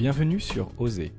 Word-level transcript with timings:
Bienvenue 0.00 0.40
sur 0.40 0.70
Oser, 0.78 1.12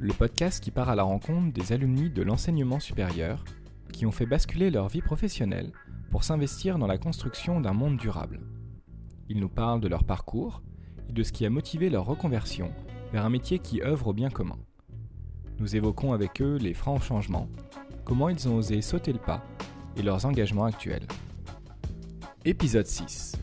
le 0.00 0.12
podcast 0.12 0.60
qui 0.60 0.72
part 0.72 0.88
à 0.88 0.96
la 0.96 1.04
rencontre 1.04 1.52
des 1.52 1.72
alumni 1.72 2.10
de 2.10 2.22
l'enseignement 2.22 2.80
supérieur 2.80 3.44
qui 3.92 4.04
ont 4.04 4.10
fait 4.10 4.26
basculer 4.26 4.68
leur 4.68 4.88
vie 4.88 5.00
professionnelle 5.00 5.70
pour 6.10 6.24
s'investir 6.24 6.76
dans 6.76 6.88
la 6.88 6.98
construction 6.98 7.60
d'un 7.60 7.72
monde 7.72 7.98
durable. 7.98 8.40
Ils 9.28 9.38
nous 9.38 9.48
parlent 9.48 9.80
de 9.80 9.86
leur 9.86 10.02
parcours 10.02 10.60
et 11.08 11.12
de 11.12 11.22
ce 11.22 11.30
qui 11.30 11.46
a 11.46 11.50
motivé 11.50 11.88
leur 11.88 12.04
reconversion 12.04 12.72
vers 13.12 13.24
un 13.24 13.30
métier 13.30 13.60
qui 13.60 13.80
œuvre 13.80 14.08
au 14.08 14.12
bien 14.12 14.28
commun. 14.28 14.58
Nous 15.60 15.76
évoquons 15.76 16.12
avec 16.12 16.42
eux 16.42 16.56
les 16.56 16.74
francs 16.74 17.04
changements, 17.04 17.48
comment 18.04 18.28
ils 18.28 18.48
ont 18.48 18.56
osé 18.56 18.82
sauter 18.82 19.12
le 19.12 19.20
pas 19.20 19.44
et 19.96 20.02
leurs 20.02 20.26
engagements 20.26 20.64
actuels. 20.64 21.06
Épisode 22.44 22.86
6. 22.86 23.36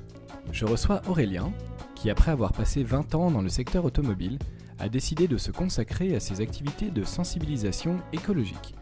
Je 0.51 0.65
reçois 0.65 1.01
Aurélien, 1.07 1.53
qui 1.95 2.09
après 2.09 2.31
avoir 2.31 2.51
passé 2.51 2.83
20 2.83 3.15
ans 3.15 3.31
dans 3.31 3.41
le 3.41 3.47
secteur 3.47 3.85
automobile, 3.85 4.37
a 4.79 4.89
décidé 4.89 5.27
de 5.27 5.37
se 5.37 5.51
consacrer 5.51 6.15
à 6.15 6.19
ses 6.19 6.41
activités 6.41 6.89
de 6.89 7.03
sensibilisation 7.03 7.97
écologique. 8.13 8.75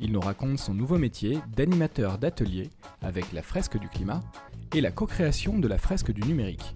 Il 0.00 0.12
nous 0.12 0.20
raconte 0.20 0.58
son 0.58 0.74
nouveau 0.74 0.98
métier 0.98 1.38
d'animateur 1.56 2.18
d'atelier 2.18 2.70
avec 3.02 3.32
la 3.32 3.42
fresque 3.42 3.78
du 3.78 3.88
climat 3.88 4.20
et 4.74 4.80
la 4.80 4.90
co-création 4.90 5.58
de 5.58 5.68
la 5.68 5.78
fresque 5.78 6.10
du 6.10 6.22
numérique. 6.22 6.74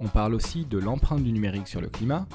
On 0.00 0.08
parle 0.08 0.34
aussi 0.34 0.64
de 0.64 0.78
l'empreinte 0.78 1.22
du 1.22 1.32
numérique 1.32 1.68
sur 1.68 1.80
le 1.80 1.88
climat, 1.88 2.26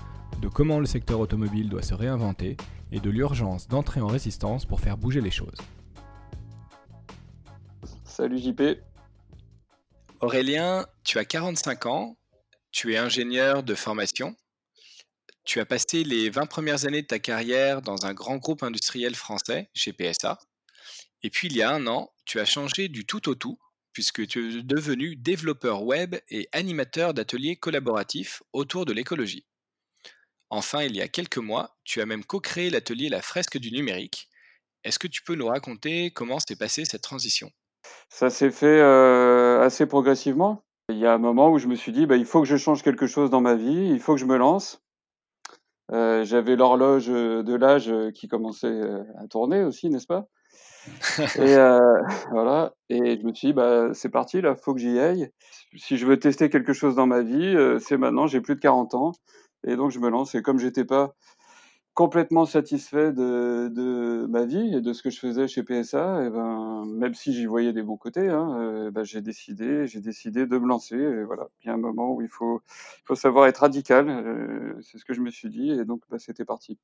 de 0.42 0.48
comment 0.48 0.80
le 0.80 0.86
secteur 0.86 1.20
automobile 1.20 1.70
doit 1.70 1.82
se 1.82 1.94
réinventer 1.94 2.56
et 2.92 3.00
de 3.00 3.10
l'urgence 3.10 3.68
d'entrer 3.68 4.02
en 4.02 4.08
résistance 4.08 4.66
pour 4.66 4.80
faire 4.80 4.98
bouger 4.98 5.22
les 5.22 5.32
choses. 5.32 5.58
Salut 8.04 8.40
JP. 8.40 8.62
Aurélien, 10.22 10.86
tu 11.04 11.18
as 11.18 11.26
45 11.26 11.86
ans, 11.86 12.18
tu 12.72 12.94
es 12.94 12.98
ingénieur 12.98 13.64
de 13.64 13.76
formation, 13.76 14.36
tu 15.44 15.60
as 15.60 15.66
passé 15.66 16.04
les 16.04 16.30
20 16.30 16.46
premières 16.46 16.86
années 16.86 17.02
de 17.02 17.08
ta 17.08 17.20
carrière 17.20 17.82
dans 17.82 18.06
un 18.06 18.14
grand 18.14 18.38
groupe 18.38 18.64
industriel 18.64 19.16
français, 19.16 19.70
chez 19.74 19.94
PSA, 19.94 20.38
et 21.24 21.30
puis 21.30 21.48
il 21.48 21.58
y 21.58 21.62
a 21.62 21.72
un 21.72 21.88
an, 21.88 22.12
tu 22.26 22.40
as 22.40 22.46
changé 22.46 22.88
du 22.88 23.06
tout 23.06 23.30
au 23.30 23.36
tout, 23.36 23.60
puisque 23.94 24.26
tu 24.28 24.60
es 24.60 24.64
devenu 24.64 25.16
développeur 25.16 25.84
web 25.84 26.16
et 26.30 26.48
animateur 26.52 27.14
d'ateliers 27.14 27.56
collaboratifs 27.56 28.44
autour 28.54 28.86
de 28.86 28.94
l'écologie. 28.94 29.46
Enfin, 30.50 30.84
il 30.84 30.96
y 30.96 31.02
a 31.02 31.08
quelques 31.08 31.38
mois, 31.38 31.78
tu 31.84 32.02
as 32.02 32.06
même 32.06 32.24
co-créé 32.24 32.70
l'atelier 32.70 33.10
La 33.10 33.22
Fresque 33.22 33.58
du 33.58 33.72
numérique. 33.72 34.30
Est-ce 34.84 34.98
que 34.98 35.08
tu 35.08 35.22
peux 35.22 35.36
nous 35.36 35.48
raconter 35.48 36.12
comment 36.12 36.40
s'est 36.40 36.56
passée 36.56 36.86
cette 36.86 37.02
transition? 37.02 37.52
Ça 38.10 38.30
s'est 38.30 38.52
fait 38.52 38.66
euh, 38.66 39.62
assez 39.62 39.86
progressivement. 39.86 40.64
Il 40.90 40.98
y 40.98 41.06
a 41.06 41.14
un 41.14 41.20
moment 41.20 41.52
où 41.52 41.60
je 41.60 41.68
me 41.68 41.76
suis 41.76 41.92
dit, 41.92 42.06
bah, 42.06 42.16
il 42.16 42.26
faut 42.26 42.42
que 42.42 42.48
je 42.48 42.58
change 42.58 42.82
quelque 42.82 43.06
chose 43.06 43.30
dans 43.30 43.42
ma 43.42 43.56
vie, 43.56 43.90
il 43.92 44.00
faut 44.00 44.16
que 44.16 44.22
je 44.22 44.26
me 44.26 44.38
lance. 44.38 44.82
Euh, 45.92 46.24
J'avais 46.24 46.56
l'horloge 46.56 47.08
de 47.08 47.56
l'âge 47.56 47.92
qui 48.14 48.28
commençait 48.28 48.68
euh, 48.68 49.04
à 49.18 49.28
tourner 49.28 49.64
aussi, 49.64 49.90
n'est-ce 49.90 50.08
pas? 50.08 50.28
Et 51.38 51.56
euh, 51.56 51.80
voilà. 52.32 52.74
Et 52.90 53.20
je 53.20 53.26
me 53.26 53.34
suis 53.34 53.50
dit, 53.50 53.54
bah, 53.54 53.90
c'est 53.94 54.10
parti, 54.10 54.42
là, 54.42 54.56
faut 54.56 54.74
que 54.74 54.80
j'y 54.80 55.00
aille. 55.00 55.30
Si 55.76 55.98
je 55.98 56.06
veux 56.06 56.20
tester 56.20 56.50
quelque 56.50 56.74
chose 56.74 56.96
dans 56.96 57.08
ma 57.08 57.22
vie, 57.22 57.56
euh, 57.56 57.80
c'est 57.80 57.98
maintenant. 57.98 58.28
J'ai 58.28 58.42
plus 58.42 58.56
de 58.56 58.60
40 58.60 58.96
ans, 58.96 59.12
et 59.68 59.76
donc 59.76 59.92
je 59.92 60.00
me 60.00 60.10
lance. 60.10 60.36
Et 60.36 60.42
comme 60.42 60.60
j'étais 60.60 60.86
pas 60.86 61.14
complètement 62.00 62.46
satisfait 62.46 63.12
de, 63.12 64.26
ma 64.30 64.46
vie 64.46 64.74
et 64.74 64.80
de 64.80 64.94
ce 64.94 65.04
que 65.04 65.10
je 65.10 65.20
faisais 65.20 65.50
chez 65.50 65.64
PSA, 65.64 66.24
et 66.24 66.30
ben, 66.30 66.86
même 66.86 67.14
si 67.14 67.34
j'y 67.34 67.46
voyais 67.46 67.74
des 67.74 67.84
bons 67.84 67.98
côtés, 67.98 68.30
hein, 68.30 68.56
euh, 68.58 68.90
ben, 68.90 69.04
j'ai 69.04 69.20
décidé, 69.20 69.86
j'ai 69.86 70.00
décidé 70.00 70.46
de 70.46 70.58
me 70.58 70.66
lancer. 70.66 70.96
Et 70.96 71.24
voilà, 71.26 71.50
il 71.62 71.68
y 71.68 71.70
a 71.70 71.74
un 71.74 71.78
moment 71.78 72.14
où 72.14 72.22
il 72.22 72.30
faut, 72.30 72.62
il 73.00 73.04
faut 73.04 73.16
savoir 73.16 73.48
être 73.48 73.58
radical. 73.58 74.08
euh, 74.10 74.80
c'est 74.82 74.98
ce 74.98 75.04
que 75.04 75.14
je 75.14 75.20
me 75.20 75.30
suis 75.30 75.50
dit, 75.50 75.72
et 75.72 75.84
donc 75.84 76.02
bah, 76.10 76.20
c'était 76.20 76.46
parti. 76.46 76.78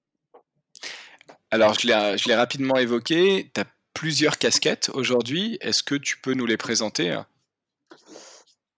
Alors, 1.50 1.76
je 1.80 2.28
l'ai 2.28 2.36
rapidement 2.36 2.76
évoqué, 2.76 3.50
tu 3.56 3.62
as 3.62 3.66
plusieurs 3.94 4.38
casquettes 4.38 4.92
aujourd'hui. 4.94 5.58
Est-ce 5.62 5.82
que 5.82 5.96
tu 5.96 6.18
peux 6.20 6.34
nous 6.34 6.46
les 6.46 6.58
présenter? 6.58 7.18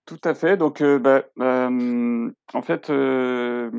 Tout 0.08 0.20
à 0.24 0.34
fait. 0.34 0.56
Donc, 0.56 0.80
euh, 0.80 0.98
bah, 0.98 1.24
euh, 1.38 2.30
en 2.54 2.62
fait, 2.62 2.88
euh, 2.88 3.70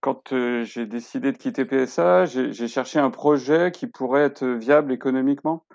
quand 0.00 0.32
j'ai 0.62 0.86
décidé 0.86 1.32
de 1.32 1.36
quitter 1.36 1.64
PSA, 1.64 2.26
j'ai 2.26 2.68
cherché 2.68 3.00
un 3.00 3.10
projet 3.10 3.72
qui 3.72 3.88
pourrait 3.88 4.22
être 4.22 4.46
viable 4.46 4.92
économiquement. 4.92 5.66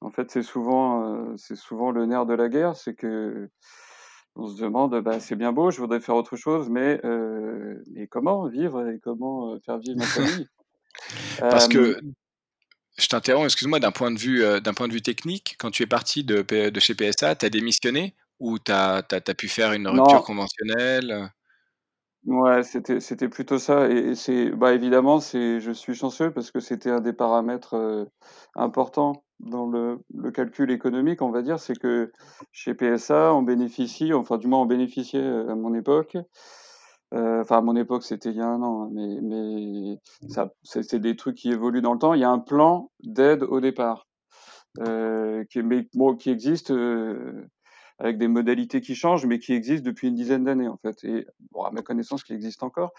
En 0.00 0.10
fait, 0.10 0.28
c'est 0.32 0.42
souvent, 0.42 1.36
c'est 1.36 1.54
souvent 1.54 1.92
le 1.92 2.04
nerf 2.06 2.26
de 2.26 2.34
la 2.34 2.48
guerre, 2.48 2.74
c'est 2.74 2.94
que 2.94 3.48
on 4.34 4.48
se 4.48 4.60
demande, 4.60 5.00
bah, 5.02 5.20
c'est 5.20 5.36
bien 5.36 5.52
beau, 5.52 5.70
je 5.70 5.80
voudrais 5.80 6.00
faire 6.00 6.16
autre 6.16 6.34
chose, 6.34 6.68
mais, 6.68 7.00
mais 7.92 8.08
comment 8.08 8.48
vivre 8.48 8.88
et 8.88 8.98
comment 8.98 9.56
faire 9.60 9.78
vivre 9.78 9.98
ma 9.98 10.04
famille? 10.04 10.48
Parce 11.38 11.68
que, 11.68 12.00
je 12.98 13.06
t'interromps, 13.06 13.46
excuse-moi, 13.46 13.78
d'un 13.78 13.92
point 13.92 14.10
de 14.10 14.18
vue, 14.18 14.42
euh, 14.42 14.58
d'un 14.58 14.74
point 14.74 14.88
de 14.88 14.92
vue 14.92 15.02
technique, 15.02 15.54
quand 15.58 15.70
tu 15.70 15.84
es 15.84 15.86
parti 15.86 16.24
de, 16.24 16.42
de 16.42 16.80
chez 16.80 16.94
PSA, 16.94 17.36
tu 17.36 17.46
as 17.46 17.50
démissionné 17.50 18.14
ou 18.40 18.58
tu 18.58 18.72
as, 18.72 19.02
pu 19.36 19.48
faire 19.48 19.72
une 19.72 19.88
rupture 19.88 20.20
non, 20.20 20.22
conventionnelle? 20.22 21.30
Ouais, 22.26 22.62
c'était 22.62 23.28
plutôt 23.28 23.58
ça 23.58 23.88
et 23.88 24.10
et 24.10 24.14
c'est 24.14 24.50
bah, 24.50 24.74
évidemment, 24.74 25.18
je 25.20 25.72
suis 25.72 25.94
chanceux 25.94 26.30
parce 26.32 26.50
que 26.50 26.60
c'était 26.60 26.90
un 26.90 27.00
des 27.00 27.12
paramètres, 27.12 28.06
importants 28.54 29.24
dans 29.40 29.66
le 29.66 30.00
le 30.14 30.30
calcul 30.30 30.70
économique, 30.70 31.22
on 31.22 31.30
va 31.30 31.42
dire. 31.42 31.58
C'est 31.60 31.78
que 31.78 32.12
chez 32.52 32.74
PSA, 32.74 33.32
on 33.34 33.42
bénéficie, 33.42 34.12
enfin 34.12 34.36
du 34.36 34.46
moins 34.48 34.60
on 34.60 34.66
bénéficiait, 34.66 35.24
à 35.24 35.54
mon 35.54 35.74
époque, 35.74 36.16
heu, 37.14 37.40
enfin 37.40 37.58
à 37.58 37.60
mon 37.62 37.76
époque, 37.76 38.02
c'était 38.04 38.30
il 38.30 38.36
y 38.36 38.40
a 38.40 38.46
un 38.46 38.62
an, 38.62 38.84
hein, 38.84 38.90
mais 38.92 39.20
mais 39.22 39.98
c'est 40.64 41.00
des 41.00 41.16
trucs 41.16 41.36
qui 41.36 41.50
évoluent 41.50 41.82
dans 41.82 41.92
le 41.94 41.98
temps. 41.98 42.14
Il 42.14 42.20
y 42.20 42.24
a 42.24 42.30
un 42.30 42.38
plan 42.40 42.90
d'aide 43.02 43.42
au 43.44 43.60
départ, 43.60 44.06
heu, 44.80 45.44
qui 45.50 45.62
mais 45.62 45.88
bon, 45.94 46.16
qui 46.16 46.30
existe, 46.30 46.72
avec 47.98 48.18
des 48.18 48.28
modalités 48.28 48.80
qui 48.82 48.94
changent, 48.96 49.26
mais 49.26 49.38
qui 49.40 49.52
existe 49.54 49.84
depuis 49.84 50.08
une 50.08 50.14
dizaine 50.16 50.44
d'années, 50.44 50.68
en 50.68 50.78
fait 50.78 51.04
et 51.04 51.26
à 51.64 51.70
ma 51.72 51.82
connaissance, 51.82 52.24
qui 52.24 52.32
existe 52.34 52.62
encore 52.64 52.92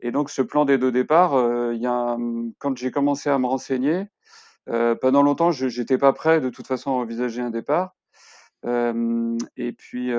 et 0.00 0.12
donc 0.12 0.30
ce 0.30 0.42
plan 0.42 0.64
d'aide 0.66 0.84
au 0.84 0.90
départ, 0.92 1.36
heu, 1.38 1.74
il 1.74 1.82
y 1.82 1.86
a 1.86 2.16
quand 2.58 2.76
j'ai 2.78 2.90
commencé 2.92 3.30
à 3.30 3.38
me 3.40 3.46
renseigner, 3.48 4.06
heu, 4.70 4.96
pendant 5.00 5.22
longtemps, 5.24 5.52
je 5.52 5.68
j'étais 5.68 5.98
pas 5.98 6.12
prêt 6.14 6.40
de 6.42 6.50
toute 6.50 6.66
façon 6.68 6.92
à 6.92 6.94
envisager 6.94 7.42
un 7.42 7.50
départ, 7.50 7.96
hem 8.64 9.38
et 9.58 9.72
puis, 9.72 10.10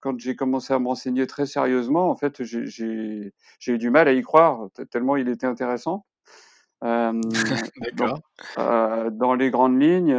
quand 0.00 0.18
j'ai 0.20 0.36
commencé 0.36 0.74
à 0.74 0.78
me 0.80 0.88
renseigner 0.88 1.26
très 1.28 1.46
sérieusement, 1.46 2.10
en 2.10 2.16
fait, 2.16 2.42
j'ai 2.44 3.32
eu 3.68 3.78
du 3.78 3.90
mal 3.90 4.08
à 4.08 4.12
y 4.14 4.22
croire, 4.22 4.68
te 4.74 4.82
tellement 4.82 5.16
il 5.16 5.28
était 5.28 5.46
intéressant. 5.48 6.04
Donc, 7.96 8.20
dans 8.56 9.34
les 9.34 9.50
grandes 9.50 9.80
lignes, 9.80 10.14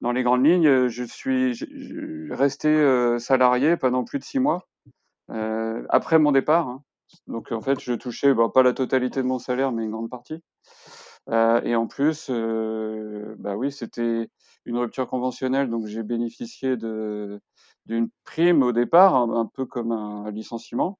dans 0.00 0.12
les 0.12 0.22
grandes 0.22 0.46
lignes, 0.46 0.88
je 0.88 1.04
suis 1.04 1.54
je 1.54 1.66
je 1.70 2.32
resté, 2.32 3.18
salarié 3.18 3.76
pendant 3.76 4.04
plus 4.04 4.18
de 4.18 4.24
6 4.24 4.38
mois, 4.40 4.66
après 5.90 6.18
mon 6.18 6.32
départ, 6.32 6.68
hein. 6.68 6.82
Donc 7.28 7.52
en 7.52 7.60
fait, 7.62 7.80
je 7.80 7.94
touchais, 7.94 8.34
bah, 8.34 8.50
pas 8.54 8.62
la 8.64 8.72
totalité 8.74 9.22
de 9.22 9.26
mon 9.28 9.38
salaire, 9.40 9.72
mais 9.72 9.84
une 9.84 9.90
grande 9.92 10.10
partie, 10.10 10.42
et 11.32 11.76
en 11.76 11.86
plus, 11.88 12.30
bah, 13.38 13.56
oui, 13.56 13.72
c'était 13.72 14.30
une 14.66 14.78
rupture 14.78 15.08
conventionnelle, 15.08 15.70
donc 15.70 15.86
j'ai 15.86 16.02
bénéficié 16.04 16.76
d'une 16.76 18.10
prime 18.24 18.62
au 18.64 18.72
départ, 18.72 19.16
un 19.16 19.30
un 19.42 19.46
peu 19.46 19.66
comme 19.66 19.92
un 19.92 20.30
licenciement. 20.32 20.98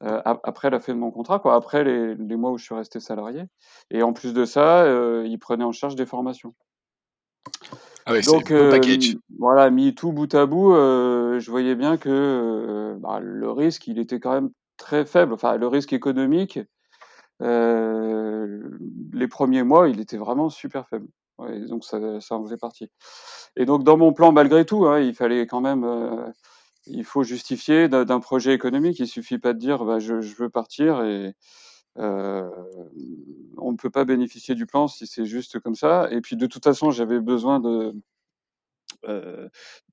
Ap 0.00 0.40
après 0.44 0.70
la 0.70 0.78
fin 0.78 0.94
de 0.94 0.98
mon 0.98 1.10
contrat, 1.10 1.40
quoi, 1.40 1.54
après 1.56 1.82
les 1.82 2.14
les 2.14 2.36
mois 2.36 2.52
où 2.52 2.58
je 2.58 2.64
suis 2.64 2.74
resté 2.74 3.00
salarié 3.00 3.42
et 3.90 4.02
en 4.04 4.12
plus 4.12 4.32
de 4.32 4.44
ça, 4.44 4.84
heu, 4.86 5.26
ils 5.26 5.38
prenaient 5.38 5.64
en 5.64 5.72
charge 5.72 5.96
des 5.96 6.06
formations. 6.06 6.54
Ah 8.06 8.12
c'est 8.22 8.30
Donc 8.30 8.50
package. 8.52 9.14
hem, 9.14 9.20
voilà, 9.38 9.70
mis 9.70 9.94
tout 9.94 10.12
bout 10.12 10.32
à 10.34 10.46
bout, 10.46 10.72
heu, 10.72 11.38
je 11.40 11.50
voyais 11.50 11.74
bien 11.74 11.96
que, 11.96 12.08
heu, 12.08 12.96
bah, 13.00 13.18
le 13.20 13.50
risque, 13.50 13.86
il 13.88 13.98
était 13.98 14.20
quand 14.20 14.32
même 14.32 14.50
très 14.76 15.04
faible. 15.04 15.32
Enfin, 15.34 15.56
le 15.56 15.66
risque 15.66 15.92
économique, 15.92 16.60
les 17.40 19.28
premiers 19.28 19.62
mois, 19.64 19.88
il 19.88 20.00
était 20.00 20.16
vraiment 20.16 20.48
super 20.48 20.88
faible. 20.88 21.08
Ouais, 21.38 21.60
donc 21.66 21.84
ça 21.84 22.20
ça 22.20 22.34
en 22.34 22.42
faisait 22.44 22.56
partie 22.56 22.90
et 23.56 23.64
donc 23.64 23.84
dans 23.84 23.96
mon 23.96 24.12
plan, 24.12 24.32
malgré 24.32 24.64
tout, 24.66 24.86
hein, 24.86 24.98
il 25.00 25.14
fallait 25.14 25.46
quand 25.46 25.60
même, 25.60 25.84
il 26.90 27.04
faut 27.04 27.22
justifier 27.24 27.88
d'un 27.88 28.20
projet 28.20 28.54
économique. 28.54 28.98
Il 29.00 29.06
suffit 29.08 29.38
pas 29.38 29.52
de 29.54 29.58
dire: 29.58 29.84
«Bah, 29.84 29.98
je 30.00 30.14
veux 30.14 30.50
partir» 30.50 31.02
et 31.04 31.34
Heu, 31.98 32.50
on 33.58 33.72
ne 33.72 33.76
peut 33.76 33.90
pas 33.90 34.04
bénéficier 34.04 34.54
du 34.54 34.66
plan 34.66 34.88
si 34.88 35.06
c'est 35.06 35.24
juste 35.26 35.58
comme 35.60 35.74
ça 35.74 36.08
et 36.10 36.20
puis 36.20 36.36
de 36.36 36.46
toute 36.46 36.64
façon, 36.64 36.90
j'avais 36.90 37.20
besoin 37.20 37.60
de 37.60 37.94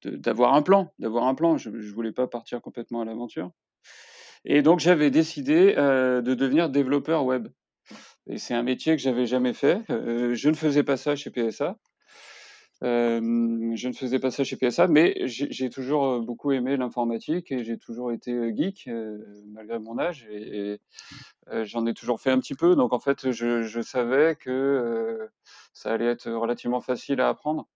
d'avoir 0.03 0.53
un 0.53 0.61
plan 0.61 0.93
d'avoir 0.99 1.25
un 1.27 1.35
plan. 1.35 1.57
Je 1.57 1.69
je 1.81 1.91
voulais 1.93 2.11
pas 2.11 2.27
partir 2.27 2.61
complètement 2.61 3.01
à 3.01 3.05
l'aventure 3.05 3.51
et 4.45 4.61
donc 4.63 4.79
j'avais 4.81 5.11
décidé, 5.11 5.75
heu, 5.77 6.21
de 6.23 6.35
devenir 6.35 6.69
développeur 6.69 7.25
web 7.25 7.49
et 8.27 8.37
c'est 8.39 8.55
un 8.55 8.63
métier 8.63 8.95
que 8.97 9.01
j'avais 9.03 9.27
jamais 9.27 9.53
fait. 9.53 9.81
Je 9.89 10.49
ne 10.49 10.55
faisais 10.55 10.83
pas 10.83 10.97
ça 10.97 11.15
chez 11.15 11.31
PSA. 11.31 11.77
Je 12.81 13.87
ne 13.87 13.93
faisais 13.93 14.19
pas 14.19 14.31
ça 14.31 14.43
chez 14.43 14.57
PSA, 14.57 14.87
mais 14.87 15.15
j'ai 15.25 15.69
toujours 15.69 16.19
beaucoup 16.21 16.51
aimé 16.51 16.77
l'informatique 16.77 17.51
et 17.51 17.63
j'ai 17.63 17.77
toujours 17.77 18.11
été 18.11 18.55
geek 18.55 18.89
malgré 19.47 19.79
mon 19.79 19.97
âge 19.99 20.27
et, 20.29 20.79
j'en 21.63 21.85
ai 21.85 21.93
toujours 21.93 22.19
fait 22.19 22.31
un 22.31 22.39
petit 22.39 22.55
peu. 22.55 22.75
Donc 22.75 22.93
en 22.93 22.99
fait, 22.99 23.31
je, 23.31 23.81
savais 23.81 24.35
que 24.35 25.29
ça 25.73 25.93
allait 25.93 26.07
être 26.07 26.29
relativement 26.31 26.81
facile 26.81 27.21
à 27.21 27.29
apprendre. 27.29 27.67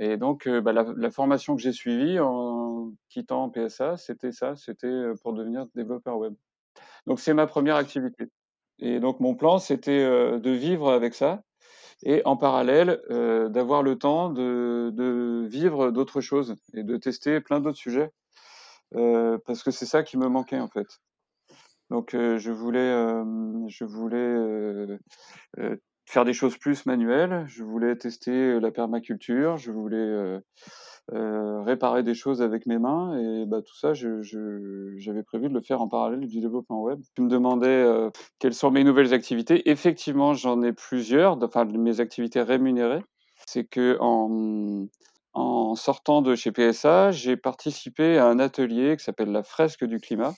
Et 0.00 0.16
donc, 0.16 0.48
bah, 0.48 0.72
la, 0.72 1.10
formation 1.10 1.56
que 1.56 1.62
j'ai 1.62 1.72
suivie 1.72 2.18
en 2.20 2.92
quittant 3.08 3.50
PSA, 3.50 3.96
c'était 3.96 4.32
ça, 4.32 4.56
c'était 4.56 5.02
pour 5.22 5.32
devenir 5.32 5.66
développeur 5.74 6.18
web. 6.18 6.34
Donc 7.06 7.20
c'est 7.20 7.34
ma 7.34 7.46
première 7.46 7.76
activité. 7.76 8.28
Et 8.78 9.00
donc 9.00 9.20
mon 9.20 9.34
plan, 9.34 9.58
c'était 9.58 10.04
de 10.38 10.50
vivre 10.50 10.90
avec 10.92 11.14
ça 11.14 11.42
et 12.04 12.22
en 12.24 12.36
parallèle 12.36 13.00
d'avoir 13.08 13.82
le 13.82 13.96
temps 13.96 14.30
de, 14.30 15.46
vivre 15.48 15.90
d'autres 15.90 16.20
choses 16.20 16.56
et 16.74 16.82
de 16.82 16.96
tester 16.96 17.40
plein 17.40 17.60
d'autres 17.60 17.78
sujets 17.78 18.10
parce 18.92 19.62
que 19.62 19.70
c'est 19.70 19.86
ça 19.86 20.02
qui 20.02 20.16
me 20.16 20.28
manquait 20.28 20.60
en 20.60 20.68
fait. 20.68 20.86
Donc 21.90 22.10
je 22.12 22.50
voulais, 22.50 22.92
je 23.68 23.84
voulais 23.84 24.98
faire 26.06 26.24
des 26.24 26.32
choses 26.32 26.56
plus 26.56 26.86
manuelles, 26.86 27.44
je 27.48 27.64
voulais 27.64 27.96
tester 27.96 28.60
la 28.60 28.70
permaculture, 28.70 29.56
je 29.56 29.72
voulais 29.72 30.40
euh, 31.14 31.62
réparer 31.62 32.02
des 32.02 32.12
choses 32.12 32.42
avec 32.42 32.66
mes 32.66 32.78
mains 32.78 33.18
et 33.18 33.46
bah, 33.46 33.62
tout 33.62 33.74
ça, 33.74 33.94
j'avais 33.94 35.22
prévu 35.22 35.48
de 35.48 35.54
le 35.54 35.62
faire 35.62 35.80
en 35.80 35.88
parallèle 35.88 36.20
du 36.20 36.40
développement 36.40 36.82
web. 36.82 37.00
Tu 37.14 37.22
me 37.22 37.30
demandais 37.30 37.66
euh, 37.66 38.10
quelles 38.38 38.52
sont 38.52 38.70
mes 38.70 38.84
nouvelles 38.84 39.14
activités. 39.14 39.70
Effectivement, 39.70 40.34
j'en 40.34 40.62
ai 40.62 40.74
plusieurs, 40.74 41.42
enfin 41.42 41.64
mes 41.64 42.00
activités 42.00 42.42
rémunérées. 42.42 43.02
C'est 43.46 43.64
que 43.64 43.96
en, 44.00 44.86
sortant 45.76 46.20
de 46.20 46.34
chez 46.34 46.52
PSA, 46.52 47.10
j'ai 47.12 47.38
participé 47.38 48.18
à 48.18 48.26
un 48.26 48.38
atelier 48.38 48.94
qui 48.98 49.04
s'appelle 49.04 49.32
la 49.32 49.42
fresque 49.42 49.86
du 49.86 50.00
climat. 50.00 50.34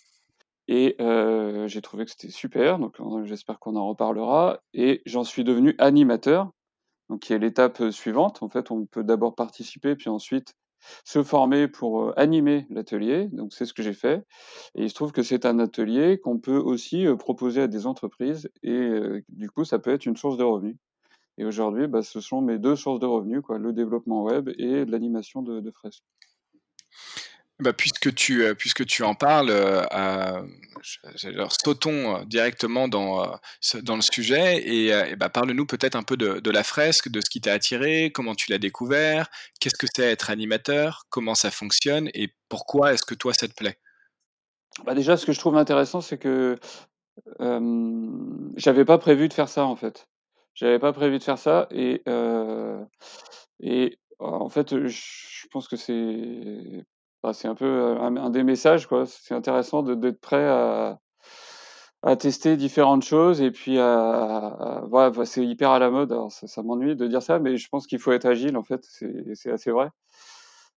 Et 0.69 0.95
euh, 1.01 1.67
j'ai 1.67 1.83
trouvé 1.83 2.05
que 2.05 2.13
c'était 2.13 2.31
super, 2.31 2.79
donc 2.79 2.95
j'espère 3.25 3.59
qu'on 3.59 3.75
en 3.75 3.89
reparlera. 3.89 4.61
Et 4.73 5.03
j'en 5.05 5.25
suis 5.25 5.43
devenu 5.43 5.75
animateur, 5.79 6.53
donc 7.09 7.23
qui 7.23 7.33
est 7.33 7.39
l'étape 7.39 7.91
suivante. 7.91 8.41
En 8.45 8.49
fait, 8.49 8.71
on 8.71 8.87
peut 8.87 9.03
d'abord 9.03 9.35
participer, 9.35 9.97
puis 9.97 10.11
ensuite 10.11 10.55
se 11.05 11.23
former 11.23 11.69
pour 11.69 12.19
animer 12.19 12.67
l'atelier. 12.71 13.29
Donc 13.33 13.53
c'est 13.53 13.67
ce 13.67 13.73
que 13.73 13.83
j'ai 13.83 13.93
fait. 13.93 14.25
Et 14.75 14.85
il 14.85 14.91
se 14.91 14.95
trouve 14.95 15.13
que 15.13 15.23
c'est 15.23 15.47
un 15.47 15.59
atelier 15.59 16.19
qu'on 16.19 16.39
peut 16.39 16.59
aussi 16.59 17.07
proposer 17.19 17.63
à 17.63 17.67
des 17.69 17.87
entreprises 17.87 18.51
et 18.63 18.91
du 19.29 19.51
coup 19.51 19.65
ça 19.65 19.79
peut 19.79 19.93
être 19.93 20.07
une 20.07 20.17
source 20.17 20.37
de 20.37 20.45
revenus. 20.45 20.77
Et 21.41 21.45
aujourd'hui, 21.45 21.87
bah, 21.87 22.03
ce 22.03 22.21
sont 22.21 22.43
mes 22.43 22.59
deux 22.59 22.77
sources 22.77 23.01
de 23.01 23.07
revenus, 23.07 23.41
quoi, 23.41 23.59
le 23.59 23.73
développement 23.73 24.23
web 24.23 24.51
et 24.59 24.85
l'animation 24.85 25.41
de, 25.41 25.61
de 25.61 25.71
fresques. 25.71 26.05
Bah, 27.61 27.75
puisque, 27.75 28.15
tu, 28.15 28.43
euh, 28.43 28.55
puisque 28.55 28.87
tu 28.87 29.03
en 29.03 29.15
parles, 29.15 29.51
euh, 29.51 29.83
alors, 31.25 31.53
sautons 31.53 32.17
euh, 32.17 32.25
directement 32.25 32.89
dans, 32.89 33.39
dans 33.83 33.97
le 33.97 34.03
sujet 34.03 34.63
et, 34.67 35.15
bah, 35.17 35.29
parle-nous 35.29 35.67
peut-être 35.67 35.95
un 35.95 36.03
peu 36.03 36.17
de, 36.17 36.51
la 36.51 36.65
fresque, 36.65 37.11
de 37.11 37.21
ce 37.21 37.29
qui 37.29 37.41
t'a 37.41 37.53
attiré, 37.53 38.11
comment 38.13 38.35
tu 38.35 38.51
l'as 38.51 38.59
découvert, 38.59 39.29
qu'est-ce 39.61 39.77
que 39.77 39.87
c'est 39.95 40.11
être 40.11 40.31
animateur, 40.31 41.05
comment 41.11 41.35
ça 41.35 41.51
fonctionne 41.51 42.09
et 42.15 42.33
pourquoi 42.49 42.95
est-ce 42.95 43.05
que 43.05 43.15
toi 43.15 43.35
ça 43.35 43.47
te 43.47 43.55
plaît? 43.55 43.79
Bah 44.85 44.95
Déjà, 44.95 45.17
ce 45.17 45.27
que 45.27 45.33
je 45.33 45.39
trouve 45.39 45.57
intéressant, 45.57 46.01
c'est 46.01 46.19
que 46.19 46.59
j'avais 48.57 48.85
pas 48.87 48.99
prévu 48.99 49.29
de 49.29 49.35
faire 49.35 49.49
ça 49.49 49.67
en 49.67 49.77
fait. 49.77 50.09
J'avais 50.55 50.79
pas 50.79 50.93
prévu 50.93 51.19
de 51.19 51.23
faire 51.23 51.39
ça 51.39 51.69
et, 51.71 52.03
et 53.61 53.99
en 54.19 54.49
fait, 54.49 54.87
je 54.89 55.47
pense 55.51 55.69
que 55.69 55.77
c'est 55.77 56.85
c'est 57.33 57.49
un 57.49 57.55
peu, 57.55 57.97
un 58.01 58.31
des 58.31 58.43
messages, 58.45 58.87
quoi. 58.87 59.05
C'est 59.07 59.35
intéressant 59.35 59.83
d'être 59.83 60.21
prêt 60.21 60.47
à 60.49 61.01
à 62.03 62.17
tester 62.17 62.57
différentes 62.57 63.03
choses 63.05 63.43
et 63.43 63.51
puis 63.51 63.79
à 63.79 64.83
voilà, 64.89 65.25
c'est 65.27 65.45
hyper 65.47 65.71
à 65.71 65.79
la 65.79 65.91
mode, 65.91 66.11
alors 66.13 66.33
ça 66.33 66.63
m'ennuie 66.63 66.97
de 66.97 67.07
dire 67.07 67.23
ça, 67.23 67.39
mais 67.39 67.59
je 67.59 67.69
pense 67.69 67.87
qu'il 67.87 67.99
faut 67.99 68.13
être 68.13 68.25
agile, 68.27 68.57
en 68.57 68.63
fait, 68.65 68.83
c'est 69.35 69.51
assez 69.53 69.71
vrai. 69.71 69.91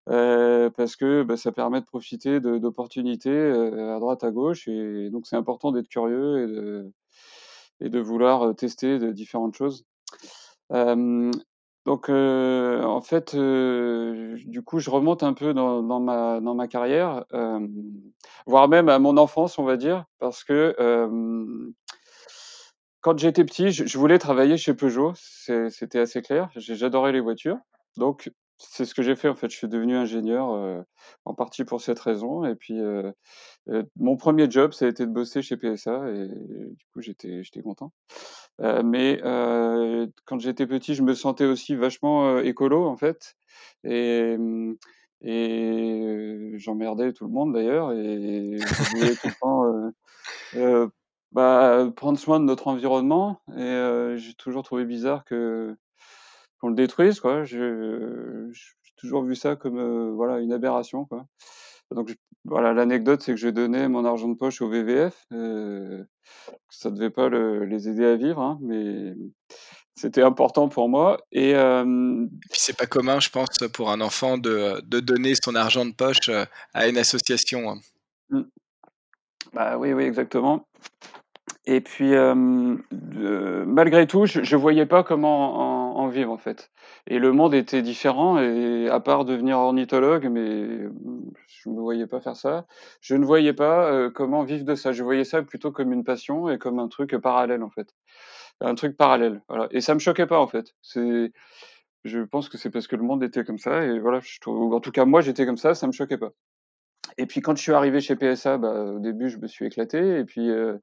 parce 0.05 0.95
que, 0.97 1.23
bah, 1.23 1.37
ça 1.37 1.51
permet 1.51 1.81
de 1.81 1.85
profiter 1.85 2.39
d'opportunités, 2.41 3.51
à 3.51 3.99
droite, 3.99 4.23
à 4.23 4.31
gauche 4.31 4.67
et 4.67 5.09
donc 5.11 5.27
c'est 5.27 5.35
important 5.37 5.71
d'être 5.71 5.87
curieux 5.89 6.43
et 6.43 6.47
de 6.47 6.91
et 7.81 7.89
de 7.89 7.99
vouloir, 7.99 8.55
tester 8.55 8.99
différentes 9.13 9.55
choses. 9.55 9.85
Donc, 11.85 12.09
en 12.09 13.01
fait, 13.01 13.35
du 13.35 14.62
coup, 14.63 14.80
je 14.80 14.89
remonte 14.89 15.24
un 15.24 15.33
peu 15.33 15.53
dans 15.53 15.81
ma 16.00 16.39
dans 16.39 16.56
ma 16.56 16.68
carrière, 16.68 17.25
voire 18.45 18.68
même 18.69 18.89
à 18.89 19.00
mon 19.00 19.18
enfance, 19.18 19.59
on 19.59 19.63
va 19.63 19.75
dire, 19.77 20.06
parce 20.19 20.44
que, 20.44 20.75
quand 23.01 23.19
j'étais 23.19 23.44
petit, 23.44 23.71
je 23.71 23.97
voulais 23.97 24.18
travailler 24.18 24.56
chez 24.57 24.74
Peugeot, 24.74 25.13
c'était 25.15 26.00
assez 26.00 26.21
clair. 26.21 26.50
j'adorais 26.56 27.12
les 27.12 27.19
voitures, 27.19 27.57
donc 27.97 28.31
c'est 28.69 28.86
ce 28.86 28.95
que 28.95 29.01
j'ai 29.01 29.15
fait, 29.15 29.30
en 29.30 29.36
fait. 29.36 29.50
Je 29.50 29.57
suis 29.57 29.68
devenu 29.68 29.95
ingénieur, 29.95 30.86
en 31.25 31.33
partie 31.33 31.63
pour 31.65 31.81
cette 31.81 32.00
raison 32.00 32.45
et 32.45 32.56
puis, 32.56 32.80
mon 33.98 34.18
premier 34.18 34.50
job, 34.50 34.74
ça 34.74 34.86
a 34.86 34.89
été 34.89 35.06
de 35.06 35.12
bosser 35.12 35.42
chez 35.42 35.57
PSA 35.57 36.10
et 36.10 36.27
du 36.27 36.86
coup, 36.94 37.01
j'étais 37.01 37.62
content. 37.63 37.92
mais 38.60 39.19
quand 40.25 40.39
j'étais 40.39 40.68
petit, 40.68 40.95
je 40.95 41.04
me 41.04 41.13
sentais 41.13 41.45
aussi 41.45 41.75
vachement 41.75 42.39
écolo 42.39 42.86
en 42.86 42.98
fait, 42.98 43.36
et 43.83 44.38
mmh, 44.38 44.75
j'emmerdais 46.57 47.13
tout 47.13 47.25
le 47.25 47.31
monde 47.31 47.54
d'ailleurs, 47.54 47.92
et 47.92 48.57
je 48.57 48.95
voulais 48.95 49.15
tout 49.15 49.27
le 49.27 49.39
temps 49.39 49.94
bah, 51.31 51.92
prendre 51.95 52.19
soin 52.19 52.39
de 52.39 52.45
notre 52.45 52.68
environnement. 52.68 53.42
Et 53.57 54.15
j'ai 54.18 54.33
toujours 54.36 54.63
trouvé 54.63 54.86
bizarre 54.86 55.25
que 55.25 55.75
qu'on 56.63 56.69
le 56.69 56.75
détruise, 56.75 57.19
quoi. 57.19 57.44
J'ai 57.44 57.60
toujours 58.95 59.24
vu 59.24 59.36
ça 59.36 59.57
comme 59.57 60.15
voilà 60.15 60.39
une 60.39 60.54
aberration, 60.54 61.04
quoi. 61.04 61.25
Donc 61.92 62.15
voilà, 62.45 62.71
l'anecdote, 62.71 63.21
c'est 63.21 63.33
que 63.33 63.38
j'ai 63.38 63.51
donné 63.51 63.89
mon 63.89 64.06
argent 64.06 64.30
de 64.30 64.36
poche 64.36 64.62
au 64.62 64.68
WWF. 64.68 65.25
Euh, 65.33 66.06
ça 66.69 66.89
devait 66.89 67.10
pas 67.10 67.27
les 67.27 67.89
aider 67.89 68.06
à 68.06 68.15
vivre, 68.15 68.39
hein, 68.42 68.60
mais 68.62 69.13
c'était 69.95 70.21
important 70.21 70.69
pour 70.69 70.88
moi. 70.88 71.18
Et 71.33 71.54
euh, 71.54 72.25
c'est 72.51 72.77
pas 72.77 72.86
commun, 72.86 73.20
je 73.20 73.29
pense, 73.29 73.50
pour 73.74 73.91
un 73.91 74.00
enfant 74.00 74.38
de, 74.38 74.82
de, 74.86 75.01
donner 75.01 75.34
son 75.43 75.55
argent 75.55 75.86
de 75.86 75.93
poche 75.93 76.29
euh, 76.29 76.46
à 76.74 76.88
une 76.88 76.98
association. 76.98 77.72
Hein. 77.72 77.79
Mmh. 78.29 78.41
Bah 79.51 79.77
oui, 79.77 79.91
oui, 79.91 80.03
exactement. 80.03 80.65
Et 81.65 81.79
puis, 81.79 82.13
euh, 82.13 82.36
malgré 83.65 84.05
tout, 84.05 84.25
je 84.25 84.39
ne 84.39 84.62
voyais 84.62 84.86
pas 84.86 85.03
comment 85.03 85.60
en, 85.60 85.82
vivre, 86.09 86.31
en 86.31 86.38
fait. 86.38 86.71
Et 87.07 87.19
le 87.19 87.31
monde 87.31 87.53
était 87.53 87.81
différent, 87.81 88.39
et 88.39 88.89
à 88.89 89.00
part 89.00 89.25
devenir 89.25 89.57
ornithologue, 89.57 90.27
mais 90.29 90.88
je 91.47 91.69
ne 91.69 91.79
voyais 91.79 92.07
pas 92.07 92.21
faire 92.21 92.35
ça, 92.35 92.65
je 93.01 93.15
ne 93.15 93.25
voyais 93.25 93.53
pas 93.53 93.91
euh, 93.91 94.09
comment 94.09 94.43
vivre 94.43 94.65
de 94.65 94.75
ça. 94.75 94.91
Je 94.91 95.03
voyais 95.03 95.23
ça 95.23 95.41
plutôt 95.43 95.71
comme 95.71 95.93
une 95.93 96.03
passion 96.03 96.50
et 96.50 96.57
comme 96.57 96.79
un 96.79 96.88
truc 96.88 97.15
parallèle, 97.17 97.63
en 97.63 97.69
fait. 97.69 97.93
Un 98.62 98.75
truc 98.75 98.97
parallèle, 98.97 99.41
voilà. 99.50 99.67
Et 99.71 99.81
ça 99.81 99.93
me 99.93 100.00
choquait 100.00 100.27
pas, 100.27 100.39
en 100.39 100.47
fait. 100.47 100.73
C'est, 100.81 101.31
je 102.03 102.19
pense 102.19 102.50
que 102.50 102.57
c'est 102.57 102.69
parce 102.69 102.88
que 102.88 102.95
le 102.95 103.03
monde 103.03 103.23
était 103.23 103.43
comme 103.43 103.57
ça, 103.59 103.83
et 103.83 104.00
voilà, 104.00 104.19
en 104.45 104.79
tout 104.79 104.91
cas, 104.91 105.05
moi, 105.05 105.21
j'étais 105.21 105.45
comme 105.45 105.57
ça, 105.57 105.73
ça 105.73 105.88
me 105.88 105.91
choquait 105.91 106.17
pas. 106.17 106.31
Et 107.17 107.25
puis, 107.25 107.41
quand 107.41 107.55
je 107.55 107.62
suis 107.62 107.73
arrivé 107.73 108.01
chez 108.01 108.15
PSA, 108.15 108.57
bah, 108.57 108.73
au 108.95 109.00
début, 109.00 109.29
je 109.29 109.38
me 109.38 109.47
suis 109.47 109.65
éclaté, 109.65 110.19
et 110.19 110.25
puis, 110.25 110.50
euh, 110.50 110.77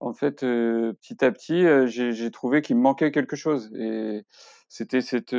en 0.00 0.12
fait, 0.12 0.40
petit 0.40 1.24
à 1.24 1.32
petit, 1.32 1.64
j'ai 1.86 2.30
trouvé 2.30 2.62
qu'il 2.62 2.76
me 2.76 2.82
manquait 2.82 3.10
quelque 3.10 3.36
chose. 3.36 3.70
Et 3.74 4.24
c'était 4.68 5.00
cet 5.00 5.32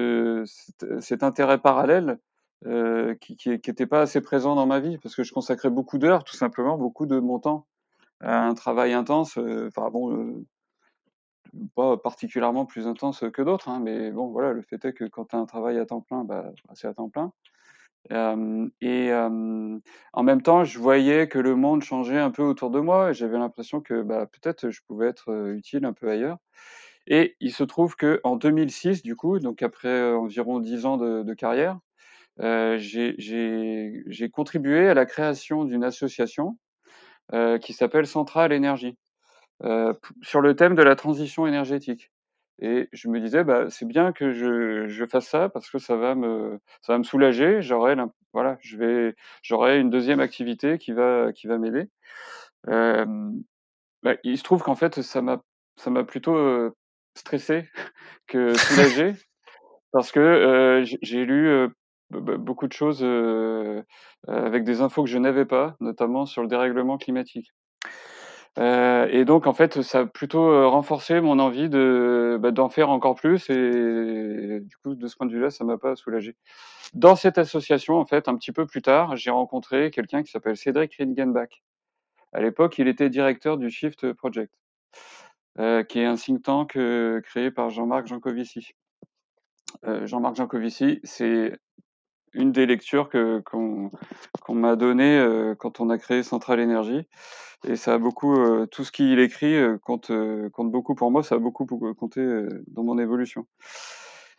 intérêt 1.24 1.58
parallèle 1.60 2.20
qui 3.22 3.50
n'était 3.50 3.86
pas 3.86 4.02
assez 4.02 4.22
présent 4.22 4.56
dans 4.56 4.66
ma 4.66 4.80
vie, 4.80 4.98
parce 4.98 5.16
que 5.16 5.24
je 5.24 5.34
consacrais 5.34 5.70
beaucoup 5.70 5.98
d'heures, 5.98 6.24
tout 6.24 6.36
simplement, 6.36 6.78
beaucoup 6.78 7.06
de 7.06 7.20
mon 7.20 7.40
temps 7.40 7.68
à 8.22 8.46
un 8.46 8.54
travail 8.54 8.94
intense. 8.94 9.38
Enfin 9.38 9.90
bon, 9.90 10.44
pas 11.76 11.98
particulièrement 11.98 12.66
plus 12.66 12.86
intense 12.86 13.24
que 13.34 13.42
d'autres, 13.42 13.70
hein, 13.70 13.80
mais 13.82 14.12
bon, 14.12 14.28
voilà, 14.28 14.54
le 14.54 14.62
fait 14.62 14.84
est 14.86 14.94
que 14.94 15.06
quand 15.06 15.26
tu 15.26 15.36
as 15.36 15.40
un 15.40 15.46
travail 15.46 15.80
à 15.80 15.86
temps 15.86 16.02
plein, 16.02 16.24
bah, 16.24 16.52
c'est 16.74 16.88
à 16.88 16.94
temps 16.94 17.10
plein 17.10 17.32
et 18.12 19.12
en 19.14 20.24
même 20.24 20.42
temps, 20.42 20.64
je 20.64 20.80
voyais 20.80 21.28
que 21.28 21.40
le 21.40 21.56
monde 21.56 21.84
changeait 21.84 22.20
un 22.20 22.32
peu 22.32 22.44
autour 22.44 22.72
de 22.72 22.80
moi 22.80 23.12
et 23.12 23.14
j'avais 23.14 23.38
l'impression 23.38 23.82
que, 23.82 24.02
bah, 24.02 24.28
peut-être 24.28 24.70
je 24.70 24.82
pouvais 24.88 25.08
être, 25.08 25.54
utile 25.56 25.86
un 25.86 25.94
peu 25.94 26.10
ailleurs. 26.10 26.38
Et 27.08 27.36
il 27.40 27.52
se 27.54 27.64
trouve 27.64 27.96
qu'en 27.96 28.36
2006 28.36 29.04
du 29.04 29.16
coup, 29.16 29.40
donc 29.40 29.64
après, 29.64 30.12
environ 30.14 30.60
10 30.60 30.86
ans 30.86 30.98
de 30.98 31.34
carrière, 31.34 31.80
j'ai 32.78 34.30
contribué 34.32 34.88
à 34.90 34.94
la 34.94 35.06
création 35.06 35.66
d'une 35.66 35.84
association, 35.84 36.58
qui 37.62 37.74
s'appelle 37.74 38.08
Centrale 38.08 38.54
Énergie, 38.54 38.98
sur 40.22 40.42
le 40.42 40.56
thème 40.56 40.76
de 40.76 40.84
la 40.84 40.96
transition 40.96 41.48
énergétique 41.48 42.12
Et 42.62 42.90
je 42.92 43.08
me 43.10 43.20
disais, 43.20 43.44
bah, 43.44 43.70
c'est 43.70 43.86
bien 43.86 44.12
que 44.12 44.34
je, 44.34 44.88
je 44.88 45.06
fasse 45.06 45.28
ça 45.28 45.50
parce 45.50 45.70
que 45.70 45.80
ça 45.80 45.96
va 45.96 46.16
me, 46.16 46.60
ça 46.82 46.94
va 46.94 47.00
me 47.00 47.04
soulager. 47.04 47.62
J'aurai, 47.62 47.96
voilà, 48.34 48.58
je 48.62 48.78
vais, 48.78 49.16
j'aurai 49.44 49.80
une 49.80 49.90
deuxième 49.90 50.20
activité 50.20 50.78
qui 50.78 50.92
va, 50.92 51.32
qui 51.34 51.48
va 51.48 51.58
m'aider. 51.58 51.90
Bah, 54.04 54.16
il 54.24 54.38
se 54.38 54.44
trouve 54.44 54.62
qu'en 54.64 54.76
fait, 54.76 55.02
ça 55.02 55.22
m'a, 55.22 55.42
ça 55.76 55.90
m'a 55.90 56.04
plutôt 56.04 56.72
stressé 57.16 57.68
que 58.28 58.54
soulagé 58.54 59.14
parce 59.92 60.12
que 60.12 60.84
j'ai 61.02 61.26
lu 61.26 61.70
beaucoup 62.12 62.68
de 62.68 62.74
choses 62.74 63.04
avec 64.28 64.64
des 64.64 64.82
infos 64.82 65.04
que 65.04 65.10
je 65.10 65.18
n'avais 65.18 65.46
pas, 65.46 65.76
notamment 65.80 66.26
sur 66.26 66.42
le 66.42 66.48
dérèglement 66.48 66.98
climatique. 66.98 67.54
Euh, 68.60 69.08
et 69.10 69.24
donc, 69.24 69.48
en 69.48 69.54
fait, 69.54 69.82
ça 69.82 70.00
a 70.02 70.06
plutôt 70.06 70.52
euh, 70.52 70.68
renforcé 70.68 71.22
mon 71.22 71.40
envie 71.40 71.70
de, 71.70 72.38
bah, 72.42 72.52
d'en 72.52 72.70
faire 72.70 72.90
encore 72.90 73.16
plus. 73.16 73.50
Et 73.50 74.60
du 74.60 74.78
coup, 74.84 74.96
de 74.96 75.08
ce 75.08 75.16
point 75.16 75.28
de 75.28 75.32
vue-là, 75.34 75.50
ça 75.50 75.64
m'a 75.64 75.78
pas 75.78 75.96
soulagé. 75.96 76.36
Dans 76.94 77.16
cette 77.16 77.38
association, 77.38 77.96
en 77.96 78.06
fait, 78.06 78.28
un 78.28 78.36
petit 78.36 78.52
peu 78.52 78.66
plus 78.66 78.82
tard, 78.82 79.16
j'ai 79.16 79.32
rencontré 79.32 79.92
quelqu'un 79.92 80.24
qui 80.24 80.32
s'appelle 80.32 80.58
Cédric 80.58 80.96
Ringenbach. 81.00 81.64
À 82.34 82.42
l'époque, 82.42 82.78
il 82.80 82.88
était 82.88 83.10
directeur 83.10 83.58
du 83.58 83.70
Shift 83.70 84.12
Project, 84.14 84.54
euh, 85.60 85.84
qui 85.84 86.00
est 86.00 86.06
un 86.06 86.16
think 86.16 86.44
tank 86.44 86.78
créé 87.24 87.52
par 87.52 87.70
Jean-Marc 87.70 88.08
Jancovici. 88.08 88.72
Jean-Marc 89.84 90.36
Jancovici, 90.36 91.00
c'est 91.04 91.54
une 92.34 92.52
des 92.52 92.66
lectures 92.66 93.10
que 93.10 93.42
qu'on 93.42 93.92
m'a 94.56 94.76
donné 94.76 95.18
euh, 95.18 95.56
quand 95.56 95.80
on 95.80 95.90
a 95.90 95.98
créé 95.98 96.24
Centrale 96.24 96.60
Énergie. 96.60 97.08
Et 97.68 97.76
ça 97.76 97.96
a 97.96 97.98
beaucoup, 97.98 98.36
euh, 98.40 98.66
tout 98.68 98.84
ce 98.86 98.92
qu'il 98.92 99.20
écrit 99.20 99.56
euh, 99.56 99.78
compte, 99.78 100.12
compte 100.54 100.72
beaucoup 100.72 100.96
pour 100.96 101.12
moi, 101.12 101.24
ça 101.24 101.36
a 101.36 101.40
beaucoup 101.40 101.66
compté 101.66 102.22
dans 102.68 102.84
mon 102.84 102.98
évolution. 102.98 103.46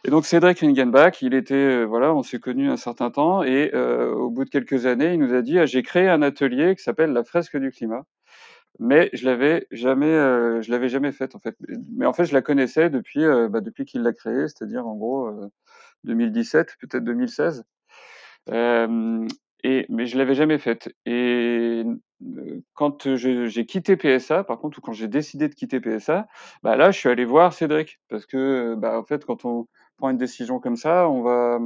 Et 0.05 0.11
donc 0.11 0.25
Cédric 0.25 0.61
Ringenbach, 0.61 1.21
il 1.21 1.35
était, 1.35 1.85
voilà, 1.85 2.15
on 2.15 2.23
s'est 2.23 2.39
connus 2.41 2.71
un 2.71 2.79
certain 2.79 3.11
temps, 3.11 3.43
et 3.43 3.75
au 3.75 4.31
bout 4.31 4.47
de 4.47 4.51
quelques 4.51 4.87
années, 4.87 5.13
il 5.13 5.21
nous 5.21 5.35
a 5.35 5.43
dit, 5.43 5.59
ah, 5.59 5.67
j'ai 5.67 5.83
créé 5.83 6.09
un 6.09 6.23
atelier 6.23 6.75
qui 6.75 6.83
s'appelle 6.83 7.13
la 7.13 7.23
fresque 7.23 7.59
du 7.59 7.71
climat, 7.71 8.07
mais 8.79 9.11
je 9.13 9.27
l'avais 9.27 9.67
jamais, 9.71 10.07
je 10.63 10.71
l'avais 10.71 10.89
jamais 10.89 11.13
faite 11.13 11.35
en 11.35 11.39
fait. 11.39 11.55
Mais 11.97 12.07
en 12.07 12.15
fait, 12.15 12.25
je 12.25 12.33
la 12.33 12.41
connaissais 12.43 12.89
depuis, 12.89 13.25
bah, 13.51 13.61
depuis 13.61 13.85
qu'il 13.85 14.03
l'a 14.03 14.15
créée, 14.15 14.49
c'est-à-dire 14.49 14.87
en 14.87 14.97
gros 14.97 15.27
euh, 15.27 15.51
2017, 16.05 16.77
peut-être 16.81 17.05
2016. 17.05 17.65
Et, 19.63 19.87
mais 19.91 20.07
je 20.07 20.17
l'avais 20.17 20.35
jamais 20.35 20.59
faite. 20.59 20.95
Et 21.07 21.85
quand 22.75 23.15
j'ai 23.17 23.67
quitté 23.67 23.97
PSA, 23.97 24.45
par 24.45 24.59
contre, 24.59 24.79
ou 24.79 24.81
quand 24.81 24.93
j'ai 24.93 25.09
décidé 25.09 25.49
de 25.49 25.55
quitter 25.55 25.81
PSA, 25.81 26.27
bah 26.63 26.77
là, 26.77 26.91
je 26.91 26.99
suis 26.99 27.09
allé 27.09 27.25
voir 27.25 27.53
Cédric. 27.53 28.01
Parce 28.09 28.27
que, 28.27 28.75
bah, 28.77 28.99
en 28.99 29.05
fait, 29.05 29.25
quand 29.25 29.45
on 29.45 29.67
prend 29.99 30.11
une 30.11 30.17
décision 30.19 30.61
comme 30.61 30.77
ça, 30.77 31.09
on 31.09 31.23
va. 31.23 31.59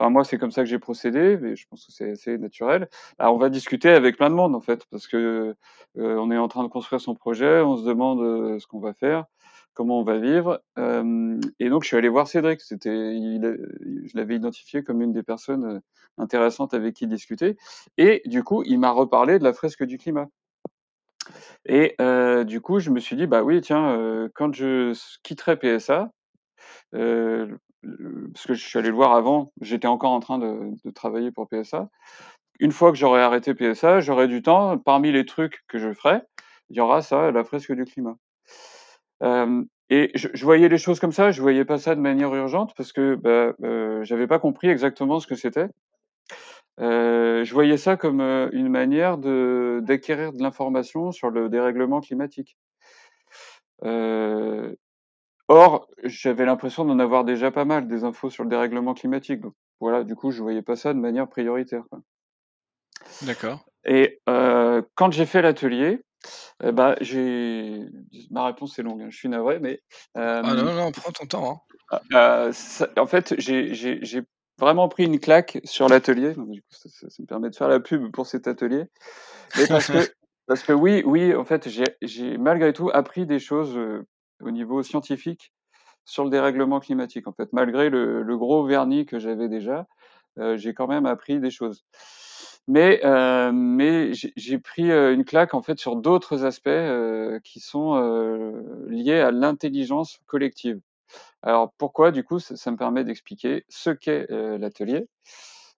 Enfin, 0.00 0.10
moi, 0.10 0.24
c'est 0.24 0.38
comme 0.38 0.50
ça 0.52 0.62
que 0.62 0.68
j'ai 0.68 0.78
procédé, 0.78 1.36
mais 1.40 1.56
je 1.56 1.66
pense 1.68 1.86
que 1.86 1.92
c'est 1.92 2.12
assez 2.12 2.38
naturel. 2.38 2.88
Bah, 3.18 3.32
on 3.32 3.36
va 3.38 3.50
discuter 3.50 3.90
avec 3.90 4.16
plein 4.16 4.30
de 4.30 4.34
monde, 4.34 4.54
en 4.54 4.60
fait, 4.60 4.84
parce 4.90 5.06
que 5.06 5.54
on 5.96 6.30
est 6.30 6.38
en 6.38 6.48
train 6.48 6.62
de 6.64 6.68
construire 6.68 7.00
son 7.00 7.14
projet, 7.14 7.60
on 7.60 7.76
se 7.76 7.84
demande 7.84 8.58
ce 8.60 8.66
qu'on 8.66 8.80
va 8.80 8.94
faire 8.94 9.24
comment 9.78 10.00
on 10.00 10.02
va 10.02 10.18
vivre. 10.18 10.60
Euh, 10.76 11.40
et 11.60 11.70
donc, 11.70 11.84
je 11.84 11.88
suis 11.88 11.96
allé 11.96 12.08
voir 12.08 12.26
Cédric. 12.26 12.60
C'était, 12.60 12.88
je 12.90 14.16
l'avais 14.16 14.34
identifié 14.34 14.82
comme 14.82 15.00
une 15.02 15.12
des 15.12 15.22
personnes 15.22 15.64
euh, 15.64 15.80
intéressantes 16.18 16.74
avec 16.74 16.96
qui 16.96 17.06
discuter. 17.06 17.56
Et 17.96 18.22
du 18.26 18.42
coup, 18.42 18.64
il 18.64 18.80
m'a 18.80 18.90
reparlé 18.90 19.38
de 19.38 19.44
la 19.44 19.52
fresque 19.52 19.84
du 19.84 19.96
climat. 19.96 20.26
Et 21.64 21.94
euh, 22.00 22.42
du 22.42 22.60
coup, 22.60 22.80
je 22.80 22.90
me 22.90 22.98
suis 22.98 23.14
dit, 23.14 23.28
bah 23.28 23.44
oui, 23.44 23.60
tiens, 23.60 24.28
quand 24.34 24.52
je 24.52 24.98
quitterai 25.22 25.56
PSA, 25.56 26.10
parce 26.90 28.46
que 28.46 28.54
je 28.54 28.66
suis 28.66 28.80
allé 28.80 28.88
le 28.88 28.96
voir 28.96 29.14
avant, 29.14 29.52
j'étais 29.60 29.86
encore 29.86 30.10
en 30.10 30.18
train 30.18 30.40
de, 30.40 30.72
de 30.84 30.90
travailler 30.90 31.30
pour 31.30 31.48
PSA. 31.48 31.88
Une 32.58 32.72
fois 32.72 32.90
que 32.90 32.98
j'aurai 32.98 33.22
arrêté 33.22 33.54
PSA, 33.54 34.00
j'aurai 34.00 34.26
du 34.26 34.42
temps. 34.42 34.76
Parmi 34.76 35.12
les 35.12 35.24
trucs 35.24 35.62
que 35.68 35.78
je 35.78 35.92
ferai, 35.92 36.22
il 36.68 36.76
y 36.76 36.80
aura 36.80 37.00
ça, 37.00 37.30
la 37.30 37.44
fresque 37.44 37.72
du 37.72 37.84
climat. 37.84 38.16
Euh, 39.22 39.64
et 39.90 40.10
je, 40.14 40.28
je, 40.32 40.44
voyais 40.44 40.68
les 40.68 40.78
choses 40.78 41.00
comme 41.00 41.12
ça, 41.12 41.30
je 41.30 41.40
voyais 41.40 41.64
pas 41.64 41.78
ça 41.78 41.94
de 41.94 42.00
manière 42.00 42.34
urgente 42.34 42.74
parce 42.76 42.92
que 42.92 43.14
bah, 43.14 43.54
euh, 43.62 44.04
j'avais 44.04 44.26
pas 44.26 44.38
compris 44.38 44.68
exactement 44.68 45.18
ce 45.18 45.26
que 45.26 45.34
c'était. 45.34 45.68
Euh, 46.78 47.44
je 47.44 47.54
voyais 47.54 47.76
ça 47.78 47.96
comme 47.96 48.20
une 48.20 48.68
manière 48.68 49.18
de 49.18 49.80
d'acquérir 49.82 50.32
de 50.32 50.42
l'information 50.42 51.10
sur 51.10 51.30
le 51.30 51.48
dérèglement 51.48 52.00
climatique. 52.00 52.56
Or, 55.50 55.88
j'avais 56.04 56.44
l'impression 56.44 56.84
d'en 56.84 56.98
avoir 56.98 57.24
déjà 57.24 57.50
pas 57.50 57.64
mal 57.64 57.88
des 57.88 58.04
infos 58.04 58.28
sur 58.28 58.44
le 58.44 58.50
dérèglement 58.50 58.92
climatique. 58.92 59.40
Donc 59.40 59.54
voilà, 59.80 60.04
du 60.04 60.14
coup, 60.14 60.30
je 60.30 60.42
voyais 60.42 60.60
pas 60.60 60.76
ça 60.76 60.92
de 60.92 60.98
manière 60.98 61.26
prioritaire. 61.26 61.84
D'accord. 63.22 63.64
Et 63.86 64.20
quand 64.26 65.10
j'ai 65.10 65.26
fait 65.26 65.40
l'atelier, 65.40 66.02
eh 66.62 66.72
ben, 66.72 66.96
j'ai 67.00 67.86
ma 68.30 68.46
réponse 68.46 68.78
est 68.78 68.82
longue, 68.82 69.02
hein, 69.02 69.08
je 69.10 69.16
suis 69.16 69.28
navré, 69.28 69.58
mais 69.60 69.80
euh, 70.16 70.42
ah 70.44 70.54
non 70.54 70.74
non, 70.74 70.92
prends 70.92 71.12
ton 71.12 71.26
temps. 71.26 71.64
Hein. 71.92 71.98
Euh, 72.14 72.52
ça, 72.52 72.88
en 72.96 73.06
fait, 73.06 73.34
j'ai 73.38 74.22
vraiment 74.58 74.88
pris 74.88 75.04
une 75.04 75.20
claque 75.20 75.60
sur 75.64 75.88
l'atelier. 75.88 76.34
Ça, 76.70 76.88
ça, 76.88 77.08
ça, 77.08 77.22
me 77.22 77.26
permet 77.26 77.50
de 77.50 77.56
faire 77.56 77.68
la 77.68 77.80
pub 77.80 78.10
pour 78.10 78.26
cet 78.26 78.48
atelier, 78.48 78.84
mais 79.56 79.66
parce 79.66 79.88
que 79.88 79.98
parce 80.46 80.62
que 80.62 80.72
oui 80.72 81.02
oui, 81.06 81.34
en 81.34 81.44
fait, 81.44 81.68
j'ai 82.02 82.38
malgré 82.38 82.72
tout 82.72 82.90
appris 82.92 83.26
des 83.26 83.38
choses 83.38 83.76
euh, 83.76 84.06
au 84.40 84.50
niveau 84.50 84.82
scientifique 84.82 85.52
sur 86.04 86.24
le 86.24 86.30
dérèglement 86.30 86.80
climatique. 86.80 87.28
En 87.28 87.32
fait, 87.32 87.52
malgré 87.52 87.90
le, 87.90 88.22
le 88.22 88.38
gros 88.38 88.66
vernis 88.66 89.06
que 89.06 89.18
j'avais 89.18 89.48
déjà, 89.48 89.86
euh, 90.38 90.56
j'ai 90.56 90.74
quand 90.74 90.86
même 90.86 91.06
appris 91.06 91.40
des 91.40 91.50
choses. 91.50 91.84
Mais, 92.68 93.00
euh, 93.02 93.50
mais 93.50 94.12
j'ai 94.12 94.58
pris 94.58 94.92
une 94.92 95.24
claque 95.24 95.54
en 95.54 95.62
fait 95.62 95.78
sur 95.78 95.96
d'autres 95.96 96.44
aspects 96.44 96.68
euh, 96.68 97.40
qui 97.40 97.60
sont 97.60 97.94
euh, 97.96 98.86
liés 98.88 99.20
à 99.20 99.30
l'intelligence 99.30 100.20
collective. 100.26 100.78
Alors 101.42 101.72
pourquoi 101.78 102.12
du 102.12 102.24
coup 102.24 102.38
ça, 102.38 102.70
me 102.70 102.76
permet 102.76 103.04
d'expliquer 103.04 103.64
ce 103.70 103.88
qu'est 103.88 104.26
l'atelier. 104.30 105.08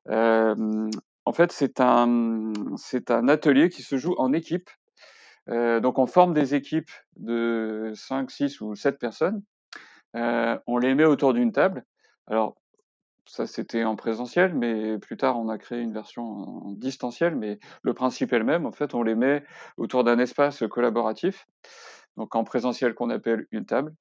en 0.08 1.32
fait, 1.32 1.52
c'est 1.52 1.80
un 1.80 2.52
c'est 2.76 3.12
un 3.12 3.28
atelier 3.28 3.68
qui 3.70 3.82
se 3.82 3.96
joue 3.96 4.14
en 4.18 4.32
équipe. 4.32 4.70
donc 5.46 5.98
on 5.98 6.06
forme 6.06 6.34
des 6.34 6.54
équipes 6.56 6.90
de 7.16 7.92
5, 7.94 8.30
6 8.30 8.60
ou 8.62 8.74
7 8.74 8.98
personnes. 8.98 9.42
on 10.14 10.78
les 10.78 10.94
met 10.96 11.04
autour 11.04 11.34
d'une 11.34 11.52
table. 11.52 11.84
Alors 12.26 12.56
ça, 13.30 13.46
c'était 13.46 13.84
en 13.84 13.94
présentiel, 13.94 14.54
mais 14.54 14.98
plus 14.98 15.16
tard, 15.16 15.38
on 15.38 15.48
a 15.50 15.56
créé 15.56 15.80
une 15.80 15.92
version 15.92 16.24
en 16.24 16.72
distanciel, 16.72 17.36
mais 17.36 17.60
le 17.82 17.94
principe 17.94 18.32
est 18.32 18.40
le 18.40 18.44
même. 18.44 18.66
En 18.66 18.72
fait, 18.72 18.92
on 18.92 19.04
les 19.04 19.14
met 19.14 19.44
autour 19.76 20.02
d'un 20.02 20.18
espace 20.18 20.64
collaboratif, 20.68 21.46
donc 22.16 22.34
en 22.34 22.42
présentiel 22.42 22.92
qu'on 22.92 23.08
appelle 23.08 23.46
une 23.52 23.66
table. 23.66 23.94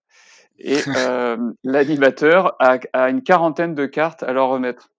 Et 0.57 0.77
euh, 0.97 1.37
l'animateur 1.63 2.55
a, 2.59 2.79
a, 2.91 3.11
une 3.11 3.21
quarantaine 3.21 3.75
de 3.75 3.85
cartes 3.85 4.23
à 4.23 4.33
leur 4.33 4.49
remettre. 4.49 4.89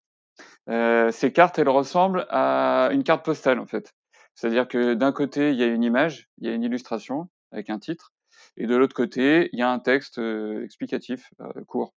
Euh, 0.69 1.11
ces 1.11 1.33
cartes, 1.33 1.59
elles 1.59 1.69
ressemblent 1.69 2.29
à 2.31 2.91
une 2.93 3.03
carte 3.03 3.25
postale, 3.25 3.59
en 3.59 3.67
fait. 3.67 3.93
C'est-à-dire 4.37 4.69
que 4.69 4.95
d'un 4.95 5.11
côté, 5.11 5.51
il 5.51 5.57
y 5.57 5.65
a 5.65 5.67
une 5.67 5.83
image, 5.83 6.29
il 6.39 6.47
y 6.47 6.53
a 6.53 6.55
une 6.55 6.63
illustration 6.63 7.29
avec 7.51 7.69
un 7.69 7.81
titre, 7.81 8.13
et 8.57 8.69
de 8.69 8.77
l'autre 8.77 8.95
côté, 8.95 9.51
il 9.53 9.59
y 9.59 9.63
a 9.63 9.71
un 9.73 9.81
texte 9.81 10.19
euh, 10.19 10.63
explicatif 10.63 11.33
court. 11.67 11.95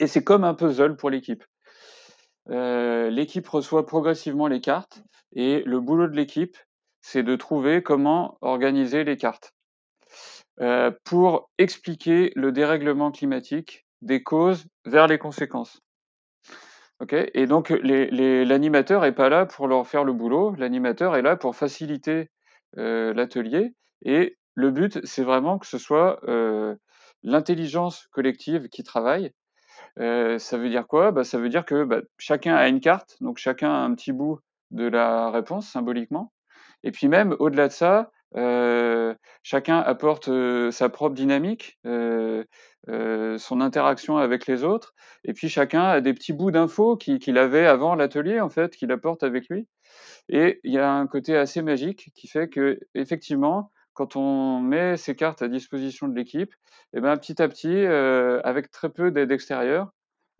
Et 0.00 0.06
c'est 0.06 0.24
comme 0.24 0.44
un 0.44 0.54
puzzle 0.54 0.96
pour 0.96 1.10
l'équipe. 1.10 1.44
Euh, 2.50 3.10
l'équipe 3.10 3.46
reçoit 3.46 3.86
progressivement 3.86 4.46
les 4.46 4.60
cartes 4.60 5.02
et 5.32 5.62
le 5.64 5.80
boulot 5.80 6.08
de 6.08 6.16
l'équipe, 6.16 6.56
c'est 7.02 7.22
de 7.22 7.36
trouver 7.36 7.82
comment 7.82 8.38
organiser 8.40 9.04
les 9.04 9.16
cartes 9.16 9.52
euh, 10.60 10.90
pour 11.04 11.50
expliquer 11.58 12.32
le 12.36 12.52
dérèglement 12.52 13.10
climatique 13.10 13.86
des 14.00 14.22
causes 14.22 14.66
vers 14.86 15.06
les 15.06 15.18
conséquences. 15.18 15.80
Et 17.12 17.46
donc 17.46 17.70
l'animateur 17.70 19.02
n'est 19.02 19.12
pas 19.12 19.28
là 19.28 19.46
pour 19.46 19.68
leur 19.68 19.86
faire 19.86 20.02
le 20.02 20.12
boulot, 20.12 20.56
l'animateur 20.56 21.14
est 21.14 21.22
là 21.22 21.36
pour 21.36 21.54
faciliter 21.54 22.28
euh, 22.76 23.14
l'atelier 23.14 23.72
et 24.02 24.36
le 24.54 24.72
but, 24.72 24.98
c'est 25.06 25.22
vraiment 25.22 25.58
que 25.58 25.66
ce 25.66 25.78
soit 25.78 26.18
l'intelligence 27.22 28.08
collective 28.10 28.68
qui 28.68 28.82
travaille 28.82 29.32
euh, 29.98 30.38
ça 30.38 30.58
veut 30.58 30.68
dire 30.68 30.86
quoi? 30.86 31.10
Bah, 31.12 31.24
Ça 31.24 31.38
veut 31.38 31.48
dire 31.48 31.64
que 31.64 31.84
bah, 31.84 32.00
chacun 32.18 32.54
a 32.54 32.68
une 32.68 32.80
carte, 32.80 33.16
donc 33.20 33.38
chacun 33.38 33.70
a 33.70 33.78
un 33.78 33.94
petit 33.94 34.12
bout 34.12 34.40
de 34.70 34.86
la 34.86 35.30
réponse 35.30 35.68
symboliquement. 35.68 36.32
Et 36.84 36.92
puis 36.92 37.08
même 37.08 37.34
au-delà 37.38 37.68
de 37.68 37.72
ça, 37.72 38.10
euh, 38.36 39.14
chacun 39.42 39.78
apporte 39.80 40.28
euh, 40.28 40.70
sa 40.70 40.88
propre 40.88 41.14
dynamique, 41.14 41.78
son 41.84 43.60
interaction 43.60 44.18
avec 44.18 44.46
les 44.46 44.64
autres. 44.64 44.94
Et 45.24 45.32
puis 45.32 45.48
chacun 45.48 45.84
a 45.84 46.00
des 46.00 46.14
petits 46.14 46.32
bouts 46.32 46.50
d'infos 46.50 46.96
qu'il 46.96 47.18
qu 47.18 47.36
avait 47.36 47.66
avant 47.66 47.94
l'atelier, 47.94 48.40
en 48.40 48.48
fait, 48.48 48.76
qu'il 48.76 48.92
apporte 48.92 49.22
avec 49.22 49.48
lui. 49.48 49.66
Et 50.28 50.60
il 50.64 50.72
y 50.72 50.78
a 50.78 50.90
un 50.92 51.06
côté 51.06 51.36
assez 51.36 51.62
magique 51.62 52.10
qui 52.14 52.28
fait 52.28 52.48
que, 52.48 52.78
effectivement, 52.94 53.72
quand 53.98 54.14
on 54.14 54.60
met 54.60 54.96
ces 54.96 55.16
cartes 55.16 55.42
à 55.42 55.48
disposition 55.48 56.06
de 56.06 56.14
l'équipe, 56.14 56.54
et 56.94 57.00
ben, 57.00 57.16
petit 57.16 57.42
à 57.42 57.48
petit, 57.48 57.76
avec 58.44 58.70
très 58.70 58.90
peu 58.90 59.10
d'aide 59.10 59.32
extérieure, 59.32 59.90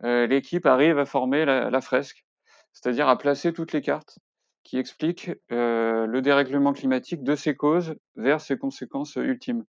l'équipe 0.01 0.65
arrive 0.65 0.97
à 0.97 1.05
former 1.05 1.43
la, 1.43 1.81
fresque, 1.81 2.25
c'est-à-dire 2.71 3.09
à 3.09 3.17
placer 3.17 3.51
toutes 3.51 3.73
les 3.73 3.81
cartes 3.81 4.17
qui 4.63 4.77
expliquent 4.77 5.31
le 5.49 6.19
dérèglement 6.21 6.71
climatique 6.71 7.21
de 7.21 7.35
ses 7.35 7.53
causes 7.53 7.95
vers 8.15 8.39
ses 8.39 8.57
conséquences 8.57 9.17
ultimes. 9.17 9.65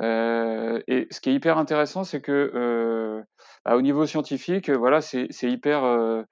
et 0.00 1.06
ce 1.12 1.20
qui 1.20 1.30
est 1.30 1.34
hyper 1.34 1.58
intéressant, 1.58 2.02
c'est 2.02 2.20
que 2.20 3.22
bah, 3.64 3.76
au 3.76 3.80
niveau 3.80 4.06
scientifique, 4.06 4.70
voilà, 4.70 5.00
c'est 5.00 5.28
hyper 5.42 6.24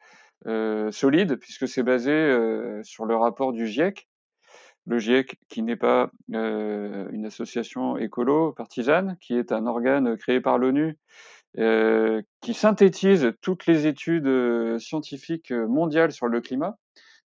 solide 0.90 1.37
puisque 1.37 1.69
c'est 1.69 1.85
basé 1.85 2.80
sur 2.83 3.04
le 3.04 3.14
rapport 3.14 3.52
du 3.52 3.69
GIEC. 3.69 4.09
Le 4.87 4.99
GIEC, 4.99 5.37
qui 5.49 5.62
n'est 5.62 5.76
pas 5.76 6.10
une 6.28 7.25
association 7.26 7.96
écolo 7.96 8.52
partisane, 8.52 9.16
qui 9.20 9.34
est 9.34 9.52
un 9.52 9.66
organe 9.66 10.16
créé 10.16 10.40
par 10.40 10.58
l'ONU 10.58 10.99
qui 11.54 12.54
synthétise 12.54 13.32
toutes 13.40 13.66
les 13.66 13.87
études 13.87 14.78
scientifiques 14.78 15.52
mondiales 15.52 16.12
sur 16.12 16.28
le 16.28 16.40
climat. 16.40 16.78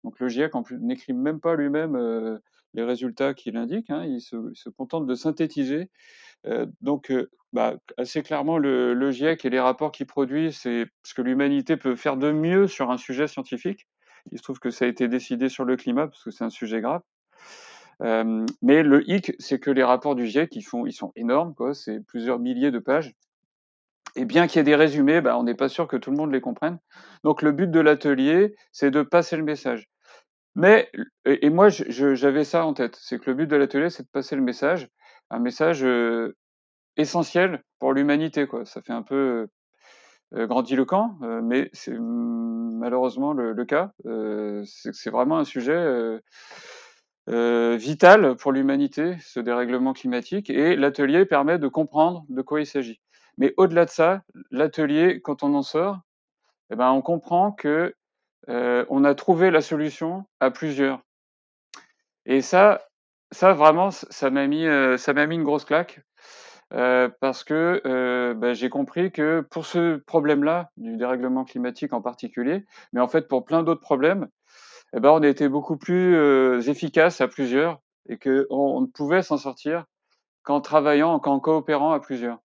Donc 0.05 0.19
le 0.19 0.29
GIEC 0.29 0.53
n'écrit 0.81 1.13
même 1.13 1.41
pas 1.41 1.55
lui-même 1.55 2.41
les 2.75 2.83
résultats 2.83 3.35
qu'il 3.35 3.57
indique, 3.57 3.91
hein, 3.91 4.05
il, 4.05 4.21
se, 4.21 4.69
contente 4.71 5.07
de 5.07 5.15
synthétiser. 5.15 5.91
donc 6.81 7.13
bah, 7.53 7.77
assez 7.99 8.23
clairement, 8.23 8.57
le, 8.57 9.11
GIEC 9.11 9.45
et 9.45 9.51
les 9.51 9.61
rapports 9.61 9.93
qu'il 9.93 10.07
produit, 10.07 10.53
c'est 10.53 10.87
ce 11.03 11.15
que 11.15 11.21
l'humanité 11.21 11.77
peut 11.77 11.97
faire 11.97 12.17
de 12.17 12.33
mieux 12.33 12.67
sur 12.67 12.91
un 12.91 12.97
sujet 12.97 13.29
scientifique. 13.29 13.87
Il 14.31 14.39
se 14.39 14.43
trouve 14.43 14.59
que 14.59 14.71
ça 14.71 14.87
a 14.87 14.89
été 14.89 15.09
décidé 15.09 15.49
sur 15.49 15.65
le 15.65 15.77
climat 15.77 16.07
parce 16.07 16.23
que 16.25 16.31
c'est 16.31 16.45
un 16.45 16.51
sujet 16.51 16.81
grave. 16.81 17.03
Euh, 18.03 18.47
mais 18.63 18.83
le 18.83 19.09
hic, 19.09 19.33
c'est 19.39 19.59
que 19.59 19.71
les 19.71 19.85
rapports 19.85 20.15
du 20.15 20.27
GIEC, 20.27 20.57
ils, 20.57 20.63
font, 20.63 20.87
ils 20.87 20.93
sont 20.93 21.13
énormes, 21.15 21.55
quoi. 21.55 21.75
C'est 21.75 22.01
plusieurs 22.01 22.39
milliers 22.39 22.71
de 22.71 22.79
pages. 22.79 23.15
Et 24.17 24.25
bien 24.25 24.47
qu'il 24.47 24.59
y 24.59 24.61
ait 24.61 24.65
des 24.65 24.75
résumés, 24.77 25.21
bah, 25.21 25.39
on 25.39 25.45
n'est 25.45 25.55
pas 25.55 25.69
sûr 25.69 25.89
que 25.89 25.97
tout 25.97 26.11
le 26.11 26.17
monde 26.17 26.33
les 26.33 26.41
comprenne. 26.41 26.79
Donc 27.25 27.43
le 27.43 27.53
but 27.53 27.71
de 27.71 27.81
l'atelier, 27.81 28.55
c'est 28.73 28.91
de 28.91 29.03
passer 29.03 29.37
le 29.37 29.45
message. 29.45 29.89
Mais, 30.55 30.91
et, 31.25 31.49
moi, 31.49 31.69
j'avais 31.71 32.45
ça 32.45 32.67
en 32.67 32.75
tête, 32.75 32.99
c'est 33.01 33.19
que 33.19 33.31
le 33.31 33.37
but 33.37 33.47
de 33.47 33.57
l'atelier, 33.57 33.89
c'est 33.89 34.03
de 34.03 34.09
passer 34.09 34.37
le 34.37 34.43
message, 34.43 34.89
un 35.31 35.39
message 35.39 35.83
euh, 35.83 36.37
essentiel 36.99 37.63
pour 37.79 37.95
l'humanité, 37.95 38.47
quoi. 38.47 38.67
Ça 38.67 38.83
fait 38.83 38.93
un 38.93 39.03
peu 39.03 39.49
euh, 40.35 40.47
grandiloquent, 40.47 41.17
mais 41.43 41.71
c'est 41.73 41.97
malheureusement 41.99 43.33
le, 43.33 43.65
cas. 43.65 43.93
C'est 44.65 45.11
vraiment 45.11 45.39
un 45.39 45.45
sujet 45.45 46.21
vital 47.29 48.37
pour 48.37 48.53
l'humanité, 48.53 49.17
ce 49.21 49.41
dérèglement 49.41 49.93
climatique, 49.93 50.51
et 50.51 50.77
l'atelier 50.77 51.25
permet 51.25 51.59
de 51.59 51.69
comprendre 51.69 52.25
de 52.29 52.43
quoi 52.43 52.61
il 52.61 52.67
s'agit. 52.67 53.01
Mais 53.39 53.55
au-delà 53.57 53.85
de 53.85 53.91
ça, 53.91 54.23
l'atelier, 54.51 55.21
quand 55.23 55.43
on 55.43 55.55
en 55.55 55.63
sort, 55.63 56.01
eh 56.71 56.77
ben, 56.77 56.91
on 56.91 57.03
comprend 57.03 57.53
que 57.53 57.95
euh, 58.49 58.85
on 58.89 59.05
a 59.05 59.15
trouvé 59.15 59.51
la 59.51 59.61
solution 59.61 60.25
à 60.41 60.51
plusieurs. 60.51 61.01
Et 62.27 62.41
ça, 62.41 62.83
ça 63.31 63.53
vraiment, 63.53 63.91
ça 63.91 64.31
m'a 64.31 64.47
mis, 64.47 64.67
euh, 64.67 64.97
ça 64.97 65.13
m'a 65.13 65.27
mis 65.27 65.37
une 65.37 65.45
grosse 65.45 65.65
claque 65.65 66.01
euh, 66.73 67.09
parce 67.21 67.45
que 67.45 67.83
euh, 67.87 68.35
ben, 68.35 68.55
j'ai 68.55 68.69
compris 68.69 69.13
que 69.13 69.41
pour 69.51 69.67
ce 69.67 69.97
problème-là, 69.97 70.71
du 70.77 70.97
dérèglement 70.97 71.45
climatique 71.45 71.93
en 71.93 72.01
particulier, 72.03 72.65
mais 72.93 73.01
en 73.01 73.09
fait 73.09 73.29
pour 73.29 73.45
plein 73.45 73.63
d'autres 73.63 73.81
problèmes, 73.81 74.29
eh 74.95 75.01
ben, 75.01 75.11
on 75.11 75.23
été 75.23 75.49
beaucoup 75.49 75.77
plus 75.77 76.15
euh, 76.17 76.61
efficace 76.63 77.21
à 77.21 77.29
plusieurs 77.29 77.81
et 78.09 78.19
que 78.19 78.47
on, 78.51 78.81
ne 78.83 78.87
pouvait 78.87 79.23
s'en 79.23 79.39
sortir 79.39 79.87
qu'en 80.43 80.61
travaillant, 80.61 81.19
qu'en 81.21 81.41
coopérant 81.41 81.93
à 81.93 82.01
plusieurs. 82.01 82.39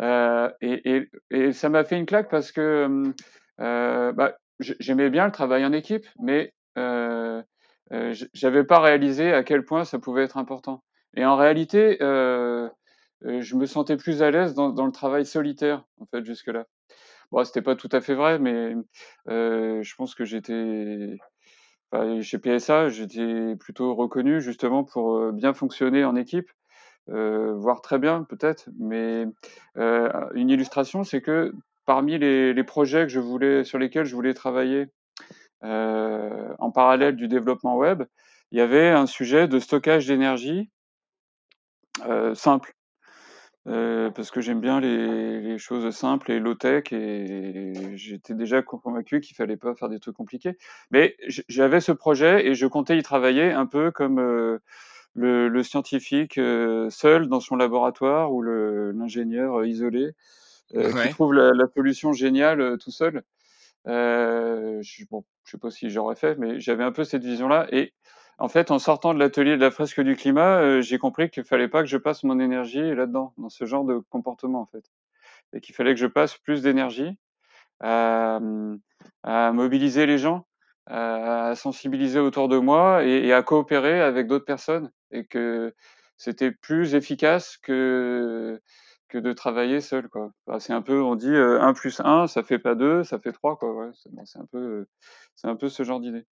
Euh, 0.00 0.50
et, 0.60 1.08
et, 1.30 1.52
ça 1.52 1.68
m'a 1.68 1.84
fait 1.84 1.98
une 1.98 2.06
claque 2.06 2.30
parce 2.30 2.52
que 2.52 3.12
euh, 3.60 4.12
bah, 4.12 4.36
j'aimais 4.58 5.10
bien 5.10 5.26
le 5.26 5.32
travail 5.32 5.64
en 5.64 5.72
équipe, 5.72 6.06
mais 6.18 6.54
euh, 6.78 7.42
euh, 7.92 8.14
j'avais 8.32 8.64
pas 8.64 8.80
réalisé 8.80 9.32
à 9.32 9.42
quel 9.42 9.64
point 9.64 9.84
ça 9.84 9.98
pouvait 9.98 10.24
être 10.24 10.36
important. 10.36 10.84
Et 11.16 11.24
en 11.24 11.36
réalité, 11.36 11.98
euh, 12.02 12.68
je 13.22 13.56
me 13.56 13.66
sentais 13.66 13.96
plus 13.96 14.22
à 14.22 14.30
l'aise 14.30 14.54
dans, 14.54 14.70
dans, 14.70 14.86
le 14.86 14.92
travail 14.92 15.26
solitaire, 15.26 15.84
en 16.00 16.06
fait, 16.06 16.24
jusque-là. 16.24 16.66
Bon, 17.32 17.44
c'était 17.44 17.62
pas 17.62 17.76
tout 17.76 17.88
à 17.92 18.00
fait 18.00 18.14
vrai, 18.14 18.38
mais 18.38 18.74
euh, 19.28 19.82
je 19.82 19.94
pense 19.96 20.14
que 20.14 20.24
j'étais 20.24 21.16
chez 22.22 22.38
PSA, 22.38 22.88
j'étais 22.88 23.56
plutôt 23.56 23.94
reconnu 23.94 24.40
justement 24.40 24.84
pour 24.84 25.32
bien 25.32 25.52
fonctionner 25.54 26.04
en 26.04 26.16
équipe, 26.16 26.50
euh, 27.08 27.54
voire 27.54 27.80
très 27.82 27.98
bien 27.98 28.24
peut-être. 28.24 28.68
Mais 28.78 29.26
euh, 29.76 30.08
une 30.34 30.50
illustration, 30.50 31.02
c'est 31.04 31.20
que 31.20 31.52
parmi 31.86 32.18
les, 32.18 32.54
les, 32.54 32.64
projets 32.64 33.02
que 33.02 33.08
je 33.08 33.20
voulais, 33.20 33.64
sur 33.64 33.78
lesquels 33.78 34.04
je 34.04 34.14
voulais 34.14 34.34
travailler 34.34 34.86
euh, 35.64 36.54
en 36.58 36.70
parallèle 36.70 37.16
du 37.16 37.26
développement 37.26 37.76
web, 37.76 38.04
il 38.52 38.58
y 38.58 38.60
avait 38.60 38.88
un 38.88 39.06
sujet 39.06 39.48
de 39.48 39.58
stockage 39.58 40.06
d'énergie 40.06 40.70
simple. 42.34 42.74
Euh, 43.66 44.10
parce 44.10 44.30
que 44.30 44.40
j'aime 44.40 44.60
bien 44.60 44.80
les, 44.80 45.40
les, 45.40 45.58
choses 45.58 45.94
simples 45.94 46.32
et 46.32 46.40
low-tech 46.40 46.92
et 46.92 47.74
j'étais 47.94 48.32
déjà 48.32 48.62
convaincu 48.62 49.20
qu'il 49.20 49.36
fallait 49.36 49.58
pas 49.58 49.74
faire 49.74 49.90
des 49.90 50.00
trucs 50.00 50.16
compliqués. 50.16 50.56
Mais 50.90 51.16
j'avais 51.48 51.80
ce 51.80 51.92
projet 51.92 52.46
et 52.46 52.54
je 52.54 52.66
comptais 52.66 52.96
y 52.96 53.02
travailler 53.02 53.52
un 53.52 53.66
peu 53.66 53.90
comme 53.90 54.18
euh, 54.18 54.58
le, 55.14 55.48
le, 55.48 55.62
scientifique 55.62 56.38
euh, 56.38 56.88
seul 56.88 57.28
dans 57.28 57.40
son 57.40 57.54
laboratoire 57.54 58.32
ou 58.32 58.40
l'ingénieur 58.42 59.62
isolé 59.66 60.12
ouais. 60.72 60.90
qui 60.90 61.10
trouve 61.10 61.34
la, 61.34 61.52
la, 61.52 61.66
solution 61.68 62.14
géniale 62.14 62.78
tout 62.78 62.90
seul. 62.90 63.22
Je, 63.84 65.04
bon, 65.10 65.22
je 65.44 65.50
sais 65.50 65.58
pas 65.58 65.70
si 65.70 65.90
j'aurais 65.90 66.16
fait, 66.16 66.36
mais 66.38 66.60
j'avais 66.60 66.84
un 66.84 66.92
peu 66.92 67.04
cette 67.04 67.24
vision-là. 67.24 67.66
Et 67.72 67.92
en 68.40 68.48
fait, 68.48 68.70
en 68.70 68.78
sortant 68.78 69.12
de 69.12 69.18
l'atelier 69.18 69.56
de 69.56 69.60
la 69.60 69.70
fresque 69.70 70.00
du 70.00 70.16
climat, 70.16 70.60
euh, 70.60 70.80
j'ai 70.80 70.96
compris 70.98 71.28
qu'il 71.28 71.44
fallait 71.44 71.68
pas 71.68 71.82
que 71.82 71.88
je 71.88 71.98
passe 71.98 72.24
mon 72.24 72.40
énergie 72.40 72.94
là-dedans, 72.94 73.34
dans 73.36 73.50
ce 73.50 73.66
genre 73.66 73.84
de 73.84 73.98
comportement, 74.08 74.62
en 74.62 74.66
fait. 74.66 74.84
Et 75.52 75.60
qu'il 75.60 75.74
fallait 75.74 75.94
que 75.94 76.00
je 76.00 76.06
passe 76.06 76.38
plus 76.38 76.62
d'énergie 76.62 77.18
à, 77.80 78.40
mobiliser 79.52 80.06
les 80.06 80.16
gens, 80.16 80.46
à, 80.86 81.54
sensibiliser 81.54 82.18
autour 82.18 82.48
de 82.48 82.58
moi 82.58 83.04
et, 83.04 83.32
à 83.32 83.42
coopérer 83.42 84.00
avec 84.00 84.26
d'autres 84.26 84.46
personnes. 84.46 84.90
Et 85.10 85.26
que 85.26 85.74
c'était 86.16 86.50
plus 86.50 86.94
efficace 86.94 87.58
que 87.58 88.60
que 89.08 89.18
de 89.18 89.32
travailler 89.32 89.80
seul 89.80 90.08
c'est 90.60 90.72
un 90.72 90.82
peu 90.82 91.02
on 91.02 91.16
dit 91.16 91.34
euh, 91.34 91.60
1 91.60 91.74
plus 91.74 91.98
1 91.98 92.28
ça 92.28 92.44
fait 92.44 92.60
pas 92.60 92.76
2, 92.76 93.02
ça 93.02 93.18
fait 93.18 93.32
3 93.32 93.56
quoi 93.56 93.90
c'est 94.24 94.38
un 94.38 94.46
peu 94.46 94.86
c'est 95.34 95.48
un 95.48 95.56
peu 95.56 95.68
ce 95.68 95.82
genre 95.82 95.98
d'idée. 95.98 96.24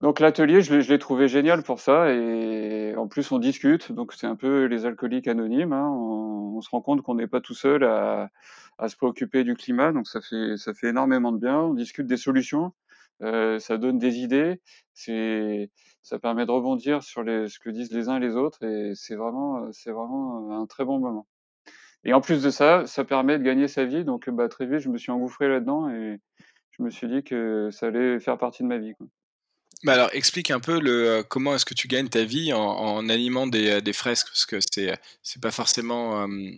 Donc 0.00 0.18
l'atelier 0.18 0.62
je 0.62 0.74
l'ai 0.74 0.98
trouvé 0.98 1.28
génial 1.28 1.62
pour 1.62 1.80
ça 1.80 2.10
et 2.10 2.94
en 2.96 3.06
plus 3.06 3.30
on 3.32 3.38
discute 3.38 3.92
donc 3.92 4.14
c'est 4.14 4.26
un 4.26 4.36
peu 4.36 4.64
les 4.64 4.86
alcooliques 4.86 5.28
anonymes 5.28 5.74
hein. 5.74 5.88
on, 5.90 6.56
on, 6.56 6.60
se 6.62 6.70
rend 6.70 6.80
compte 6.80 7.02
qu'on 7.02 7.14
n'est 7.16 7.26
pas 7.26 7.42
tout 7.42 7.54
seul 7.54 7.84
à, 7.84 8.30
à, 8.78 8.88
se 8.88 8.96
préoccuper 8.96 9.44
du 9.44 9.54
climat 9.54 9.92
donc 9.92 10.08
ça 10.08 10.22
fait 10.22 10.56
ça 10.56 10.72
fait 10.72 10.88
énormément 10.88 11.32
de 11.32 11.38
bien, 11.38 11.58
on 11.60 11.74
discute 11.74 12.06
des 12.06 12.16
solutions, 12.16 12.72
euh, 13.22 13.58
ça 13.58 13.76
donne 13.76 13.98
des 13.98 14.18
idées, 14.20 14.60
c'est 14.94 15.70
ça 16.02 16.18
permet 16.18 16.46
de 16.46 16.50
rebondir 16.50 17.02
sur 17.02 17.22
les, 17.22 17.48
ce 17.48 17.58
que 17.58 17.68
disent 17.68 17.92
les 17.92 18.08
uns 18.08 18.16
et 18.16 18.20
les 18.20 18.36
autres 18.36 18.64
et 18.64 18.92
c'est 18.94 19.16
vraiment 19.16 19.70
c'est 19.72 19.90
vraiment 19.92 20.58
un 20.62 20.66
très 20.66 20.84
bon 20.86 20.98
moment. 20.98 21.26
Et 22.04 22.14
en 22.14 22.20
plus 22.20 22.42
de 22.42 22.50
ça, 22.50 22.86
ça 22.86 23.04
permet 23.04 23.38
de 23.38 23.44
gagner 23.44 23.68
sa 23.68 23.84
vie. 23.84 24.04
Donc, 24.04 24.30
bah, 24.30 24.48
très 24.48 24.66
vite, 24.66 24.78
je 24.80 24.88
me 24.88 24.96
suis 24.98 25.12
engouffré 25.12 25.48
là-dedans 25.48 25.90
et 25.90 26.18
je 26.70 26.82
me 26.82 26.90
suis 26.90 27.08
dit 27.08 27.22
que 27.22 27.68
ça 27.70 27.86
allait 27.88 28.18
faire 28.20 28.38
partie 28.38 28.62
de 28.62 28.68
ma 28.68 28.78
vie. 28.78 28.94
Quoi. 28.94 29.06
Bah 29.82 29.94
alors, 29.94 30.10
explique 30.12 30.50
un 30.50 30.60
peu 30.60 30.78
euh, 30.84 31.22
comment 31.22 31.54
est-ce 31.54 31.64
que 31.64 31.72
tu 31.72 31.88
gagnes 31.88 32.08
ta 32.08 32.24
vie 32.24 32.52
en, 32.52 33.08
animant 33.08 33.46
des, 33.46 33.70
euh, 33.70 33.80
des, 33.80 33.94
fresques, 33.94 34.28
parce 34.28 34.44
que 34.44 34.58
c'est 34.60 34.98
c'est 35.22 35.40
pas 35.40 35.50
forcément 35.50 36.22
euh, 36.22 36.50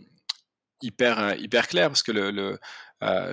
hyper 0.83 1.37
hyper 1.39 1.69
clair, 1.69 1.89
parce 1.89 2.03
que 2.03 2.11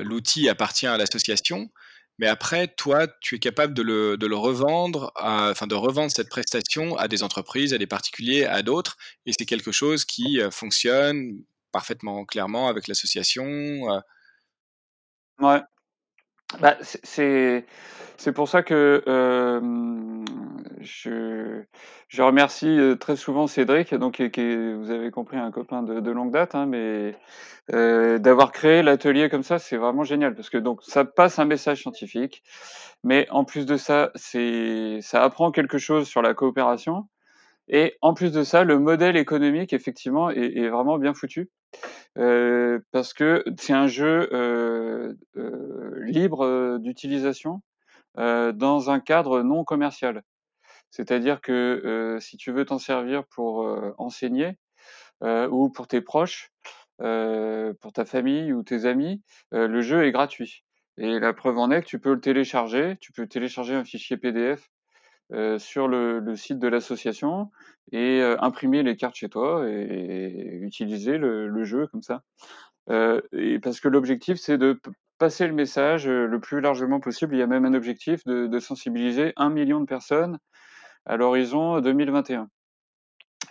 l'outil 0.03 0.47
euh, 0.47 0.51
appartient 0.51 0.85
à 0.85 0.97
l'association, 0.97 1.71
mais 2.19 2.27
après, 2.27 2.67
toi, 2.67 3.07
tu 3.21 3.35
es 3.35 3.39
capable 3.39 3.73
de 3.73 3.81
le, 3.81 4.17
de 4.17 4.27
le 4.27 4.35
revendre, 4.35 5.11
enfin 5.15 5.67
de 5.67 5.75
revendre 5.75 6.11
cette 6.11 6.29
prestation 6.29 6.95
à 6.97 7.07
des 7.07 7.23
entreprises, 7.23 7.73
à 7.73 7.79
des 7.79 7.87
particuliers, 7.87 8.45
à 8.45 8.61
d'autres, 8.61 8.97
et 9.25 9.31
c'est 9.37 9.45
quelque 9.45 9.71
chose 9.71 10.05
qui 10.05 10.39
fonctionne 10.51 11.43
parfaitement 11.71 12.25
clairement 12.25 12.67
avec 12.67 12.87
l'association 12.87 13.45
euh... 13.91 13.99
Ouais. 15.39 15.61
Bah, 16.57 16.77
c'est 16.81 17.65
c'est 18.17 18.33
pour 18.33 18.49
ça 18.49 18.63
que 18.63 19.01
euh, 19.07 19.61
je, 20.81 21.63
je 22.07 22.21
remercie 22.21 22.77
très 22.99 23.15
souvent 23.15 23.47
Cédric, 23.47 23.93
donc 23.93 24.15
qui, 24.15 24.31
qui 24.31 24.73
vous 24.73 24.89
avez 24.91 25.11
compris 25.11 25.37
un 25.37 25.51
copain 25.51 25.83
de, 25.83 26.11
longue 26.11 26.31
date, 26.33 26.55
hein, 26.55 26.65
mais 26.65 27.15
euh, 27.73 28.17
d'avoir 28.19 28.51
créé 28.51 28.81
l'atelier 28.83 29.29
comme 29.29 29.43
ça, 29.43 29.59
c'est 29.59 29.77
vraiment 29.77 30.03
génial 30.03 30.35
parce 30.35 30.49
que 30.49 30.57
donc 30.57 30.81
ça 30.83 31.05
passe 31.05 31.39
un 31.39 31.45
message 31.45 31.81
scientifique, 31.81 32.43
mais 33.03 33.27
en 33.31 33.45
plus 33.45 33.65
de 33.65 33.77
ça, 33.77 34.11
c'est 34.15 34.99
ça 35.01 35.23
apprend 35.23 35.51
quelque 35.51 35.77
chose 35.77 36.07
sur 36.07 36.21
la 36.21 36.33
coopération 36.33 37.07
Et 37.69 37.97
en 38.01 38.13
plus 38.15 38.31
de 38.33 38.43
ça, 38.43 38.63
le 38.65 38.79
modèle 38.79 39.17
économique, 39.17 39.73
effectivement, 39.73 40.29
est 40.31 40.69
vraiment 40.69 40.97
bien 40.99 41.13
foutu. 41.13 41.49
Euh, 42.17 42.79
parce 42.91 43.13
que 43.13 43.43
c'est 43.57 43.73
un 43.73 43.87
jeu 43.87 44.29
euh, 44.33 45.13
euh, 45.37 46.03
libre 46.05 46.77
d'utilisation 46.79 47.61
dans 48.15 48.89
un 48.89 48.99
cadre 48.99 49.43
non 49.43 49.63
commercial. 49.63 50.23
C'est-à-dire 50.89 51.39
que 51.39 52.17
si 52.19 52.35
tu 52.35 52.51
veux 52.51 52.65
t'en 52.65 52.79
servir 52.79 53.23
pour 53.27 53.65
enseigner 53.97 54.57
ou 55.21 55.69
pour 55.69 55.87
tes 55.87 56.01
proches, 56.01 56.51
pour 56.97 57.93
ta 57.93 58.03
famille 58.05 58.51
ou 58.51 58.61
tes 58.63 58.83
amis, 58.85 59.21
le 59.51 59.81
jeu 59.81 60.05
est 60.05 60.11
gratuit. 60.11 60.65
Et 60.97 61.17
la 61.19 61.31
preuve 61.31 61.59
en 61.59 61.71
est 61.71 61.81
que 61.81 61.87
tu 61.87 61.99
peux 61.99 62.13
le 62.13 62.19
télécharger, 62.19 62.97
tu 62.99 63.13
peux 63.13 63.25
télécharger 63.25 63.75
un 63.75 63.85
fichier 63.85 64.17
PDF 64.17 64.69
sur 65.57 65.87
le, 65.87 66.19
le, 66.19 66.35
site 66.35 66.59
de 66.59 66.67
l'association 66.67 67.51
et 67.91 68.21
imprimer 68.39 68.83
les 68.83 68.95
cartes 68.95 69.15
chez 69.15 69.29
toi 69.29 69.67
et, 69.69 70.59
utiliser 70.61 71.17
le, 71.17 71.47
le, 71.47 71.63
jeu 71.63 71.87
comme 71.87 72.01
ça. 72.01 72.23
et 72.89 73.59
parce 73.59 73.79
que 73.79 73.87
l'objectif, 73.87 74.37
c'est 74.39 74.57
de 74.57 74.79
passer 75.17 75.47
le 75.47 75.53
message 75.53 76.07
le 76.07 76.39
plus 76.39 76.61
largement 76.61 76.99
possible. 76.99 77.35
Il 77.35 77.39
y 77.39 77.43
a 77.43 77.47
même 77.47 77.65
un 77.65 77.73
objectif 77.73 78.23
de, 78.25 78.47
de 78.47 78.59
sensibiliser 78.59 79.33
un 79.35 79.49
million 79.49 79.79
de 79.79 79.85
personnes 79.85 80.39
à 81.05 81.17
l'horizon 81.17 81.79
2021. 81.81 82.49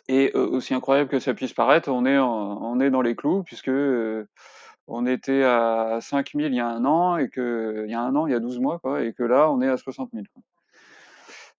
Et 0.09 0.33
aussi 0.35 0.75
incroyable 0.75 1.11
que 1.11 1.19
ça 1.21 1.35
puisse 1.35 1.53
paraître, 1.53 1.91
on 1.91 2.07
est, 2.07 2.19
on 2.19 2.81
est 2.81 2.91
dans 2.91 3.03
les 3.03 3.15
clous 3.15 3.43
puisque 3.43 3.71
on 4.89 5.07
était 5.07 5.43
à 5.43 5.99
5000 6.01 6.47
il 6.47 6.55
y 6.55 6.61
a 6.61 6.67
un 6.67 6.85
an 6.87 7.19
et 7.19 7.29
que 7.29 7.85
il 7.87 7.91
y 7.91 7.95
a 7.95 8.01
un 8.01 8.17
an, 8.17 8.27
il 8.27 8.33
y 8.33 8.35
a 8.35 8.41
12 8.41 8.59
mois, 8.59 8.79
quoi, 8.79 9.03
et 9.03 9.13
que 9.13 9.23
là, 9.23 9.51
on 9.51 9.61
est 9.61 9.69
à 9.69 9.77
60 9.77 10.11
000. 10.13 10.25
Quoi. 10.33 10.43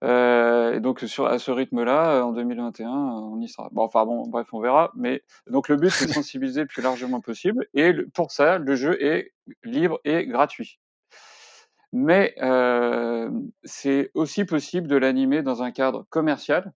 Euh, 0.03 0.75
et 0.75 0.79
donc 0.79 1.01
sur 1.01 1.25
à 1.25 1.39
ce 1.39 1.51
rythme-là, 1.51 2.23
en 2.25 2.31
2021, 2.31 2.89
on 2.89 3.39
y 3.41 3.47
sera. 3.49 3.69
Bon, 3.71 3.83
enfin 3.83 4.05
bon, 4.05 4.27
bref, 4.27 4.47
on 4.53 4.59
verra. 4.59 4.91
Mais 4.95 5.23
donc 5.47 5.69
le 5.69 5.75
but, 5.75 5.89
c'est 5.89 6.07
de 6.07 6.11
sensibiliser 6.13 6.61
le 6.61 6.67
plus 6.67 6.81
largement 6.81 7.21
possible. 7.21 7.67
Et 7.73 7.93
pour 8.13 8.31
ça, 8.31 8.57
le 8.57 8.75
jeu 8.75 9.01
est 9.03 9.33
libre 9.63 9.99
et 10.05 10.25
gratuit. 10.25 10.79
Mais 11.91 12.35
euh, 12.41 13.29
c'est 13.63 14.11
aussi 14.13 14.45
possible 14.45 14.87
de 14.87 14.95
l'animer 14.95 15.41
dans 15.41 15.63
un 15.63 15.71
cadre 15.71 16.05
commercial. 16.09 16.71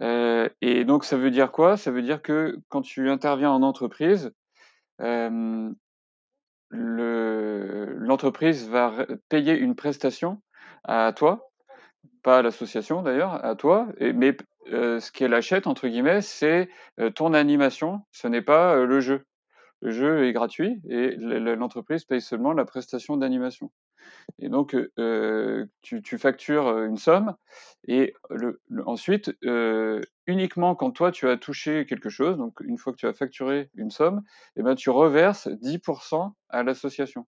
Euh, 0.00 0.48
et 0.60 0.84
donc 0.84 1.04
ça 1.04 1.16
veut 1.16 1.30
dire 1.30 1.52
quoi? 1.52 1.76
Ça 1.76 1.90
veut 1.90 2.02
dire 2.02 2.22
que 2.22 2.58
quand 2.68 2.82
tu 2.82 3.10
interviens 3.10 3.50
en 3.50 3.62
entreprise, 3.62 4.32
euh, 5.00 5.70
l'entreprise 6.70 8.68
va 8.68 9.06
payer 9.28 9.56
une 9.58 9.74
prestation 9.74 10.40
à 10.84 11.12
toi 11.12 11.51
pas 12.22 12.38
à 12.38 12.42
l'association 12.42 13.02
d'ailleurs, 13.02 13.44
à 13.44 13.54
toi, 13.56 13.88
mais 14.00 14.36
euh, 14.70 15.00
ce 15.00 15.10
qu'elle 15.10 15.34
achète, 15.34 15.66
entre 15.66 15.88
guillemets, 15.88 16.22
c'est 16.22 16.68
euh, 17.00 17.10
ton 17.10 17.34
animation, 17.34 18.02
ce 18.12 18.28
n'est 18.28 18.42
pas 18.42 18.76
euh, 18.76 18.86
le 18.86 19.00
jeu. 19.00 19.24
Le 19.80 19.90
jeu 19.90 20.26
est 20.26 20.32
gratuit 20.32 20.80
et 20.88 21.16
l'entreprise 21.16 22.04
paye 22.04 22.20
seulement 22.20 22.52
la 22.52 22.64
prestation 22.64 23.16
d'animation. 23.16 23.72
Et 24.38 24.48
donc, 24.48 24.76
tu, 25.82 26.02
tu, 26.02 26.18
factures 26.18 26.78
une 26.84 26.96
somme 26.96 27.34
et 27.88 28.14
ensuite, 28.86 29.32
uniquement 30.28 30.76
quand 30.76 30.92
toi, 30.92 31.10
tu 31.10 31.28
as 31.28 31.36
touché 31.36 31.84
quelque 31.84 32.10
chose, 32.10 32.36
donc 32.36 32.60
une 32.60 32.78
fois 32.78 32.92
que 32.92 32.98
tu 32.98 33.08
as 33.08 33.12
facturé 33.12 33.70
une 33.74 33.90
somme, 33.90 34.22
eh 34.54 34.62
ben, 34.62 34.76
tu 34.76 34.88
reverses 34.90 35.48
10% 35.48 36.32
à 36.48 36.62
l'association. 36.62 37.26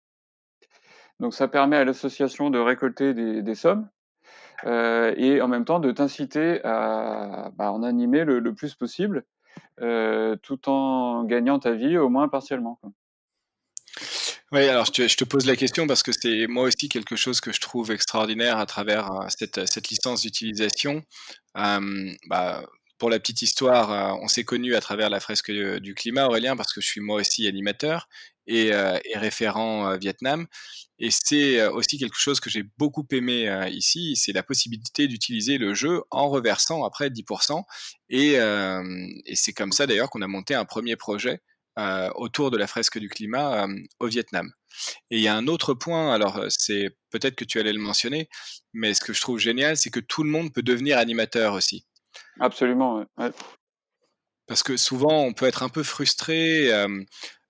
Donc, 1.20 1.32
ça 1.32 1.48
permet 1.48 1.78
à 1.78 1.84
l'association 1.86 2.50
de 2.50 2.58
récolter 2.58 3.14
des 3.14 3.54
sommes 3.54 3.88
euh, 4.64 5.14
et 5.16 5.40
en 5.40 5.48
même 5.48 5.64
temps 5.64 5.80
de 5.80 5.90
t'inciter 5.90 6.60
à 6.64 7.50
bah, 7.56 7.72
en 7.72 7.82
animer 7.82 8.24
le, 8.24 8.54
plus 8.54 8.74
possible, 8.74 9.24
euh, 9.80 10.36
tout 10.42 10.68
en 10.68 11.24
gagnant 11.24 11.58
ta 11.58 11.72
vie 11.72 11.98
au 11.98 12.08
moins 12.08 12.28
partiellement. 12.28 12.78
Oui, 14.52 14.68
alors 14.68 14.84
je 14.84 15.16
te, 15.16 15.24
pose 15.24 15.46
la 15.46 15.56
question 15.56 15.86
parce 15.86 16.02
que 16.02 16.12
c'est 16.12 16.46
moi 16.46 16.64
aussi 16.64 16.88
quelque 16.88 17.16
chose 17.16 17.40
que 17.40 17.52
je 17.52 17.60
trouve 17.60 17.90
extraordinaire 17.90 18.58
à 18.58 18.66
travers 18.66 19.10
euh, 19.12 19.26
cette, 19.28 19.88
licence 19.88 20.22
d'utilisation. 20.22 21.02
Bah, 21.54 22.62
pour 22.98 23.10
la 23.10 23.18
petite 23.18 23.42
histoire, 23.42 24.16
on 24.22 24.28
s'est 24.28 24.44
connus 24.44 24.76
à 24.76 24.80
travers 24.80 25.10
la 25.10 25.18
fresque 25.18 25.50
du 25.50 25.94
climat, 25.94 26.26
Aurélien, 26.26 26.54
parce 26.54 26.72
que 26.72 26.80
je 26.80 26.86
suis 26.86 27.00
moi 27.00 27.16
aussi 27.16 27.48
animateur 27.48 28.08
et, 28.46 28.72
euh, 28.72 28.98
et 29.04 29.16
référent 29.18 29.88
euh, 29.88 29.96
Vietnam. 29.96 30.46
Et 30.98 31.10
c'est 31.10 31.66
aussi 31.66 31.98
quelque 31.98 32.18
chose 32.18 32.38
que 32.38 32.48
j'ai 32.48 32.64
beaucoup 32.78 33.04
aimé 33.10 33.68
ici, 33.72 34.14
c'est 34.14 34.32
la 34.32 34.44
possibilité 34.44 35.08
d'utiliser 35.08 35.58
le 35.58 35.74
jeu 35.74 36.00
en 36.12 36.28
reversant 36.28 36.84
après 36.84 37.08
10%. 37.08 37.60
Et, 38.08 38.34
et 38.34 39.34
c'est 39.34 39.52
comme 39.52 39.72
ça 39.72 39.88
d'ailleurs 39.88 40.10
qu'on 40.10 40.22
a 40.22 40.28
monté 40.28 40.54
un 40.54 40.64
premier 40.64 40.94
projet 40.94 41.40
autour 42.14 42.52
de 42.52 42.56
la 42.56 42.68
fresque 42.68 43.00
du 43.00 43.08
climat 43.08 43.66
au 43.98 44.06
Vietnam. 44.06 44.52
Et 45.10 45.16
il 45.16 45.22
y 45.22 45.26
a 45.26 45.34
un 45.34 45.48
autre 45.48 45.74
point, 45.74 46.14
alors 46.14 46.44
c'est 46.50 46.96
peut-être 47.10 47.34
que 47.34 47.44
tu 47.44 47.58
allais 47.58 47.72
le 47.72 47.80
mentionner, 47.80 48.28
mais 48.72 48.94
ce 48.94 49.00
que 49.00 49.12
je 49.12 49.20
trouve 49.20 49.40
génial, 49.40 49.76
c'est 49.76 49.90
que 49.90 49.98
tout 49.98 50.22
le 50.22 50.30
monde 50.30 50.52
peut 50.52 50.62
devenir 50.62 50.98
animateur 50.98 51.54
aussi. 51.54 51.84
Absolument, 52.38 53.04
ouais. 53.18 53.30
Parce 54.46 54.62
que 54.62 54.76
souvent, 54.76 55.22
on 55.22 55.32
peut 55.32 55.46
être 55.46 55.62
un 55.62 55.68
peu 55.68 55.82
frustré 55.82 56.72
euh, 56.72 57.02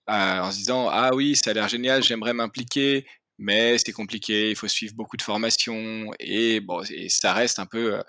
en 0.07 0.51
se 0.51 0.57
disant 0.59 0.89
Ah 0.91 1.11
oui, 1.15 1.37
ça 1.37 1.51
a 1.51 1.55
l'air 1.55 1.69
génial, 1.69 2.03
j'aimerais 2.03 2.33
m'impliquer, 2.33 3.07
mais 3.39 3.79
c'est 3.79 3.93
compliqué, 3.93 4.51
il 4.51 4.57
faut 4.57 4.69
suivre 4.69 4.95
beaucoup 4.95 5.17
de 5.17 5.23
formations 5.23 6.11
et, 6.21 6.61
ça 7.09 7.33
reste 7.33 7.59
un 7.59 7.67
peu 7.67 8.01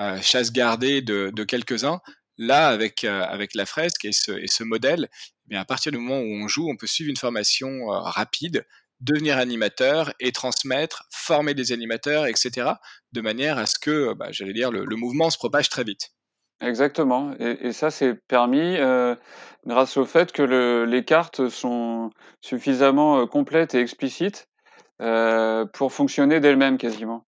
euh, 0.00 0.22
chasse 0.22 0.52
gardée 0.52 1.02
de, 1.02 1.44
quelques-uns. 1.44 2.00
Là, 2.38 2.68
avec, 2.68 3.04
euh, 3.04 3.22
avec 3.22 3.54
la 3.54 3.66
fresque 3.66 4.06
et 4.06 4.12
ce, 4.12 4.32
et 4.32 4.46
ce 4.46 4.64
modèle, 4.64 5.08
eh 5.50 5.56
à 5.56 5.64
partir 5.64 5.92
du 5.92 5.98
moment 5.98 6.20
où 6.20 6.44
on 6.44 6.48
joue, 6.48 6.68
on 6.68 6.76
peut 6.76 6.86
suivre 6.86 7.10
une 7.10 7.16
formation 7.16 7.86
rapide, 7.86 8.66
devenir 9.00 9.36
animateur 9.36 10.12
et 10.18 10.32
transmettre, 10.32 11.04
former 11.10 11.54
des 11.54 11.72
animateurs, 11.72 12.26
etc., 12.26 12.70
de 13.12 13.20
manière 13.20 13.58
à 13.58 13.66
ce 13.66 13.78
que, 13.78 14.14
bah, 14.14 14.28
j'allais 14.32 14.54
dire, 14.54 14.70
le 14.72 14.96
mouvement 14.96 15.28
se 15.28 15.36
propage 15.36 15.68
très 15.68 15.84
vite. 15.84 16.10
Exactement. 16.62 17.32
Et, 17.40 17.72
ça, 17.72 17.90
c'est 17.90 18.14
permis 18.14 18.76
euh, 18.78 19.16
grâce 19.66 19.96
au 19.96 20.04
fait 20.04 20.30
que 20.32 20.42
le, 20.42 20.84
les 20.84 21.04
cartes 21.04 21.48
sont 21.48 22.10
suffisamment 22.40 23.18
euh, 23.18 23.26
complètes 23.26 23.74
et 23.74 23.80
explicites 23.80 24.48
euh, 25.00 25.66
pour 25.66 25.92
fonctionner 25.92 26.38
d'elles-mêmes 26.38 26.78
quasiment. 26.78 27.26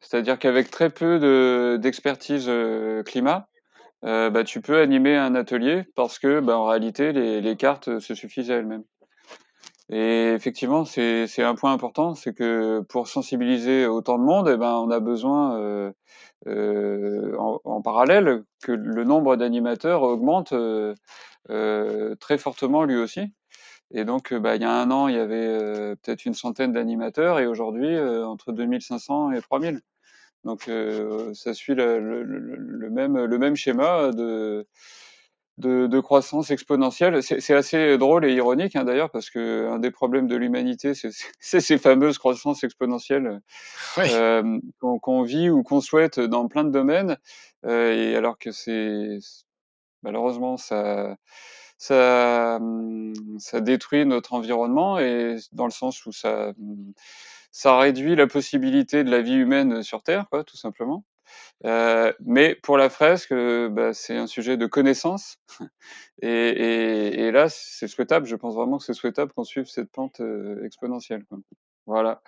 C'est-à-dire 0.00 0.38
qu'avec 0.38 0.70
très 0.70 0.90
peu 0.90 1.78
d'expertise 1.80 2.48
climat, 3.06 3.48
bah, 4.02 4.44
tu 4.44 4.60
peux 4.60 4.78
animer 4.78 5.16
un 5.16 5.34
atelier 5.34 5.84
parce 5.96 6.20
que, 6.20 6.38
bah, 6.38 6.56
en 6.58 6.66
réalité, 6.66 7.12
les, 7.12 7.56
cartes 7.56 7.98
se 7.98 8.14
suffisent 8.14 8.50
à 8.52 8.56
elles-mêmes. 8.56 8.84
Et 9.88 10.32
effectivement, 10.32 10.84
c'est 10.84 11.42
un 11.42 11.54
point 11.56 11.72
important, 11.72 12.14
c'est 12.14 12.34
que 12.34 12.84
pour 12.88 13.08
sensibiliser 13.08 13.86
autant 13.86 14.18
de 14.18 14.22
monde, 14.22 14.48
eh 14.52 14.56
ben, 14.56 14.74
on 14.74 14.90
a 14.90 15.00
besoin 15.00 15.92
en, 16.46 17.60
en, 17.64 17.82
parallèle 17.82 18.44
que 18.62 18.72
le 18.72 19.04
nombre 19.04 19.36
d'animateurs 19.36 20.02
augmente 20.02 20.52
euh, 20.52 20.94
euh 21.50 22.14
très 22.16 22.38
fortement 22.38 22.84
lui 22.84 22.96
aussi. 22.96 23.32
Et 23.92 24.04
donc, 24.04 24.34
bah, 24.34 24.56
il 24.56 24.62
y 24.62 24.64
a 24.64 24.72
un 24.72 24.90
an, 24.90 25.08
il 25.08 25.16
y 25.16 25.18
avait 25.18 25.46
euh, 25.46 25.94
peut-être 25.96 26.24
une 26.24 26.34
centaine 26.34 26.72
d'animateurs 26.72 27.38
et 27.38 27.46
aujourd'hui, 27.46 27.94
euh, 27.94 28.26
entre 28.26 28.52
2500 28.52 29.32
et 29.32 29.40
3000. 29.40 29.80
Donc, 30.44 30.70
ça 31.34 31.54
suit 31.54 31.74
le, 31.74 32.88
même, 32.90 33.24
le 33.24 33.38
même 33.38 33.56
schéma 33.56 34.12
de 34.12 34.66
de, 35.58 35.86
de, 35.86 36.00
croissance 36.00 36.50
exponentielle. 36.50 37.22
C'est 37.22 37.54
assez 37.54 37.98
drôle 37.98 38.24
et 38.24 38.34
ironique 38.34 38.76
hein, 38.76 38.84
d'ailleurs 38.84 39.10
parce 39.10 39.30
que 39.30 39.68
un 39.68 39.78
des 39.78 39.90
problèmes 39.90 40.26
de 40.26 40.36
l'humanité, 40.36 40.92
c'est 40.94 41.60
ces 41.60 41.78
fameuses 41.78 42.18
croissances 42.18 42.64
exponentielles 42.64 43.40
oui. 43.96 44.04
euh, 44.12 44.58
qu'on 44.80 44.98
qu 44.98 45.26
vit 45.26 45.50
ou 45.50 45.62
qu'on 45.62 45.80
souhaite 45.80 46.20
dans 46.20 46.48
plein 46.48 46.64
de 46.64 46.70
domaines. 46.70 47.16
Euh, 47.64 47.92
et 47.92 48.16
alors 48.16 48.38
que 48.38 48.52
c'est 48.52 49.18
malheureusement 50.02 50.56
ça, 50.56 51.16
ça, 51.78 52.58
ça 53.38 53.60
détruit 53.60 54.06
notre 54.06 54.34
environnement 54.34 54.98
et 54.98 55.36
dans 55.52 55.66
le 55.66 55.70
sens 55.70 56.04
où 56.06 56.12
ça, 56.12 56.52
ça 57.50 57.78
réduit 57.78 58.16
la 58.16 58.26
possibilité 58.26 59.04
de 59.04 59.10
la 59.10 59.22
vie 59.22 59.34
humaine 59.34 59.82
sur 59.82 60.02
Terre, 60.02 60.26
quoi, 60.30 60.44
tout 60.44 60.56
simplement. 60.56 61.04
Euh, 61.64 62.12
mais 62.20 62.54
pour 62.54 62.76
la 62.76 62.88
fresque, 62.90 63.32
euh, 63.32 63.68
bah, 63.68 63.92
c'est 63.94 64.16
un 64.16 64.26
sujet 64.26 64.56
de 64.56 64.66
connaissance. 64.66 65.38
Et, 66.22 67.30
là, 67.32 67.48
c'est 67.48 67.88
souhaitable. 67.88 68.26
Je 68.26 68.36
pense 68.36 68.54
vraiment 68.54 68.78
que 68.78 68.84
c'est 68.84 68.94
souhaitable 68.94 69.32
qu'on 69.32 69.44
suive 69.44 69.66
cette 69.66 69.90
pente 69.90 70.20
euh, 70.20 70.64
exponentielle. 70.64 71.24
Voilà. 71.86 72.20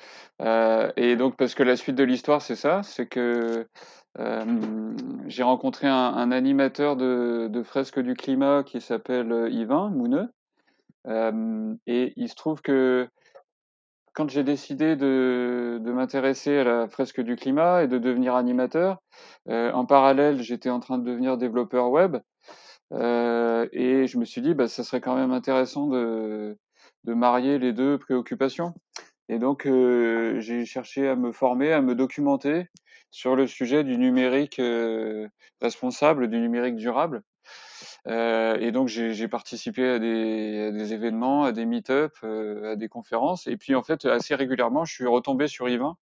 Et 0.97 1.17
donc, 1.17 1.37
parce 1.37 1.55
que 1.55 1.63
la 1.63 1.77
suite 1.77 1.97
de 1.97 2.05
l'histoire, 2.05 2.43
c'est 2.43 2.57
ça, 2.57 2.83
c'est 2.85 3.07
que 3.07 3.67
j'ai 5.27 5.43
rencontré 5.43 5.89
un, 5.89 6.31
animateur 6.33 6.97
de, 6.97 7.49
de, 7.51 7.63
fresque 7.63 7.99
du 7.99 8.15
climat 8.15 8.63
qui 8.65 8.81
s'appelle 8.81 9.49
Yvain 9.51 9.91
Mouneux. 9.91 10.29
et 11.87 12.13
il 12.17 12.29
se 12.29 12.35
trouve 12.37 12.63
que 12.63 13.09
quand 14.19 14.29
j'ai 14.31 14.45
décidé 14.45 14.97
de 14.97 15.81
m'intéresser 15.93 16.59
à 16.59 16.65
la 16.65 16.89
fresque 16.89 17.21
du 17.23 17.37
climat 17.37 17.85
et 17.85 17.89
de 17.89 17.99
devenir 17.99 18.35
animateur, 18.37 18.99
heu, 19.49 19.73
en 19.75 19.87
parallèle, 19.87 20.43
j'étais 20.43 20.71
en 20.71 20.81
train 20.81 20.99
de 20.99 21.05
devenir 21.05 21.39
développeur 21.39 21.91
web, 21.91 22.19
heu 22.93 23.69
et 23.73 24.07
je 24.09 24.19
me 24.19 24.25
suis 24.27 24.43
dit: 24.43 24.55
«Bah, 24.55 24.69
ça 24.69 24.85
serait 24.85 25.01
quand 25.03 25.17
même 25.17 25.33
intéressant 25.33 25.89
de 25.89 26.57
marier 27.15 27.59
les 27.59 27.73
2 27.73 27.99
préoccupations» 27.99 28.75
et 29.31 29.39
donc 29.39 29.67
heu, 29.67 30.41
j'ai 30.41 30.65
cherché 30.67 31.09
à 31.09 31.17
me 31.17 31.33
former, 31.33 31.73
à 31.73 31.83
me 31.83 31.95
documenter 31.95 32.67
sur 33.11 33.37
le 33.37 33.47
sujet 33.47 33.85
du 33.85 33.99
numérique, 33.99 34.61
responsable, 35.63 36.29
du 36.29 36.39
numérique 36.41 36.77
durable, 36.77 37.23
heu 38.07 38.57
et 38.61 38.73
donc 38.73 38.89
j'ai 38.89 39.29
participé 39.29 39.89
à 39.89 39.99
des 39.99 40.93
événements, 40.93 41.45
à 41.45 41.53
des 41.53 41.67
meet-up, 41.67 42.15
heu, 42.25 42.71
à 42.71 42.77
des 42.77 42.89
conférences. 42.89 43.47
Et 43.47 43.57
puis 43.57 43.75
en 43.75 43.83
fait, 43.83 44.05
assez 44.07 44.35
régulièrement, 44.35 44.85
je 44.85 44.95
suis 44.95 45.07
retombé 45.07 45.49
sur 45.49 45.69
Yvain, 45.69 45.97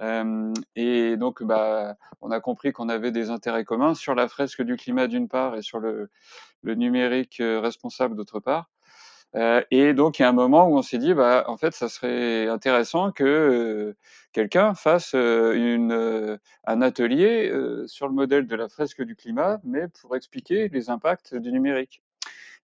hem 0.00 0.52
et 0.76 1.16
donc 1.16 1.42
bah, 1.42 1.96
on 2.20 2.30
a 2.30 2.40
compris 2.40 2.72
qu'on 2.72 2.88
avait 2.88 3.12
des 3.12 3.30
intérêts 3.30 3.64
communs 3.64 3.94
sur 3.94 4.14
la 4.14 4.28
fresque 4.28 4.62
du 4.62 4.76
climat 4.76 5.06
d'une 5.08 5.28
part 5.28 5.56
et 5.56 5.62
sur 5.62 5.80
le 5.80 6.10
numérique, 6.62 7.36
responsable 7.40 8.16
d'autre 8.16 8.40
part, 8.40 8.68
heu 9.36 9.64
et 9.70 9.94
donc 9.94 10.18
il 10.18 10.22
y 10.22 10.24
a 10.24 10.28
un 10.28 10.32
moment 10.32 10.68
où 10.68 10.76
on 10.78 10.82
s'est 10.82 10.98
dit: 10.98 11.14
«Bah, 11.14 11.44
en 11.48 11.56
fait, 11.56 11.74
ça 11.74 11.88
serait 11.88 12.48
intéressant 12.48 13.12
que, 13.12 13.24
heu, 13.24 13.96
quelqu'un 14.32 14.74
fasse, 14.74 15.14
heu, 15.14 16.38
un 16.66 16.82
atelier, 16.82 17.52
sur 17.86 18.08
le 18.08 18.14
modèle 18.14 18.46
de 18.46 18.56
la 18.56 18.68
fresque 18.68 19.02
du 19.02 19.16
climat, 19.16 19.58
mais 19.64 19.88
pour 20.00 20.16
expliquer 20.16 20.68
les 20.68 20.90
impacts 20.90 21.34
du 21.34 21.52
numérique» 21.52 22.02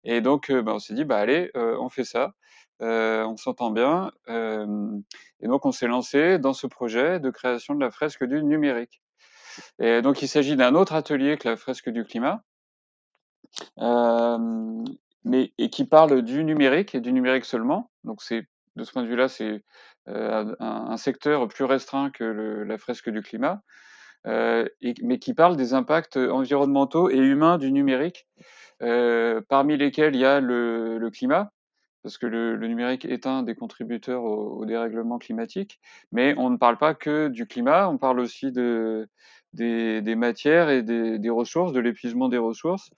et 0.06 0.22
donc 0.22 0.52
bah, 0.52 0.74
on 0.76 0.80
s'est 0.80 0.96
dit: 0.96 1.06
«Bah, 1.06 1.20
allez, 1.20 1.52
on 1.56 1.90
fait 1.90 2.06
ça», 2.06 2.34
on 2.82 3.38
s'entend 3.38 3.72
bien, 3.72 4.12
et 4.30 5.48
donc 5.48 5.66
on 5.66 5.72
s'est 5.74 5.88
lancé 5.88 6.40
dans 6.40 6.54
ce 6.54 6.68
projet 6.68 7.20
de 7.20 7.30
création 7.32 7.76
de 7.76 7.82
la 7.82 7.92
fresque 7.92 8.24
du 8.26 8.44
numérique. 8.44 9.02
Et 9.80 10.02
donc 10.04 10.22
il 10.24 10.28
s'agit 10.30 10.56
d'un 10.58 10.76
autre 10.76 10.94
atelier 10.96 11.38
que 11.38 11.50
la 11.50 11.58
fresque 11.58 11.90
du 11.90 12.06
climat 12.06 12.44
mais 15.26 15.54
et 15.58 15.70
qui 15.70 15.86
parle 15.86 16.22
du 16.24 16.44
numérique 16.44 16.96
et 16.96 17.02
du 17.02 17.14
numérique 17.14 17.46
seulement. 17.46 17.92
Donc 18.04 18.20
de 18.76 18.84
ce 18.84 18.92
point 18.92 19.04
de 19.04 19.08
vue-là, 19.08 19.28
c'est, 19.28 19.64
heu, 20.10 20.56
un 20.60 20.98
secteur 20.98 21.48
plus 21.48 21.66
restreint 21.66 22.10
que 22.12 22.24
la 22.24 22.78
fresque 22.78 23.10
du 23.10 23.22
climat, 23.22 23.62
et 24.28 24.94
mais 25.04 25.20
qui 25.20 25.34
parle 25.34 25.58
des 25.58 25.74
impacts, 25.74 26.18
environnementaux 26.18 27.10
et 27.10 27.18
humains 27.18 27.58
du 27.58 27.72
numérique, 27.72 28.28
heu, 28.82 29.44
parmi 29.50 29.78
lesquels 29.78 30.16
il 30.16 30.22
y 30.22 30.26
a 30.26 30.40
le 30.42 31.10
climat, 31.12 31.52
parce 32.04 32.18
que 32.18 32.26
le 32.28 32.68
numérique 32.68 33.06
est 33.06 33.28
un 33.28 33.44
des 33.44 33.56
contributeurs 33.56 34.24
au 34.24 34.66
dérèglement 34.66 35.20
climatique, 35.20 35.80
mais 36.12 36.36
on 36.38 36.50
ne 36.50 36.58
parle 36.58 36.78
pas 36.78 36.94
que 36.96 37.30
du 37.30 37.48
climat, 37.48 37.90
on 37.90 37.98
parle 37.98 38.20
aussi 38.20 38.52
de 38.52 39.08
des 39.54 40.16
matières 40.16 40.70
et 40.70 40.84
des 40.84 41.30
ressources, 41.30 41.74
de 41.74 41.80
l'épuisement 41.80 42.30
des 42.30 42.40
ressources, 42.40 42.92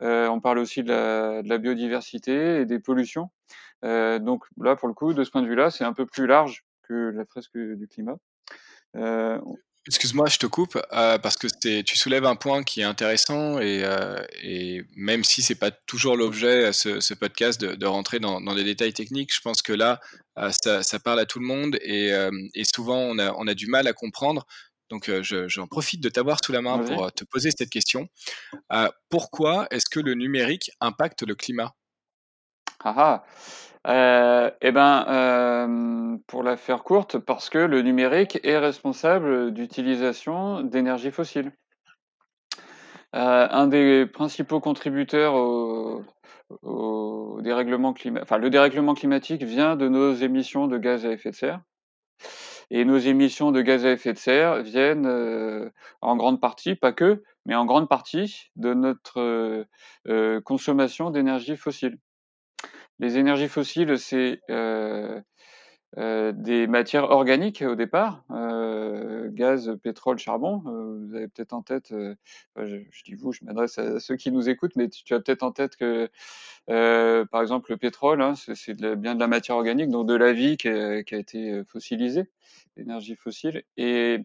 on 0.00 0.40
parle 0.40 0.58
aussi 0.58 0.82
de 0.82 1.46
la 1.46 1.58
biodiversité 1.58 2.60
et 2.60 2.66
des 2.66 2.78
pollutions, 2.78 3.30
heu, 3.84 4.18
donc 4.20 4.44
là, 4.60 4.76
pour 4.76 4.88
le 4.88 4.94
coup, 4.94 5.14
de 5.14 5.24
ce 5.24 5.30
point 5.30 5.42
de 5.42 5.48
vue-là, 5.48 5.70
c'est 5.70 5.84
un 5.84 5.92
peu 5.92 6.06
plus 6.06 6.26
large 6.26 6.64
que 6.82 7.12
la 7.14 7.24
fresque 7.26 7.56
du 7.56 7.88
climat, 7.88 8.16
on 8.94 9.56
Excuse-moi, 9.86 10.26
je 10.28 10.36
te 10.36 10.44
coupe, 10.46 10.78
parce 10.90 11.36
que 11.38 11.46
tu 11.80 11.96
soulèves 11.96 12.26
un 12.26 12.36
point 12.36 12.62
qui 12.62 12.82
est 12.82 12.84
intéressant 12.84 13.58
et 13.58 14.82
même 14.96 15.24
si 15.24 15.40
c'est 15.40 15.54
pas 15.54 15.70
toujours 15.70 16.14
l'objet, 16.14 16.74
ce 16.74 17.00
ce 17.00 17.14
podcast 17.14 17.58
de 17.58 17.86
rentrer 17.86 18.18
dans 18.18 18.54
des 18.54 18.64
détails 18.64 18.92
techniques, 18.92 19.34
je 19.34 19.40
pense 19.40 19.62
que 19.62 19.72
là, 19.72 19.98
ça 20.50 20.98
parle 21.02 21.20
à 21.20 21.24
tout 21.24 21.38
le 21.38 21.46
monde 21.46 21.78
et 21.80 22.12
souvent 22.64 22.98
on 22.98 23.46
a 23.46 23.54
du 23.54 23.66
mal 23.66 23.86
à 23.86 23.94
comprendre. 23.94 24.46
Donc 24.90 25.10
je 25.22 25.48
j'en 25.48 25.66
profite 25.66 26.02
de 26.02 26.08
t'avoir 26.08 26.38
sous 26.44 26.52
la 26.52 26.62
main 26.62 26.78
pour, 26.78 27.04
heu, 27.04 27.10
te 27.10 27.24
poser 27.24 27.50
cette 27.56 27.70
question. 27.70 28.08
Heu, 28.72 28.88
pourquoi 29.10 29.66
est-ce 29.70 29.86
que 29.90 30.00
le 30.00 30.14
numérique 30.14 30.70
impacte 30.80 31.22
le 31.22 31.34
climat? 31.34 31.74
Ah 32.84 33.24
ah! 33.86 34.54
Et 34.60 34.72
ben, 34.72 36.18
pour 36.26 36.42
la 36.42 36.56
faire 36.56 36.84
courte, 36.84 37.18
parce 37.18 37.50
que 37.50 37.58
le 37.58 37.82
numérique 37.82 38.38
est 38.44 38.58
responsable 38.58 39.52
d'utilisation 39.52 40.62
d'énergies 40.62 41.10
fossiles. 41.10 41.52
Heu, 43.14 43.18
un 43.50 43.66
des 43.68 44.06
principaux 44.06 44.60
contributeurs 44.60 45.34
au 45.34 46.02
au 46.62 47.40
dérèglement 47.42 47.92
clima 47.92 48.20
enfin, 48.22 48.38
le 48.38 48.48
dérèglement 48.48 48.94
climatique 48.94 49.42
vient 49.42 49.76
de 49.76 49.86
nos 49.88 50.14
émissions 50.14 50.66
de 50.66 50.78
gaz 50.78 51.04
à 51.04 51.12
effet 51.12 51.30
de 51.30 51.34
serre 51.34 51.60
et 52.70 52.84
nos 52.84 52.98
émissions 52.98 53.52
de 53.52 53.62
gaz 53.62 53.84
à 53.86 53.92
effet 53.92 54.12
de 54.12 54.18
serre 54.18 54.62
viennent, 54.62 55.06
heu, 55.06 55.72
en 56.02 56.16
grande 56.16 56.40
partie, 56.40 56.74
pas 56.76 56.92
que, 56.92 57.22
mais 57.46 57.54
en 57.54 57.64
grande 57.66 57.88
partie 57.88 58.50
de 58.56 58.74
notre, 58.74 59.20
heu 59.20 59.66
heu, 60.08 60.40
consommation 60.42 61.10
d'énergie 61.10 61.56
fossile. 61.56 61.98
Les 63.00 63.18
énergies 63.18 63.48
fossiles, 63.48 63.98
c'est, 63.98 64.40
heu, 64.50 65.22
des 65.96 66.66
matières 66.66 67.10
organiques 67.10 67.62
au 67.66 67.74
départ, 67.74 68.22
heu, 68.30 69.30
gaz, 69.32 69.76
pétrole, 69.82 70.18
charbon, 70.18 70.62
heu, 70.66 71.06
vous 71.08 71.14
avez 71.16 71.28
peut-être 71.28 71.52
en 71.54 71.62
tête, 71.62 71.92
je 72.56 73.02
dis 73.04 73.14
vous, 73.14 73.32
je 73.32 73.44
m'adresse 73.44 73.78
à 73.78 73.98
ceux 74.00 74.16
qui 74.16 74.30
nous 74.30 74.48
écoutent, 74.48 74.76
mais 74.76 74.88
tu 74.88 75.14
as 75.14 75.20
peut-être 75.20 75.42
en 75.42 75.52
tête 75.52 75.76
que, 75.76 76.08
par 76.66 77.40
exemple, 77.42 77.70
le 77.72 77.78
pétrole, 77.78 78.22
hein, 78.22 78.34
c'est 78.36 78.74
bien 78.96 79.14
de 79.14 79.20
la 79.20 79.26
matière 79.28 79.56
organique, 79.56 79.90
donc 79.90 80.06
de 80.06 80.14
la 80.14 80.32
vie 80.32 80.56
qui 80.56 80.68
a 80.68 80.98
été, 80.98 81.62
fossilisée, 81.66 82.30
énergie 82.76 83.16
fossile. 83.16 83.62
Et 83.76 84.18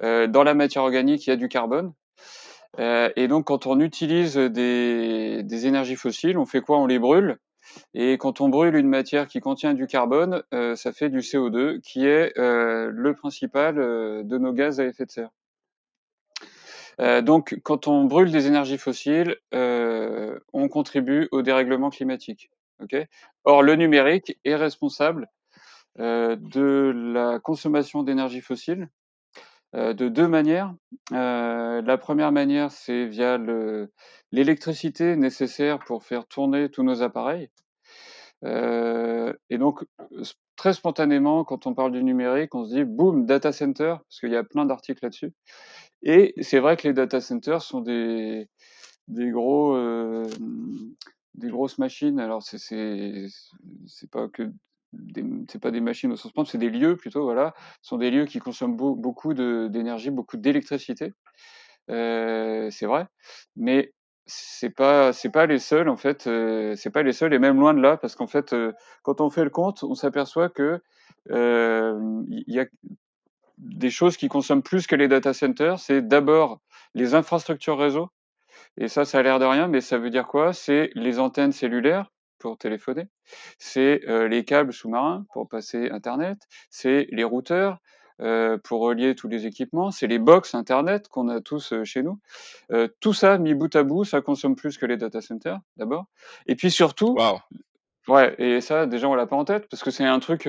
dans 0.00 0.42
la 0.44 0.54
matière 0.54 0.84
organique, 0.84 1.26
il 1.26 1.30
y 1.30 1.32
a 1.32 1.36
du 1.36 1.48
carbone, 1.48 1.92
et 2.78 3.28
donc 3.28 3.46
quand 3.46 3.66
on 3.66 3.80
utilise 3.80 4.36
des 4.36 5.66
énergies 5.66 5.96
fossiles, 5.96 6.38
on 6.38 6.46
fait 6.46 6.60
quoi? 6.60 6.78
On 6.78 6.86
les 6.86 6.98
brûle 7.00 7.38
et 7.94 8.18
quand 8.18 8.40
on 8.40 8.48
brûle 8.48 8.76
une 8.76 8.88
matière 8.88 9.26
qui 9.28 9.40
contient 9.40 9.74
du 9.74 9.86
carbone, 9.86 10.42
heu, 10.54 10.74
ça 10.76 10.92
fait 10.92 11.08
du 11.10 11.20
CO2 11.20 11.80
qui 11.82 12.06
est, 12.06 12.32
heu, 12.38 12.90
le 12.90 13.14
principal, 13.14 13.78
heu, 13.78 14.22
de 14.24 14.38
nos 14.38 14.52
gaz 14.52 14.80
à 14.80 14.84
effet 14.86 15.06
de 15.06 15.10
serre. 15.10 15.30
Donc 17.22 17.58
quand 17.62 17.86
on 17.86 18.04
brûle 18.04 18.30
des 18.32 18.46
énergies 18.46 18.78
fossiles, 18.78 19.36
on 19.52 20.68
contribue 20.68 21.28
au 21.32 21.42
dérèglement 21.42 21.90
climatique? 21.90 22.50
Or 23.44 23.62
le 23.62 23.74
numérique 23.76 24.38
est 24.44 24.56
responsable, 24.56 25.28
de 25.98 26.92
la 27.14 27.38
consommation 27.40 28.02
d'énergie 28.02 28.40
fossile, 28.40 28.88
de 29.74 30.08
2 30.08 30.28
manières. 30.28 30.74
Heu, 31.12 31.80
la 31.82 31.98
première 31.98 32.32
manière, 32.32 32.70
c'est 32.72 33.06
via 33.06 33.38
le 33.38 33.90
l'électricité 34.32 35.16
nécessaire 35.16 35.78
pour 35.80 36.04
faire 36.04 36.26
tourner 36.26 36.70
tous 36.70 36.82
nos 36.82 37.02
appareils. 37.02 37.50
Heu 38.44 39.38
et 39.50 39.58
donc, 39.58 39.84
très 40.56 40.74
spontanément, 40.74 41.44
quand 41.44 41.66
on 41.66 41.74
parle 41.74 41.92
du 41.92 42.04
numérique, 42.04 42.54
on 42.56 42.64
se 42.66 42.74
dit: 42.74 42.84
«Boum, 42.84 43.26
data 43.26 43.52
center», 43.52 43.96
parce 44.08 44.20
qu'il 44.20 44.30
y 44.32 44.36
a 44.36 44.44
plein 44.44 44.66
d'articles 44.66 45.00
là-dessus 45.04 45.32
et 46.04 46.34
c'est 46.42 46.60
vrai 46.60 46.76
que 46.78 46.88
les 46.88 46.94
data 46.94 47.20
centers 47.20 47.62
sont 47.62 47.80
des 47.82 48.48
gros, 49.32 49.76
des 51.36 51.50
grosses 51.50 51.78
machines. 51.78 52.20
Alors 52.20 52.42
c'est 52.44 54.10
pas 54.12 54.28
que 54.28 54.52
c'est 55.50 55.60
pas 55.60 55.70
des 55.70 55.80
machines 55.80 56.12
au 56.12 56.16
sens 56.16 56.32
propre, 56.32 56.50
c'est 56.50 56.58
des 56.58 56.70
lieux 56.70 56.96
plutôt, 56.96 57.24
voilà. 57.24 57.54
Ce 57.82 57.88
sont 57.90 57.98
des 57.98 58.10
lieux 58.10 58.26
qui 58.26 58.38
consomment 58.38 58.76
beau 58.76 58.94
beaucoup 58.94 59.34
d'énergie, 59.34 60.10
beaucoup 60.10 60.36
d'électricité. 60.36 61.14
Heu, 61.90 62.68
c'est 62.70 62.86
vrai, 62.86 63.06
mais 63.56 63.92
c'est 64.26 64.70
pas 64.70 65.12
c'est 65.14 65.30
pas 65.30 65.46
les 65.46 65.58
seuls 65.58 65.88
en 65.88 65.96
fait, 65.96 66.26
heu, 66.28 66.74
c'est 66.76 66.90
pas 66.90 67.02
les 67.02 67.12
seuls 67.12 67.34
et 67.34 67.38
même 67.40 67.58
loin 67.60 67.74
de 67.74 67.80
là 67.80 67.96
parce 67.98 68.16
qu'en 68.16 68.26
fait, 68.28 68.52
heu, 68.54 68.74
quand 69.02 69.20
on 69.22 69.30
fait 69.30 69.44
le 69.44 69.50
compte, 69.50 69.84
on 69.84 69.94
s'aperçoit 69.94 70.48
que, 70.50 70.80
il 71.30 72.44
y 72.48 72.60
a 72.60 72.66
des 73.58 73.90
choses 73.90 74.16
qui 74.16 74.28
consomment 74.28 74.62
plus 74.62 74.86
que 74.86 74.96
les 74.96 75.08
data 75.08 75.34
centers. 75.34 75.78
C'est 75.80 76.02
d'abord 76.06 76.60
les 76.94 77.14
infrastructures 77.14 77.78
réseau 77.78 78.08
et 78.78 78.88
ça, 78.88 79.04
ça 79.06 79.18
a 79.20 79.22
l'air 79.22 79.38
de 79.40 79.44
rien, 79.46 79.68
mais 79.68 79.80
ça 79.82 79.98
veut 79.98 80.10
dire 80.10 80.26
quoi? 80.28 80.52
C'est 80.54 80.90
les 80.96 81.18
antennes 81.20 81.52
cellulaires 81.52 82.10
pour 82.38 82.58
téléphoner, 82.58 83.08
c'est, 83.58 84.02
heu, 84.08 84.26
les 84.26 84.44
câbles 84.44 84.72
sous-marins 84.72 85.26
pour 85.32 85.48
passer 85.48 85.90
internet, 85.90 86.38
c'est 86.70 87.08
les 87.12 87.24
routeurs, 87.24 87.78
heu, 88.22 88.58
pour 88.64 88.80
relier 88.82 89.14
tous 89.14 89.28
les 89.28 89.46
équipements, 89.46 89.90
c'est 89.90 90.06
les 90.08 90.18
box 90.18 90.54
internet 90.54 91.08
qu'on 91.08 91.28
a 91.28 91.40
tous, 91.40 91.72
heu, 91.72 91.84
chez 91.84 92.02
nous. 92.02 92.18
Tout 93.00 93.14
ça 93.14 93.38
mis 93.38 93.54
bout 93.54 93.74
à 93.76 93.82
bout, 93.84 94.04
ça 94.04 94.20
consomme 94.22 94.56
plus 94.56 94.78
que 94.78 94.86
les 94.86 94.96
data 94.98 95.20
centers, 95.22 95.60
d'abord. 95.76 96.06
Et 96.46 96.56
puis 96.56 96.70
surtout 96.70 97.22
ouais 98.08 98.34
et 98.38 98.60
ça 98.62 98.86
déjà 98.86 99.08
on 99.08 99.14
l'a 99.16 99.26
pas 99.26 99.36
en 99.36 99.44
tête 99.46 99.68
parce 99.70 99.82
que 99.84 99.90
c'est 99.92 100.04
un 100.06 100.20
truc, 100.20 100.46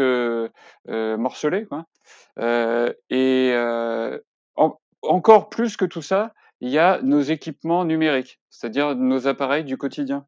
morcelé 0.88 1.66
quoi, 1.68 1.86
et 3.10 3.54
en 4.58 4.80
encore 5.04 5.50
plus 5.50 5.78
que 5.78 5.86
tout 5.86 6.02
ça, 6.04 6.34
il 6.62 6.70
y 6.70 6.80
a 6.80 7.02
nos 7.04 7.22
équipements 7.22 7.86
numériques, 7.86 8.42
c'est-à-dire 8.50 8.96
nos 8.96 9.28
appareils 9.28 9.64
du 9.66 9.78
quotidien. 9.78 10.28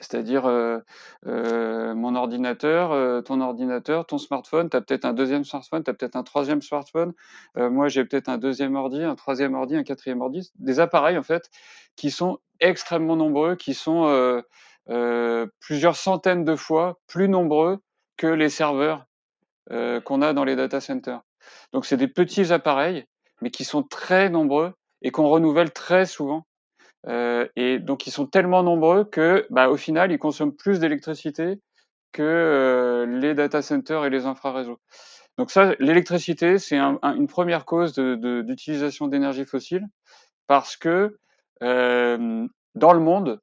C'est-à-dire 0.00 0.46
euh, 0.46 0.78
euh, 1.26 1.94
mon 1.94 2.14
ordinateur, 2.14 2.92
euh, 2.92 3.22
ton 3.22 3.40
ordinateur, 3.40 4.06
ton 4.06 4.18
smartphone, 4.18 4.68
tu 4.68 4.76
as 4.76 4.80
peut-être 4.80 5.04
un 5.04 5.12
deuxième 5.12 5.44
smartphone, 5.44 5.82
tu 5.82 5.90
as 5.90 5.94
peut-être 5.94 6.16
un 6.16 6.22
troisième 6.22 6.60
smartphone, 6.62 7.14
moi 7.56 7.88
j'ai 7.88 8.04
peut-être 8.04 8.28
un 8.28 8.38
deuxième 8.38 8.76
ordi, 8.76 9.02
un 9.02 9.14
troisième 9.14 9.54
ordi, 9.54 9.76
un 9.76 9.84
quatrième 9.84 10.20
ordi, 10.20 10.52
des 10.58 10.80
appareils 10.80 11.16
en 11.16 11.22
fait 11.22 11.50
qui 11.96 12.10
sont 12.10 12.38
extrêmement 12.60 13.16
nombreux, 13.16 13.56
qui 13.56 13.74
sont 13.74 14.42
plusieurs 15.60 15.96
centaines 15.96 16.44
de 16.44 16.56
fois 16.56 16.98
plus 17.06 17.28
nombreux 17.28 17.78
que 18.16 18.26
les 18.26 18.48
serveurs 18.50 19.06
qu'on 19.70 20.22
a 20.22 20.32
dans 20.32 20.44
les 20.44 20.56
data 20.56 20.80
centers. 20.80 21.22
Donc 21.72 21.86
c'est 21.86 21.96
des 21.96 22.08
petits 22.08 22.52
appareils, 22.52 23.04
mais 23.40 23.50
qui 23.50 23.64
sont 23.64 23.82
très 23.82 24.28
nombreux 24.28 24.72
et 25.02 25.10
qu'on 25.10 25.28
renouvelle 25.28 25.72
très 25.72 26.06
souvent. 26.06 26.47
Euh, 27.06 27.46
et 27.56 27.78
donc 27.78 28.06
ils 28.06 28.10
sont 28.10 28.26
tellement 28.26 28.62
nombreux 28.62 29.04
que, 29.04 29.46
bah, 29.50 29.68
au 29.68 29.76
final, 29.76 30.12
ils 30.12 30.18
consomment 30.18 30.54
plus 30.54 30.80
d'électricité 30.80 31.60
que 32.12 32.22
euh, 32.22 33.06
les 33.06 33.34
data 33.34 33.62
centers 33.62 34.04
et 34.04 34.10
les 34.10 34.26
infraréseaux. 34.26 34.80
Donc 35.36 35.50
ça, 35.50 35.74
l'électricité, 35.78 36.58
c'est 36.58 36.76
un, 36.76 36.98
une 37.02 37.28
première 37.28 37.64
cause 37.64 37.94
d'utilisation 37.94 39.06
d'énergie 39.06 39.44
fossile 39.44 39.86
parce 40.48 40.76
que 40.76 41.18
euh, 41.62 42.46
dans 42.74 42.92
le 42.92 43.00
monde, 43.00 43.40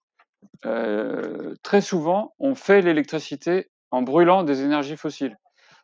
très 1.64 1.82
souvent, 1.82 2.34
on 2.40 2.56
fait 2.56 2.82
l'électricité 2.82 3.70
en 3.92 4.02
brûlant 4.02 4.44
des 4.44 4.64
énergies 4.64 4.98
fossiles. 4.98 5.38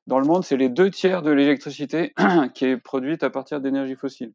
Dans 0.08 0.20
le 0.20 0.26
monde, 0.26 0.44
c'est 0.44 0.58
les 0.58 0.70
deux 0.70 0.90
tiers 0.90 1.22
de 1.22 1.32
l'électricité 1.32 2.14
qui 2.56 2.66
est 2.66 2.78
produite 2.78 3.24
à 3.24 3.30
partir 3.30 3.62
d'énergie 3.62 3.96
fossile. 3.96 4.34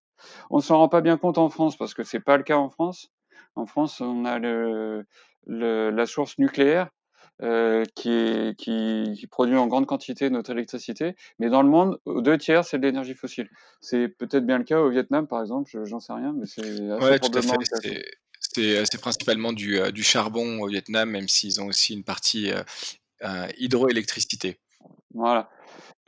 On 0.51 0.57
ne 0.59 0.63
s'en 0.63 0.79
rend 0.79 0.89
pas 0.89 1.01
bien 1.01 1.19
compte 1.19 1.39
en 1.39 1.49
France 1.49 1.77
parce 1.77 1.93
que 1.93 2.05
c'est 2.05 2.21
pas 2.21 2.37
le 2.37 2.45
cas 2.45 2.57
en 2.57 2.71
France. 2.71 3.11
En 3.57 3.67
France, 3.67 4.01
on 4.01 4.25
a 4.25 4.39
le, 4.39 5.05
le, 5.47 5.91
la 5.91 6.07
source 6.07 6.39
nucléaire 6.39 6.89
euh, 7.43 7.85
qui, 7.95 8.11
est, 8.11 8.57
qui, 8.57 9.13
qui, 9.15 9.27
produit 9.27 9.57
en 9.57 9.67
grande 9.67 9.87
quantité 9.87 10.31
notre 10.31 10.53
électricité, 10.53 11.17
mais 11.39 11.51
dans 11.51 11.63
le 11.63 11.69
monde, 11.69 11.99
deux 12.07 12.39
tiers, 12.39 12.65
c'est 12.65 12.79
de 12.79 12.83
l'énergie 12.87 13.15
fossile. 13.15 13.51
C'est 13.81 14.09
peut-être 14.09 14.47
bien 14.47 14.57
le 14.59 14.65
cas 14.65 14.81
au 14.81 14.89
Vietnam, 14.89 15.27
par 15.27 15.43
exemple, 15.43 15.71
j'en 15.85 16.01
sais 16.01 16.15
rien, 16.15 16.35
mais 16.35 16.47
c'est 16.47 16.63
assez 16.63 17.05
ouais. 17.05 18.85
C'est 18.85 19.01
principalement 19.01 19.53
du, 19.53 19.79
euh, 19.79 19.91
du, 19.91 20.03
charbon 20.03 20.61
au 20.63 20.67
Vietnam, 20.67 21.11
même 21.11 21.29
s'ils 21.29 21.61
ont 21.61 21.67
aussi 21.67 21.93
une 21.93 22.05
partie 22.05 22.51
euh 22.51 22.63
hydroélectricité. 23.59 24.59
Voilà. 25.15 25.51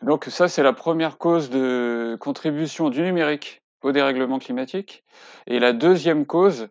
Donc 0.03 0.27
ça, 0.27 0.49
c'est 0.49 0.63
la 0.63 0.73
première 0.73 1.19
cause 1.19 1.51
de 1.51 2.17
contribution 2.21 2.91
du 2.91 3.03
numérique 3.03 3.63
au 3.83 3.93
dérèglement 3.93 4.39
climatique. 4.39 5.05
Et 5.47 5.59
la 5.59 5.73
deuxième 5.73 6.27
cause, 6.27 6.69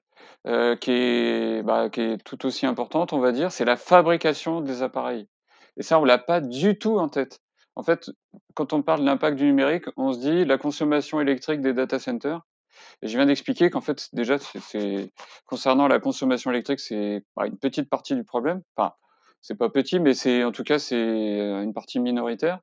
euh, 0.48 0.76
qui, 0.76 0.92
est, 0.92 1.64
bah, 1.64 1.90
qui 1.90 2.02
est 2.02 2.24
tout 2.24 2.46
aussi 2.46 2.66
importante, 2.66 3.14
on 3.14 3.20
va 3.20 3.32
dire, 3.32 3.52
c'est 3.52 3.66
la 3.66 3.76
fabrication 3.78 4.62
des 4.62 4.82
appareils. 4.82 5.28
Et 5.78 5.84
ça, 5.84 6.00
on 6.00 6.06
l'a 6.06 6.18
pas 6.18 6.42
du 6.42 6.80
tout 6.80 6.98
en 6.98 7.10
tête. 7.10 7.40
En 7.76 7.84
fait, 7.84 8.10
quand 8.56 8.74
on 8.74 8.82
parle 8.82 9.02
de 9.02 9.06
l'impact 9.06 9.38
du 9.38 9.46
numérique, 9.46 9.86
on 9.98 10.14
se 10.14 10.20
dit 10.20 10.46
la 10.46 10.58
consommation 10.58 11.22
électrique 11.22 11.62
des 11.62 11.74
data 11.74 12.00
centers. 12.00 12.42
Et 13.02 13.08
je 13.08 13.18
viens 13.18 13.26
d'expliquer 13.26 13.70
qu'en 13.70 13.82
fait, 13.82 14.10
déjà, 14.14 14.38
concernant 15.46 15.88
la 15.88 16.00
consommation 16.00 16.52
électrique, 16.52 16.80
c'est 16.80 17.24
bah, 17.36 17.46
une 17.46 17.58
petite 17.58 17.90
partie 17.90 18.16
du 18.16 18.24
problème. 18.24 18.62
Enfin, 18.76 18.94
c'est 19.42 19.58
pas 19.58 19.70
petit, 19.70 20.00
mais 20.00 20.14
c'est 20.14 20.44
en 20.44 20.52
tout 20.52 20.64
cas 20.64 20.80
c'est 20.80 20.96
euh, 20.96 21.62
une 21.64 21.74
partie 21.74 22.00
minoritaire. 22.00 22.60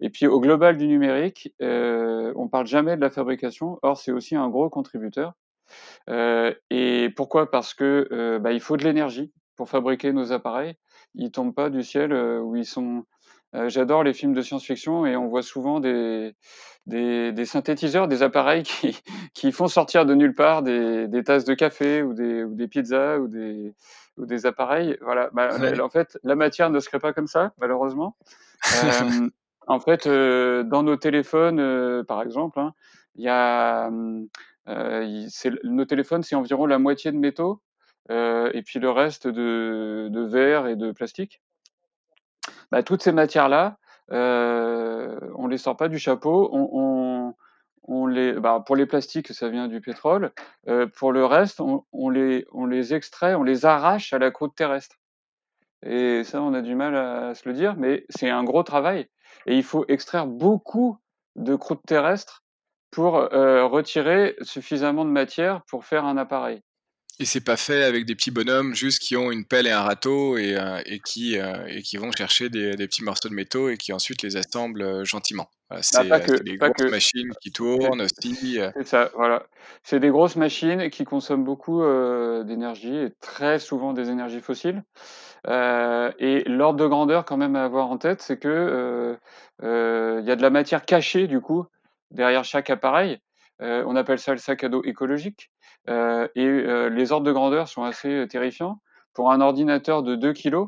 Et 0.00 0.10
puis 0.10 0.26
au 0.26 0.40
global 0.40 0.76
du 0.76 0.86
numérique, 0.86 1.52
euh, 1.62 2.32
on 2.36 2.48
parle 2.48 2.66
jamais 2.66 2.96
de 2.96 3.00
la 3.00 3.10
fabrication. 3.10 3.78
Or, 3.82 3.98
c'est 3.98 4.12
aussi 4.12 4.36
un 4.36 4.48
gros 4.48 4.70
contributeur. 4.70 5.34
Et 6.08 7.10
pourquoi? 7.16 7.50
Parce 7.50 7.74
que 7.74 8.38
bah, 8.38 8.52
il 8.52 8.60
faut 8.60 8.76
de 8.76 8.84
l'énergie 8.84 9.32
pour 9.56 9.68
fabriquer 9.68 10.12
nos 10.12 10.32
appareils. 10.32 10.74
Ils 11.14 11.30
tombent 11.30 11.54
pas 11.54 11.70
du 11.70 11.82
ciel 11.82 12.12
où 12.12 12.56
ils 12.56 12.66
sont. 12.66 13.04
J'adore 13.68 14.02
les 14.02 14.12
films 14.12 14.34
de 14.34 14.42
science-fiction 14.42 15.06
et 15.06 15.16
on 15.16 15.28
voit 15.28 15.42
souvent 15.42 15.80
des, 15.80 16.34
des, 16.86 17.32
des, 17.32 17.44
synthétiseurs, 17.46 18.06
des 18.06 18.22
appareils 18.22 18.62
qui, 18.64 19.00
qui 19.34 19.52
font 19.52 19.68
sortir 19.68 20.04
de 20.04 20.14
nulle 20.14 20.34
part 20.34 20.62
des, 20.62 21.08
des 21.08 21.24
tasses 21.24 21.44
de 21.44 21.54
café 21.54 22.02
ou 22.02 22.12
des, 22.12 22.44
ou 22.44 22.54
des 22.54 22.68
pizzas 22.68 23.18
ou 23.18 23.28
des, 23.28 23.74
ou 24.16 24.26
des 24.26 24.46
appareils. 24.46 24.96
Voilà. 25.00 25.30
Bah, 25.32 25.56
ouais. 25.58 25.80
En 25.80 25.88
fait, 25.88 26.18
la 26.24 26.34
matière 26.34 26.70
ne 26.70 26.80
se 26.80 26.88
crée 26.88 26.98
pas 26.98 27.12
comme 27.12 27.26
ça, 27.26 27.52
malheureusement. 27.58 28.16
Euh, 28.84 29.28
en 29.68 29.80
fait, 29.80 30.06
euh, 30.06 30.62
dans 30.62 30.82
nos 30.82 30.96
téléphones, 30.96 31.60
euh, 31.60 32.02
par 32.02 32.22
exemple, 32.22 32.58
hein, 32.58 32.72
il 33.16 33.24
y 33.24 33.28
a 33.28 33.90
euh, 34.68 35.26
nos 35.64 35.84
téléphones, 35.84 36.22
c'est 36.22 36.34
environ 36.34 36.66
la 36.66 36.78
moitié 36.78 37.12
de 37.12 37.16
métaux 37.16 37.60
euh, 38.10 38.50
et 38.54 38.62
puis 38.62 38.78
le 38.78 38.90
reste 38.90 39.26
de, 39.26 40.26
verre 40.28 40.66
et 40.66 40.76
de 40.76 40.92
plastique. 40.92 41.42
Bah, 42.70 42.82
toutes 42.82 43.02
ces 43.02 43.12
matières-là, 43.12 43.78
euh, 44.12 45.18
on 45.36 45.46
les 45.46 45.58
sort 45.58 45.76
pas 45.76 45.88
du 45.88 45.98
chapeau. 45.98 46.50
On 47.88 48.06
les, 48.06 48.32
bah, 48.32 48.62
pour 48.66 48.74
les 48.74 48.86
plastiques, 48.86 49.32
ça 49.32 49.48
vient 49.48 49.68
du 49.68 49.80
pétrole. 49.80 50.32
Euh, 50.68 50.86
pour 50.86 51.12
le 51.12 51.24
reste, 51.24 51.60
on, 51.60 51.84
on, 51.92 52.10
les, 52.10 52.44
on 52.52 52.66
les 52.66 52.94
extrait, 52.94 53.34
on 53.34 53.44
les 53.44 53.64
arrache 53.64 54.12
à 54.12 54.18
la 54.18 54.32
croûte 54.32 54.56
terrestre. 54.56 54.96
Et 55.84 56.24
ça, 56.24 56.42
on 56.42 56.52
a 56.54 56.62
du 56.62 56.74
mal 56.74 56.96
à 56.96 57.34
se 57.34 57.48
le 57.48 57.54
dire, 57.54 57.76
mais 57.76 58.04
c'est 58.08 58.28
un 58.28 58.42
gros 58.42 58.64
travail. 58.64 59.08
Et 59.46 59.56
il 59.56 59.62
faut 59.62 59.84
extraire 59.86 60.26
beaucoup 60.26 60.98
de 61.36 61.54
croûte 61.54 61.82
terrestre 61.86 62.42
pour 62.90 63.16
euh, 63.16 63.66
retirer 63.66 64.36
suffisamment 64.42 65.04
de 65.04 65.10
matière 65.10 65.62
pour 65.68 65.84
faire 65.84 66.04
un 66.04 66.16
appareil. 66.16 66.62
Et 67.18 67.24
c'est 67.24 67.40
pas 67.40 67.56
fait 67.56 67.82
avec 67.82 68.04
des 68.04 68.14
petits 68.14 68.30
bonhommes 68.30 68.74
juste 68.74 68.98
qui 68.98 69.16
ont 69.16 69.32
une 69.32 69.46
pelle 69.46 69.66
et 69.66 69.70
un 69.70 69.80
râteau 69.80 70.36
et, 70.36 70.54
euh, 70.54 70.82
et 70.84 71.00
qui, 71.00 71.38
euh, 71.38 71.66
et 71.66 71.80
qui 71.80 71.96
vont 71.96 72.12
chercher 72.12 72.50
des, 72.50 72.76
des, 72.76 72.86
petits 72.86 73.02
morceaux 73.02 73.30
de 73.30 73.34
métaux 73.34 73.70
et 73.70 73.78
qui 73.78 73.94
ensuite 73.94 74.22
les 74.22 74.36
assemblent 74.36 75.02
gentiment. 75.06 75.48
C'est 75.80 76.06
bah, 76.06 76.20
des 76.20 76.58
grosses 76.58 76.72
que. 76.76 76.90
machines 76.90 77.32
qui 77.40 77.52
tournent 77.52 78.02
aussi. 78.02 78.58
C'est 78.76 78.86
ça, 78.86 79.10
voilà. 79.14 79.46
C'est 79.82 79.98
des 79.98 80.10
grosses 80.10 80.36
machines 80.36 80.90
qui 80.90 81.04
consomment 81.04 81.44
beaucoup 81.44 81.82
d'énergie 82.44 82.94
et 82.94 83.12
très 83.20 83.58
souvent 83.58 83.94
des 83.94 84.10
énergies 84.10 84.40
fossiles. 84.40 84.84
et 85.48 86.44
l'ordre 86.46 86.78
de 86.78 86.86
grandeur 86.86 87.24
quand 87.24 87.38
même 87.38 87.56
à 87.56 87.64
avoir 87.64 87.90
en 87.90 87.96
tête, 87.96 88.20
c'est 88.20 88.38
que 88.38 89.16
il 89.62 89.66
y 90.26 90.30
a 90.30 90.36
de 90.36 90.42
la 90.42 90.50
matière 90.50 90.84
cachée 90.84 91.26
du 91.26 91.40
coup 91.40 91.66
derrière 92.10 92.44
chaque 92.44 92.70
appareil. 92.70 93.20
Euh, 93.62 93.84
on 93.86 93.96
appelle 93.96 94.18
ça 94.18 94.32
le 94.32 94.38
sac 94.38 94.64
à 94.64 94.68
dos 94.68 94.82
écologique. 94.84 95.50
Euh, 95.88 96.28
et 96.34 96.44
euh, 96.44 96.88
les 96.88 97.12
ordres 97.12 97.26
de 97.26 97.32
grandeur 97.32 97.68
sont 97.68 97.84
assez 97.84 98.26
terrifiants. 98.28 98.80
Pour 99.14 99.32
un 99.32 99.40
ordinateur 99.40 100.02
de 100.02 100.14
2 100.14 100.32
kg, 100.34 100.66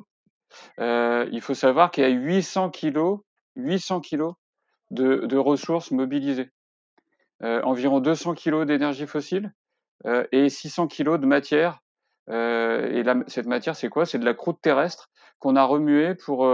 il 0.79 1.41
faut 1.43 1.55
savoir 1.55 1.91
qu'il 1.91 2.05
y 2.05 2.07
a 2.07 2.11
800 2.11 2.71
kg, 2.71 3.19
800 3.57 4.01
kg 4.01 4.31
de, 4.91 5.37
ressources 5.37 5.91
mobilisées. 5.91 6.51
environ 7.43 8.01
200 8.01 8.35
kg 8.35 8.65
d'énergie 8.65 9.07
fossile 9.07 9.53
et 10.33 10.49
600 10.49 10.89
kg 10.89 11.19
de 11.19 11.27
matière. 11.27 11.81
et 12.31 13.03
cette 13.27 13.47
matière, 13.47 13.77
c'est 13.77 13.91
quoi? 13.91 14.07
C'est 14.07 14.19
de 14.19 14.25
la 14.25 14.33
croûte 14.33 14.63
terrestre 14.63 15.11
qu'on 15.41 15.55
a 15.55 15.65
remuée 15.65 16.15
pour, 16.15 16.47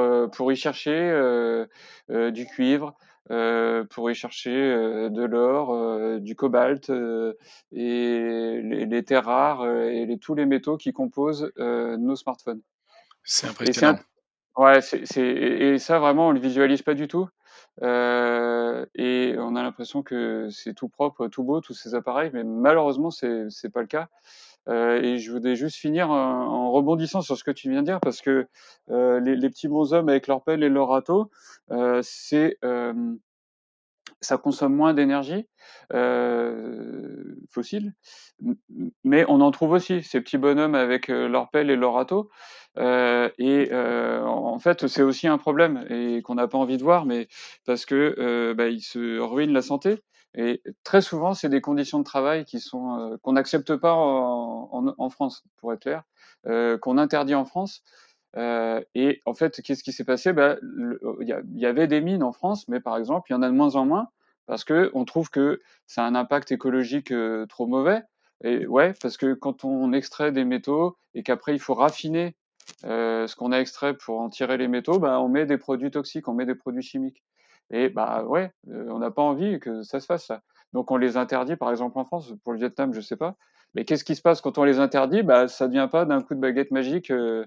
y 0.51 0.57
chercher 0.57 1.65
du 2.09 2.47
cuivre, 2.47 2.97
pour 3.29 4.11
y 4.11 4.15
chercher 4.15 4.55
euh, 4.55 5.09
de 5.09 5.23
l'or, 5.23 5.73
euh, 5.73 6.19
du 6.19 6.37
cobalt 6.37 6.91
et 6.91 8.61
les, 8.63 8.87
les, 8.87 9.03
terres 9.05 9.25
rares 9.25 9.67
et 9.67 10.07
les, 10.07 10.19
tous 10.19 10.35
les 10.35 10.47
métaux 10.47 10.77
qui 10.77 10.93
composent 10.93 11.53
nos 11.57 12.17
smartphones. 12.17 12.61
C'est 13.23 13.49
impressionnant. 13.49 13.99
ouais, 14.57 14.81
c'est, 14.81 15.19
et 15.19 15.79
ça 15.79 15.99
vraiment 15.99 16.29
on 16.29 16.33
le 16.33 16.41
visualise 16.41 16.83
pas 16.83 16.95
du 16.95 17.09
tout. 17.09 17.29
Euh, 17.83 18.87
et 18.95 19.35
on 19.39 19.57
a 19.57 19.63
l'impression 19.63 20.03
que 20.03 20.49
c'est 20.51 20.75
tout 20.75 20.89
propre, 20.89 21.27
tout 21.29 21.43
beau, 21.43 21.61
tous 21.61 21.75
ces 21.75 21.95
appareils, 21.95 22.31
mais 22.33 22.45
malheureusement, 22.45 23.11
c'est 23.11 23.47
c'est 23.51 23.71
pas 23.71 23.81
le 23.81 23.87
cas. 23.87 24.09
Euh, 24.69 25.01
et 25.03 25.19
je 25.19 25.31
voudrais 25.31 25.57
juste 25.57 25.77
finir 25.77 26.11
en, 26.11 26.47
en, 26.47 26.64
rebondissant 26.75 27.21
sur 27.23 27.37
ce 27.37 27.45
que 27.45 27.51
tu 27.51 27.71
viens 27.71 27.83
de 27.83 27.87
dire, 27.87 28.01
parce 28.01 28.21
que 28.21 28.47
euh, 28.91 29.21
les, 29.21 29.49
petits 29.49 29.69
bonshommes 29.69 30.09
avec 30.09 30.27
leur 30.27 30.43
pelle 30.43 30.63
et 30.63 30.69
leur 30.69 30.89
râteau, 30.89 31.31
euh, 31.71 32.01
c'est 32.03 32.59
ça 34.21 34.39
consomme 34.39 34.75
moins 34.75 34.95
d'énergie 34.95 35.47
euh, 35.93 37.37
fossile, 37.51 37.93
mais 39.05 39.25
on 39.29 39.41
en 39.41 39.51
trouve 39.51 39.73
aussi 39.73 40.03
ces 40.03 40.21
petits 40.21 40.39
bonhommes 40.39 40.75
avec 40.75 41.09
leur 41.09 41.51
pelle 41.51 41.71
et 41.71 41.77
leur 41.77 41.95
râteau. 41.95 42.31
Euh, 42.79 43.31
et 43.39 43.69
euh, 43.73 44.23
en 44.25 44.59
fait, 44.59 44.87
c'est 44.89 45.03
aussi 45.03 45.29
un 45.29 45.39
problème 45.39 45.87
et 45.91 46.23
qu'on 46.23 46.35
n'a 46.35 46.49
pas 46.49 46.59
envie 46.59 46.79
de 46.79 46.83
voir, 46.83 47.05
mais 47.05 47.29
parce 47.67 47.87
que 47.87 48.55
bah, 48.55 48.69
ils 48.69 48.83
se 48.83 49.19
ruinent 49.21 49.53
la 49.53 49.63
santé. 49.63 50.03
Et 50.37 50.63
très 50.83 51.01
souvent, 51.01 51.33
c'est 51.35 51.49
des 51.49 51.61
conditions 51.61 52.01
de 52.01 52.05
travail 52.05 52.45
qui 52.45 52.59
sont 52.59 52.99
euh, 52.99 53.17
qu'on 53.23 53.33
n'accepte 53.33 53.77
pas 53.77 53.95
en, 53.95 55.11
France, 55.11 55.45
pour 55.59 55.73
être 55.73 55.83
clair, 55.83 56.03
euh, 56.03 56.14
qu'on 56.45 56.99
interdit 56.99 57.35
en 57.35 57.45
France. 57.45 57.83
Euh, 58.37 58.81
et 58.95 59.23
en 59.27 59.35
fait, 59.35 59.61
qu'est-ce 59.63 59.83
qui 59.83 59.93
s'est 59.93 60.05
passé? 60.05 60.33
Bah, 60.33 60.57
Il 60.63 61.45
y, 61.55 61.67
avait 61.67 61.87
des 61.87 62.01
mines 62.01 62.23
en 62.23 62.33
France, 62.33 62.67
mais 62.69 62.81
par 62.81 62.97
exemple, 62.97 63.31
il 63.31 63.35
y 63.35 63.37
en 63.37 63.43
a 63.43 63.49
de 63.49 63.55
moins 63.55 63.77
en 63.77 63.85
moins 63.85 64.09
parce 64.47 64.65
que 64.65 64.91
on 64.95 65.05
trouve 65.05 65.31
que 65.31 65.63
ça 65.87 66.05
a 66.05 66.07
un 66.07 66.15
impact 66.15 66.53
écologique 66.53 67.13
trop 67.49 67.67
mauvais. 67.67 68.03
Et 68.43 68.67
ouais, 68.67 68.93
parce 69.01 69.17
que 69.17 69.35
quand 69.35 69.65
on 69.65 69.93
extrait 69.93 70.33
des 70.33 70.45
métaux 70.45 70.97
et 71.15 71.23
qu'après 71.23 71.55
il 71.55 71.61
faut 71.61 71.75
raffiner 71.75 72.37
ce 72.83 73.35
qu'on 73.37 73.53
a 73.53 73.59
extrait 73.59 73.95
pour 73.95 74.21
en 74.21 74.29
tirer 74.29 74.59
les 74.59 74.69
métaux, 74.69 74.99
bah, 74.99 75.21
on 75.21 75.29
met 75.29 75.47
des 75.47 75.59
produits 75.59 75.91
toxiques, 75.91 76.29
on 76.29 76.35
met 76.35 76.47
des 76.47 76.55
produits 76.55 76.83
chimiques. 76.83 77.23
Et 77.71 77.89
bah 77.89 78.25
ouais, 78.25 78.53
on 78.67 78.99
n'a 78.99 79.11
pas 79.11 79.23
envie 79.23 79.59
que 79.61 79.83
ça 79.83 80.01
se 80.01 80.07
fasse 80.07 80.27
ça. 80.27 80.43
Donc 80.75 80.91
on 80.91 80.97
les 80.97 81.17
interdit, 81.17 81.57
par 81.57 81.71
exemple 81.71 81.99
en 81.99 82.05
France, 82.05 82.35
pour 82.43 82.53
le 82.53 82.59
Vietnam, 82.59 82.93
je 82.93 83.01
sais 83.01 83.17
pas. 83.17 83.37
Mais 83.75 83.85
qu'est-ce 83.85 84.05
qui 84.05 84.15
se 84.15 84.23
passe 84.23 84.41
quand 84.41 84.59
on 84.59 84.65
les 84.65 84.79
interdit? 84.79 85.23
Bah 85.23 85.49
ça 85.49 85.67
ne 85.67 85.73
vient 85.73 85.89
pas 85.89 86.05
d'un 86.05 86.23
coup 86.23 86.35
de 86.35 86.41
baguette 86.41 86.71
magique, 86.71 87.11
euh, 87.11 87.47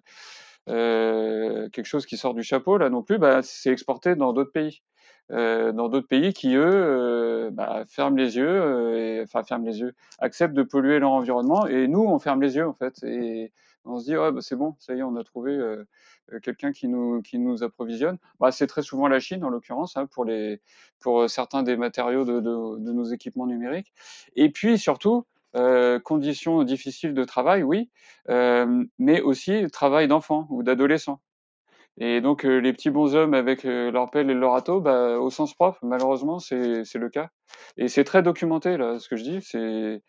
quelque 0.68 1.86
chose 1.86 2.06
qui 2.06 2.18
sort 2.18 2.34
du 2.34 2.44
chapeau 2.44 2.78
là 2.78 2.90
non 2.90 3.04
plus. 3.04 3.18
Bah 3.18 3.42
c'est 3.44 3.72
exporté 3.72 4.16
dans 4.16 4.34
d'autres 4.34 4.52
pays. 4.52 4.82
Euh, 5.32 5.74
dans 5.74 5.90
d'autres 5.90 6.08
pays 6.08 6.32
qui, 6.32 6.56
eux, 6.56 6.64
euh, 6.66 7.50
bah, 7.52 7.84
ferment 7.88 8.16
les 8.16 8.38
yeux, 8.38 8.48
euh, 8.48 9.24
enfin 9.24 9.44
ferment 9.44 9.66
les 9.66 9.82
yeux, 9.82 9.94
acceptent 10.20 10.54
de 10.54 10.64
polluer 10.64 11.00
leur 11.00 11.12
environnement, 11.12 11.68
et 11.68 11.88
nous, 11.88 12.00
on 12.00 12.18
ferme 12.18 12.42
les 12.42 12.56
yeux 12.56 12.66
en 12.66 12.74
fait, 12.74 13.04
et 13.04 13.52
on 13.84 14.00
se 14.00 14.06
dit 14.06 14.16
ouais, 14.16 14.32
bah, 14.32 14.40
c'est 14.42 14.56
bon, 14.56 14.76
ça 14.80 14.96
y 14.96 15.00
est, 15.00 15.04
on 15.04 15.18
a 15.18 15.24
trouvé 15.26 15.60
quelqu'un 16.44 16.72
qui 16.72 16.88
nous 16.88 17.22
qui 17.22 17.40
nous 17.40 17.62
approvisionne. 17.64 18.18
Bah, 18.40 18.52
c'est 18.52 18.68
très 18.68 18.84
souvent 18.84 19.08
la 19.10 19.20
Chine 19.20 19.44
en 19.44 19.50
l'occurrence 19.50 19.98
hein, 19.98 20.06
pour 20.06 20.24
les 20.24 20.62
pour 21.02 21.30
certains 21.30 21.64
des 21.64 21.76
matériaux 21.76 22.24
de, 22.24 22.40
de, 22.40 22.92
nos 22.92 23.04
équipements 23.06 23.48
numériques, 23.48 23.94
et 24.36 24.50
puis 24.50 24.78
surtout. 24.78 25.26
Conditions 26.04 26.64
difficiles 26.64 27.14
de 27.14 27.24
travail, 27.24 27.64
oui, 27.64 27.90
mais 28.28 29.22
aussi 29.22 29.68
travail 29.72 30.08
d'enfants 30.08 30.48
ou 30.50 30.64
d'adolescents. 30.64 31.22
Et 32.00 32.22
donc, 32.22 32.46
euh, 32.46 32.60
les 32.60 32.74
petits 32.74 32.92
bonshommes 32.92 33.34
avec 33.34 33.66
euh, 33.66 33.92
leur 33.92 34.12
pelle 34.12 34.30
et 34.30 34.34
leur 34.36 34.52
râteau, 34.52 34.80
bah, 34.80 35.20
au 35.20 35.32
sens 35.32 35.54
propre, 35.56 35.80
malheureusement, 35.82 36.38
c'est 36.40 36.84
le 36.96 37.10
cas. 37.10 37.30
Et 37.78 37.88
c'est 37.88 38.04
très 38.04 38.22
documenté, 38.22 38.78
là, 38.78 39.00
ce 39.00 39.10
que 39.10 39.16
je 39.16 39.24
dis. 39.24 39.42
C'est, 39.42 40.04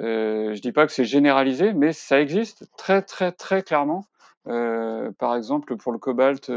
euh, 0.00 0.54
je 0.54 0.60
dis 0.60 0.72
pas 0.72 0.86
que 0.86 0.92
c'est 0.92 1.04
généralisé, 1.04 1.74
mais 1.74 1.92
ça 1.92 2.20
existe 2.20 2.64
très, 2.78 3.02
très, 3.02 3.32
très 3.32 3.62
clairement. 3.62 4.06
Euh, 4.46 5.10
par 5.18 5.36
exemple, 5.36 5.76
pour 5.76 5.92
le 5.92 5.98
cobalt 5.98 6.50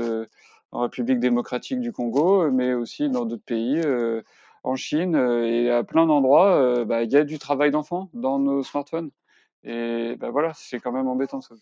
en 0.72 0.82
République 0.82 1.20
démocratique 1.20 1.82
du 1.82 1.92
Congo, 1.92 2.50
mais 2.50 2.74
aussi 2.74 3.10
dans 3.10 3.26
d'autres 3.26 3.44
pays, 3.44 3.82
en 4.64 4.76
Chine 4.76 5.16
et 5.16 5.70
à 5.70 5.84
plein 5.84 6.06
d'endroits, 6.06 6.86
bah, 6.86 7.04
il 7.04 7.12
y 7.12 7.18
a 7.18 7.24
du 7.24 7.40
travail 7.40 7.72
d'enfant 7.72 8.10
dans 8.14 8.40
nos 8.40 8.64
smartphones. 8.64 9.12
Et 9.64 10.16
bah, 10.20 10.30
voilà, 10.30 10.54
c'est 10.56 10.80
quand 10.80 10.92
même 10.92 11.08
embêtant 11.08 11.42
ça. 11.42 11.56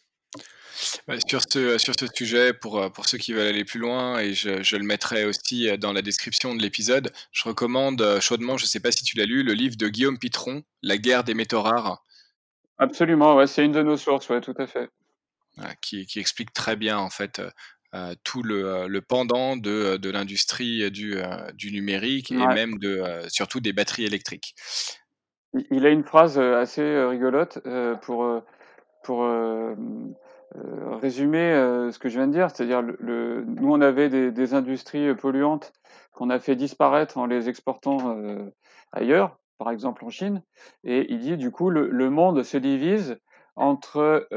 Bah, 1.07 1.15
sur 1.27 1.41
ce, 1.41 1.77
sur 1.77 1.93
ce 1.99 2.05
sujet, 2.13 2.53
pour, 2.53 2.79
euh, 2.79 2.89
pour 2.89 3.07
ceux 3.07 3.17
qui 3.17 3.33
veulent 3.33 3.47
aller 3.47 3.65
plus 3.65 3.79
loin, 3.79 4.19
et 4.19 4.33
je, 4.33 4.63
je 4.63 4.75
le 4.75 4.83
mettrai 4.83 5.25
aussi 5.25 5.67
euh, 5.67 5.77
dans 5.77 5.91
la 5.91 6.01
description 6.01 6.55
de 6.55 6.61
l'épisode, 6.61 7.11
je 7.31 7.43
recommande 7.43 8.01
euh, 8.01 8.21
chaudement, 8.21 8.57
je 8.57 8.63
ne 8.63 8.67
sais 8.67 8.79
pas 8.79 8.91
si 8.91 9.03
tu 9.03 9.17
l'as 9.17 9.25
lu, 9.25 9.43
le 9.43 9.53
livre 9.53 9.75
de 9.75 9.89
Guillaume 9.89 10.17
Pitron, 10.17 10.63
La 10.81 10.97
guerre 10.97 11.23
des 11.23 11.33
métaux 11.33 11.61
rares. 11.61 12.03
Absolument, 12.77 13.35
ouais, 13.35 13.47
c'est 13.47 13.65
une 13.65 13.73
de 13.73 13.83
nos 13.83 13.97
sources, 13.97 14.29
ouais, 14.29 14.39
tout 14.39 14.55
à 14.57 14.67
fait. 14.67 14.89
qui, 15.81 16.05
qui, 16.05 16.19
explique 16.19 16.53
très 16.53 16.77
bien 16.77 16.97
en 16.97 17.09
fait 17.09 17.41
tout 18.23 18.43
le, 18.43 18.87
le, 18.87 19.01
pendant 19.01 19.57
de, 19.57 19.97
de 19.97 20.09
l'industrie 20.09 20.89
du, 20.91 21.15
du 21.53 21.71
numérique 21.71 22.31
et 22.31 22.35
même 22.37 22.77
de, 22.77 23.03
surtout 23.27 23.59
des 23.59 23.73
batteries 23.73 24.05
électriques. 24.05 24.55
Il 25.71 25.85
a 25.85 25.89
une 25.89 26.03
phrase 26.03 26.37
assez 26.37 27.03
rigolote 27.05 27.59
pour, 28.01 28.43
pour 29.03 29.25
euh, 30.55 30.95
résumer 30.95 31.51
euh, 31.53 31.91
ce 31.91 31.99
que 31.99 32.09
je 32.09 32.17
viens 32.17 32.25
de 32.25 32.33
dire, 32.33 32.49
c'est-à-dire 32.49 32.81
le, 32.81 33.43
nous 33.45 33.71
on 33.71 33.81
avait 33.81 34.09
des, 34.09 34.31
des 34.31 34.55
industries 34.55 35.13
polluantes 35.13 35.71
qu'on 36.11 36.31
a 36.31 36.39
fait 36.39 36.55
disparaître 36.55 37.19
en 37.19 37.27
les 37.27 37.49
exportant 37.49 38.17
euh, 38.17 38.49
ailleurs, 38.91 39.37
par 39.59 39.69
exemple 39.69 40.03
en 40.03 40.09
Chine, 40.09 40.41
et 40.83 41.05
il 41.13 41.19
dit 41.19 41.37
du 41.37 41.51
coup 41.51 41.69
le, 41.69 41.87
le 41.87 42.09
monde 42.09 42.41
se 42.41 42.57
divise 42.57 43.19
entre 43.55 44.27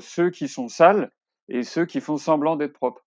ceux 0.00 0.30
qui 0.30 0.48
sont 0.48 0.68
sales 0.68 1.10
et 1.50 1.62
ceux 1.62 1.84
qui 1.84 2.00
font 2.00 2.16
semblant 2.16 2.56
d'être 2.56 2.72
propres. 2.72 3.04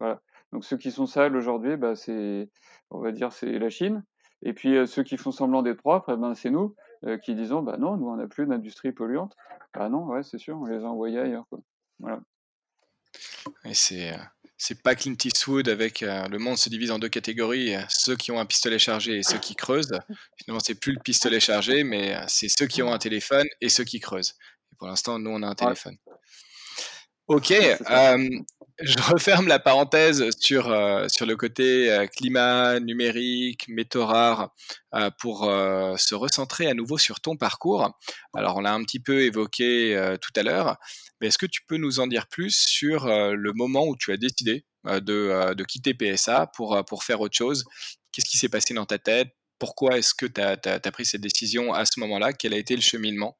Voilà. 0.00 0.20
Donc 0.52 0.64
ceux 0.64 0.76
qui 0.76 0.90
sont 0.90 1.06
sales 1.06 1.36
aujourd'hui, 1.36 1.76
bah, 1.76 1.94
c'est, 1.94 2.50
on 2.90 3.00
va 3.00 3.12
dire, 3.12 3.32
c'est 3.32 3.58
la 3.58 3.70
Chine. 3.70 4.04
Et 4.42 4.52
puis 4.52 4.86
ceux 4.88 5.04
qui 5.04 5.16
font 5.16 5.30
semblant 5.30 5.62
d'être 5.62 5.78
propres, 5.78 6.14
eh 6.14 6.16
ben, 6.16 6.34
c'est 6.34 6.50
nous 6.50 6.74
qui 7.22 7.34
disons, 7.34 7.62
bah 7.62 7.76
non, 7.78 7.96
nous 7.96 8.08
on 8.08 8.16
n'a 8.16 8.26
plus 8.26 8.46
d'industrie 8.46 8.92
polluante. 8.92 9.36
Bah 9.74 9.88
non, 9.88 10.04
ouais, 10.06 10.22
c'est 10.22 10.38
sûr, 10.38 10.58
on 10.58 10.66
les 10.66 10.84
a 10.84 10.88
envoyés 10.88 11.18
ailleurs. 11.18 11.46
Quoi. 11.48 11.60
Voilà. 12.00 12.20
Et 13.64 13.74
c'est 13.74 14.12
c'est 14.64 14.80
pas 14.80 14.94
Clint 14.94 15.16
Eastwood 15.24 15.68
avec 15.68 16.04
euh, 16.04 16.28
le 16.28 16.38
monde 16.38 16.56
se 16.56 16.68
divise 16.68 16.92
en 16.92 17.00
deux 17.00 17.08
catégories, 17.08 17.74
ceux 17.88 18.14
qui 18.14 18.30
ont 18.30 18.38
un 18.38 18.46
pistolet 18.46 18.78
chargé 18.78 19.18
et 19.18 19.24
ceux 19.24 19.38
qui 19.38 19.56
creusent. 19.56 19.98
Finalement, 20.36 20.60
c'est 20.64 20.76
plus 20.76 20.92
le 20.92 21.00
pistolet 21.00 21.40
chargé, 21.40 21.82
mais 21.82 22.16
c'est 22.28 22.48
ceux 22.48 22.66
qui 22.66 22.80
ont 22.80 22.92
un 22.92 22.98
téléphone 22.98 23.46
et 23.60 23.68
ceux 23.68 23.82
qui 23.82 23.98
creusent. 23.98 24.34
Et 24.72 24.76
pour 24.76 24.86
l'instant, 24.86 25.18
nous, 25.18 25.30
on 25.30 25.42
a 25.42 25.48
un 25.48 25.56
téléphone. 25.56 25.96
Ok, 27.32 27.48
je 28.78 29.10
referme 29.10 29.48
la 29.48 29.58
parenthèse 29.58 30.28
sur, 30.38 30.64
sur 31.08 31.24
le 31.24 31.34
côté 31.34 32.06
climat, 32.14 32.78
numérique, 32.78 33.68
métaux 33.68 34.04
rares, 34.04 34.54
pour 35.18 35.44
se 35.44 36.14
recentrer 36.14 36.66
à 36.66 36.74
nouveau 36.74 36.98
sur 36.98 37.20
ton 37.20 37.38
parcours. 37.38 37.90
Alors, 38.34 38.58
on 38.58 38.60
l'a 38.60 38.74
un 38.74 38.82
petit 38.82 39.00
peu 39.00 39.22
évoqué 39.22 40.14
tout 40.20 40.30
à 40.38 40.42
l'heure, 40.42 40.76
mais 41.20 41.28
est-ce 41.28 41.38
que 41.38 41.46
tu 41.46 41.62
peux 41.66 41.78
nous 41.78 42.00
en 42.00 42.06
dire 42.06 42.26
plus 42.28 42.54
sur 42.54 43.06
le 43.06 43.52
moment 43.54 43.86
où 43.86 43.96
tu 43.96 44.12
as 44.12 44.18
décidé 44.18 44.66
de, 44.84 45.54
de, 45.54 45.64
quitter 45.64 45.94
PSA 45.94 46.48
pour, 46.54 46.84
pour 46.84 47.02
faire 47.02 47.22
autre 47.22 47.36
chose? 47.36 47.64
Qu'est-ce 48.12 48.28
qui 48.28 48.36
s'est 48.36 48.50
passé 48.50 48.74
dans 48.74 48.84
ta 48.84 48.98
tête? 48.98 49.28
Pourquoi 49.58 49.96
est-ce 49.96 50.12
que 50.12 50.26
tu 50.26 50.42
as, 50.42 50.58
as, 50.66 50.92
pris 50.92 51.06
cette 51.06 51.22
décision 51.22 51.72
à 51.72 51.86
ce 51.86 51.98
moment-là? 52.00 52.34
Quel 52.34 52.52
a 52.52 52.58
été 52.58 52.76
le 52.76 52.82
cheminement? 52.82 53.38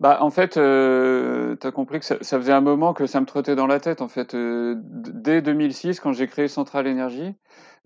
Bah, 0.00 0.18
en 0.20 0.30
fait, 0.30 0.56
euh, 0.56 1.56
tu 1.60 1.66
as 1.66 1.72
compris 1.72 1.98
que 1.98 2.04
ça, 2.04 2.16
ça, 2.20 2.38
faisait 2.38 2.52
un 2.52 2.60
moment 2.60 2.94
que 2.94 3.06
ça 3.06 3.20
me 3.20 3.26
trottait 3.26 3.56
dans 3.56 3.66
la 3.66 3.80
tête. 3.80 4.00
En 4.00 4.08
fait, 4.08 4.34
euh, 4.34 4.76
dès 4.78 5.42
2006, 5.42 5.98
quand 6.00 6.12
j'ai 6.12 6.28
créé 6.28 6.46
Central 6.46 6.86
Énergie, 6.86 7.34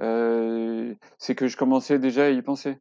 euh, 0.03 0.95
c'est 1.19 1.35
que 1.35 1.49
je 1.49 1.57
commençais 1.57 1.99
déjà 1.99 2.25
à 2.27 2.29
y 2.31 2.43
penser. 2.43 2.79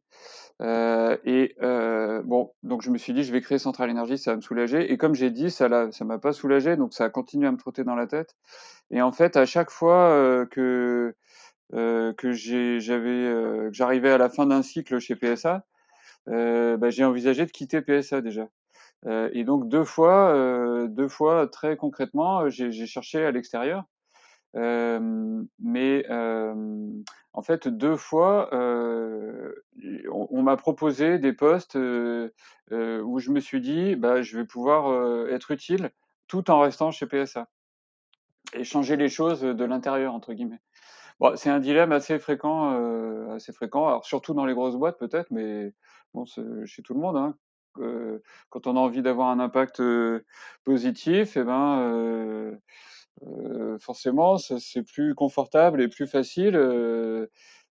Euh, 0.60 1.16
et 1.24 1.56
euh, 1.62 2.22
bon, 2.24 2.52
donc 2.62 2.82
je 2.82 2.90
me 2.90 2.98
suis 2.98 3.14
dit, 3.14 3.24
je 3.24 3.32
vais 3.32 3.40
créer 3.40 3.58
Central 3.58 3.90
Énergie, 3.90 4.18
ça 4.18 4.32
va 4.32 4.36
me 4.36 4.42
soulager. 4.42 4.92
Et 4.92 4.98
comme 4.98 5.14
j'ai 5.14 5.30
dit, 5.30 5.50
ça 5.50 5.68
ne 5.68 6.04
m'a 6.04 6.18
pas 6.18 6.32
soulagé, 6.32 6.76
donc 6.76 6.94
ça 6.94 7.04
a 7.04 7.10
continué 7.10 7.46
à 7.48 7.52
me 7.52 7.56
trotter 7.56 7.84
dans 7.84 7.94
la 7.96 8.06
tête. 8.06 8.36
Et 8.90 9.02
en 9.02 9.12
fait, 9.12 9.36
à 9.36 9.46
chaque 9.46 9.70
fois 9.70 10.10
euh, 10.10 10.46
que 10.46 11.14
que 11.72 12.32
j'avais, 12.32 13.72
j'arrivais 13.72 14.10
à 14.10 14.18
la 14.18 14.28
fin 14.28 14.46
d'un 14.46 14.62
cycle 14.62 14.98
chez 14.98 15.16
PSA, 15.16 15.64
bah, 16.26 16.90
j'ai 16.90 17.04
envisagé 17.04 17.46
de 17.46 17.50
quitter 17.50 17.80
PSA 17.80 18.20
déjà. 18.20 18.48
Euh, 19.06 19.30
et 19.32 19.44
donc 19.44 19.68
deux 19.68 19.84
fois, 19.84 20.34
euh, 20.34 20.86
deux 20.88 21.08
fois 21.08 21.48
très 21.48 21.76
concrètement, 21.76 22.48
j'ai 22.48 22.86
cherché 22.86 23.24
à 23.24 23.30
l'extérieur. 23.30 23.84
Euh, 24.56 25.42
mais 25.58 26.06
en 27.34 27.42
fait, 27.42 27.68
deux 27.68 27.96
fois, 27.96 28.50
on, 28.52 30.28
on 30.30 30.42
m'a 30.42 30.56
proposé 30.56 31.18
des 31.18 31.32
postes 31.32 31.76
où 31.76 33.18
je 33.18 33.30
me 33.30 33.40
suis 33.40 33.60
dit, 33.60 33.96
bah, 33.96 34.22
je 34.22 34.38
vais 34.38 34.44
pouvoir 34.44 35.28
être 35.28 35.50
utile 35.50 35.90
tout 36.28 36.50
en 36.50 36.60
restant 36.60 36.90
chez 36.90 37.06
PSA 37.06 37.48
et 38.54 38.64
changer 38.64 38.96
les 38.96 39.08
choses 39.08 39.42
de 39.42 39.64
l'intérieur 39.64 40.14
entre 40.14 40.32
guillemets. 40.32 40.60
Bon, 41.20 41.36
c'est 41.36 41.50
un 41.50 41.60
dilemme 41.60 41.92
assez 41.92 42.18
fréquent, 42.18 42.72
euh, 42.74 43.36
assez 43.36 43.52
fréquent. 43.52 43.86
Alors 43.86 44.04
surtout 44.04 44.34
dans 44.34 44.44
les 44.44 44.54
grosses 44.54 44.76
boîtes 44.76 44.98
peut-être, 44.98 45.30
mais 45.30 45.72
bon, 46.14 46.24
chez 46.64 46.82
tout 46.82 46.94
le 46.94 47.00
monde. 47.00 47.16
Hein 47.16 47.36
quand 48.50 48.66
on 48.66 48.76
a 48.76 48.80
envie 48.80 49.02
d'avoir 49.02 49.28
un 49.28 49.40
impact 49.40 49.82
positif, 50.64 51.36
eh 51.36 51.44
ben, 51.44 52.58
forcément, 53.80 54.38
c'est 54.38 54.82
plus 54.82 55.14
confortable 55.14 55.82
et 55.82 55.88
plus 55.88 56.06
facile 56.06 56.56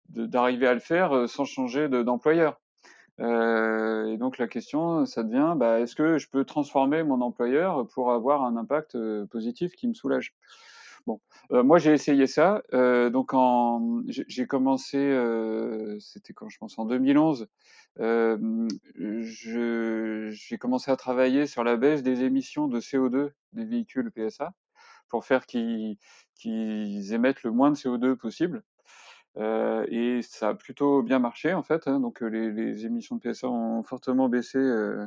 d'arriver 0.09 0.67
à 0.67 0.75
le 0.75 0.81
faire 0.81 1.29
sans 1.29 1.45
changer 1.45 1.89
d'employeur. 1.89 2.61
et 3.21 4.17
donc 4.19 4.39
la 4.39 4.49
question, 4.49 5.07
ça 5.07 5.23
devient, 5.25 5.55
bah, 5.57 5.81
est-ce 5.81 5.97
que 5.97 6.19
je 6.19 6.29
peux 6.31 6.45
transformer 6.45 7.03
mon 7.05 7.21
employeur 7.21 7.87
pour 7.89 8.13
avoir 8.13 8.45
un 8.45 8.57
impact 8.57 8.97
positif 9.31 9.73
qui 9.75 9.89
me 9.89 9.95
soulage? 9.95 10.35
Bon, 11.09 11.21
moi 11.51 11.79
j'ai 11.79 11.93
essayé 11.93 12.27
ça. 12.27 12.63
donc 12.73 13.33
en, 13.33 14.03
j'ai 14.09 14.47
commencé, 14.47 14.99
c'était 16.01 16.35
quand 16.35 16.51
je 16.51 16.59
pense 16.59 16.79
en 16.79 16.85
2011 16.85 17.49
j'ai 18.95 20.59
commencé 20.59 20.91
à 20.91 20.97
travailler 20.97 21.47
sur 21.47 21.65
la 21.65 21.77
baisse 21.77 22.03
des 22.03 22.25
émissions 22.25 22.69
de 22.69 22.81
CO2 22.81 23.31
des 23.55 23.65
véhicules 23.65 24.11
PSA 24.13 24.53
pour 25.09 25.25
faire 25.25 25.47
qu'ils 25.47 25.97
émettent 27.13 27.43
le 27.43 27.51
moins 27.51 27.71
de 27.71 27.77
CO2 27.77 28.15
possible. 28.17 28.63
Euh, 29.37 29.87
et 29.89 30.21
ça 30.23 30.51
a 30.51 30.55
plutôt 30.55 31.03
bien 31.03 31.19
marché 31.19 31.55
en 31.55 31.63
fait. 31.63 31.87
Hein, 31.87 32.01
donc 32.01 32.21
les, 32.21 32.85
émissions 32.87 33.17
de 33.17 33.21
PSA 33.21 33.49
ont 33.49 33.83
fortement 33.83 34.29
baissé 34.29 34.59
euh, 34.59 35.07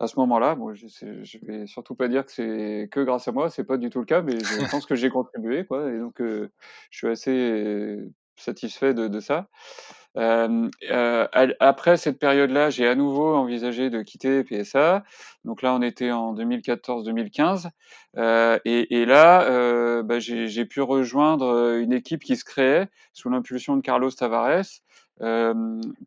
à 0.00 0.06
ce 0.06 0.18
moment-là. 0.20 0.54
Bon, 0.54 0.74
je, 0.74 0.86
je 0.88 1.38
vais 1.42 1.66
surtout 1.66 1.94
pas 1.94 2.08
dire 2.08 2.24
que 2.24 2.32
c'est 2.32 2.88
que 2.90 3.00
grâce 3.00 3.28
à 3.28 3.32
moi, 3.32 3.50
c'est 3.50 3.64
pas 3.64 3.76
du 3.76 3.90
tout 3.90 4.00
le 4.00 4.06
cas, 4.06 4.22
mais 4.22 4.38
je 4.38 4.70
pense 4.70 4.86
que 4.86 4.94
j'ai 4.94 5.10
contribué 5.10 5.66
quoi. 5.66 5.90
Et 5.90 5.98
donc 5.98 6.20
euh, 6.20 6.50
je 6.90 6.98
suis 6.98 7.08
assez 7.08 7.98
satisfait 8.36 8.94
de, 8.94 9.08
de 9.08 9.20
ça. 9.20 9.48
Euh, 10.16 10.68
euh, 10.90 11.26
après 11.60 11.96
cette 11.96 12.18
période-là, 12.18 12.70
j'ai 12.70 12.88
à 12.88 12.94
nouveau 12.94 13.34
envisagé 13.34 13.90
de 13.90 14.02
quitter 14.02 14.42
PSA. 14.42 15.04
Donc 15.44 15.62
là, 15.62 15.74
on 15.74 15.82
était 15.82 16.10
en 16.10 16.34
2014-2015. 16.34 17.68
Euh, 18.16 18.58
et, 18.64 19.00
et, 19.00 19.04
là, 19.04 19.42
euh, 19.42 20.02
bah, 20.02 20.18
j'ai 20.18 20.64
pu 20.64 20.80
rejoindre 20.80 21.76
une 21.78 21.92
équipe 21.92 22.22
qui 22.24 22.36
se 22.36 22.44
créait 22.44 22.88
sous 23.12 23.28
l'impulsion 23.30 23.76
de 23.76 23.82
Carlos 23.82 24.10
Tavares 24.10 24.64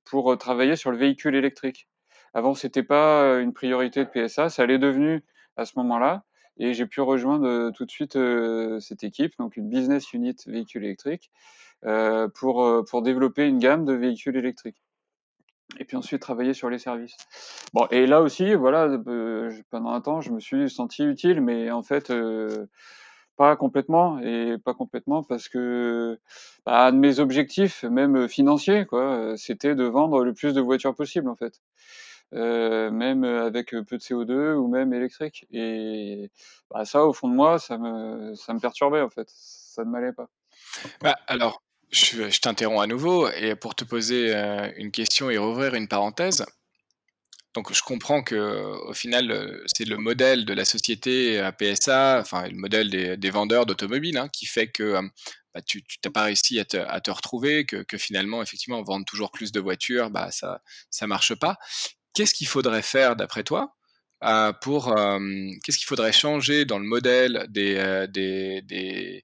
pour 0.05 0.37
travailler 0.37 0.75
sur 0.75 0.91
le 0.91 0.97
véhicule 0.97 1.35
électrique. 1.35 1.87
Avant, 2.33 2.53
c'était 2.53 2.83
pas 2.83 3.39
une 3.39 3.53
priorité 3.53 4.05
de 4.05 4.09
PSA, 4.09 4.49
ça 4.49 4.65
l'est 4.65 4.79
devenu 4.79 5.23
à 5.57 5.65
ce 5.65 5.73
moment-là. 5.77 6.23
Et 6.57 6.73
j'ai 6.73 6.85
pu 6.85 7.01
rejoindre 7.01 7.71
tout 7.71 7.85
de 7.85 7.91
suite 7.91 8.17
cette 8.79 9.03
équipe, 9.03 9.33
donc 9.39 9.57
une 9.57 9.69
business 9.69 10.13
unit 10.13 10.35
véhicule 10.47 10.85
électrique. 10.85 11.31
Euh, 11.83 12.27
pour, 12.27 12.63
euh, 12.63 12.83
pour 12.83 13.01
développer 13.01 13.47
une 13.47 13.57
gamme 13.57 13.85
de 13.85 13.93
véhicules 13.93 14.37
électriques. 14.37 14.83
Et 15.79 15.85
puis 15.85 15.97
ensuite 15.97 16.21
travailler 16.21 16.53
sur 16.53 16.69
les 16.69 16.77
services. 16.77 17.17
Bon, 17.73 17.87
et 17.89 18.05
là 18.05 18.21
aussi, 18.21 18.53
voilà, 18.53 18.83
euh, 19.07 19.51
pendant 19.71 19.89
un 19.89 20.01
temps, 20.01 20.21
je 20.21 20.31
me 20.31 20.39
suis 20.39 20.69
senti 20.69 21.03
utile, 21.03 21.41
mais 21.41 21.71
en 21.71 21.81
fait, 21.81 22.13
pas 23.35 23.55
complètement 23.55 24.19
et 24.19 24.57
pas 24.63 24.75
complètement 24.75 25.23
parce 25.23 25.49
que 25.49 26.19
bah, 26.65 26.85
un 26.87 26.91
de 26.91 26.97
mes 26.97 27.19
objectifs, 27.19 27.83
même 27.83 28.27
financiers, 28.27 28.85
quoi, 28.85 29.35
c'était 29.37 29.73
de 29.73 29.85
vendre 29.85 30.23
le 30.23 30.33
plus 30.33 30.53
de 30.53 30.61
voitures 30.61 30.93
possible 30.93 31.29
en 31.29 31.35
fait, 31.35 31.53
euh, 31.55 32.10
même 32.31 33.23
avec 33.23 33.71
peu 33.71 33.97
de 33.97 34.01
CO2 34.01 34.53
ou 34.55 34.67
même 34.67 34.93
électrique. 34.93 35.45
Et 35.51 36.29
bah, 36.69 36.85
ça, 36.85 37.05
au 37.05 37.13
fond 37.13 37.29
de 37.29 37.35
moi, 37.35 37.59
ça 37.59 37.77
me 37.77 38.33
ça 38.35 38.53
me 38.53 38.59
perturbait 38.59 39.01
en 39.01 39.09
fait, 39.09 39.27
ça 39.29 39.83
ne 39.83 39.89
m'allait 39.89 40.13
pas. 40.13 40.29
Bah, 41.01 41.17
alors, 41.27 41.61
je, 41.91 42.39
t'interromps 42.39 42.83
à 42.83 42.87
nouveau 42.87 43.29
et 43.29 43.55
pour 43.55 43.75
te 43.75 43.83
poser 43.83 44.35
euh, 44.35 44.71
une 44.77 44.91
question 44.91 45.29
et 45.29 45.37
rouvrir 45.37 45.75
une 45.75 45.87
parenthèse. 45.87 46.45
Donc 47.53 47.73
je 47.73 47.81
comprends 47.83 48.23
que 48.23 48.35
au 48.87 48.93
final 48.93 49.29
euh, 49.29 49.61
c'est 49.75 49.83
le 49.83 49.97
modèle 49.97 50.45
de 50.45 50.53
la 50.53 50.63
société 50.63 51.37
à 51.39 51.51
PSA, 51.51 52.19
enfin 52.21 52.47
le 52.47 52.55
modèle 52.55 52.89
des, 52.89 53.29
vendeurs 53.29 53.65
d'automobiles 53.65 54.17
hein, 54.17 54.29
qui 54.29 54.45
fait 54.45 54.67
que 54.67 54.83
euh, 54.83 55.01
bah, 55.53 55.61
tu 55.61 55.83
n'as 56.05 56.11
pas 56.11 56.23
réussi 56.23 56.61
à 56.61 56.65
te, 56.65 57.11
retrouver, 57.11 57.65
que, 57.65 57.83
finalement 57.97 58.41
effectivement 58.41 58.81
vendre 58.83 59.05
toujours 59.05 59.31
plus 59.31 59.51
de 59.51 59.59
voitures, 59.59 60.09
bah 60.09 60.31
ça 60.31 60.61
ça 60.89 61.07
marche 61.07 61.35
pas. 61.35 61.57
Qu'est-ce 62.13 62.33
qu'il 62.33 62.47
faudrait 62.47 62.81
faire 62.81 63.15
d'après 63.15 63.43
toi 63.43 63.75
pour 64.61 64.93
qu'est-ce 65.63 65.77
qu'il 65.77 65.87
faudrait 65.87 66.11
changer 66.11 66.65
dans 66.65 66.77
le 66.77 66.85
modèle 66.85 67.47
des, 67.49 69.23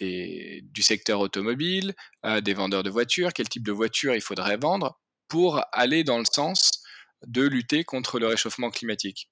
du 0.00 0.82
secteur 0.82 1.20
automobile, 1.20 1.94
euh, 2.24 2.40
des 2.40 2.54
vendeurs 2.54 2.82
de 2.82 2.90
voitures, 2.90 3.32
quel 3.32 3.48
type 3.48 3.64
de 3.64 3.72
voiture 3.72 4.14
il 4.14 4.20
faudrait 4.20 4.56
vendre 4.56 4.98
pour 5.28 5.62
aller 5.72 6.02
dans 6.02 6.18
le 6.18 6.24
sens 6.24 6.82
de 7.26 7.42
lutter 7.42 7.84
contre 7.84 8.18
le 8.18 8.26
réchauffement 8.26 8.70
climatique? 8.70 9.30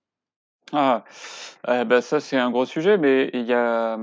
Ah, 0.73 1.05
ben 1.67 2.01
ça 2.01 2.21
c'est 2.21 2.37
un 2.37 2.51
gros 2.51 2.65
sujet, 2.67 2.97
mais 2.97 3.31
il 3.35 3.43
y, 3.43 3.53
a, 3.53 3.99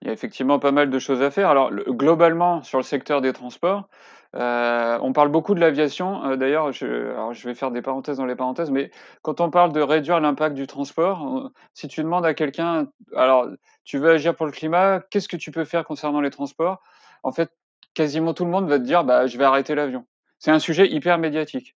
il 0.00 0.06
y 0.06 0.10
a 0.10 0.12
effectivement 0.12 0.60
pas 0.60 0.70
mal 0.70 0.88
de 0.88 0.98
choses 1.00 1.22
à 1.22 1.32
faire. 1.32 1.48
Alors 1.48 1.72
globalement 1.72 2.62
sur 2.62 2.78
le 2.78 2.84
secteur 2.84 3.20
des 3.20 3.32
transports, 3.32 3.88
euh, 4.34 4.98
on 5.00 5.12
parle 5.12 5.28
beaucoup 5.28 5.54
de 5.54 5.60
l'aviation. 5.60 6.24
Euh, 6.24 6.36
d'ailleurs, 6.36 6.72
je, 6.72 7.46
vais 7.46 7.54
faire 7.54 7.70
des 7.70 7.82
parenthèses 7.82 8.16
dans 8.16 8.26
les 8.26 8.34
parenthèses, 8.34 8.70
mais 8.70 8.90
quand 9.22 9.40
on 9.40 9.50
parle 9.50 9.72
de 9.72 9.80
réduire 9.80 10.20
l'impact 10.20 10.54
du 10.54 10.66
transport, 10.66 11.50
si 11.72 11.88
tu 11.88 12.02
demandes 12.02 12.26
à 12.26 12.34
quelqu'un, 12.34 12.88
alors 13.14 13.46
tu 13.84 13.98
veux 13.98 14.10
agir 14.10 14.34
pour 14.34 14.46
le 14.46 14.52
climat, 14.52 15.00
qu'est-ce 15.10 15.28
que 15.28 15.36
tu 15.36 15.50
peux 15.50 15.64
faire 15.64 15.84
concernant 15.84 16.20
les 16.20 16.30
transports? 16.30 16.80
En 17.22 17.32
fait, 17.32 17.50
quasiment 17.94 18.34
tout 18.34 18.44
le 18.44 18.50
monde 18.50 18.68
va 18.68 18.78
te 18.78 18.84
dire, 18.84 19.04
bah, 19.04 19.26
je 19.26 19.38
vais 19.38 19.44
arrêter 19.44 19.74
l'avion. 19.74 20.04
C'est 20.38 20.50
un 20.50 20.58
sujet 20.58 20.88
hyper 20.90 21.18
médiatique. 21.18 21.76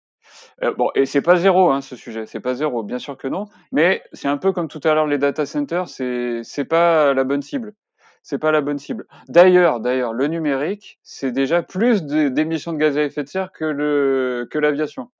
Euh, 0.62 0.74
bon, 0.74 0.90
et 0.94 1.06
c'est 1.06 1.22
pas 1.22 1.36
zéro, 1.36 1.70
hein, 1.70 1.80
ce 1.80 1.96
sujet. 1.96 2.26
C'est 2.26 2.40
pas 2.40 2.54
zéro, 2.54 2.82
bien 2.82 2.98
sûr 2.98 3.16
que 3.16 3.28
non. 3.28 3.46
Mais 3.72 4.02
c'est 4.12 4.28
un 4.28 4.36
peu 4.36 4.52
comme 4.52 4.68
tout 4.68 4.80
à 4.84 4.94
l'heure 4.94 5.06
les 5.06 5.18
data 5.18 5.46
centers. 5.46 5.88
C'est 5.88 6.68
pas 6.68 7.14
la 7.14 7.24
bonne 7.24 7.42
cible 7.42 7.74
c'est 8.22 8.38
pas 8.38 8.50
la 8.52 8.60
bonne 8.60 8.78
cible. 8.78 9.06
D'ailleurs, 9.28 9.80
d'ailleurs, 9.80 10.12
le 10.12 10.26
numérique, 10.26 10.98
c'est 11.02 11.32
déjà 11.32 11.62
plus 11.62 12.02
d'émissions 12.02 12.72
de, 12.72 12.78
gaz 12.78 12.96
à 12.96 13.02
effet 13.02 13.24
de 13.24 13.28
serre 13.28 13.52
que 13.52 13.64
le 13.64 14.48
que 14.50 14.58
l'aviation. 14.58 15.10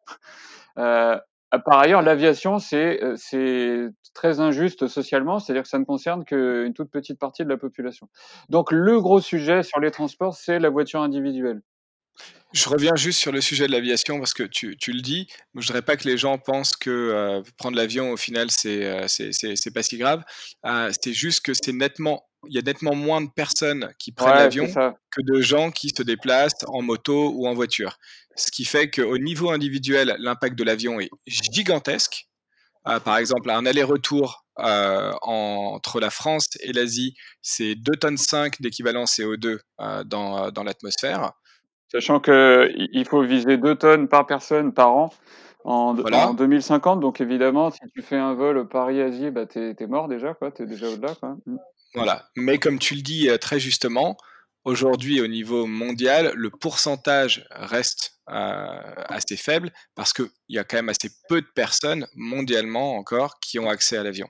Euh, 0.78 1.18
par 1.64 1.78
ailleurs, 1.78 2.02
l'aviation, 2.02 2.58
c'est 2.58 3.02
euh, 3.02 3.14
c'est 3.16 3.88
très 4.14 4.40
injuste 4.40 4.86
socialement, 4.86 5.38
c'est-à-dire 5.38 5.62
que 5.62 5.68
ça 5.68 5.78
ne 5.78 5.84
concerne 5.84 6.24
qu'une 6.24 6.74
toute 6.74 6.90
petite 6.90 7.18
partie 7.18 7.44
de 7.44 7.48
la 7.48 7.56
population. 7.56 8.08
Donc, 8.48 8.72
le 8.72 9.00
gros 9.00 9.20
sujet 9.20 9.62
sur 9.62 9.80
les 9.80 9.90
transports, 9.90 10.34
c'est 10.34 10.58
la 10.58 10.70
voiture 10.70 11.00
individuelle. 11.00 11.62
Je 12.52 12.68
reviens 12.68 12.96
juste 12.96 13.20
sur 13.20 13.30
le 13.30 13.42
sujet 13.42 13.66
de 13.66 13.72
l'aviation 13.72 14.18
parce 14.18 14.32
que 14.32 14.42
tu, 14.42 14.76
tu 14.76 14.92
le 14.92 15.02
dis. 15.02 15.28
Je 15.54 15.60
ne 15.60 15.66
voudrais 15.66 15.82
pas 15.82 15.96
que 15.96 16.08
les 16.08 16.16
gens 16.16 16.38
pensent 16.38 16.76
que 16.76 16.90
euh, 16.90 17.42
prendre 17.58 17.76
l'avion, 17.76 18.10
au 18.10 18.16
final, 18.16 18.50
c'est 18.50 18.84
euh, 18.84 19.70
pas 19.74 19.82
si 19.82 19.98
grave. 19.98 20.24
C'est 21.02 21.12
juste 21.12 21.44
que 21.44 21.52
c'est 21.52 21.72
nettement, 21.72 22.26
il 22.48 22.54
y 22.54 22.58
a 22.58 22.62
nettement 22.62 22.94
moins 22.94 23.20
de 23.20 23.30
personnes 23.34 23.92
qui 23.98 24.12
prennent 24.12 24.34
l'avion 24.34 24.66
que 24.66 25.22
de 25.22 25.40
gens 25.40 25.70
qui 25.70 25.90
se 25.90 26.02
déplacent 26.02 26.64
en 26.66 26.82
moto 26.82 27.32
ou 27.34 27.46
en 27.46 27.54
voiture. 27.54 27.98
Ce 28.36 28.50
qui 28.50 28.64
fait 28.64 28.90
qu'au 28.90 29.18
niveau 29.18 29.50
individuel, 29.50 30.16
l'impact 30.18 30.56
de 30.56 30.64
l'avion 30.64 31.00
est 31.00 31.10
gigantesque. 31.26 32.28
par 32.84 33.18
exemple, 33.18 33.50
un 33.50 33.66
aller-retour 33.66 34.44
entre 34.56 36.00
la 36.00 36.10
France 36.10 36.48
et 36.62 36.72
l'Asie, 36.72 37.14
c'est 37.42 37.74
2 37.74 37.92
tonnes 37.96 38.16
5 38.16 38.60
d'équivalent 38.60 39.04
CO2 39.04 39.58
dans, 40.06 40.50
dans 40.50 40.64
l'atmosphère. 40.64 41.32
Sachant 41.90 42.20
qu'il 42.20 43.06
faut 43.08 43.22
viser 43.22 43.56
2 43.56 43.74
tonnes 43.76 44.08
par 44.08 44.26
personne 44.26 44.72
par 44.72 44.92
an 44.92 45.10
en, 45.64 45.94
2050. 46.34 47.00
Donc 47.00 47.20
évidemment, 47.20 47.70
si 47.70 47.80
tu 47.94 48.02
fais 48.02 48.16
un 48.16 48.34
vol 48.34 48.68
Paris-Asie, 48.68 49.30
bah, 49.30 49.46
tu 49.46 49.58
es, 49.58 49.86
mort 49.86 50.08
déjà, 50.08 50.36
tu 50.54 50.62
es 50.62 50.66
déjà 50.66 50.88
au-delà. 50.88 51.14
Mmh. 51.46 51.56
Voilà. 51.98 52.28
Mais 52.36 52.58
comme 52.58 52.78
tu 52.78 52.94
le 52.94 53.02
dis 53.02 53.28
euh, 53.28 53.38
très 53.38 53.58
justement, 53.58 54.16
aujourd'hui 54.64 55.20
au 55.20 55.26
niveau 55.26 55.66
mondial, 55.66 56.32
le 56.34 56.50
pourcentage 56.50 57.46
reste 57.50 58.20
euh, 58.30 58.80
assez 59.08 59.36
faible 59.36 59.70
parce 59.94 60.12
qu'il 60.12 60.30
y 60.48 60.58
a 60.58 60.64
quand 60.64 60.76
même 60.76 60.88
assez 60.88 61.10
peu 61.28 61.40
de 61.40 61.46
personnes 61.54 62.06
mondialement 62.14 62.96
encore 62.96 63.40
qui 63.40 63.58
ont 63.58 63.68
accès 63.68 63.96
à 63.96 64.02
l'avion. 64.02 64.28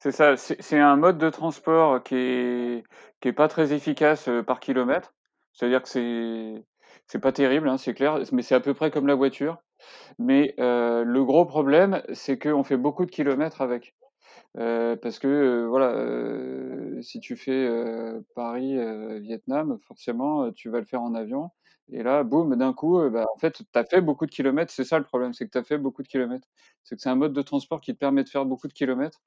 C'est 0.00 0.12
ça, 0.12 0.36
c'est 0.36 0.78
un 0.78 0.96
mode 0.96 1.18
de 1.18 1.30
transport 1.30 2.02
qui 2.02 2.16
est, 2.16 2.84
qui 3.20 3.28
est 3.28 3.32
pas 3.32 3.48
très 3.48 3.72
efficace 3.72 4.28
euh, 4.28 4.42
par 4.42 4.60
kilomètre. 4.60 5.12
C'est-à-dire 5.52 5.82
que 5.82 5.88
c'est 5.88 6.64
c'est 7.06 7.18
pas 7.18 7.32
terrible, 7.32 7.68
hein, 7.68 7.78
c'est 7.78 7.94
clair, 7.94 8.20
mais 8.32 8.42
c'est 8.42 8.54
à 8.54 8.60
peu 8.60 8.74
près 8.74 8.90
comme 8.90 9.06
la 9.06 9.14
voiture. 9.14 9.56
Mais 10.18 10.54
le 10.58 11.22
gros 11.22 11.46
problème, 11.46 12.02
c'est 12.12 12.38
qu'on 12.38 12.64
fait 12.64 12.76
beaucoup 12.76 13.06
de 13.06 13.10
kilomètres 13.10 13.62
avec. 13.62 13.94
Euh, 14.58 14.96
parce 14.96 15.18
que 15.18 15.28
euh, 15.28 15.68
voilà, 15.68 17.02
si 17.02 17.20
tu 17.20 17.36
fais 17.36 17.68
Paris-Vietnam, 18.34 19.78
forcément, 19.86 20.50
tu 20.52 20.68
vas 20.70 20.80
le 20.80 20.86
faire 20.86 21.02
en 21.02 21.14
avion. 21.14 21.50
Et 21.90 22.02
là, 22.02 22.22
boum, 22.22 22.54
d'un 22.56 22.74
coup, 22.74 23.00
bah, 23.10 23.24
en 23.34 23.38
fait, 23.38 23.52
tu 23.52 23.78
as 23.78 23.84
fait 23.84 24.00
beaucoup 24.02 24.26
de 24.26 24.30
kilomètres. 24.30 24.72
C'est 24.72 24.84
ça 24.84 24.98
le 24.98 25.04
problème, 25.04 25.32
c'est 25.32 25.46
que 25.46 25.50
tu 25.52 25.58
as 25.58 25.64
fait 25.64 25.78
beaucoup 25.78 26.02
de 26.02 26.08
kilomètres. 26.08 26.48
C'est 26.84 26.96
que 26.96 27.00
c'est 27.02 27.08
un 27.08 27.14
mode 27.14 27.32
de 27.32 27.42
transport 27.42 27.80
qui 27.80 27.94
te 27.94 27.98
permet 27.98 28.24
de 28.24 28.28
faire 28.28 28.44
beaucoup 28.44 28.68
de 28.68 28.72
kilomètres. 28.74 29.20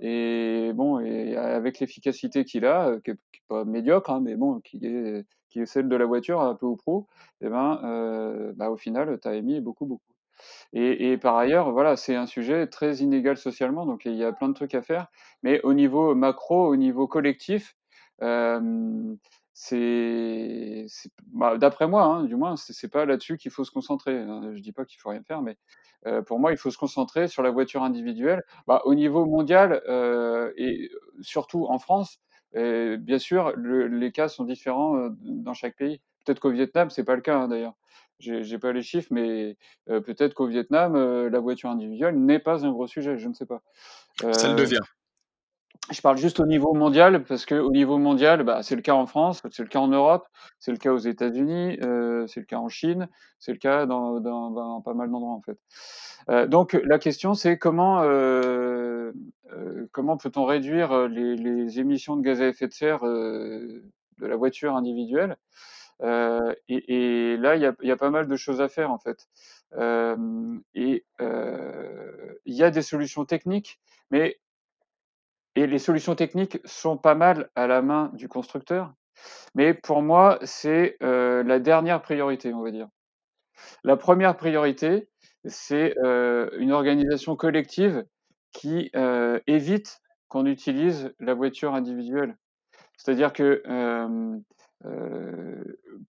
Et 0.00 0.72
bon, 0.74 1.00
et 1.00 1.36
avec 1.36 1.78
l'efficacité 1.80 2.44
qu'il 2.44 2.66
a, 2.66 2.98
qui 3.04 3.12
n'est 3.12 3.18
pas 3.48 3.64
médiocre, 3.64 4.10
hein, 4.10 4.20
mais 4.20 4.36
bon, 4.36 4.60
qui 4.60 4.78
est 4.84 5.24
qui 5.52 5.60
est 5.60 5.66
celle 5.66 5.88
de 5.88 5.96
la 5.96 6.06
voiture, 6.06 6.40
un 6.40 6.54
peu 6.54 6.66
ou 6.66 6.76
pro, 6.76 7.06
et 7.40 7.46
eh 7.46 7.48
ben, 7.50 7.80
euh, 7.84 8.52
bah, 8.56 8.70
au 8.70 8.76
final, 8.78 9.18
tu 9.20 9.28
as 9.28 9.34
émis 9.34 9.60
beaucoup, 9.60 9.84
beaucoup. 9.86 10.11
Et, 10.72 11.16
par 11.18 11.36
ailleurs, 11.36 11.70
voilà, 11.72 11.96
c'est 11.96 12.14
un 12.16 12.26
sujet 12.26 12.66
très 12.66 12.96
inégal 12.96 13.36
socialement, 13.36 13.86
donc 13.86 14.04
il 14.06 14.14
y 14.14 14.24
a 14.24 14.32
plein 14.32 14.48
de 14.48 14.54
trucs 14.54 14.74
à 14.74 14.82
faire. 14.82 15.06
Mais 15.42 15.60
au 15.62 15.74
niveau 15.74 16.14
macro, 16.14 16.66
au 16.68 16.76
niveau 16.76 17.06
collectif, 17.06 17.76
c'est, 19.54 20.86
bah, 21.32 21.58
d'après 21.58 21.86
moi, 21.88 22.04
hein, 22.04 22.24
du 22.24 22.36
moins, 22.36 22.56
c'est 22.56 22.88
pas 22.90 23.04
là-dessus 23.04 23.36
qu'il 23.36 23.50
faut 23.50 23.64
se 23.64 23.70
concentrer. 23.70 24.18
Hein. 24.18 24.52
Je 24.54 24.60
dis 24.62 24.72
pas 24.72 24.84
qu'il 24.84 24.98
faut 25.00 25.10
rien 25.10 25.22
faire, 25.22 25.42
mais 25.42 25.56
pour 26.26 26.40
moi, 26.40 26.52
il 26.52 26.58
faut 26.58 26.70
se 26.70 26.78
concentrer 26.78 27.28
sur 27.28 27.42
la 27.42 27.50
voiture 27.50 27.82
individuelle. 27.82 28.42
Bah, 28.66 28.82
au 28.84 28.94
niveau 28.94 29.24
mondial 29.26 29.82
et 30.56 30.90
surtout 31.20 31.66
en 31.68 31.78
France, 31.78 32.18
bien 32.54 33.18
sûr, 33.18 33.52
les 33.56 34.12
cas 34.12 34.28
sont 34.28 34.44
différents 34.44 35.08
dans 35.20 35.54
chaque 35.54 35.76
pays. 35.76 36.00
Peut-être 36.24 36.40
qu'au 36.40 36.50
Vietnam, 36.50 36.90
c'est 36.90 37.04
pas 37.04 37.14
le 37.14 37.22
cas 37.22 37.38
hein, 37.38 37.48
d'ailleurs. 37.48 37.74
J'ai 38.18 38.58
pas 38.58 38.72
les 38.72 38.82
chiffres, 38.82 39.08
mais 39.10 39.56
euh, 39.90 40.00
peut-être 40.00 40.34
qu'au 40.34 40.46
Vietnam, 40.46 40.94
euh, 40.94 41.28
la 41.28 41.40
voiture 41.40 41.70
individuelle 41.70 42.16
n'est 42.16 42.38
pas 42.38 42.64
un 42.64 42.70
gros 42.70 42.86
sujet. 42.86 43.18
Je 43.18 43.28
ne 43.28 43.34
sais 43.34 43.46
pas. 43.46 43.62
Ça 44.32 44.48
le 44.48 44.54
devient. 44.54 44.78
Je 45.90 46.00
parle 46.00 46.16
juste 46.16 46.38
au 46.38 46.46
niveau 46.46 46.72
mondial, 46.74 47.24
parce 47.24 47.44
qu'au 47.44 47.72
niveau 47.72 47.98
mondial, 47.98 48.44
bah, 48.44 48.62
c'est 48.62 48.76
le 48.76 48.82
cas 48.82 48.94
en 48.94 49.06
France, 49.06 49.42
c'est 49.50 49.62
le 49.62 49.68
cas 49.68 49.80
en 49.80 49.88
Europe, 49.88 50.28
c'est 50.60 50.70
le 50.70 50.76
cas 50.76 50.92
aux 50.92 50.98
États-Unis, 50.98 51.76
c'est 52.28 52.40
le 52.40 52.46
cas 52.46 52.58
en 52.58 52.68
Chine, 52.68 53.08
c'est 53.40 53.52
le 53.52 53.58
cas 53.58 53.84
dans, 53.86 54.20
dans, 54.20 54.50
dans 54.50 54.80
pas 54.80 54.94
mal 54.94 55.10
d'endroits 55.10 55.34
en 55.34 55.42
fait. 55.42 55.58
Euh, 56.28 56.46
donc 56.46 56.78
la 56.84 56.98
question 56.98 57.34
c'est 57.34 57.58
comment 57.58 58.02
euh, 58.02 59.12
euh, 59.52 59.88
comment 59.92 60.16
peut-on 60.16 60.44
réduire 60.44 61.08
les, 61.08 61.36
les, 61.36 61.80
émissions 61.80 62.16
de 62.16 62.22
gaz 62.22 62.40
à 62.40 62.48
effet 62.48 62.68
de 62.68 62.72
serre 62.72 63.00
de 63.02 63.82
la 64.20 64.36
voiture 64.36 64.76
individuelle 64.76 65.36
Et, 66.00 67.36
là, 67.38 67.56
il 67.56 67.62
y 67.82 67.90
a, 67.90 67.96
pas 67.96 68.10
mal 68.10 68.28
de 68.28 68.36
choses 68.36 68.60
à 68.60 68.68
faire 68.68 68.90
en 68.90 68.98
fait. 68.98 69.28
Et 70.74 71.04
il 72.44 72.54
y 72.54 72.62
a 72.62 72.70
des 72.70 72.82
solutions 72.82 73.24
techniques, 73.24 73.80
mais 74.10 74.38
et 75.54 75.66
les 75.66 75.78
solutions 75.78 76.14
techniques 76.14 76.58
sont 76.64 76.96
pas 76.96 77.14
mal 77.14 77.50
à 77.54 77.66
la 77.66 77.82
main 77.82 78.10
du 78.14 78.28
constructeur. 78.28 78.92
Mais 79.54 79.74
pour 79.74 80.02
moi, 80.02 80.38
c'est 80.42 80.96
la 81.00 81.58
dernière 81.58 82.02
priorité, 82.02 82.52
on 82.54 82.62
va 82.62 82.70
dire. 82.70 82.88
La 83.84 83.96
première 83.96 84.36
priorité, 84.36 85.08
c'est 85.44 85.94
une 86.02 86.72
organisation 86.72 87.36
collective 87.36 88.04
qui 88.52 88.90
évite 89.46 90.00
qu'on 90.28 90.46
utilise 90.46 91.12
la 91.20 91.34
voiture 91.34 91.74
individuelle. 91.74 92.36
C'est-à-dire 92.96 93.32
que 93.32 93.62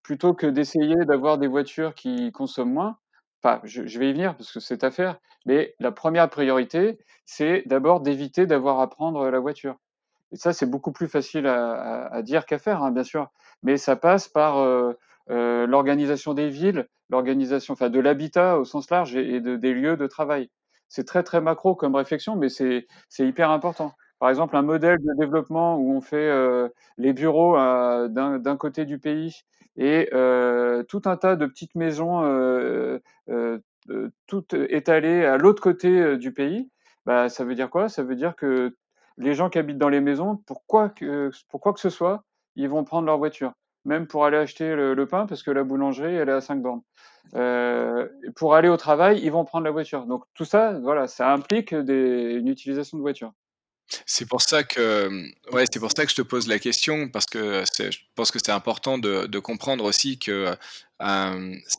plutôt 0.02 0.34
que 0.34 0.46
d'essayer 0.46 1.04
d'avoir 1.04 1.38
des 1.38 1.46
voitures 1.46 1.94
qui 1.94 2.32
consomment 2.32 2.72
moins, 2.72 2.98
enfin, 3.42 3.60
je, 3.64 3.98
vais 3.98 4.10
y 4.10 4.12
venir 4.12 4.36
parce 4.36 4.52
que 4.52 4.60
c'est 4.60 4.84
à 4.84 4.90
faire, 4.90 5.18
mais 5.46 5.74
la 5.78 5.92
première 5.92 6.28
priorité, 6.30 6.98
c'est 7.26 7.62
d'abord 7.66 8.00
d'éviter 8.00 8.46
d'avoir 8.46 8.80
à 8.80 8.88
prendre 8.88 9.28
la 9.28 9.38
voiture. 9.38 9.76
Et 10.32 10.36
ça, 10.36 10.52
c'est 10.52 10.66
beaucoup 10.66 10.92
plus 10.92 11.08
facile 11.08 11.46
à, 11.46 12.22
dire 12.22 12.46
qu'à 12.46 12.58
faire, 12.58 12.82
hein, 12.82 12.90
bien 12.90 13.04
sûr. 13.04 13.28
Mais 13.62 13.76
ça 13.76 13.96
passe 13.96 14.28
par 14.28 14.58
euh, 14.58 14.92
euh, 15.30 15.66
l'organisation 15.66 16.34
des 16.34 16.48
villes, 16.48 16.88
l'organisation, 17.08 17.74
enfin, 17.74 17.88
de 17.88 18.00
l'habitat 18.00 18.58
au 18.58 18.64
sens 18.64 18.90
large 18.90 19.14
et, 19.14 19.36
et 19.36 19.40
de, 19.40 19.56
des 19.56 19.72
lieux 19.74 19.96
de 19.96 20.06
travail. 20.06 20.50
C'est 20.88 21.04
très 21.04 21.22
très 21.22 21.40
macro 21.40 21.74
comme 21.74 21.94
réflexion, 21.94 22.36
mais 22.36 22.48
c'est 22.48 22.86
hyper 23.18 23.50
important. 23.50 23.92
Par 24.18 24.30
exemple, 24.30 24.56
un 24.56 24.62
modèle 24.62 24.98
de 25.00 25.12
développement 25.18 25.76
où 25.76 25.92
on 25.92 26.00
fait 26.00 26.16
euh, 26.16 26.68
les 26.98 27.12
bureaux 27.12 27.56
euh, 27.58 28.08
d'un 28.08 28.56
côté 28.56 28.84
du 28.84 28.98
pays 28.98 29.42
et 29.76 30.08
euh, 30.12 30.82
tout 30.84 31.02
un 31.06 31.16
tas 31.16 31.36
de 31.36 31.46
petites 31.46 31.74
maisons 31.74 32.22
toutes 34.26 34.54
étalées 34.54 35.24
à 35.26 35.36
l'autre 35.36 35.62
côté 35.62 36.16
du 36.16 36.32
pays, 36.32 36.70
bah, 37.06 37.28
ça 37.28 37.44
veut 37.44 37.54
dire 37.54 37.70
quoi? 37.70 37.88
Ça 37.88 38.02
veut 38.02 38.16
dire 38.16 38.34
que 38.36 38.74
les 39.18 39.34
gens 39.34 39.50
qui 39.50 39.58
habitent 39.58 39.78
dans 39.78 39.88
les 39.90 40.00
maisons, 40.00 40.36
que, 40.36 41.30
pour 41.50 41.60
quoi 41.60 41.72
que 41.72 41.80
ce 41.80 41.90
soit, 41.90 42.24
ils 42.56 42.68
vont 42.68 42.84
prendre 42.84 43.06
leur 43.06 43.18
voiture, 43.18 43.52
même 43.84 44.06
pour 44.06 44.24
aller 44.24 44.38
acheter 44.38 44.74
le, 44.74 45.06
pain, 45.06 45.26
parce 45.26 45.42
que 45.42 45.50
la 45.50 45.64
boulangerie, 45.64 46.14
elle 46.14 46.28
est 46.28 46.32
à 46.32 46.40
5 46.40 46.62
bornes. 46.62 46.82
Pour 48.36 48.54
aller 48.54 48.68
au 48.68 48.76
travail, 48.76 49.20
ils 49.22 49.32
vont 49.32 49.44
prendre 49.44 49.64
la 49.64 49.70
voiture. 49.70 50.06
Donc 50.06 50.24
tout 50.34 50.44
ça, 50.46 50.78
voilà, 50.80 51.08
ça 51.08 51.32
implique 51.32 51.72
une 51.72 52.48
utilisation 52.48 52.96
de 52.96 53.02
voiture. 53.02 53.32
C'est 54.06 54.26
pour 54.26 54.42
ça 54.42 54.64
que, 54.64 55.30
ouais, 55.52 55.64
c'est 55.70 55.78
pour 55.78 55.90
ça 55.94 56.04
que 56.04 56.10
je 56.10 56.16
te 56.16 56.22
pose 56.22 56.48
la 56.48 56.58
question 56.58 57.08
parce 57.08 57.26
que 57.26 57.64
je 57.78 57.98
pense 58.14 58.30
que 58.30 58.38
c'est 58.38 58.52
important 58.52 58.98
de, 58.98 59.38
comprendre 59.38 59.84
aussi 59.84 60.18
que 60.18 60.56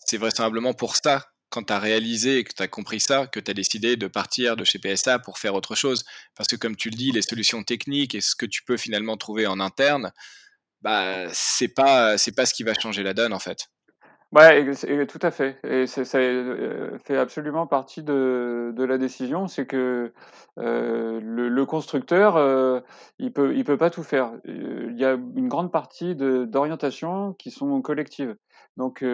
c'est 0.05 0.17
vraisemblablement 0.17 0.73
pour 0.73 0.95
ça 0.95 1.25
quand 1.49 1.63
tu 1.63 1.73
as 1.73 1.79
réalisé 1.79 2.39
et 2.39 2.43
que 2.43 2.53
tu 2.53 2.61
as 2.61 2.67
compris 2.67 2.99
ça, 2.99 3.27
que 3.27 3.39
tu 3.39 3.49
as 3.49 3.53
décidé 3.53 3.95
de 3.95 4.07
partir 4.07 4.55
de 4.55 4.63
chez 4.63 4.79
PSA 4.79 5.19
pour 5.19 5.39
faire 5.39 5.55
autre 5.55 5.75
chose. 5.75 6.03
Parce 6.35 6.49
que 6.49 6.55
comme 6.55 6.75
tu 6.75 6.89
le 6.89 6.97
dis, 6.97 7.11
les 7.11 7.21
solutions 7.21 7.63
techniques 7.63 8.13
et 8.15 8.21
ce 8.21 8.35
que 8.35 8.45
tu 8.45 8.63
peux 8.63 8.77
finalement 8.77 9.17
trouver 9.17 9.47
en 9.47 9.59
interne, 9.59 10.11
bah, 10.81 11.27
c'est 11.33 11.69
pas, 11.69 12.17
c'est 12.17 12.33
pas 12.33 12.45
ce 12.45 12.53
qui 12.53 12.63
va 12.63 12.73
changer 12.73 13.03
la 13.03 13.13
donne 13.13 13.33
en 13.33 13.39
fait. 13.39 13.69
Ouais, 14.35 14.69
tout 15.07 15.19
à 15.21 15.31
fait. 15.31 15.57
Et 15.63 15.87
ça 15.87 16.01
euh, 16.17 16.97
fait 17.05 17.17
absolument 17.17 17.67
partie 17.67 18.03
de, 18.03 18.73
la 18.77 18.97
décision, 18.97 19.47
c'est 19.47 19.65
que 19.65 20.11
euh, 20.59 21.21
le, 21.21 21.65
constructeur, 21.65 22.35
euh, 22.35 22.81
il 23.17 23.31
peut, 23.31 23.55
il 23.55 23.63
peut 23.63 23.77
pas 23.77 23.89
tout 23.89 24.03
faire. 24.03 24.33
Il 24.43 24.97
y 24.97 25.05
a 25.05 25.13
une 25.13 25.47
grande 25.47 25.71
partie 25.71 26.15
d'orientation 26.17 27.33
qui 27.35 27.49
sont 27.49 27.81
collectives. 27.81 28.35
Donc, 28.75 29.05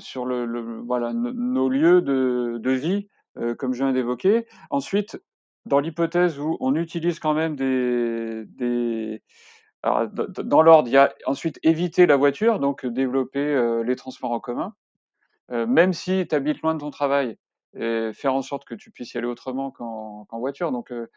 sur 0.00 0.26
le, 0.26 0.80
voilà, 0.84 1.12
nos 1.12 1.68
lieux 1.68 2.02
de, 2.02 2.70
vie, 2.72 3.08
comme 3.58 3.74
je 3.74 3.84
viens 3.84 3.92
d'évoquer. 3.92 4.48
Ensuite, 4.70 5.22
dans 5.66 5.78
l'hypothèse 5.78 6.40
où 6.40 6.56
on 6.58 6.74
utilise 6.74 7.20
quand 7.20 7.34
même 7.34 7.54
des 7.54 9.22
dans 10.12 10.62
l'ordre, 10.62 10.88
il 10.88 10.92
y 10.92 10.96
a 10.96 11.12
ensuite 11.26 11.58
éviter 11.62 12.06
la 12.06 12.16
voiture, 12.16 12.58
donc 12.58 12.86
développer 12.86 13.40
euh, 13.40 13.82
les 13.82 13.96
transports 13.96 14.32
en 14.32 14.40
commun. 14.40 14.74
Euh, 15.52 15.66
même 15.66 15.92
si 15.92 16.26
tu 16.28 16.34
habites 16.34 16.60
loin 16.62 16.74
de 16.74 16.80
ton 16.80 16.90
travail, 16.90 17.38
et 17.78 18.10
faire 18.14 18.34
en 18.34 18.42
sorte 18.42 18.64
que 18.64 18.74
tu 18.74 18.90
puisses 18.90 19.14
y 19.14 19.18
aller 19.18 19.26
autrement 19.26 19.70
qu'en 19.70 20.26
qu 20.30 20.36
voiture. 20.38 20.72
Donc, 20.72 20.90
euh, 20.90 21.08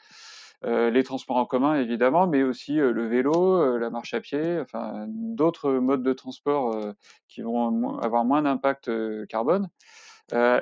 euh, 0.65 0.89
les 0.89 1.03
transports 1.03 1.37
en 1.37 1.45
commun, 1.45 1.75
évidemment, 1.75 2.27
mais 2.27 2.43
aussi 2.43 2.79
euh, 2.81 2.91
le 2.91 3.07
vélo, 3.07 3.61
euh, 3.61 3.77
la 3.79 3.89
marche 3.89 4.13
à 4.13 4.19
pied, 4.19 4.59
enfin, 4.59 5.05
d'autres 5.07 5.71
modes 5.71 6.03
de 6.03 6.11
transport 6.11 6.75
qui 7.27 7.41
vont 7.41 7.97
avoir 7.99 8.25
moins 8.25 8.41
d'impact 8.41 8.91
carbone. 9.27 9.69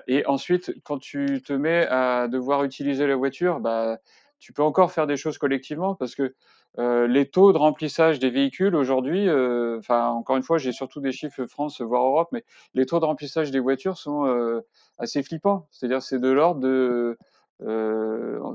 et 0.07 0.25
ensuite, 0.27 0.73
quand 0.83 0.99
tu 0.99 1.41
te 1.41 1.53
mets 1.53 1.87
à 1.87 2.27
devoir 2.27 2.63
utiliser 2.63 3.07
la 3.07 3.15
voiture, 3.15 3.59
bah, 3.59 3.97
tu 4.39 4.53
peux 4.53 4.63
encore 4.63 4.91
faire 4.91 5.07
des 5.07 5.17
choses 5.17 5.37
collectivement 5.37 5.95
parce 5.95 6.15
que 6.15 6.35
euh, 6.79 7.07
les 7.07 7.29
taux 7.29 7.53
de 7.53 7.57
remplissage 7.57 8.19
des 8.19 8.29
véhicules 8.29 8.75
aujourd'hui, 8.75 9.27
euh, 9.27 9.77
enfin 9.79 10.09
encore 10.09 10.37
une 10.37 10.43
fois, 10.43 10.57
j'ai 10.57 10.71
surtout 10.71 11.01
des 11.01 11.11
chiffres 11.11 11.45
France 11.47 11.81
voire 11.81 12.03
Europe, 12.03 12.29
mais 12.31 12.43
les 12.73 12.85
taux 12.85 12.99
de 12.99 13.05
remplissage 13.05 13.51
des 13.51 13.59
voitures 13.59 13.97
sont 13.97 14.25
euh, 14.25 14.61
assez 14.99 15.23
flippants. 15.23 15.67
C'est-à-dire 15.71 16.01
c'est 16.01 16.19
de 16.19 16.29
l'ordre 16.29 16.59
de, 16.59 17.17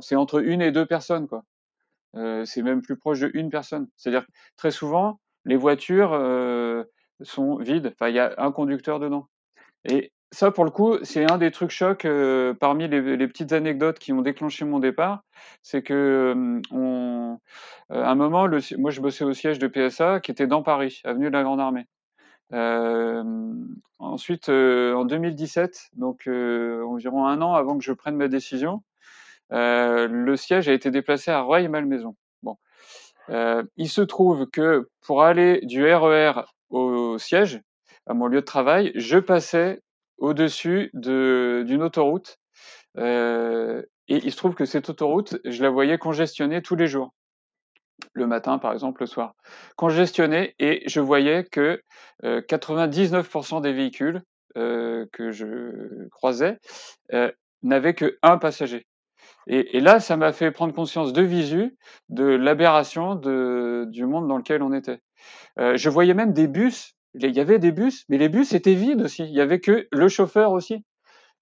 c'est 0.00 0.16
entre 0.16 0.44
une 0.44 0.62
et 0.62 0.70
deux 0.70 0.86
personnes 0.86 1.26
quoi. 1.26 1.44
C'est 2.44 2.62
même 2.62 2.82
plus 2.82 2.96
proche 2.96 3.20
de 3.20 3.30
une 3.34 3.50
personne. 3.50 3.88
C'est-à-dire 3.96 4.26
très 4.56 4.70
souvent 4.70 5.18
les 5.44 5.56
voitures 5.56 6.10
sont 7.22 7.56
vides. 7.56 7.92
Enfin 7.94 8.08
il 8.08 8.14
y 8.14 8.20
a 8.20 8.34
un 8.38 8.52
conducteur 8.52 9.00
dedans. 9.00 9.28
Et 9.84 10.12
ça, 10.32 10.50
pour 10.50 10.64
le 10.64 10.70
coup, 10.70 10.96
c'est 11.02 11.30
un 11.30 11.36
des 11.36 11.50
trucs 11.50 11.70
chocs 11.70 12.06
euh, 12.06 12.54
parmi 12.54 12.88
les, 12.88 13.28
petites 13.28 13.52
anecdotes 13.52 13.98
qui 13.98 14.14
ont 14.14 14.22
déclenché 14.22 14.64
mon 14.64 14.78
départ. 14.78 15.24
C'est 15.62 15.82
que 15.82 16.32
euh, 16.34 16.60
euh, 16.72 17.36
un 17.90 18.14
moment, 18.14 18.48
moi, 18.78 18.90
je 18.90 19.00
bossais 19.02 19.24
au 19.24 19.34
siège 19.34 19.58
de 19.58 19.68
PSA 19.68 20.20
qui 20.20 20.30
était 20.30 20.46
dans 20.46 20.62
Paris, 20.62 21.02
avenue 21.04 21.26
de 21.26 21.32
la 21.32 21.42
Grande 21.42 21.60
Armée. 21.60 21.86
Ensuite, 23.98 24.48
en 24.48 25.04
2017, 25.04 25.90
donc 25.96 26.26
environ 26.26 27.26
un 27.26 27.40
an 27.42 27.54
avant 27.54 27.76
que 27.76 27.84
je 27.84 27.92
prenne 27.92 28.16
ma 28.16 28.28
décision, 28.28 28.82
le 29.50 30.34
siège 30.36 30.68
a 30.68 30.72
été 30.72 30.90
déplacé 30.90 31.30
à 31.30 31.42
Rueil-Malmaison. 31.42 32.16
Bon, 32.42 32.56
il 33.76 33.88
se 33.88 34.00
trouve 34.00 34.46
que 34.46 34.88
pour 35.02 35.22
aller 35.22 35.60
du 35.62 35.84
RER 35.84 36.32
e 36.38 36.44
au 36.70 37.18
siège, 37.18 37.60
à 38.06 38.14
mon 38.14 38.26
lieu 38.26 38.40
de 38.40 38.46
travail, 38.46 38.92
je 38.94 39.18
passais 39.18 39.80
au-dessus 40.22 40.90
de, 40.94 41.64
d'une 41.66 41.82
autoroute. 41.82 42.38
Euh, 42.96 43.82
et 44.08 44.16
il 44.16 44.30
se 44.30 44.36
trouve 44.36 44.54
que 44.54 44.64
cette 44.64 44.88
autoroute, 44.88 45.38
je 45.44 45.62
la 45.62 45.70
voyais 45.70 45.98
congestionnée 45.98 46.62
tous 46.62 46.76
les 46.76 46.86
jours. 46.86 47.12
Le 48.14 48.26
matin, 48.26 48.58
par 48.58 48.72
exemple, 48.72 49.02
le 49.02 49.06
soir. 49.06 49.34
Congestionnée, 49.76 50.54
et 50.58 50.82
je 50.88 51.00
voyais 51.00 51.44
que 51.44 51.82
euh, 52.24 52.40
99% 52.40 53.62
des 53.62 53.72
véhicules 53.72 54.22
euh, 54.56 55.06
que 55.12 55.32
je 55.32 56.08
croisais 56.10 56.58
euh, 57.12 57.30
n'avaient 57.62 57.94
qu'un 57.94 58.38
passager. 58.38 58.86
Et, 59.48 59.76
et, 59.76 59.80
là, 59.80 59.98
ça 59.98 60.16
m'a 60.16 60.32
fait 60.32 60.52
prendre 60.52 60.74
conscience 60.74 61.12
de 61.12 61.22
visu 61.22 61.76
de 62.10 62.24
l'aberration 62.24 63.16
du 63.16 64.06
monde 64.06 64.28
dans 64.28 64.36
lequel 64.36 64.62
on 64.62 64.72
était. 64.72 65.00
Euh, 65.58 65.76
je 65.76 65.88
voyais 65.88 66.14
même 66.14 66.32
des 66.32 66.46
bus 66.46 66.94
il 67.14 67.34
y 67.36 67.40
avait 67.40 67.58
des 67.58 67.72
bus, 67.72 68.04
mais 68.08 68.18
les 68.18 68.28
bus 68.28 68.52
étaient 68.52 68.74
vides 68.74 69.02
aussi. 69.02 69.24
Il 69.24 69.34
y 69.34 69.40
avait 69.40 69.60
que 69.60 69.86
le 69.90 70.08
chauffeur 70.08 70.52
aussi. 70.52 70.84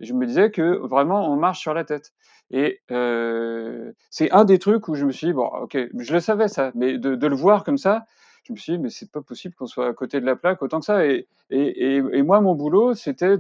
je 0.01 0.13
me 0.15 0.27
disais 0.27 0.51
que 0.51 0.79
vraiment 0.79 1.31
on 1.31 1.37
marche 1.37 1.61
sur 1.61 1.75
la 1.75 1.85
tête. 1.85 2.13
Et 2.51 2.81
euh, 2.91 3.93
c'est 4.11 4.31
un 4.33 4.45
des 4.45 4.59
trucs 4.59 4.89
où 4.89 4.95
je 4.95 5.05
me 5.05 5.13
suis 5.13 5.29
dit 5.29 5.33
bon, 5.33 5.47
ok, 5.47 5.77
je 5.97 6.13
le 6.13 6.21
savais 6.21 6.49
ça, 6.49 6.73
mais 6.75 6.99
de, 6.99 7.27
le 7.27 7.37
voir 7.37 7.63
comme 7.65 7.79
ça, 7.79 8.07
je 8.45 8.53
me 8.53 8.59
suis 8.59 8.73
dit 8.73 8.79
mais 8.79 8.91
c'est 8.91 9.11
pas 9.11 9.23
possible 9.23 9.55
qu'on 9.55 9.67
soit 9.67 9.87
à 9.89 9.93
côté 9.93 10.21
de 10.21 10.27
la 10.27 10.37
plaque 10.37 10.61
autant 10.63 10.81
que 10.81 10.87
ça. 10.87 11.07
Et, 11.07 11.29
et, 11.51 11.97
et, 11.97 12.23
moi 12.23 12.41
mon 12.41 12.55
boulot 12.55 12.95
c'était 12.95 13.37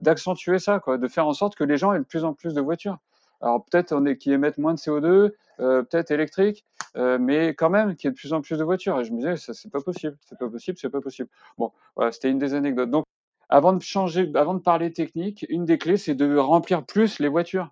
d'accentuer 0.00 0.58
ça, 0.58 0.80
quoi, 0.80 0.98
de 0.98 1.08
faire 1.08 1.26
en 1.26 1.32
sorte 1.32 1.54
que 1.56 1.64
les 1.64 1.78
gens 1.78 1.92
aient 1.94 1.98
de 2.00 2.04
plus 2.04 2.24
en 2.24 2.34
plus 2.34 2.54
de 2.54 2.60
voitures. 2.60 2.98
Alors 3.40 3.64
peut-être 3.64 3.92
on 3.92 4.04
qui 4.14 4.32
émettent 4.32 4.58
moins 4.58 4.74
de 4.74 4.78
CO2, 4.78 5.32
euh, 5.60 5.82
peut-être 5.82 6.10
électrique, 6.10 6.64
euh, 6.96 7.18
mais 7.20 7.48
quand 7.54 7.70
même 7.70 7.96
qu'il 7.96 8.08
y 8.08 8.08
ait 8.08 8.12
de 8.12 8.16
plus 8.16 8.32
en 8.32 8.40
plus 8.40 8.58
de 8.58 8.64
voitures. 8.64 9.00
Et 9.00 9.04
je 9.04 9.12
me 9.12 9.18
disais, 9.18 9.36
ça 9.36 9.54
c'est 9.54 9.70
pas 9.70 9.80
possible, 9.80 10.16
c'est 10.24 10.38
pas 10.38 10.48
possible, 10.48 10.78
c'est 10.80 10.90
pas 10.90 11.00
possible. 11.00 11.28
Bon, 11.56 11.72
voilà, 11.96 12.12
c'était 12.12 12.30
une 12.30 12.38
des 12.38 12.54
anecdotes. 12.54 12.90
Donc, 12.90 13.04
avant 13.48 13.72
de 13.72 13.82
changer, 13.82 14.30
avant 14.34 14.54
de 14.54 14.60
parler 14.60 14.92
technique, 14.92 15.46
une 15.48 15.64
des 15.64 15.78
clés, 15.78 15.96
c'est 15.96 16.14
de 16.14 16.36
remplir 16.36 16.84
plus 16.84 17.18
les 17.18 17.28
voitures. 17.28 17.70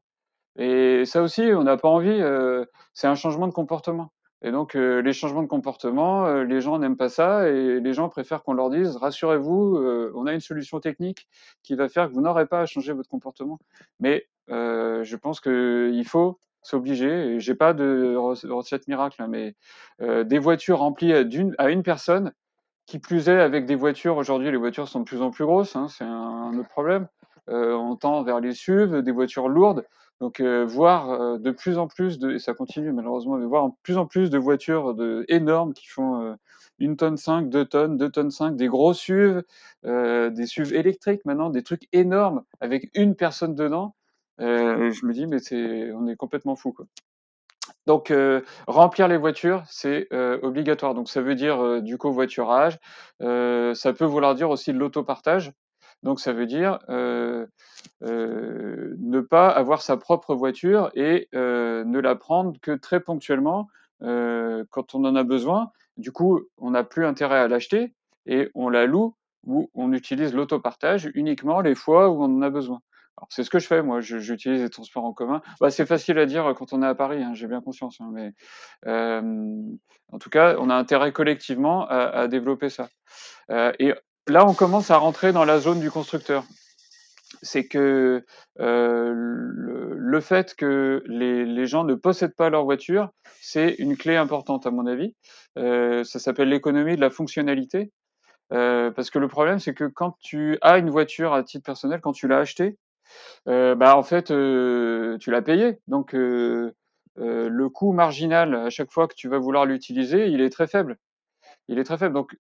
Et 0.59 1.05
ça 1.05 1.23
aussi, 1.23 1.43
on 1.55 1.65
n'a 1.65 1.77
pas 1.77 1.89
envie. 1.89 2.09
Euh, 2.11 2.65
c'est 2.95 3.09
un 3.09 3.15
changement 3.15 3.47
de 3.47 3.53
comportement. 3.53 4.13
Et 4.43 4.53
donc, 4.53 4.75
les 4.75 5.13
changements 5.15 5.43
de 5.43 5.49
comportement, 5.49 6.43
les 6.43 6.61
gens 6.61 6.79
n'aiment 6.79 6.99
pas 6.99 7.09
ça 7.09 7.49
et 7.49 7.81
les 7.81 7.93
gens 7.95 8.09
préfèrent 8.11 8.45
qu'on 8.45 8.53
leur 8.53 8.69
dise 8.71 8.97
rassurez-vous, 8.97 9.79
on 10.15 10.27
a 10.27 10.35
une 10.35 10.41
solution 10.41 10.79
technique 10.79 11.27
qui 11.63 11.75
va 11.75 11.89
faire 11.89 12.09
que 12.09 12.15
vous 12.15 12.21
n'aurez 12.21 12.47
pas 12.47 12.61
à 12.61 12.67
changer 12.67 12.93
votre 12.93 13.09
comportement. 13.09 13.59
Mais 13.99 14.29
je 14.49 15.17
pense 15.17 15.41
qu'il 15.41 16.05
faut 16.07 16.39
s'obliger. 16.63 17.39
J'ai 17.41 17.55
pas 17.55 17.75
de 17.75 18.17
recette 18.17 18.89
miracle, 18.89 19.23
hein, 19.23 19.29
mais 19.29 19.55
des 20.01 20.39
voitures 20.39 20.79
remplies 20.79 21.13
à, 21.13 21.21
une, 21.21 21.55
à 21.59 21.71
une 21.71 21.83
personne, 21.83 22.33
qui 22.87 22.99
plus 23.01 23.29
est, 23.29 23.41
avec 23.41 23.67
des 23.67 23.75
voitures, 23.75 24.17
aujourd'hui, 24.17 24.51
les 24.51 24.57
voitures 24.57 24.89
sont 24.89 25.01
de 25.01 25.05
plus 25.05 25.21
en 25.21 25.31
plus 25.31 25.45
grosses, 25.45 25.77
hein, 25.77 25.89
c'est 25.89 26.05
un, 26.05 26.57
autre 26.57 26.69
problème. 26.69 27.09
Euh, 27.49 27.75
on 27.75 27.97
tend 27.97 28.23
vers 28.23 28.41
les 28.41 28.55
SUV, 28.55 29.03
des 29.03 29.13
voitures 29.13 29.49
lourdes. 29.49 29.85
Donc, 30.21 30.41
euh, 30.41 30.65
voir 30.65 31.11
euh, 31.11 31.39
de 31.39 31.51
plus 31.51 31.79
en 31.79 31.89
plus 31.89 32.19
de, 32.19 32.31
et 32.33 32.39
ça 32.39 32.55
continue 32.55 32.93
malheureusement, 32.93 33.37
mais 33.37 33.45
voir 33.45 33.69
de 33.69 33.75
plus 33.83 33.99
en 33.99 34.07
plus 34.07 34.31
de 34.31 34.39
voitures 34.39 34.97
énormes 35.29 35.75
qui 35.75 35.87
font 35.87 36.23
euh, 36.23 36.35
une 36.79 36.97
tonne 36.97 37.17
5, 37.17 37.51
deux 37.51 37.67
tonnes, 37.67 37.97
deux 37.99 38.11
tonnes 38.11 38.31
5, 38.31 38.57
des 38.57 38.69
gros 38.69 38.95
SUV, 38.95 39.43
euh, 39.85 40.31
des 40.31 40.47
SUV 40.47 40.77
électriques 40.77 41.25
maintenant, 41.25 41.51
des 41.51 41.63
trucs 41.63 41.89
énormes 41.93 42.45
avec 42.61 42.91
une 42.95 43.15
personne 43.15 43.55
dedans. 43.55 43.95
Euh, 44.41 44.91
je 44.91 45.07
me 45.07 45.13
dis, 45.13 45.27
mais 45.27 45.39
c'est, 45.39 45.93
on 45.93 46.07
est 46.07 46.17
complètement 46.17 46.57
fou, 46.57 46.73
quoi. 46.73 46.87
Donc, 47.87 48.11
euh, 48.11 48.41
remplir 48.67 49.07
les 49.07 49.17
voitures, 49.17 49.63
c'est 49.69 50.09
euh, 50.13 50.39
obligatoire. 50.43 50.95
Donc, 50.95 51.09
ça 51.09 51.21
veut 51.21 51.37
dire 51.37 51.83
du 51.83 51.99
covoiturage. 51.99 52.79
Ça 53.21 53.93
peut 53.93 54.05
vouloir 54.05 54.35
dire 54.35 54.51
aussi 54.51 54.73
de 54.73 54.79
l'autopartage. 54.79 55.53
Donc, 56.03 56.21
ça 56.21 56.33
veut 56.33 56.47
dire 56.47 56.81
ne 56.91 57.47
pas 59.21 59.49
avoir 59.49 59.83
sa 59.83 59.97
propre 59.97 60.35
voiture 60.35 60.91
et 60.95 61.29
ne 61.33 61.99
la 62.01 62.17
prendre 62.17 62.59
que 62.61 62.73
très 62.73 63.01
ponctuellement 63.01 63.69
quand 64.01 64.95
on 64.95 65.05
en 65.05 65.15
a 65.15 65.23
besoin. 65.23 65.71
Du 65.97 66.11
coup, 66.13 66.41
on 66.59 66.73
n'a 66.73 66.83
plus 66.85 67.07
intérêt 67.07 67.39
à 67.39 67.49
l'acheter 67.49 67.95
et 68.27 68.51
on 68.55 68.69
la 68.69 68.87
loue 68.87 69.15
ou 69.47 69.71
on 69.75 69.93
utilise 69.93 70.35
l'autopartage 70.35 71.09
uniquement 71.15 71.61
les 71.61 71.77
fois 71.77 72.11
où 72.11 72.23
on 72.23 72.37
en 72.37 72.43
a 72.43 72.51
besoin. 72.51 72.81
C'est 73.31 73.45
ce 73.45 73.51
que 73.51 73.59
je 73.59 73.67
fais, 73.67 73.83
moi, 73.83 74.01
j'utilise 74.01 74.63
les 74.63 74.71
transports 74.71 75.05
en 75.05 75.13
commun. 75.13 75.41
Bah, 75.61 75.71
c'est 75.71 75.87
facile 75.87 76.19
à 76.19 76.27
dire 76.27 76.53
quand 76.57 76.73
on 76.73 76.83
est 76.83 76.87
à 76.87 76.95
Paris, 76.95 77.23
hein, 77.23 77.33
j'ai 77.35 77.47
bien 77.47 77.61
conscience, 77.61 77.99
hein, 78.01 78.11
mais 78.13 78.33
euh, 78.87 79.23
en 80.13 80.19
tout 80.19 80.31
cas, 80.31 80.57
on 80.59 80.71
a 80.71 80.75
intérêt 80.75 81.13
collectivement 81.13 81.87
à, 81.89 82.29
développer 82.29 82.69
ça. 82.69 82.89
Euh, 83.51 83.73
et 83.79 83.95
là, 84.29 84.47
on 84.47 84.55
commence 84.55 84.91
à 84.91 84.99
rentrer 84.99 85.33
dans 85.33 85.45
la 85.45 85.59
zone 85.59 85.81
du 85.81 85.91
constructeur. 85.91 86.45
C'est 87.43 87.67
que 87.67 88.25
euh, 88.61 89.13
le, 89.15 90.21
fait 90.21 90.55
que 90.55 91.03
les, 91.07 91.67
gens 91.67 91.85
ne 91.85 91.95
possèdent 91.95 92.37
pas 92.37 92.51
leur 92.51 92.65
voiture, 92.65 93.11
c'est 93.41 93.75
une 93.79 93.97
clé 93.97 94.17
importante 94.17 94.67
à 94.67 94.71
mon 94.71 94.87
avis. 94.87 95.15
Euh, 95.59 96.05
ça 96.05 96.19
s'appelle 96.19 96.49
l'économie 96.49 96.97
de 96.97 97.01
la 97.01 97.11
fonctionnalité. 97.11 97.91
Euh, 98.53 98.91
parce 98.93 99.11
que 99.11 99.19
le 99.19 99.29
problème, 99.29 99.59
c'est 99.59 99.75
que 99.75 99.85
quand 99.85 100.17
tu 100.21 100.57
as 100.63 100.79
une 100.79 100.91
voiture 100.91 101.35
à 101.35 101.43
titre 101.43 101.65
personnel, 101.65 102.01
quand 102.01 102.13
tu 102.13 102.29
l'as 102.29 102.39
achetée, 102.39 102.77
euh, 102.77 102.86
bah 103.47 103.97
en 103.97 104.03
fait, 104.03 104.27
tu 104.27 105.31
l'as 105.31 105.43
payé. 105.43 105.79
Donc 105.89 106.13
le 106.15 107.69
coût 107.69 107.93
marginal 107.93 108.55
à 108.55 108.71
chaque 108.71 108.93
fois 108.93 109.09
que 109.09 109.15
tu 109.15 109.29
vas 109.29 109.39
vouloir 109.39 109.67
l'utiliser, 109.67 110.29
il 110.29 110.41
est 110.41 110.51
très 110.51 110.67
faible. 110.67 110.99
Il 111.69 111.79
est 111.79 111.85
très 111.85 111.99
faible. 111.99 112.15
Donc 112.15 112.37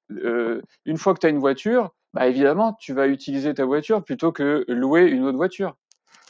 une 0.85 0.97
fois 0.97 1.15
que 1.15 1.21
tu 1.21 1.27
as 1.27 1.31
une 1.31 1.39
voiture, 1.39 1.95
bah 2.15 2.27
évidemment, 2.27 2.75
tu 2.75 2.93
vas 2.95 3.09
utiliser 3.09 3.53
ta 3.55 3.65
voiture 3.65 4.03
plutôt 4.05 4.33
que 4.33 4.65
louer 4.69 5.07
une 5.09 5.25
autre 5.25 5.37
voiture. 5.37 5.75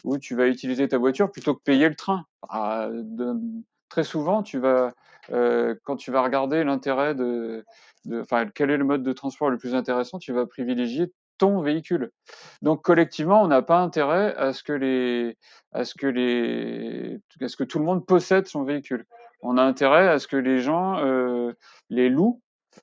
Ou 0.04 0.18
tu 0.18 0.34
vas 0.36 0.46
utiliser 0.46 0.88
ta 0.88 0.98
voiture 0.98 1.30
plutôt 1.30 1.54
que 1.54 1.62
payer 1.62 1.88
le 1.88 1.94
train. 1.94 2.24
Ah, 2.48 2.88
très 3.88 4.04
souvent, 4.04 4.42
tu 4.42 4.58
vas 4.58 4.92
quand 5.28 5.96
tu 5.96 6.10
vas 6.10 6.22
regarder 6.22 6.62
l'intérêt 6.62 7.14
de, 7.14 7.64
enfin 8.20 8.46
quel 8.54 8.70
est 8.70 8.76
le 8.76 8.84
mode 8.84 9.02
de 9.02 9.12
transport 9.12 9.50
le 9.50 9.58
plus 9.58 9.74
intéressant, 9.74 10.18
tu 10.18 10.32
vas 10.32 10.46
privilégier 10.46 11.12
ton 11.38 11.60
véhicule. 11.60 12.10
Donc 12.62 12.82
collectivement, 12.82 13.42
on 13.42 13.48
n'a 13.48 13.62
pas 13.62 13.78
intérêt 13.78 14.34
à 14.36 14.52
ce 14.52 14.62
que 14.62 14.72
les, 14.72 15.36
à 15.72 15.84
ce 15.84 15.94
que 15.94 16.06
les, 16.06 17.18
à 17.40 17.48
ce 17.48 17.56
que 17.56 17.64
tout 17.64 17.78
le 17.78 17.84
monde 17.84 18.06
possède 18.06 18.46
son 18.46 18.64
véhicule. 18.64 19.06
On 19.40 19.58
a 19.58 19.62
intérêt 19.62 20.08
à 20.08 20.18
ce 20.18 20.26
que 20.26 20.36
les 20.36 20.60
gens 20.60 20.98
euh, 20.98 21.52
les 21.90 22.08
louent 22.08 22.40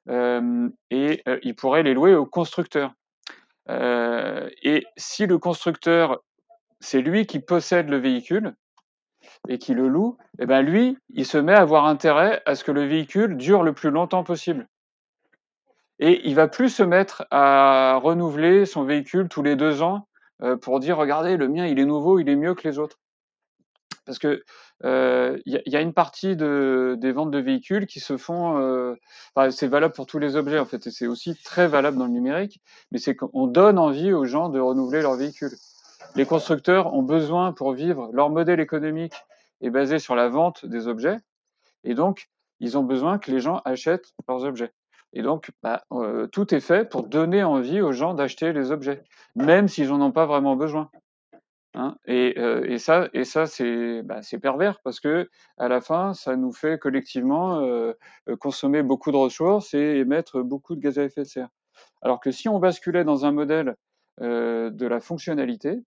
euh, 0.10 0.70
et 0.92 1.22
euh, 1.28 1.40
ils 1.44 1.56
pourraient 1.56 1.84
les 1.84 1.94
louer 1.94 2.16
au 2.16 2.26
constructeur. 2.26 2.94
Et 3.70 4.86
si 4.98 5.26
le 5.26 5.38
constructeur, 5.38 6.22
c'est 6.82 7.02
lui 7.02 7.26
qui 7.26 7.40
possède 7.40 7.90
le 7.90 7.98
véhicule 7.98 8.56
et 9.48 9.58
qui 9.58 9.74
le 9.74 9.88
loue, 9.88 10.18
eh 10.40 10.46
ben 10.46 10.62
lui, 10.62 10.98
il 11.10 11.26
se 11.26 11.38
met 11.38 11.54
à 11.54 11.62
avoir 11.62 11.86
intérêt 11.86 12.42
à 12.46 12.56
ce 12.56 12.64
que 12.66 12.72
le 12.72 12.86
véhicule 12.86 13.38
dure 13.38 13.64
le 13.64 13.74
plus 13.74 13.90
longtemps 13.90 14.24
possible. 14.26 14.68
Et 16.06 16.28
il 16.28 16.36
va 16.36 16.50
plus 16.50 16.68
se 16.68 16.84
mettre 16.84 17.26
à 17.32 17.98
renouveler 18.04 18.66
son 18.66 18.84
véhicule 18.84 19.30
tous 19.30 19.42
les 19.42 19.56
deux 19.56 19.82
ans 19.82 20.10
euh, 20.42 20.58
pour 20.58 20.82
dire 20.82 20.98
regardez 20.98 21.38
le 21.38 21.48
mien 21.48 21.66
il 21.66 21.80
est 21.80 21.86
nouveau, 21.86 22.20
il 22.20 22.28
est 22.28 22.36
mieux 22.36 22.56
que 22.56 22.68
les 22.68 22.78
autres. 22.78 23.00
Parce 24.06 24.20
que 24.20 24.44
il 24.84 25.42
y, 25.46 25.76
a- 25.78 25.82
une 25.82 25.94
partie 25.94 26.36
de, 26.36 26.98
des 27.00 27.14
ventes 27.14 27.32
de 27.32 27.40
véhicules 27.40 27.86
qui 27.86 28.02
se 28.02 28.18
font, 28.18 28.60
euh, 28.60 28.96
c'est 29.50 29.68
valable 29.68 29.94
pour 29.94 30.06
tous 30.06 30.20
les 30.20 30.36
objets 30.36 30.60
en 30.60 30.66
fait, 30.66 30.86
et 30.88 30.92
c'est 30.92 31.08
aussi 31.08 31.42
très 31.42 31.70
valable 31.70 31.98
dans 31.98 32.08
le 32.08 32.12
numérique, 32.12 32.60
mais 32.92 32.98
c'est 32.98 33.16
qu'on 33.16 33.48
donne 33.48 33.80
envie 33.80 34.12
aux 34.12 34.26
gens 34.26 34.50
de 34.50 34.60
renouveler 34.60 35.02
leur 35.02 35.16
véhicule. 35.16 35.52
Les 36.18 36.26
constructeurs 36.26 36.94
ont 36.94 37.02
besoin 37.02 37.54
pour 37.54 37.72
vivre, 37.72 38.10
leur 38.12 38.30
modèle 38.30 38.60
économique 38.60 39.14
est 39.62 39.70
basé 39.70 40.00
sur 40.00 40.16
la 40.16 40.28
vente 40.28 40.66
des 40.66 40.90
objets, 40.90 41.20
et 41.86 41.94
donc 41.94 42.28
ils 42.60 42.78
ont 42.78 42.84
besoin 42.84 43.20
que 43.20 43.32
les 43.32 43.40
gens 43.40 43.62
achètent 43.64 44.14
leurs 44.28 44.44
objets. 44.44 44.74
Et 45.14 45.22
donc, 45.22 45.52
bah, 45.62 45.84
euh, 45.92 46.28
tout 46.28 46.54
est 46.54 46.60
fait 46.60 46.90
pour 46.90 47.04
donner 47.04 47.44
envie 47.44 47.82
aux 47.82 47.92
gens 47.92 48.16
d'acheter 48.16 48.52
les 48.52 48.72
objets, 48.72 49.04
même 49.36 49.68
s'ils 49.68 49.90
n'en 49.90 50.02
ont 50.02 50.12
pas 50.12 50.26
vraiment 50.26 50.56
besoin. 50.56 50.90
Hein. 51.76 51.96
Et, 52.06 52.36
euh, 52.38 52.66
et 52.66 52.80
ça, 52.80 53.10
bah, 54.04 54.22
c'est 54.22 54.40
pervers 54.40 54.80
parce 54.84 55.00
que 55.00 55.30
à 55.58 55.68
la 55.68 55.82
fin, 55.82 56.14
ça 56.14 56.36
nous 56.36 56.52
fait 56.52 56.80
collectivement 56.80 57.62
euh, 57.62 57.94
consommer 58.40 58.82
beaucoup 58.82 59.12
de 59.12 59.18
ressources 59.18 59.74
et 59.76 59.98
émettre 59.98 60.42
beaucoup 60.42 60.76
de 60.76 60.82
gaz 60.82 60.98
à 60.98 61.04
effet 61.04 61.22
de 61.22 61.28
serre. 61.28 61.50
Alors 62.02 62.20
que 62.20 62.32
si 62.32 62.50
on 62.50 62.60
basculait 62.60 63.04
dans 63.04 63.26
un 63.26 63.32
modèle 63.32 63.76
de 64.20 64.86
la 64.86 65.00
fonctionnalité, 65.00 65.80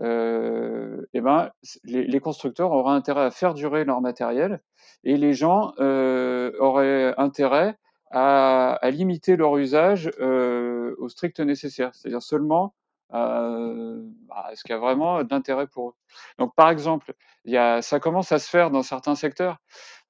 eh 0.00 1.20
ben, 1.20 1.50
les, 1.84 2.20
constructeurs 2.20 2.70
auraient 2.70 2.94
intérêt 2.94 3.24
à 3.24 3.30
faire 3.32 3.54
durer 3.54 3.84
leur 3.84 4.00
matériel 4.00 4.60
et 5.02 5.16
les 5.16 5.32
gens 5.32 5.72
auraient 5.78 7.14
intérêt 7.18 7.76
à, 8.12 8.78
limiter 8.90 9.36
leur 9.36 9.56
usage 9.56 10.10
euh, 10.20 10.94
au 10.98 11.08
strict 11.08 11.40
nécessaire, 11.40 11.94
c'est-à-dire 11.94 12.22
seulement 12.22 12.74
euh, 13.14 14.02
bah, 14.28 14.50
ce 14.54 14.62
qui 14.64 14.72
a 14.72 14.78
vraiment 14.78 15.24
d'intérêt 15.24 15.66
pour 15.66 15.90
eux? 15.90 15.94
Donc, 16.38 16.54
par 16.54 16.70
exemple, 16.70 17.14
y 17.44 17.56
a, 17.56 17.82
ça 17.82 18.00
commence 18.00 18.32
à 18.32 18.38
se 18.38 18.48
faire 18.48 18.70
dans 18.70 18.82
certains 18.82 19.14
secteurs 19.14 19.58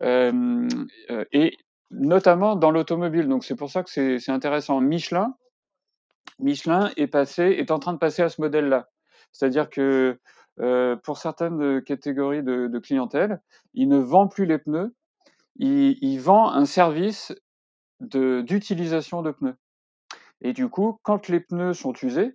euh, 0.02 0.68
euh, 1.10 1.24
et 1.32 1.56
notamment 1.90 2.56
dans 2.56 2.70
l'automobile. 2.70 3.28
Donc, 3.28 3.44
c'est 3.44 3.56
pour 3.56 3.70
ça 3.70 3.82
que 3.82 3.90
c'est 3.90 4.32
intéressant. 4.32 4.80
Michelin, 4.80 5.34
Michelin 6.40 6.90
est 6.96 7.06
passé, 7.06 7.42
est 7.58 7.70
en 7.70 7.78
train 7.78 7.92
de 7.92 7.98
passer 7.98 8.22
à 8.22 8.28
ce 8.28 8.40
modèle-là. 8.40 8.88
C'est-à-dire 9.32 9.70
que 9.70 10.18
pour 11.02 11.18
certaines 11.18 11.82
catégories 11.82 12.42
de, 12.42 12.78
clientèle, 12.78 13.40
il 13.74 13.88
ne 13.88 13.98
vend 13.98 14.28
plus 14.28 14.44
les 14.46 14.58
pneus, 14.58 14.94
il, 15.56 15.96
il 16.02 16.18
vend 16.18 16.50
un 16.50 16.66
service 16.66 17.32
d'utilisation 18.02 19.22
de, 19.22 19.30
pneus. 19.30 19.56
Et 20.40 20.52
du 20.52 20.68
coup, 20.68 20.98
quand 21.02 21.28
les 21.28 21.40
pneus 21.40 21.74
sont 21.74 21.94
usés, 22.02 22.34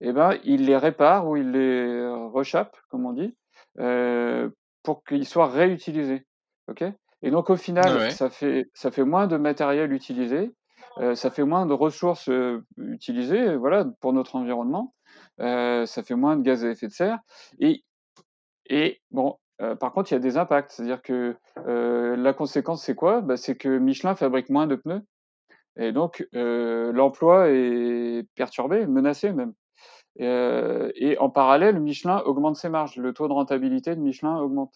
eh 0.00 0.12
ben, 0.12 0.38
il 0.44 0.66
les 0.66 0.76
répare 0.76 1.26
ou 1.26 1.36
il 1.36 1.52
les 1.52 2.06
rechappe, 2.32 2.76
comme 2.88 3.06
on 3.06 3.12
dit, 3.12 3.34
euh, 3.78 4.50
pour 4.82 5.04
qu'ils 5.04 5.26
soient 5.26 5.48
réutilisés. 5.48 6.26
Ok? 6.68 6.84
Et 7.22 7.30
donc, 7.30 7.50
au 7.50 7.56
final, 7.56 7.96
ouais. 7.96 8.10
ça 8.10 8.28
fait, 8.28 8.70
ça 8.74 8.90
fait 8.90 9.04
moins 9.04 9.26
de 9.26 9.36
matériel 9.36 9.92
utilisé, 9.92 10.52
euh, 10.98 11.14
ça 11.14 11.30
fait 11.30 11.44
moins 11.44 11.66
de 11.66 11.72
ressources 11.72 12.28
euh, 12.28 12.64
utilisées, 12.78 13.56
voilà, 13.56 13.86
pour 14.00 14.12
notre 14.12 14.36
environnement, 14.36 14.94
euh, 15.40 15.86
ça 15.86 16.02
fait 16.02 16.14
moins 16.14 16.36
de 16.36 16.42
gaz 16.42 16.64
à 16.64 16.70
effet 16.70 16.88
de 16.88 16.92
serre. 16.92 17.18
Et, 17.58 17.84
et 18.66 19.00
bon, 19.10 19.38
euh, 19.62 19.74
par 19.74 19.92
contre, 19.92 20.10
il 20.12 20.14
y 20.14 20.18
a 20.18 20.20
des 20.20 20.36
impacts. 20.36 20.70
C'est-à-dire 20.70 21.02
que 21.02 21.36
euh, 21.66 22.16
la 22.16 22.32
conséquence, 22.32 22.82
c'est 22.84 22.94
quoi? 22.94 23.20
Bah, 23.20 23.36
C'est 23.36 23.56
que 23.56 23.78
Michelin 23.78 24.14
fabrique 24.14 24.50
moins 24.50 24.66
de 24.66 24.76
pneus. 24.76 25.02
Et 25.78 25.92
donc, 25.92 26.26
euh, 26.34 26.92
l'emploi 26.92 27.48
est 27.50 28.26
perturbé, 28.34 28.86
menacé 28.86 29.32
même. 29.32 29.52
Et 30.18 31.16
en 31.20 31.28
parallèle, 31.28 31.78
Michelin 31.78 32.22
augmente 32.24 32.56
ses 32.56 32.70
marges. 32.70 32.96
Le 32.96 33.12
taux 33.12 33.28
de 33.28 33.34
rentabilité 33.34 33.94
de 33.94 34.00
Michelin 34.00 34.38
augmente. 34.38 34.72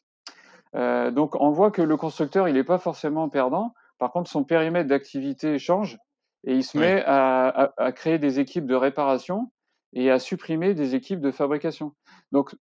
Donc, 0.74 1.40
on 1.40 1.50
voit 1.50 1.70
que 1.70 1.80
le 1.80 1.96
constructeur, 1.96 2.48
il 2.48 2.54
n'est 2.54 2.64
pas 2.64 2.76
forcément 2.76 3.30
perdant. 3.30 3.72
Par 3.98 4.12
contre, 4.12 4.30
son 4.30 4.44
périmètre 4.44 4.88
d'activité 4.88 5.58
change 5.58 5.98
et 6.44 6.54
il 6.54 6.62
se 6.64 6.76
Oui. 6.76 6.84
met 6.84 7.02
à, 7.06 7.48
à- 7.48 7.72
à 7.82 7.92
créer 7.92 8.18
des 8.18 8.38
équipes 8.40 8.66
de 8.66 8.74
réparation 8.74 9.50
et 9.94 10.10
à 10.10 10.18
supprimer 10.18 10.74
des 10.74 10.94
équipes 10.94 11.20
de 11.20 11.30
fabrication. 11.30 11.94
Donc, 12.32 12.54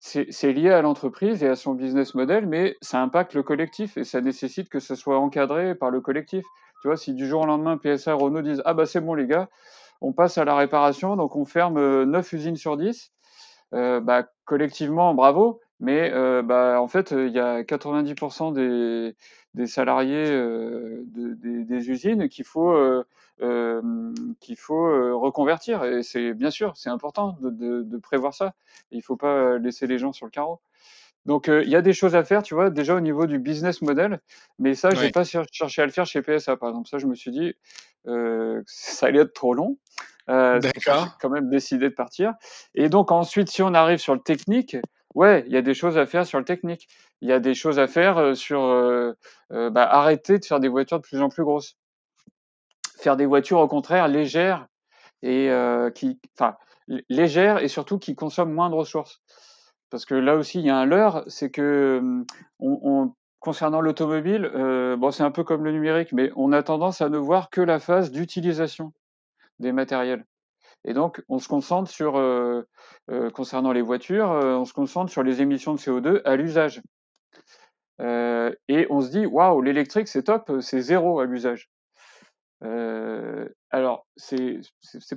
c'est 0.00 0.52
lié 0.52 0.70
à 0.70 0.82
l'entreprise 0.82 1.42
et 1.44 1.48
à 1.48 1.56
son 1.56 1.74
business 1.74 2.14
model, 2.14 2.46
mais 2.46 2.76
ça 2.80 3.00
impacte 3.02 3.34
le 3.34 3.42
collectif 3.42 3.96
et 3.98 4.04
ça 4.04 4.20
nécessite 4.20 4.68
que 4.68 4.80
ce 4.80 4.94
soit 4.94 5.18
encadré 5.18 5.74
par 5.74 5.90
le 5.90 6.00
collectif. 6.00 6.44
Tu 6.82 6.88
vois, 6.88 6.96
si 6.96 7.12
du 7.14 7.26
jour 7.28 7.42
au 7.42 7.46
lendemain, 7.46 7.76
PSA, 7.76 8.14
Renault 8.14 8.42
disent 8.42 8.62
Ah 8.64 8.72
bah 8.74 8.86
c'est 8.86 9.00
bon 9.02 9.14
les 9.14 9.26
gars, 9.26 9.48
on 10.00 10.12
passe 10.12 10.38
à 10.38 10.44
la 10.44 10.56
réparation, 10.56 11.16
donc 11.16 11.36
on 11.36 11.44
ferme 11.44 11.76
euh, 11.78 12.04
9 12.06 12.32
usines 12.32 12.56
sur 12.56 12.76
10, 12.76 13.12
euh, 13.74 14.00
bah, 14.00 14.26
collectivement, 14.46 15.14
bravo, 15.14 15.60
mais 15.80 16.10
euh, 16.12 16.42
bah, 16.42 16.80
en 16.80 16.88
fait, 16.88 17.12
il 17.12 17.32
y 17.32 17.38
a 17.38 17.62
90% 17.64 18.52
des, 18.52 19.14
salariés 19.66 20.30
euh, 20.30 21.02
de- 21.06 21.34
des, 21.34 21.64
des 21.64 21.90
usines 21.90 22.28
qu'il 22.28 22.44
faut 22.44 22.72
euh, 23.42 23.80
qu'il 24.40 24.56
faut 24.56 25.18
reconvertir. 25.18 25.84
Et 25.84 26.02
c'est 26.02 26.34
bien 26.34 26.50
sûr, 26.50 26.76
c'est 26.76 26.90
important 26.90 27.36
de, 27.40 27.50
de, 27.50 27.82
de, 27.82 27.96
prévoir 27.98 28.34
ça. 28.34 28.54
Il 28.90 28.98
ne 28.98 29.02
faut 29.02 29.16
pas 29.16 29.58
laisser 29.58 29.86
les 29.86 29.98
gens 29.98 30.12
sur 30.12 30.26
le 30.26 30.30
carreau. 30.30 30.60
Donc 31.26 31.48
il 31.48 31.68
y 31.68 31.76
a 31.76 31.82
des 31.82 31.92
choses 31.92 32.14
à 32.14 32.24
faire, 32.24 32.42
tu 32.42 32.54
vois, 32.54 32.70
déjà 32.70 32.94
au 32.94 33.00
niveau 33.00 33.26
du 33.26 33.38
business 33.38 33.82
model, 33.82 34.20
mais 34.58 34.74
ça, 34.74 34.90
j'ai 34.90 35.10
pas 35.10 35.24
cherché 35.24 35.82
à 35.82 35.86
le 35.86 35.92
faire 35.92 36.06
chez 36.06 36.22
PSA, 36.22 36.56
par 36.56 36.70
exemple. 36.70 36.88
Ça, 36.88 36.98
je 36.98 37.06
me 37.06 37.14
suis 37.14 37.30
dit, 37.30 37.54
euh, 38.06 38.62
ça 38.66 39.06
allait 39.06 39.20
être 39.20 39.34
trop 39.34 39.54
long. 39.54 39.76
Euh, 40.28 40.60
j'ai 40.62 40.92
quand 41.20 41.30
même 41.30 41.50
décidé 41.50 41.88
de 41.88 41.94
partir. 41.94 42.34
Et 42.74 42.88
donc 42.88 43.10
ensuite, 43.10 43.50
si 43.50 43.62
on 43.62 43.74
arrive 43.74 43.98
sur 43.98 44.14
le 44.14 44.20
technique, 44.20 44.76
ouais, 45.14 45.44
il 45.46 45.52
y 45.52 45.56
a 45.56 45.62
des 45.62 45.74
choses 45.74 45.98
à 45.98 46.06
faire 46.06 46.26
sur 46.26 46.38
le 46.38 46.44
technique. 46.44 46.88
Il 47.20 47.28
y 47.28 47.32
a 47.32 47.40
des 47.40 47.54
choses 47.54 47.78
à 47.78 47.86
faire 47.86 48.36
sur 48.36 48.60
bah, 49.50 49.84
arrêter 49.84 50.38
de 50.38 50.44
faire 50.44 50.60
des 50.60 50.68
voitures 50.68 50.98
de 50.98 51.02
plus 51.02 51.20
en 51.20 51.28
plus 51.28 51.44
grosses. 51.44 51.76
Faire 53.00 53.16
des 53.16 53.26
voitures 53.26 53.60
au 53.60 53.68
contraire 53.68 54.08
légères 54.08 54.66
et 55.22 55.50
qui, 55.94 56.20
enfin, 56.38 56.56
légères 57.08 57.62
et 57.62 57.68
surtout 57.68 57.98
qui 57.98 58.14
consomment 58.14 58.52
moins 58.52 58.68
de 58.68 58.74
ressources. 58.74 59.22
Parce 59.90 60.04
que 60.04 60.14
là 60.14 60.36
aussi, 60.36 60.60
il 60.60 60.66
y 60.66 60.70
a 60.70 60.76
un 60.76 60.84
leurre, 60.84 61.24
c'est 61.26 61.50
que 61.50 62.24
on, 62.58 63.12
concernant 63.38 63.80
l'automobile, 63.80 64.50
bon, 64.98 65.10
c'est 65.10 65.22
un 65.22 65.30
peu 65.30 65.44
comme 65.44 65.64
le 65.64 65.72
numérique, 65.72 66.12
mais 66.12 66.30
on 66.36 66.52
a 66.52 66.62
tendance 66.62 67.00
à 67.00 67.08
ne 67.08 67.16
voir 67.16 67.48
que 67.48 67.62
la 67.62 67.80
phase 67.80 68.10
d'utilisation 68.10 68.92
des 69.58 69.72
matériels. 69.72 70.26
Et 70.84 70.92
donc, 70.92 71.22
on 71.28 71.38
se 71.38 71.48
concentre 71.48 71.90
sur, 71.90 72.22
concernant 73.32 73.72
les 73.72 73.82
voitures, 73.82 74.28
on 74.28 74.64
se 74.66 74.74
concentre 74.74 75.10
sur 75.10 75.22
les 75.22 75.40
émissions 75.40 75.74
de 75.74 75.78
CO2 75.78 76.20
à 76.24 76.36
l'usage. 76.36 76.82
et 77.98 78.86
on 78.90 79.00
se 79.00 79.10
dit, 79.10 79.24
waouh, 79.24 79.62
l'électrique, 79.62 80.08
c'est 80.08 80.24
top, 80.24 80.52
c'est 80.60 80.80
zéro 80.80 81.20
à 81.20 81.24
l'usage. 81.24 81.70
Euh, 82.62 83.48
alors, 83.70 84.06
c'est 84.16 84.60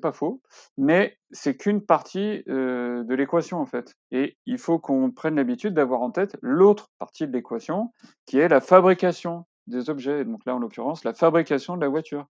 pas 0.01 0.11
faux, 0.11 0.41
mais 0.77 1.17
c'est 1.31 1.57
qu'une 1.57 1.81
partie 1.81 2.43
de 2.45 3.13
l'équation 3.13 3.59
en 3.59 3.65
fait. 3.65 3.95
Et 4.11 4.37
il 4.45 4.57
faut 4.57 4.79
qu'on 4.79 5.11
prenne 5.11 5.35
l'habitude 5.35 5.73
d'avoir 5.73 6.01
en 6.01 6.11
tête 6.11 6.37
l'autre 6.41 6.89
partie 6.99 7.27
de 7.27 7.33
l'équation, 7.33 7.91
qui 8.25 8.39
est 8.39 8.47
la 8.47 8.61
fabrication 8.61 9.45
des 9.67 9.89
objets. 9.89 10.23
Donc 10.25 10.41
là, 10.45 10.55
en 10.55 10.59
l'occurrence, 10.59 11.03
la 11.03 11.13
fabrication 11.13 11.75
de 11.75 11.81
la 11.81 11.89
voiture. 11.89 12.27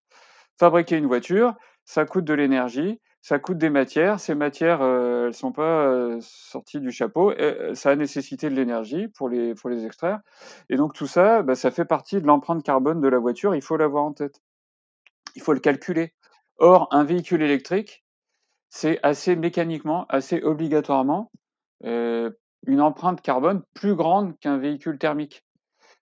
Fabriquer 0.60 0.98
une 0.98 1.08
voiture, 1.08 1.56
ça 1.84 2.06
coûte 2.06 2.26
de 2.26 2.34
l'énergie, 2.34 3.02
ça 3.22 3.40
coûte 3.40 3.58
des 3.58 3.72
matières. 3.72 4.20
Ces 4.20 4.36
matières, 4.36 4.84
euh, 4.84 5.28
elles 5.28 5.34
sont 5.34 5.52
pas 5.52 6.20
sorties 6.22 6.80
du 6.80 6.92
chapeau. 6.92 7.32
Et, 7.32 7.74
ça 7.74 7.90
a 7.90 7.96
nécessité 7.96 8.50
de 8.50 8.56
l'énergie 8.56 9.08
pour 9.08 9.30
les, 9.30 9.56
pour 9.56 9.70
les 9.70 9.86
extraire. 9.86 10.20
Et 10.70 10.76
donc 10.76 10.94
tout 10.94 11.08
ça, 11.08 11.42
bah, 11.42 11.56
ça 11.56 11.72
fait 11.72 11.86
partie 11.86 12.22
de 12.22 12.28
l'empreinte 12.28 12.64
carbone 12.64 13.02
de 13.02 13.08
la 13.08 13.18
voiture. 13.18 13.56
Il 13.56 13.64
faut 13.64 13.78
l'avoir 13.78 14.04
en 14.04 14.14
tête 14.14 14.42
il 15.36 15.42
faut 15.42 15.54
le 15.54 15.60
calculer. 15.60 16.14
Or, 16.58 16.88
un 16.92 17.04
véhicule 17.04 17.42
électrique, 17.42 18.04
c'est 18.70 19.00
assez 19.04 19.36
mécaniquement, 19.36 20.06
assez 20.10 20.42
obligatoirement 20.42 21.32
euh, 21.86 22.32
une 22.66 22.82
empreinte 22.82 23.22
carbone 23.22 23.62
plus 23.74 23.96
grande 23.96 24.38
qu'un 24.40 24.58
véhicule 24.58 24.98
thermique. 24.98 25.46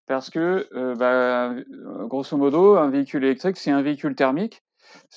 Parce 0.08 0.30
que, 0.30 0.68
euh, 0.74 0.96
bah, 0.96 1.54
grosso 2.08 2.38
modo, 2.38 2.76
un 2.76 2.90
véhicule 2.90 3.24
électrique, 3.24 3.58
c'est 3.58 3.72
un 3.72 3.82
véhicule 3.82 4.16
thermique, 4.16 4.64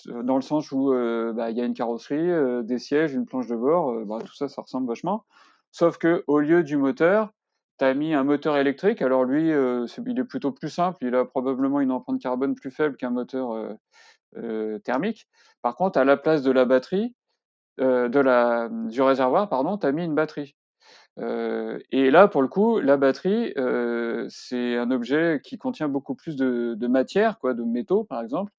dans 0.07 0.37
le 0.37 0.43
sens 0.43 0.71
où 0.73 0.93
euh, 0.93 1.33
bah, 1.33 1.51
il 1.51 1.57
y 1.57 1.61
a 1.61 1.65
une 1.65 1.75
carrosserie, 1.75 2.65
des 2.65 2.79
sièges, 2.79 3.13
une 3.15 3.27
planche 3.27 3.49
de 3.49 3.57
bord, 3.57 4.05
bah, 4.05 4.19
tout 4.25 4.35
ça, 4.35 4.49
ça 4.49 4.63
ressemble 4.63 4.87
vachement. 4.89 5.25
Sauf 5.73 5.99
que 5.99 6.23
au 6.27 6.39
lieu 6.39 6.63
du 6.63 6.77
moteur, 6.77 7.31
tu 7.79 7.85
as 7.85 7.95
mis 7.95 8.15
un 8.15 8.25
moteur 8.25 8.57
électrique. 8.57 9.03
Alors 9.03 9.25
lui, 9.25 9.51
il 9.51 10.19
est 10.19 10.25
plutôt 10.25 10.53
plus 10.53 10.71
simple, 10.71 10.99
il 11.03 11.15
a 11.15 11.25
probablement 11.25 11.81
une 11.81 11.91
empreinte 11.91 12.21
carbone 12.21 12.55
plus 12.55 12.71
faible 12.71 12.97
qu'un 12.97 13.11
moteur 13.11 13.77
euh, 14.37 14.79
thermique. 14.81 15.29
Par 15.63 15.77
contre, 15.77 15.99
à 15.99 16.05
la 16.05 16.17
place 16.17 16.43
de 16.43 16.51
la 16.51 16.65
batterie, 16.65 17.15
euh, 17.81 18.09
du 18.89 19.03
réservoir, 19.03 19.49
pardon, 19.49 19.79
tu 19.79 19.87
as 19.87 19.93
mis 19.93 20.05
une 20.05 20.15
batterie. 20.15 20.57
Euh, 21.21 21.79
et 21.93 22.11
là, 22.11 22.29
pour 22.29 22.43
le 22.43 22.49
coup, 22.49 22.81
la 22.81 22.97
batterie, 22.97 23.55
c'est 24.29 24.77
un 24.77 24.91
objet 24.91 25.41
qui 25.45 25.59
contient 25.59 25.89
beaucoup 25.89 26.15
plus 26.15 26.37
de, 26.37 26.75
de, 26.77 26.87
matière, 26.89 27.39
quoi, 27.39 27.55
de 27.55 27.63
métaux, 27.65 28.05
par 28.05 28.23
exemple, 28.23 28.53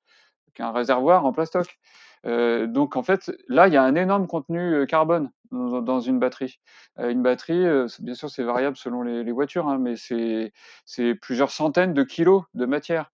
qu'un 0.53 0.71
réservoir 0.71 1.25
en 1.25 1.33
plastoc. 1.33 1.79
Donc, 2.25 2.95
en 2.95 3.03
fait, 3.03 3.31
là, 3.47 3.67
il 3.67 3.73
y 3.73 3.77
a 3.77 3.83
un 3.83 3.95
énorme 3.95 4.27
contenu 4.27 4.85
carbone 4.87 5.29
dans, 5.51 5.99
une 5.99 6.19
batterie. 6.19 6.59
une 6.97 7.21
batterie, 7.21 7.65
bien 7.99 8.15
sûr, 8.15 8.29
c'est 8.29 8.43
variable 8.43 8.77
selon 8.77 9.03
les, 9.03 9.31
voitures, 9.31 9.67
hein, 9.67 9.77
mais 9.79 9.95
c'est 9.95 11.15
plusieurs 11.21 11.51
centaines 11.51 11.93
de 11.93 12.03
kilos 12.03 12.43
de 12.53 12.65
matière. 12.65 13.11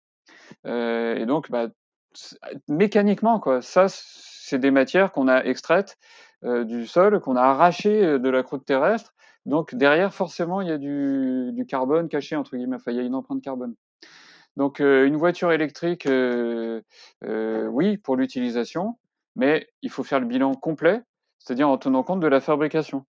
et 0.65 1.25
donc, 1.27 1.51
bah, 1.51 1.69
mécaniquement, 2.69 3.41
quoi. 3.41 3.63
Ça, 3.63 3.87
c'est 3.89 4.59
des 4.59 4.71
matières 4.71 5.13
qu'on 5.13 5.29
a 5.29 5.45
extraites 5.45 5.97
euh, 6.45 6.65
du 6.65 6.87
sol, 6.87 7.21
qu'on 7.21 7.37
a 7.37 7.43
arrachées 7.43 8.05
euh, 8.05 8.19
de 8.19 8.29
la 8.29 8.43
croûte 8.43 8.65
terrestre. 8.65 9.15
Donc 9.47 9.75
derrière, 9.75 10.13
forcément, 10.15 10.61
il 10.61 10.69
y 10.69 10.73
a 10.73 10.79
du, 10.79 11.65
carbone 11.69 12.09
caché 12.09 12.37
entre 12.37 12.57
guillemets. 12.57 12.77
Enfin, 12.77 12.93
il 12.93 12.97
y 12.97 13.01
a 13.01 13.03
une 13.03 13.15
empreinte 13.15 13.43
carbone. 13.43 13.75
Donc 14.57 14.81
euh, 14.81 15.07
une 15.07 15.17
voiture 15.17 15.53
électrique, 15.53 16.09
oui, 17.23 17.97
pour 17.99 18.17
l'utilisation, 18.17 18.99
mais 19.37 19.69
il 19.83 19.91
faut 19.91 20.03
faire 20.05 20.21
le 20.21 20.27
bilan 20.27 20.55
complet, 20.55 21.03
c'est-à-dire 21.39 21.69
en 21.69 21.79
tenant 21.79 22.03
compte 22.03 22.21
de 22.21 22.27
la 22.27 22.41
fabrication. 22.41 23.05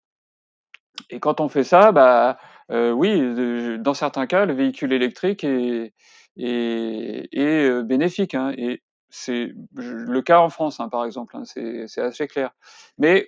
Et 1.10 1.20
quand 1.20 1.40
on 1.42 1.50
fait 1.50 1.64
ça, 1.64 1.92
bah 1.92 2.38
oui, 2.70 3.80
dans 3.80 3.94
certains 3.94 4.28
cas, 4.28 4.46
le 4.46 4.54
véhicule 4.54 4.94
électrique 4.94 5.44
est, 5.44 5.94
est 6.38 7.84
bénéfique. 7.84 8.36
Hein, 8.36 8.54
et 8.58 8.82
c'est 9.10 9.52
le 9.76 10.22
cas 10.22 10.40
en 10.40 10.50
France, 10.50 10.80
hein, 10.80 10.90
par 10.90 11.06
exemple, 11.06 11.36
hein, 11.36 11.44
c'est 11.46 12.02
assez 12.02 12.28
clair. 12.28 12.52
Mais 12.98 13.28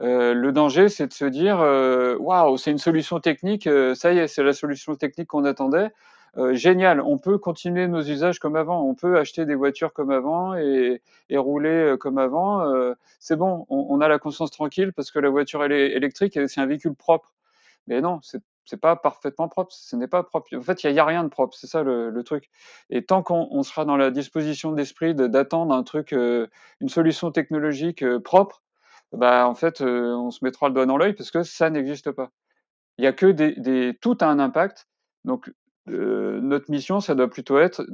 euh, 0.00 0.34
le 0.34 0.52
danger, 0.52 0.88
c'est 0.88 1.08
de 1.08 1.12
se 1.12 1.24
dire 1.24 1.60
euh, 1.60 2.16
waouh, 2.18 2.56
c'est 2.56 2.70
une 2.70 2.78
solution 2.78 3.18
technique, 3.20 3.66
euh, 3.66 3.94
ça 3.94 4.12
y 4.12 4.18
est, 4.18 4.28
c'est 4.28 4.44
la 4.44 4.52
solution 4.52 4.94
technique 4.94 5.28
qu'on 5.28 5.44
attendait. 5.44 5.90
Génial, 6.52 7.00
on 7.00 7.18
peut 7.18 7.38
continuer 7.38 7.88
nos 7.88 8.02
usages 8.02 8.38
comme 8.38 8.56
avant, 8.56 8.82
on 8.82 8.94
peut 8.94 9.18
acheter 9.18 9.44
des 9.46 9.54
voitures 9.54 9.92
comme 9.92 10.10
avant 10.10 10.54
et, 10.54 11.02
et 11.30 11.38
rouler 11.38 11.96
comme 11.98 12.18
avant. 12.18 12.94
c'est 13.18 13.36
bon, 13.36 13.66
on, 13.68 14.00
a 14.00 14.08
la 14.08 14.18
conscience 14.18 14.50
tranquille 14.50 14.92
parce 14.92 15.10
que 15.10 15.18
la 15.18 15.30
voiture 15.30 15.64
elle 15.64 15.72
est 15.72 15.92
électrique, 15.92 16.38
c'est 16.46 16.60
un 16.60 16.66
véhicule 16.66 16.94
propre. 16.94 17.32
Mais 17.86 18.00
non, 18.00 18.20
c'est 18.22 18.42
c'est 18.68 18.76
pas 18.76 18.96
parfaitement 18.96 19.48
propre, 19.48 19.72
ce 19.72 19.96
n'est 19.96 20.08
pas 20.08 20.22
propre. 20.22 20.54
En 20.54 20.60
fait, 20.60 20.84
il 20.84 20.92
n'y 20.92 20.98
a, 20.98 21.04
rien 21.04 21.24
de 21.24 21.28
propre, 21.28 21.56
c'est 21.56 21.66
ça 21.66 21.82
le, 21.82 22.22
truc. 22.22 22.50
Et 22.90 23.02
tant 23.02 23.22
qu'on 23.22 23.62
sera 23.62 23.86
dans 23.86 23.96
la 23.96 24.10
disposition 24.10 24.72
d'esprit 24.72 25.14
d'attendre 25.14 25.74
un 25.74 25.82
truc, 25.82 26.12
euh, 26.12 26.48
une 26.80 26.90
solution 26.90 27.32
technologique 27.32 28.02
euh, 28.02 28.20
propre, 28.20 28.62
bah 29.12 29.48
en 29.48 29.54
fait, 29.54 29.80
euh, 29.80 30.14
on 30.14 30.30
se 30.30 30.44
mettra 30.44 30.68
le 30.68 30.74
doigt 30.74 30.84
dans 30.84 30.98
l'œil 30.98 31.14
parce 31.14 31.30
que 31.30 31.42
ça 31.44 31.70
n'existe 31.70 32.10
pas. 32.10 32.30
Il 32.98 33.04
y 33.04 33.06
a 33.08 33.12
que 33.14 33.26
des, 33.26 33.52
des, 33.56 33.96
tout 34.00 34.18
a 34.20 34.26
un 34.26 34.38
impact. 34.38 34.86
Donc 35.24 35.50
notre 35.88 36.70
mission, 36.70 37.00
ça 37.00 37.14
doit 37.14 37.28
plutôt 37.28 37.58
être 37.58 37.84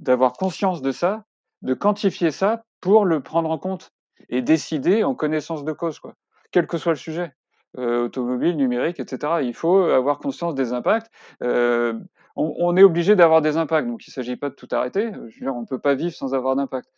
d'avoir 0.00 0.32
conscience 0.34 0.82
de 0.82 0.92
ça, 0.92 1.24
de 1.62 1.74
quantifier 1.74 2.30
ça 2.30 2.64
pour 2.80 3.04
le 3.04 3.22
prendre 3.22 3.50
en 3.50 3.58
compte 3.58 3.92
et 4.28 4.42
décider 4.42 5.04
en 5.04 5.14
connaissance 5.14 5.64
de 5.64 5.72
cause, 5.72 5.98
quoi, 5.98 6.14
quel 6.50 6.66
que 6.66 6.78
soit 6.78 6.92
le 6.92 6.98
sujet. 6.98 7.32
Euh, 7.78 8.04
automobile, 8.04 8.56
numérique, 8.56 9.00
etc. 9.00 9.34
Il 9.42 9.52
faut 9.52 9.82
avoir 9.82 10.18
conscience 10.18 10.54
des 10.54 10.72
impacts. 10.72 11.10
Euh, 11.42 11.92
on, 12.34 12.74
est 12.76 12.82
obligé 12.82 13.16
d'avoir 13.16 13.42
des 13.42 13.58
impacts, 13.58 13.86
donc 13.86 14.06
il 14.06 14.10
ne 14.10 14.12
s'agit 14.12 14.36
pas 14.36 14.48
de 14.48 14.54
tout 14.54 14.68
arrêter. 14.70 15.10
Je 15.12 15.18
veux 15.18 15.40
dire, 15.40 15.54
on 15.54 15.60
ne 15.60 15.66
peut 15.66 15.78
pas 15.78 15.94
vivre 15.94 16.14
sans 16.14 16.34
avoir 16.34 16.56
d'impact. 16.56 16.88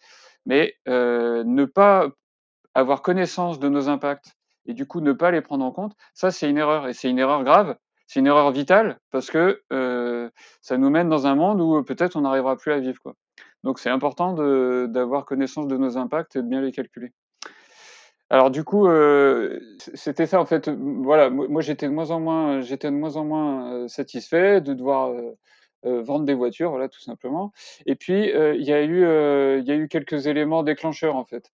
Mais 0.47 0.75
euh, 0.89 1.43
ne 1.45 1.65
pas 1.65 2.09
avoir 2.75 3.03
connaissance 3.03 3.59
de 3.59 3.69
nos 3.69 3.89
impacts 3.89 4.37
et 4.67 4.75
du 4.75 4.87
coup 4.87 5.01
ne 5.01 5.13
pas 5.13 5.33
les 5.33 5.41
prendre 5.41 5.65
en 5.65 5.73
compte, 5.73 5.95
ça 6.15 6.31
c'est 6.31 6.49
une 6.49 6.59
erreur 6.59 6.87
et 6.87 6.93
c'est 6.93 7.11
une 7.11 7.19
erreur 7.19 7.43
grave. 7.43 7.77
C'est 8.09 8.19
une 8.19 8.27
erreur 8.27 8.51
vitale 8.51 8.99
parce 9.13 9.31
que 9.31 9.63
ça 10.61 10.79
nous 10.79 10.91
mène 10.91 11.09
dans 11.09 11.29
un 11.29 11.37
monde 11.37 11.61
où 11.61 11.81
peut-être 11.85 12.17
on 12.17 12.23
n'arrivera 12.23 12.57
plus 12.57 12.73
à 12.73 12.81
vivre. 12.81 13.15
Donc 13.65 13.79
c'est 13.79 13.91
important 13.91 14.33
d'avoir 14.87 15.25
connaissance 15.25 15.69
de 15.69 15.77
nos 15.77 15.97
impacts 15.97 16.35
et 16.35 16.43
de 16.43 16.49
bien 16.49 16.61
les 16.61 16.73
calculer. 16.73 17.13
Alors 18.31 18.51
du 18.51 18.63
coup, 18.63 18.87
euh, 18.89 19.59
c'était 19.95 20.27
ça 20.27 20.41
en 20.41 20.45
fait. 20.45 20.69
Voilà, 20.69 21.31
moi 21.31 21.63
j'étais 21.63 21.87
de 21.87 21.93
moins 21.93 22.11
en 22.11 22.21
moins, 22.21 23.73
euh, 23.73 23.89
satisfait 23.89 24.61
de 24.61 24.75
devoir 24.75 25.13
euh, 25.85 26.03
vendre 26.03 26.27
des 26.27 26.35
voitures, 26.35 26.71
voilà, 26.71 26.89
tout 26.89 27.01
simplement. 27.01 27.53
Et 27.87 27.95
puis 27.95 28.31
il 28.31 28.63
y 28.63 28.73
a 28.73 28.83
eu 28.83 29.89
quelques 29.89 30.27
éléments 30.27 30.63
déclencheurs 30.63 31.17
en 31.17 31.25
fait. 31.25 31.51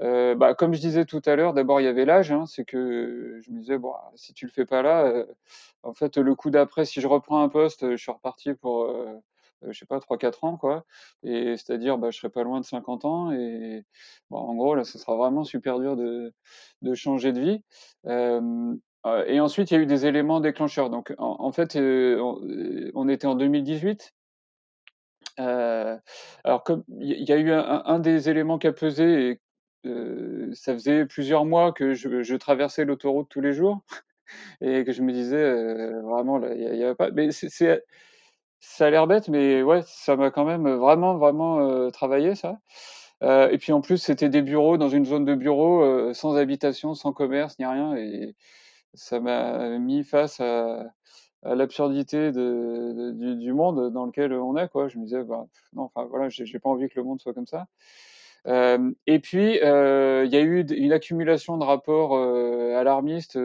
Bah, 0.00 0.54
comme 0.54 0.74
je 0.74 0.80
disais 0.80 1.04
tout 1.04 1.22
à 1.26 1.36
l'heure, 1.36 1.52
d'abord 1.52 1.80
il 1.80 1.84
y 1.84 1.88
avait 1.88 2.04
l'âge, 2.04 2.32
hein, 2.32 2.46
c'est 2.46 2.64
que 2.64 3.38
je 3.42 3.50
me 3.50 3.60
disais 3.60 3.78
si 4.16 4.32
tu 4.34 4.46
le 4.46 4.50
fais 4.50 4.64
pas 4.64 4.82
là, 4.82 5.24
en 5.82 5.94
fait 5.94 6.16
le 6.16 6.34
coup 6.34 6.50
d'après, 6.50 6.84
si 6.84 7.00
je 7.00 7.06
reprends 7.06 7.42
un 7.42 7.48
poste, 7.48 7.90
je 7.90 7.96
suis 7.96 8.12
reparti 8.12 8.54
pour 8.54 8.90
euh, 9.64 9.72
je 9.72 9.78
sais 9.78 9.86
pas, 9.86 9.98
3-4 9.98 10.44
ans, 10.44 10.56
quoi. 10.56 10.84
Et 11.22 11.56
c'est-à-dire, 11.56 11.98
bah, 11.98 12.10
je 12.10 12.18
serai 12.18 12.30
pas 12.30 12.42
loin 12.42 12.60
de 12.60 12.64
50 12.64 13.04
ans. 13.04 13.32
Et 13.32 13.84
en 14.30 14.54
gros, 14.54 14.74
là, 14.74 14.84
ce 14.84 14.98
sera 14.98 15.16
vraiment 15.16 15.44
super 15.44 15.78
dur 15.78 15.96
de, 15.96 16.32
changer 16.94 17.32
de 17.32 17.40
vie. 17.40 17.62
Euh, 18.06 18.74
et 19.26 19.40
ensuite, 19.40 19.70
il 19.70 19.74
y 19.74 19.76
a 19.78 19.80
eu 19.80 19.86
des 19.86 20.06
éléments 20.06 20.40
déclencheurs. 20.40 20.90
Donc, 20.90 21.14
en, 21.18 21.52
fait, 21.52 21.76
on, 21.76 23.08
était 23.08 23.26
en 23.26 23.34
2018. 23.34 24.14
alors 25.36 26.64
il 26.98 27.28
y 27.28 27.32
a 27.32 27.36
eu 27.38 27.50
un 27.52 27.98
des 27.98 28.28
éléments 28.28 28.58
qui 28.58 28.66
a 28.66 28.72
pesé 28.72 29.30
et 29.30 29.40
ça 30.54 30.74
faisait 30.74 31.06
plusieurs 31.06 31.44
mois 31.44 31.72
que 31.72 31.94
je 31.94 32.34
traversais 32.36 32.84
l'autoroute 32.84 33.28
tous 33.28 33.40
les 33.40 33.52
jours 33.52 33.80
et 34.62 34.84
que 34.84 34.92
je 34.92 35.02
me 35.02 35.12
disais, 35.12 35.54
vraiment 36.02 36.40
il 36.46 36.76
y 36.76 36.84
a 36.84 36.94
pas 36.94 37.10
mais 37.12 37.32
c'est 37.32 37.48
ça 38.60 38.86
a 38.86 38.90
l'air 38.90 39.06
bête, 39.06 39.28
mais 39.28 39.62
ouais, 39.62 39.82
ça 39.86 40.16
m'a 40.16 40.30
quand 40.30 40.44
même 40.44 40.68
vraiment, 40.68 41.16
vraiment, 41.18 41.90
travaillé 41.92 42.34
ça. 42.34 42.58
et 43.22 43.58
puis 43.58 43.72
en 43.72 43.80
plus, 43.82 43.98
c'était 43.98 44.28
des 44.30 44.42
bureaux 44.42 44.78
dans 44.78 44.88
une 44.90 45.06
zone 45.06 45.24
de 45.24 45.34
bureaux, 45.34 46.12
sans 46.14 46.36
habitation, 46.36 46.94
sans 46.94 47.12
commerce 47.12 47.58
ni 47.58 47.66
rien 47.66 47.96
et 47.96 48.34
ça 48.94 49.20
m'a 49.20 49.78
mis 49.78 50.04
face 50.04 50.40
à 50.40 50.84
l'absurdité 51.44 52.32
du 52.32 53.52
monde 53.54 53.92
dans 53.92 54.06
lequel 54.06 54.32
on 54.34 54.56
est, 54.56 54.68
quoi. 54.68 54.88
Je 54.88 54.98
me 54.98 55.04
disais: 55.04 55.24
«Bah, 55.24 55.46
non, 55.74 55.84
enfin 55.84 56.06
voilà, 56.10 56.28
j'ai 56.30 56.58
pas 56.60 56.70
envie 56.70 56.88
que 56.88 56.98
le 57.00 57.04
monde 57.04 57.20
soit 57.20 57.34
comme 57.34 57.46
ça». 57.46 57.66
Et 58.46 59.18
puis, 59.20 59.54
il 59.56 60.28
y 60.32 60.36
a 60.36 60.40
eu 60.40 60.64
une 60.70 60.92
accumulation 60.92 61.58
de 61.58 61.64
rapports, 61.64 62.16
alarmistes, 62.76 63.38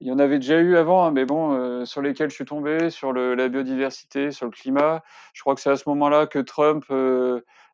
il 0.00 0.08
y 0.08 0.10
en 0.10 0.18
avait 0.18 0.40
déjà 0.40 0.58
eu 0.58 0.76
avant, 0.76 1.04
hein, 1.04 1.12
mais 1.12 1.24
bon, 1.24 1.84
sur 1.86 2.02
lesquels 2.02 2.28
je 2.30 2.34
suis 2.34 2.44
tombé, 2.44 2.90
sur 2.90 3.12
la 3.12 3.48
biodiversité, 3.48 4.32
sur 4.32 4.46
le 4.46 4.50
climat. 4.52 5.02
Je 5.32 5.42
crois 5.42 5.54
que 5.54 5.60
c'est 5.60 5.70
à 5.70 5.76
ce 5.76 5.88
moment-là 5.90 6.26
que 6.26 6.40
Trump, 6.40 6.84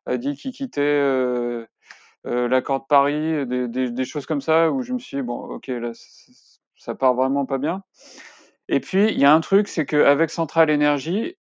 a 0.05 0.17
dit 0.17 0.35
qu'il 0.35 0.51
quittait, 0.51 1.65
l'accord 2.23 2.81
de 2.81 2.85
Paris, 2.87 3.45
des 3.47 4.05
choses 4.05 4.25
comme 4.27 4.41
ça 4.41 4.71
où 4.71 4.83
je 4.83 4.93
me 4.93 4.99
suis 4.99 5.17
dit: 5.17 5.23
«Bon, 5.23 5.39
OK, 5.39 5.67
là, 5.67 5.91
ça 6.77 6.93
part 6.95 7.15
vraiment 7.15 7.45
pas 7.45 7.57
bien». 7.57 7.83
Et 8.71 8.79
puis 8.79 9.07
il 9.11 9.19
y 9.19 9.25
a 9.25 9.33
un 9.33 9.41
truc, 9.41 9.67
c'est 9.67 9.85
qu'avec 9.85 10.29
Centrale 10.29 10.69
Énergie, 10.69 11.35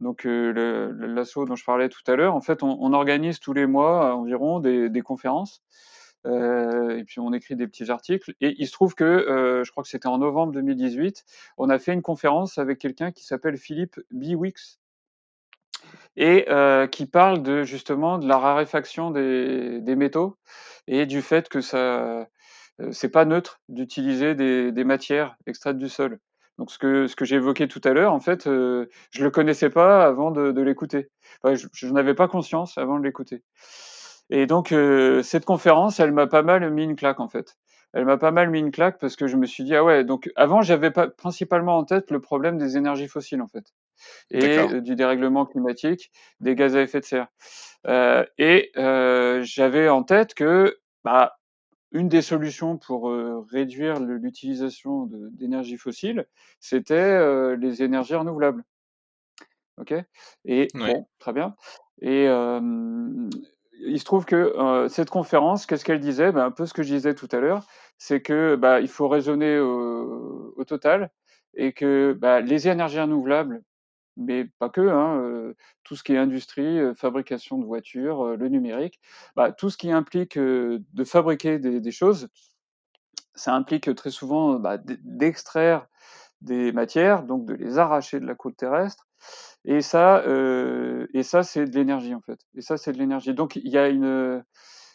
donc 0.00 0.24
l'asso 0.24 1.44
dont 1.44 1.56
je 1.56 1.64
parlais 1.64 1.88
tout 1.88 2.02
à 2.06 2.14
l'heure, 2.14 2.34
en 2.34 2.40
fait, 2.40 2.62
on 2.62 2.92
organise 2.92 3.40
tous 3.40 3.52
les 3.52 3.66
mois 3.66 4.14
environ 4.14 4.60
des 4.60 5.02
conférences 5.02 5.60
et 6.24 7.02
puis 7.04 7.18
on 7.18 7.32
écrit 7.32 7.56
des 7.56 7.66
petits 7.66 7.90
articles. 7.90 8.32
Et 8.40 8.54
il 8.58 8.66
se 8.68 8.72
trouve 8.72 8.94
que, 8.94 9.62
je 9.64 9.70
crois 9.72 9.82
que 9.82 9.88
c'était 9.88 10.06
en 10.06 10.18
novembre 10.18 10.52
2018, 10.52 11.24
on 11.58 11.68
a 11.68 11.80
fait 11.80 11.92
une 11.92 12.02
conférence 12.02 12.58
avec 12.58 12.78
quelqu'un 12.78 13.10
qui 13.10 13.24
s'appelle 13.24 13.56
Philippe 13.56 13.98
Biwix 14.12 14.78
et 16.16 16.46
qui 16.92 17.06
parle 17.06 17.42
de 17.42 17.64
justement 17.64 18.18
de 18.18 18.28
la 18.28 18.38
raréfaction 18.38 19.10
des 19.10 19.96
métaux 19.96 20.36
et 20.86 21.06
du 21.06 21.22
fait 21.22 21.48
que 21.48 21.60
ça 21.60 22.28
c'est 22.90 23.10
pas 23.10 23.24
neutre 23.24 23.60
d'utiliser 23.68 24.34
des, 24.34 24.72
des, 24.72 24.84
matières 24.84 25.36
extraites 25.46 25.78
du 25.78 25.88
sol. 25.88 26.18
Donc 26.58 26.70
ce 26.70 26.78
que 26.78 27.06
ce 27.06 27.16
que 27.16 27.24
j'ai 27.24 27.36
évoqué 27.36 27.68
tout 27.68 27.80
à 27.84 27.90
l'heure, 27.92 28.12
en 28.12 28.20
fait, 28.20 28.44
je 28.44 28.86
le 29.24 29.30
connaissais 29.30 29.70
pas 29.70 30.04
avant 30.04 30.30
de, 30.30 30.52
de 30.52 30.62
l'écouter. 30.62 31.10
Enfin, 31.42 31.54
je, 31.54 31.86
n'en 31.86 31.96
avais 31.96 32.14
pas 32.14 32.28
conscience 32.28 32.78
avant 32.78 32.98
de 32.98 33.04
l'écouter. 33.04 33.42
Et 34.30 34.46
donc, 34.46 34.74
cette 35.22 35.44
conférence, 35.44 36.00
elle 36.00 36.12
m'a 36.12 36.26
pas 36.26 36.42
mal 36.42 36.70
mis 36.70 36.84
une 36.84 36.96
claque, 36.96 37.20
en 37.20 37.28
fait. 37.28 37.56
Elle 37.92 38.06
m'a 38.06 38.16
pas 38.16 38.30
mal 38.30 38.48
mis 38.48 38.60
une 38.60 38.70
claque 38.70 38.98
parce 38.98 39.16
que 39.16 39.26
je 39.26 39.36
me 39.36 39.44
suis 39.44 39.64
dit, 39.64 39.76
ah 39.76 39.84
ouais, 39.84 40.04
donc 40.04 40.30
avant, 40.36 40.62
j'avais 40.62 40.90
pas 40.90 41.08
principalement 41.08 41.76
en 41.76 41.84
tête 41.84 42.10
le 42.10 42.20
problème 42.20 42.56
des 42.56 42.78
énergies 42.78 43.08
fossiles, 43.08 43.42
en 43.42 43.48
fait, 43.48 43.66
et 44.30 44.80
du 44.80 44.94
dérèglement 44.94 45.44
climatique, 45.44 46.10
des 46.40 46.54
gaz 46.54 46.74
à 46.74 46.80
effet 46.80 47.00
de 47.00 47.04
serre. 47.04 47.28
et 48.38 48.72
j'avais 49.44 49.88
en 49.90 50.02
tête 50.02 50.32
que, 50.32 50.78
bah, 51.04 51.36
une 51.92 52.08
des 52.08 52.22
solutions 52.22 52.78
pour 52.78 53.12
réduire 53.50 54.00
l'utilisation 54.00 55.08
d'énergie 55.32 55.76
fossile, 55.76 56.26
c'était 56.60 57.56
les 57.56 57.82
énergies 57.82 58.14
renouvelables. 58.14 58.64
Ok? 59.78 59.94
Et 60.44 60.68
bon, 60.74 61.06
très 61.18 61.32
bien. 61.32 61.54
Et 62.00 62.26
il 63.84 63.98
se 63.98 64.04
trouve 64.04 64.24
que 64.24 64.86
cette 64.88 65.10
conférence, 65.10 65.66
qu'est-ce 65.66 65.84
qu'elle 65.84 66.00
disait? 66.00 66.32
Ben, 66.32 66.46
Un 66.46 66.50
peu 66.50 66.66
ce 66.66 66.74
que 66.74 66.82
je 66.82 66.94
disais 66.94 67.14
tout 67.14 67.28
à 67.32 67.38
l'heure, 67.38 67.66
c'est 67.98 68.20
que 68.20 68.56
bah, 68.56 68.80
il 68.80 68.88
faut 68.88 69.08
raisonner 69.08 69.58
au, 69.58 70.64
total 70.66 71.10
et 71.54 71.72
que 71.72 72.16
bah, 72.18 72.40
les 72.40 72.68
énergies 72.68 73.00
renouvelables, 73.00 73.62
mais 74.16 74.46
pas 74.58 74.68
que, 74.68 74.80
hein, 74.80 75.54
tout 75.84 75.96
ce 75.96 76.02
qui 76.02 76.12
est 76.14 76.18
industrie, 76.18 76.78
fabrication 76.96 77.58
de 77.58 77.64
voitures, 77.64 78.36
le 78.36 78.48
numérique, 78.48 79.00
bah, 79.36 79.52
tout 79.52 79.70
ce 79.70 79.76
qui 79.76 79.90
implique 79.90 80.38
de 80.38 81.04
fabriquer 81.04 81.58
des, 81.58 81.90
choses, 81.90 82.28
ça 83.34 83.54
implique 83.54 83.94
très 83.94 84.10
souvent 84.10 84.58
bah, 84.58 84.78
d'extraire 84.78 85.86
des 86.40 86.72
matières, 86.72 87.22
donc 87.22 87.46
de 87.46 87.54
les 87.54 87.78
arracher 87.78 88.20
de 88.20 88.26
la 88.26 88.34
côte 88.34 88.56
terrestre, 88.56 89.06
et 89.64 89.80
ça, 89.80 90.24
et 91.14 91.22
ça 91.22 91.42
c'est 91.42 91.66
de 91.66 91.74
l'énergie 91.74 92.14
en 92.14 92.20
fait. 92.20 92.40
Et 92.54 92.60
ça, 92.60 92.76
c'est 92.76 92.92
de 92.92 92.98
l'énergie. 92.98 93.34
Donc 93.34 93.56
il 93.56 93.68
y 93.68 93.78
a 93.78 93.88
une, 93.88 94.44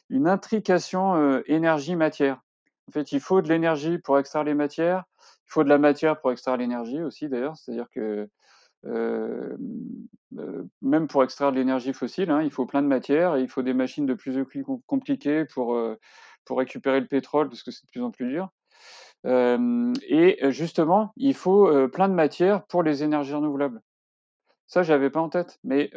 une 0.09 0.27
intrication 0.27 1.41
énergie-matière. 1.45 2.41
En 2.87 2.91
fait, 2.91 3.11
il 3.11 3.19
faut 3.19 3.41
de 3.41 3.49
l'énergie 3.49 3.97
pour 3.97 4.17
extraire 4.19 4.43
les 4.43 4.53
matières. 4.53 5.03
Il 5.45 5.51
faut 5.51 5.63
de 5.63 5.69
la 5.69 5.77
matière 5.77 6.19
pour 6.19 6.31
extraire 6.31 6.57
l'énergie 6.57 7.01
aussi 7.01 7.27
d'ailleurs. 7.29 7.55
C'est-à-dire 7.57 7.89
que 7.89 8.29
même 10.81 11.07
pour 11.07 11.23
extraire 11.23 11.51
de 11.51 11.57
l'énergie 11.57 11.93
fossile, 11.93 12.31
hein, 12.31 12.41
il 12.41 12.51
faut 12.51 12.65
plein 12.65 12.81
de 12.81 12.87
matière 12.87 13.35
et 13.35 13.41
il 13.41 13.49
faut 13.49 13.61
des 13.61 13.73
machines 13.73 14.05
de 14.05 14.13
plus 14.13 14.37
en 14.37 14.43
plus 14.43 14.65
compliquées 14.85 15.45
pour, 15.45 15.79
pour 16.45 16.57
récupérer 16.57 16.99
le 16.99 17.07
pétrole 17.07 17.49
parce 17.49 17.63
que 17.63 17.71
c'est 17.71 17.85
de 17.85 17.91
plus 17.91 18.03
en 18.03 18.11
plus 18.11 18.27
dur. 18.27 18.49
et 19.25 20.51
justement, 20.51 21.11
il 21.17 21.33
faut 21.33 21.87
plein 21.89 22.09
de 22.09 22.13
matière 22.13 22.65
pour 22.65 22.83
les 22.83 23.03
énergies 23.03 23.33
renouvelables. 23.33 23.81
Ça, 24.67 24.83
j'avais 24.83 25.09
pas 25.09 25.21
en 25.21 25.29
tête, 25.29 25.59
mais 25.63 25.91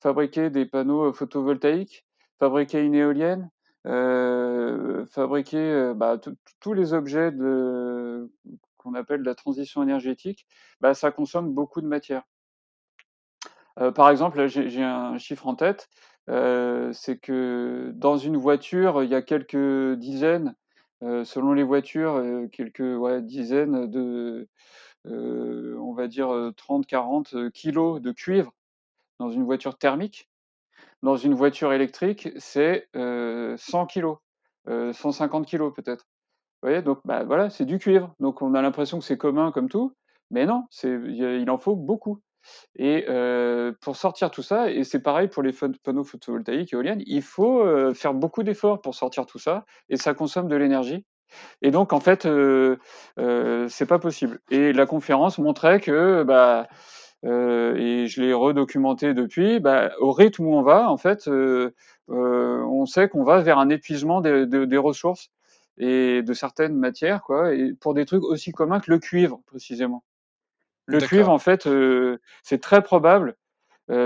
fabriquer 0.00 0.50
des 0.50 0.66
panneaux 0.66 1.12
photovoltaïques, 1.12 2.06
fabriquer 2.38 2.80
une 2.80 2.94
éolienne, 2.94 3.50
fabriquer 3.84 5.92
bah, 5.94 6.18
tous 6.60 6.72
les 6.72 6.94
objets 6.94 7.32
de, 7.32 8.30
qu'on 8.80 8.94
appelle 8.94 9.22
la 9.22 9.34
transition 9.34 9.82
énergétique, 9.82 10.46
bah, 10.80 10.94
ça 10.94 11.10
consomme 11.10 11.52
beaucoup 11.52 11.80
de 11.80 11.86
matière. 11.86 12.22
par 13.94 14.10
exemple, 14.10 14.46
j'ai 14.46 14.82
un 14.82 15.16
chiffre 15.18 15.46
en 15.46 15.54
tête, 15.54 15.88
c'est 16.26 17.18
que 17.20 17.92
dans 17.94 18.16
une 18.16 18.36
voiture, 18.36 19.02
il 19.02 19.10
y 19.10 19.14
a 19.14 19.22
quelques 19.22 19.94
dizaines, 19.98 20.54
selon 21.00 21.52
les 21.52 21.62
voitures, 21.62 22.22
quelques 22.52 23.20
dizaines 23.20 23.90
de, 23.90 24.48
on 25.06 25.92
va 25.94 26.08
dire 26.08 26.28
30-40 26.56 27.50
kilos 27.52 28.00
de 28.02 28.12
cuivre 28.12 28.52
dans 29.18 29.30
une 29.30 29.44
voiture 29.44 29.78
thermique. 29.78 30.28
Dans 31.02 31.16
une 31.16 31.34
voiture 31.34 31.72
électrique, 31.72 32.28
c'est 32.36 32.88
100 32.94 33.86
kilos, 33.86 34.18
150 34.66 35.46
kilos 35.46 35.72
peut-être. 35.74 36.09
Voyez, 36.62 36.82
donc 36.82 37.00
bah, 37.04 37.24
voilà, 37.24 37.50
c'est 37.50 37.64
du 37.64 37.78
cuivre. 37.78 38.14
Donc 38.20 38.42
on 38.42 38.54
a 38.54 38.62
l'impression 38.62 38.98
que 38.98 39.04
c'est 39.04 39.16
commun 39.16 39.52
comme 39.52 39.68
tout, 39.68 39.94
mais 40.30 40.46
non, 40.46 40.64
il 40.84 41.50
en 41.50 41.58
faut 41.58 41.76
beaucoup. 41.76 42.20
Et 42.76 43.06
pour 43.80 43.96
sortir 43.96 44.30
tout 44.30 44.42
ça, 44.42 44.70
et 44.70 44.84
c'est 44.84 45.00
pareil 45.00 45.28
pour 45.28 45.42
les 45.42 45.52
panneaux 45.84 46.04
photovoltaïques 46.04 46.72
éoliennes, 46.72 47.02
il 47.06 47.22
faut 47.22 47.94
faire 47.94 48.14
beaucoup 48.14 48.42
d'efforts 48.42 48.80
pour 48.80 48.94
sortir 48.94 49.26
tout 49.26 49.38
ça, 49.38 49.64
et 49.88 49.96
ça 49.96 50.14
consomme 50.14 50.48
de 50.48 50.56
l'énergie. 50.56 51.04
Et 51.62 51.70
donc, 51.70 51.92
en 51.92 52.00
fait, 52.00 52.26
euh, 52.26 52.76
c'est 53.68 53.86
pas 53.86 53.98
possible. 53.98 54.40
Et 54.50 54.72
la 54.72 54.86
conférence 54.86 55.38
montrait 55.38 55.80
que, 55.80 56.22
bah, 56.24 56.68
et 57.22 58.06
je 58.06 58.20
l'ai 58.20 58.32
redocumenté 58.32 59.14
depuis, 59.14 59.60
bah, 59.60 59.90
au 60.00 60.12
rythme 60.12 60.46
où 60.46 60.54
on 60.54 60.62
va, 60.62 60.90
en 60.90 60.96
fait, 60.96 61.28
on 62.08 62.86
sait 62.86 63.08
qu'on 63.08 63.24
va 63.24 63.40
vers 63.40 63.58
un 63.58 63.68
épuisement 63.68 64.20
des, 64.20 64.46
de, 64.46 64.64
des, 64.64 64.78
ressources 64.78 65.30
et 65.78 66.22
de 66.22 66.32
certaines 66.32 66.76
matières, 66.76 67.22
quoi, 67.22 67.54
et 67.54 67.72
pour 67.74 67.94
des 67.94 68.04
trucs 68.04 68.24
aussi 68.24 68.52
communs 68.52 68.80
que 68.80 68.90
le 68.90 68.98
cuivre, 68.98 69.40
précisément. 69.46 70.04
Le 70.86 70.98
cuivre, 71.00 71.30
en 71.30 71.38
fait, 71.38 71.68
c'est 72.42 72.60
très 72.60 72.82
probable 72.82 73.36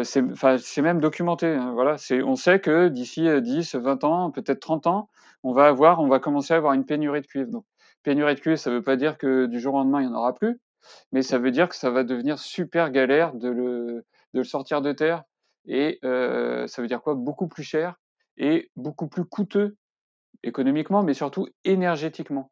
c'est 0.02 0.82
même 0.82 1.00
documenté. 1.00 1.46
Hein, 1.46 1.72
voilà, 1.74 1.96
on 2.24 2.36
sait 2.36 2.60
que 2.60 2.88
d'ici 2.88 3.28
10, 3.40 3.74
20 3.74 4.04
ans, 4.04 4.30
peut-être 4.30 4.60
30 4.60 4.86
ans, 4.86 5.08
on 5.42 5.52
va 5.52 5.66
avoir, 5.66 6.00
on 6.00 6.08
va 6.08 6.20
commencer 6.20 6.54
à 6.54 6.56
avoir 6.56 6.72
une 6.72 6.86
pénurie 6.86 7.20
de 7.20 7.26
cuivre. 7.26 7.50
Donc, 7.50 7.64
pénurie 8.02 8.34
de 8.34 8.40
cuivre, 8.40 8.58
ça 8.58 8.70
ne 8.70 8.76
veut 8.76 8.82
pas 8.82 8.96
dire 8.96 9.18
que 9.18 9.46
du 9.46 9.60
jour 9.60 9.74
au 9.74 9.78
lendemain, 9.78 10.00
il 10.00 10.08
n'y 10.08 10.12
en 10.12 10.16
aura 10.16 10.34
plus, 10.34 10.58
mais 11.12 11.22
ça 11.22 11.38
veut 11.38 11.50
dire 11.50 11.68
que 11.68 11.74
ça 11.74 11.90
va 11.90 12.02
devenir 12.04 12.38
super 12.38 12.90
galère 12.90 13.34
de 13.34 13.48
le, 13.48 14.04
de 14.32 14.38
le 14.38 14.44
sortir 14.44 14.80
de 14.80 14.92
terre. 14.92 15.24
Et 15.66 15.98
euh, 16.04 16.66
ça 16.66 16.82
veut 16.82 16.88
dire 16.88 17.02
quoi? 17.02 17.14
Beaucoup 17.14 17.48
plus 17.48 17.62
cher 17.62 17.96
et 18.36 18.70
beaucoup 18.76 19.08
plus 19.08 19.24
coûteux 19.24 19.76
économiquement, 20.44 21.02
mais 21.02 21.14
surtout 21.14 21.48
énergétiquement. 21.64 22.50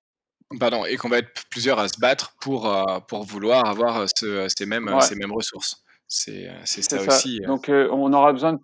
Pardon, 0.59 0.85
et 0.85 0.97
qu'on 0.97 1.09
va 1.09 1.19
être 1.19 1.31
plusieurs 1.51 1.79
à 1.79 1.89
se 1.89 1.99
battre 1.99 2.35
pour, 2.41 2.67
euh, 2.67 3.01
pour 3.09 3.25
vouloir 3.25 3.67
avoir 3.67 4.07
ce, 4.15 4.47
ces, 4.55 4.67
mêmes, 4.67 4.91
ces 5.01 5.15
mêmes 5.15 5.33
ressources. 5.33 5.83
C'est 6.09 6.51
ça, 6.67 7.01
aussi. 7.01 7.41
Donc, 7.47 7.71
on 7.71 8.13
aura 8.13 8.33
besoin 8.33 8.55
de 8.55 8.61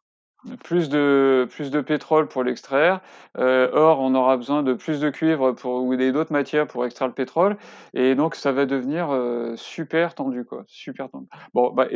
plus 0.57 0.89
de 0.89 1.47
plus 1.51 1.71
de 1.71 1.81
pétrole 1.81 2.29
pour 2.29 2.45
l'extraire. 2.45 3.01
Euh, 3.39 3.69
or, 3.73 4.01
on 4.01 4.15
aura 4.15 4.37
besoin 4.37 4.63
de 4.63 4.75
plus 4.75 5.01
de 5.01 5.11
cuivre 5.11 5.53
pour 5.53 5.83
ou 5.85 5.97
d'autres 5.97 6.33
matières 6.33 6.67
pour 6.67 6.85
extraire 6.85 7.09
le 7.09 7.15
pétrole. 7.15 7.57
Et 7.95 8.15
donc, 8.15 8.35
ça 8.35 8.53
va 8.53 8.67
devenir 8.67 9.11
euh, 9.11 9.55
super 9.57 10.15
tendu, 10.15 10.45
quoi, 10.45 10.65
super 10.67 11.09
tendu. 11.09 11.27
Bon, 11.55 11.71
bah, 11.73 11.87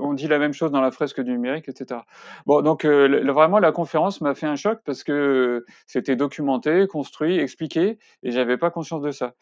on 0.00 0.14
dit 0.14 0.28
la 0.28 0.38
même 0.38 0.52
chose 0.52 0.70
dans 0.70 0.80
la 0.80 0.90
fresque 0.90 1.20
du 1.20 1.32
numérique, 1.32 1.68
etc. 1.68 2.00
Bon, 2.46 2.62
donc 2.62 2.84
euh, 2.84 3.30
vraiment, 3.32 3.58
la 3.58 3.72
conférence 3.72 4.20
m'a 4.20 4.34
fait 4.34 4.46
un 4.46 4.56
choc 4.56 4.80
parce 4.84 5.04
que 5.04 5.64
c'était 5.86 6.16
documenté, 6.16 6.86
construit, 6.86 7.38
expliqué, 7.38 7.98
et 8.22 8.30
j'avais 8.30 8.56
pas 8.56 8.70
conscience 8.70 9.02
de 9.02 9.10
ça. 9.10 9.34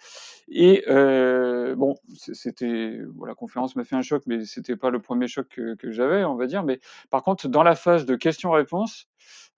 Et 0.51 0.85
bon, 0.89 1.97
c'était 2.17 2.99
la 3.27 3.35
conférence 3.35 3.77
m'a 3.77 3.85
fait 3.85 3.97
un 3.97 4.03
choc, 4.03 4.23
mais 4.27 4.45
c'était 4.45 4.77
pas 4.77 4.91
le 4.91 4.99
premier 4.99 5.29
choc 5.29 5.47
que, 5.49 5.75
que 5.75 5.91
j'avais, 5.91 6.25
on 6.25 6.37
va 6.37 6.47
dire. 6.47 6.65
Mais 6.65 6.81
par 7.11 7.23
contre, 7.23 7.49
dans 7.49 7.63
la 7.63 7.75
phase 7.75 8.07
de 8.09 8.17
questions-réponses, 8.17 9.07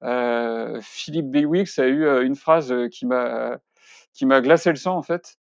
euh, 0.03 0.79
Philippe 0.83 1.31
Bewix 1.31 1.79
a 1.79 1.87
eu 1.87 2.05
euh, 2.05 2.25
une 2.25 2.37
phrase 2.37 2.75
qui 2.91 3.07
m'a 3.07 3.59
qui 4.13 4.27
m'a 4.27 4.41
glacé 4.41 4.71
le 4.71 4.77
sang 4.77 4.97
en 4.97 5.03
fait. 5.03 5.37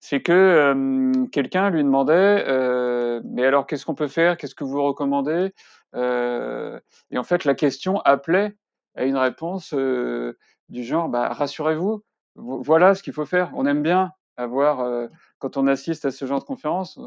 C'est 0.00 0.22
que 0.22 0.32
euh, 0.32 1.26
quelqu'un 1.30 1.70
lui 1.70 1.82
demandait, 1.84 2.44
euh, 2.48 3.20
mais 3.24 3.44
alors 3.44 3.66
qu'est-ce 3.66 3.84
qu'on 3.84 3.94
peut 3.94 4.08
faire? 4.08 4.36
Qu'est-ce 4.36 4.54
que 4.54 4.64
vous 4.64 4.82
recommandez? 4.82 5.52
Euh, 5.94 6.78
Et 7.10 7.18
en 7.18 7.24
fait, 7.24 7.44
la 7.44 7.54
question 7.54 8.00
appelait 8.00 8.56
à 8.96 9.04
une 9.04 9.16
réponse 9.16 9.74
du 9.74 10.84
genre, 10.84 11.08
bah, 11.08 11.28
rassurez-vous, 11.28 12.02
voilà 12.36 12.94
ce 12.94 13.02
qu'il 13.02 13.12
faut 13.12 13.26
faire. 13.26 13.50
On 13.54 13.66
aime 13.66 13.82
bien 13.82 14.12
avoir, 14.36 15.08
quand 15.38 15.56
on 15.56 15.66
assiste 15.66 16.04
à 16.04 16.10
ce 16.10 16.24
genre 16.24 16.40
de 16.40 16.44
conférence, 16.44 16.98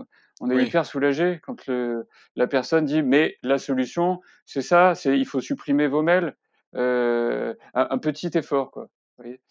on 0.41 0.49
est 0.49 0.55
Oui. 0.55 0.65
hyper 0.65 0.85
soulagé 0.85 1.39
quand 1.43 1.67
le, 1.67 2.07
la 2.35 2.47
personne 2.47 2.85
dit 2.85 3.03
mais 3.03 3.37
la 3.43 3.57
solution 3.59 4.19
c'est 4.45 4.61
ça, 4.61 4.95
c'est 4.95 5.17
il 5.17 5.25
faut 5.25 5.39
supprimer 5.39 5.87
vos 5.87 6.01
mails, 6.01 6.35
euh, 6.75 7.53
un, 7.73 7.87
un, 7.91 7.97
petit 7.99 8.31
effort 8.33 8.71
quoi. 8.71 8.83
Vous 9.17 9.23
voyez 9.23 9.41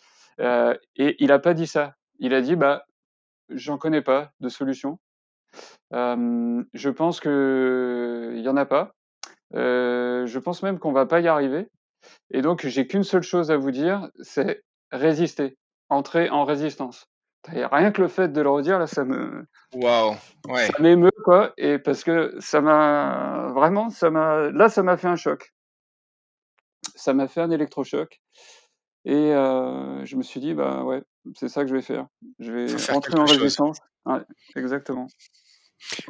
euh, 0.41 0.75
et 0.97 1.17
il 1.23 1.29
n'a 1.29 1.39
pas 1.39 1.55
dit 1.55 1.67
ça. 1.67 1.95
Il 2.19 2.35
a 2.35 2.41
dit 2.41 2.57
bah 2.57 2.87
j'en 3.51 3.79
connais 3.79 4.03
pas 4.03 4.33
de 4.41 4.49
solution. 4.49 4.99
Euh, 5.93 6.63
je 6.75 6.91
pense 6.91 7.21
que 7.21 8.33
il 8.35 8.43
y 8.43 8.49
en 8.49 8.57
a 8.57 8.67
pas. 8.67 8.95
je 9.53 10.39
pense 10.39 10.63
même 10.63 10.79
qu'on 10.79 10.93
va 10.93 11.07
pas 11.07 11.21
y 11.21 11.29
arriver. 11.29 11.69
Et 12.31 12.43
donc 12.43 12.67
j'ai 12.67 12.87
qu'une 12.87 13.05
seule 13.05 13.23
chose 13.23 13.51
à 13.51 13.57
vous 13.57 13.71
dire, 13.71 14.09
c'est 14.21 14.63
résister, 14.91 15.57
entrer 15.89 16.31
en 16.31 16.45
résistance. 16.45 17.07
Rien 17.49 17.91
que 17.91 18.03
le 18.03 18.09
fait 18.09 18.29
de 18.29 18.41
le 18.41 18.51
redire, 18.51 18.79
là, 18.79 18.87
ça 18.87 19.05
me. 19.05 19.47
Waouh, 19.75 20.15
ouais. 20.49 20.67
Ça 20.67 20.83
m'émeut, 20.83 21.11
quoi. 21.25 21.53
Et 21.57 21.79
parce 21.79 22.05
que 22.05 22.35
ça 22.39 22.61
m'a. 22.61 23.49
Vraiment, 23.55 23.91
ça 23.91 24.11
m'a. 24.11 24.51
Là, 24.51 24.69
ça 24.69 24.83
m'a 24.83 24.97
fait 24.97 25.09
un 25.09 25.17
choc. 25.17 25.53
Ça 26.95 27.15
m'a 27.15 27.29
fait 27.29 27.41
un 27.41 27.51
électrochoc. 27.51 28.21
Et 29.07 29.35
euh, 29.35 30.05
je 30.05 30.17
me 30.17 30.23
suis 30.23 30.41
dit, 30.41 30.53
bah 30.53 30.85
ouais, 30.85 31.03
c'est 31.35 31.49
ça 31.49 31.63
que 31.63 31.69
je 31.69 31.75
vais 31.75 31.83
faire. 31.83 32.07
Je 32.39 32.53
vais 32.53 32.93
entrer 32.93 33.19
en 33.19 33.25
résistance. 33.25 33.79
Ouais, 34.05 34.21
exactement. 34.57 35.07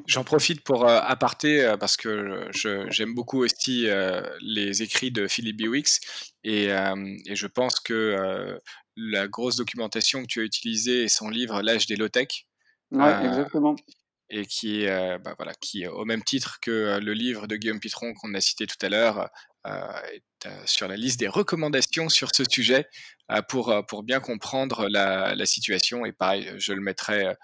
J'en 0.07 0.25
profite 0.25 0.63
pour 0.63 0.87
euh, 0.87 0.99
aparter 1.03 1.65
euh, 1.65 1.77
parce 1.77 1.97
que 1.97 2.49
j'aime 2.53 3.15
beaucoup 3.15 3.43
aussi 3.43 3.89
euh, 3.89 4.23
les 4.41 4.83
écrits 4.83 5.11
de 5.11 5.29
Philippe 5.29 5.57
Biwix 5.57 6.01
et, 6.45 6.67
et, 6.67 7.37
je 7.37 7.47
pense 7.47 7.81
que 7.81 8.59
la 8.97 9.29
grosse 9.29 9.57
documentation 9.57 10.23
que 10.23 10.27
tu 10.27 10.41
as 10.41 10.45
utilisée 10.45 11.05
est 11.05 11.09
son 11.09 11.29
livre 11.29 11.63
L'âge 11.63 11.87
des 11.87 11.97
low-tech. 11.97 12.47
Ouais, 12.91 13.27
exactement. 13.27 13.77
Et 14.31 14.47
qui 14.47 14.85
est, 14.85 15.19
bah, 15.19 15.35
voilà, 15.37 15.53
qui, 15.61 15.87
au 15.87 16.05
même 16.05 16.23
titre 16.23 16.59
que 16.63 16.99
le 16.99 17.13
livre 17.13 17.47
de 17.47 17.57
Guillaume 17.57 17.81
Pitron 17.81 18.15
qu'on 18.15 18.33
a 18.35 18.41
cité 18.41 18.67
tout 18.67 18.79
à 18.81 18.89
l'heure, 18.89 19.29
est 19.65 20.49
sur 20.65 20.89
la 20.89 20.97
liste 20.97 21.21
des 21.21 21.29
recommandations 21.29 22.09
sur 22.09 22.35
ce 22.35 22.45
sujet 22.49 22.87
pour, 23.49 23.75
pour 23.87 24.03
bien 24.03 24.21
comprendre 24.21 24.87
la, 24.89 25.47
situation. 25.47 26.07
Et 26.07 26.13
pareil, 26.13 26.51
je 26.59 26.73
le 26.73 26.81
mettrai 26.81 27.35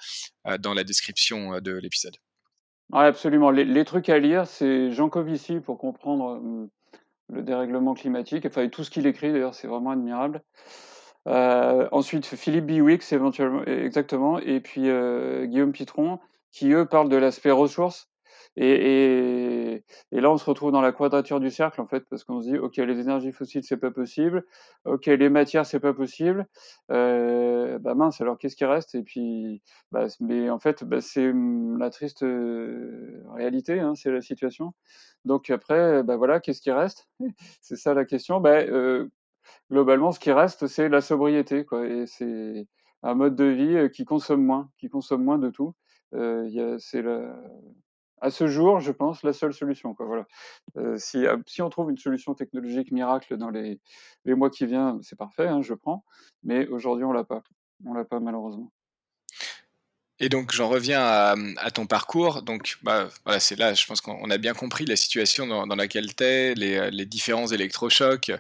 dans 0.61 0.75
la 0.75 0.85
description 0.85 1.61
de 1.61 1.73
l'épisode. 1.73 2.17
Absolument. 2.93 3.51
Les, 3.51 3.85
trucs 3.85 4.09
à 4.09 4.19
lire, 4.19 4.47
c'est 4.47 4.93
Jean 4.93 5.09
Covici 5.09 5.61
pour 5.61 5.79
comprendre 5.79 6.69
le 7.29 7.43
dérèglement 7.43 7.95
climatique. 7.95 8.47
Enfin, 8.47 8.69
tout 8.69 8.85
ce 8.85 8.91
qu'il 8.91 9.07
écrit, 9.07 9.33
d'ailleurs, 9.33 9.55
c'est 9.55 9.67
vraiment 9.67 9.91
admirable. 9.91 10.43
Euh, 11.27 11.89
ensuite, 11.91 12.27
Philippe 12.27 12.67
Biwix, 12.67 13.13
éventuellement, 13.13 13.65
exactement. 13.65 14.39
Et 14.39 14.61
puis 14.61 14.89
euh, 14.89 15.47
Guillaume 15.47 15.73
Pitron, 15.73 16.21
qui, 16.53 16.73
eux, 16.73 16.87
parlent 16.87 17.09
de 17.09 17.17
l'aspect 17.17 17.51
ressources. 17.51 18.09
Et, 18.57 19.75
et, 19.75 19.85
et, 20.13 20.21
là, 20.21 20.31
on 20.31 20.39
se 20.39 20.45
retrouve 20.45 20.73
dans 20.73 20.81
la 20.81 20.93
quadrature 20.93 21.41
du 21.41 21.51
cercle, 21.51 21.81
en 21.81 21.87
fait, 21.87 22.05
parce 22.09 22.25
qu'on 22.25 22.41
se 22.43 22.49
dit, 22.49 22.59
OK, 22.59 22.77
les 22.77 23.01
énergies 23.01 23.33
fossiles, 23.33 23.65
c'est 23.65 23.77
pas 23.77 23.91
possible. 23.91 24.45
OK, 24.85 25.07
les 25.07 25.29
matières, 25.29 25.67
c'est 25.67 25.81
pas 25.81 25.93
possible. 25.93 26.47
Euh, 26.91 27.79
bah 27.79 27.95
mince, 27.95 28.21
alors 28.21 28.39
qu'est-ce 28.39 28.57
qui 28.57 28.65
reste? 28.65 28.95
Et 28.95 29.03
puis, 29.03 29.63
bah, 29.93 30.07
mais 30.21 30.49
en 30.51 30.59
fait, 30.59 30.85
bah, 30.85 31.01
c'est 31.01 31.33
la 31.79 31.91
triste 31.91 32.25
réalité, 33.35 33.81
hein, 33.81 33.95
c'est 33.95 34.11
la 34.11 34.21
situation. 34.21 34.73
Donc 35.25 35.51
après, 35.51 36.03
bah 36.03 36.17
voilà, 36.17 36.41
qu'est-ce 36.41 36.63
qui 36.63 36.71
reste? 36.71 37.09
C'est 37.61 37.77
ça 37.77 37.95
la 37.95 38.05
question. 38.05 38.41
Bah, 38.41 38.61
euh, 38.61 39.09
globalement, 39.71 40.13
ce 40.13 40.21
qui 40.21 40.33
reste, 40.33 40.67
c'est 40.67 40.89
la 40.89 41.01
sobriété, 41.01 41.65
quoi. 41.65 41.87
Et 41.87 42.07
c'est 42.07 42.67
un 43.03 43.15
mode 43.15 43.37
de 43.37 43.45
vie 43.45 43.91
qui 43.93 44.05
consomme 44.05 44.45
moins, 44.45 44.71
qui 44.79 44.89
consomme 44.89 45.25
moins 45.25 45.39
de 45.39 45.51
tout. 45.51 45.75
Euh, 46.15 46.77
c'est 46.79 47.03
la 47.03 47.37
à 48.21 48.31
ce 48.31 48.47
jour, 48.47 48.81
je 48.81 48.93
pense, 48.93 49.23
la 49.23 49.33
seule 49.33 49.53
solution. 49.53 49.95
Voilà. 49.99 50.27
Euh, 50.77 50.97
si, 50.99 51.25
si, 51.47 51.63
on 51.63 51.71
trouve 51.71 51.91
une 51.91 51.99
solution 51.99 52.35
technologique 52.35 52.91
miracle 52.91 53.37
dans 53.37 53.51
les, 53.51 53.81
mois 54.25 54.51
qui 54.51 54.67
viennent, 54.67 55.03
c'est 55.03 55.17
parfait, 55.17 55.47
hein, 55.47 55.63
je 55.63 55.75
prends. 55.75 56.05
Mais 56.43 56.67
aujourd'hui, 56.69 57.05
on 57.05 57.13
l'a 57.13 57.25
pas. 57.25 57.43
On 57.85 57.93
l'a 57.93 58.05
pas 58.05 58.21
malheureusement. 58.21 58.73
Et 60.19 60.31
donc 60.31 60.53
j'en 60.53 60.71
reviens 60.71 61.05
à, 61.05 61.71
ton 61.71 61.87
parcours. 61.87 62.43
Donc 62.43 62.79
bah, 62.83 63.09
voilà, 63.25 63.39
c'est 63.39 63.57
là, 63.57 63.75
je 63.75 63.85
pense 63.85 64.01
qu'on 64.01 64.31
a 64.31 64.39
bien 64.39 64.55
compris 64.55 64.87
la 64.87 64.97
situation 64.97 65.47
dans, 65.47 65.77
laquelle 65.77 66.15
tu 66.15 66.25
es, 66.25 66.55
les, 66.55 66.91
les, 66.91 67.05
différents 67.05 67.49
électrochocs. 67.49 68.33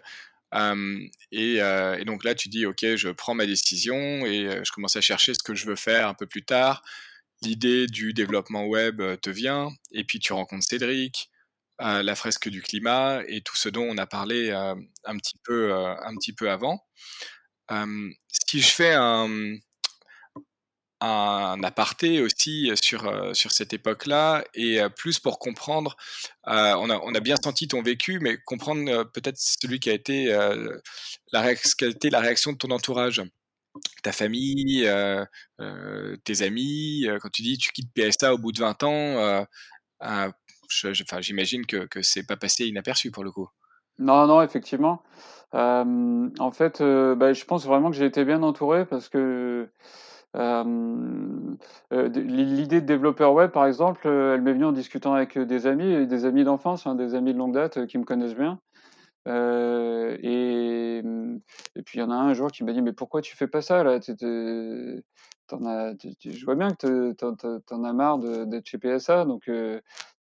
Euh, 0.55 1.07
euh, 1.35 1.97
et, 1.99 2.05
donc 2.07 2.25
là, 2.25 2.35
tu 2.35 2.49
dis, 2.49 2.65
ok, 2.65 2.97
je 2.97 3.11
prends 3.11 3.35
ma 3.35 3.45
décision 3.45 3.97
et 4.25 4.63
je 4.65 4.73
commence 4.73 4.97
à 4.97 5.03
chercher 5.03 5.35
ce 5.35 5.43
que 5.43 5.55
je 5.55 5.67
veux 5.67 5.77
faire 5.77 6.09
un 6.09 6.15
peu 6.15 6.27
plus 6.27 6.45
tard 6.45 6.83
l'idée 7.43 7.87
du 7.87 8.13
développement 8.13 8.67
web 8.67 9.03
te 9.21 9.31
vient, 9.31 9.71
et 9.93 10.05
puis 10.05 10.19
tu 10.19 10.33
rencontres 10.33 10.67
Cédric, 10.69 11.31
euh, 11.83 12.03
la 12.03 12.15
fresque 12.15 12.49
du 12.49 12.63
climat 12.63 13.21
et 13.29 13.43
tout 13.43 13.55
ce 13.55 13.69
dont 13.69 13.83
on 13.83 13.99
a 13.99 14.07
parlé 14.07 14.49
euh, 14.49 14.75
un, 15.05 15.19
petit 15.19 15.37
peu, 15.45 15.75
euh, 15.75 15.95
avant. 16.51 16.83
si 18.49 18.63
je 18.63 18.71
fais 18.73 18.95
un, 18.95 19.59
aparté 21.01 22.23
aussi 22.23 22.71
sur, 22.81 23.05
cette 23.35 23.75
époque-là, 23.75 24.43
et 24.55 24.79
plus 24.97 25.19
pour 25.19 25.39
comprendre, 25.39 25.99
on 26.47 27.15
a, 27.15 27.21
bien 27.21 27.37
senti 27.37 27.69
ton 27.69 27.83
vécu, 27.83 28.21
mais 28.21 28.39
comprendre 28.39 29.05
peut-être 29.13 29.39
celui 29.39 29.79
qui 29.79 29.91
quelle 29.91 29.93
a 29.93 29.95
été 29.95 30.27
la 31.31 32.21
réaction 32.21 32.53
de 32.53 32.57
ton 32.57 32.71
entourage 32.71 33.23
ta 34.03 34.13
famille, 34.13 34.87
euh, 34.87 35.25
euh, 35.61 36.17
tes 36.25 36.43
amis, 36.43 37.07
euh, 37.07 37.19
quand 37.21 37.31
tu 37.31 37.43
dis 37.43 37.59
tu 37.59 37.73
quittes 37.73 37.93
PSA 37.95 38.35
au 38.35 38.39
bout 38.39 38.53
de 38.53 38.61
20 38.61 38.83
ans, 38.83 39.47
j'imagine 41.21 41.67
que, 41.67 41.87
que 41.87 42.03
c'est 42.03 42.27
pas 42.27 42.37
passé 42.37 42.67
inaperçu 42.67 43.11
pour 43.11 43.25
le 43.25 43.31
coup. 43.31 43.49
Non, 43.99 44.27
non, 44.27 44.43
effectivement. 44.43 45.03
en 45.53 46.51
fait, 46.53 46.83
bah, 46.83 47.33
je 47.33 47.45
pense 47.45 47.67
vraiment 47.67 47.91
que 47.91 47.97
j'ai 47.97 48.07
été 48.07 48.25
bien 48.25 48.43
entouré 48.43 48.85
parce 48.85 49.09
que 49.09 49.69
l'idée 51.93 52.81
de 52.81 52.87
développeur 52.87 53.33
web, 53.33 53.51
par 53.51 53.67
exemple, 53.67 54.07
elle 54.07 54.43
m'est 54.43 54.53
venue 54.53 54.67
en 54.67 54.73
discutant 54.73 55.15
avec 55.15 55.39
des 55.39 55.67
amis, 55.67 56.07
des 56.07 56.25
amis 56.27 56.45
d'enfance, 56.45 56.87
hein, 56.87 56.95
des 56.95 57.15
amis 57.15 57.33
de 57.33 57.39
longue 57.39 57.55
date 57.55 57.87
qui 57.87 57.99
me 57.99 58.05
connaissent 58.05 58.37
bien. 58.37 58.61
Euh, 59.27 60.17
et, 60.23 60.99
et 60.99 61.83
puis 61.83 61.99
il 61.99 62.01
y 62.01 62.03
en 62.03 62.11
a 62.11 62.15
un, 62.15 62.33
jour 62.35 62.51
qui 62.51 62.63
m'a 62.65 62.73
dit 62.73 62.83
mais 62.83 62.93
pourquoi 62.93 63.23
tu 63.23 63.37
fais 63.37 63.49
pas 63.49 63.63
ça 63.63 63.83
là? 63.83 63.99
T'en 65.49 65.65
as, 65.65 65.95
je 66.25 66.45
vois 66.45 66.57
bien 66.57 66.73
que 66.75 67.13
t'en, 67.13 67.37
en 67.71 67.85
as 67.85 67.93
marre 67.93 68.19
d'être 68.19 68.67
chez 68.67 68.79
PSA, 68.79 69.25
donc 69.25 69.49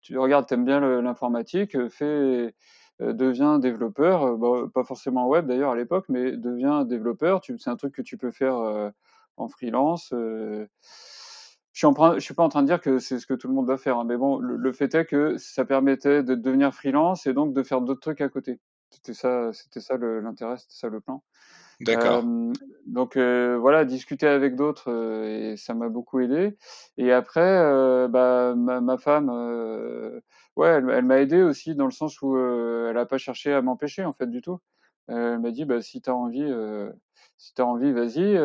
tu 0.00 0.18
regardes, 0.18 0.46
t'aimes 0.46 0.64
bien 0.64 0.80
l'informatique, 1.02 1.88
fais, 1.88 2.54
euh, 3.02 3.12
deviens 3.12 3.58
développeur, 3.58 4.38
pas 4.72 4.84
forcément 4.84 5.26
web 5.28 5.46
d'ailleurs 5.46 5.72
à 5.72 5.76
l'époque, 5.76 6.06
mais 6.08 6.32
deviens 6.32 6.84
développeur. 6.84 7.40
C'est 7.44 7.70
un 7.70 7.76
truc 7.76 7.94
que 7.94 8.02
tu 8.02 8.16
peux 8.16 8.30
faire 8.30 8.92
en 9.36 9.48
freelance. 9.48 10.10
je 10.12 11.86
en, 11.86 12.14
je 12.14 12.20
suis 12.20 12.34
pas 12.34 12.44
en 12.44 12.48
train 12.48 12.62
de 12.62 12.68
dire 12.68 12.80
que 12.80 12.98
c'est 12.98 13.18
ce 13.18 13.26
que 13.26 13.34
tout 13.34 13.48
le 13.48 13.54
monde 13.54 13.66
doit 13.66 13.78
faire, 13.78 13.98
hein, 13.98 14.04
mais 14.04 14.16
bon, 14.16 14.38
le, 14.38 14.72
fait 14.72 14.94
est 14.94 15.06
que 15.06 15.36
ça 15.38 15.64
permettait 15.64 16.22
de 16.22 16.34
devenir 16.34 16.72
freelance 16.72 17.26
et 17.26 17.34
donc 17.34 17.52
de 17.52 17.62
faire 17.62 17.80
d'autres 17.80 18.00
trucs 18.00 18.20
à 18.20 18.28
côté. 18.28 18.60
C'était 18.90 19.14
ça, 19.14 19.52
c'était 19.52 19.80
ça 19.80 19.96
l'intérêt, 19.96 20.56
c'était 20.56 20.74
ça 20.74 20.88
le 20.88 21.00
plan. 21.00 21.22
D'accord. 21.80 22.24
donc 22.86 23.16
voilà, 23.16 23.84
discuter 23.84 24.26
avec 24.26 24.56
d'autres 24.56 24.90
et 25.26 25.56
ça 25.56 25.74
m'a 25.74 25.88
beaucoup 25.88 26.20
aidé. 26.20 26.56
Et 26.96 27.12
après, 27.12 28.08
bah, 28.08 28.54
ma, 28.56 28.80
ma 28.80 28.96
femme, 28.96 29.28
ouais, 30.56 30.68
elle, 30.68 30.88
elle 30.90 31.04
m'a 31.04 31.20
aidé 31.20 31.42
aussi 31.42 31.74
dans 31.74 31.84
le 31.84 31.90
sens 31.90 32.22
où 32.22 32.38
elle 32.38 32.96
a 32.96 33.04
pas 33.06 33.18
cherché 33.18 33.52
à 33.52 33.60
m'empêcher 33.60 34.04
en 34.04 34.14
fait 34.14 34.30
du 34.30 34.40
tout. 34.40 34.58
elle 35.08 35.38
m'a 35.40 35.50
dit, 35.50 35.66
bah, 35.66 35.82
si 35.82 36.00
tu 36.00 36.08
as 36.08 36.16
envie, 36.16 36.50
si 37.36 37.54
tu 37.54 37.60
as 37.60 37.66
envie, 37.66 37.92
vas-y. 37.92 38.38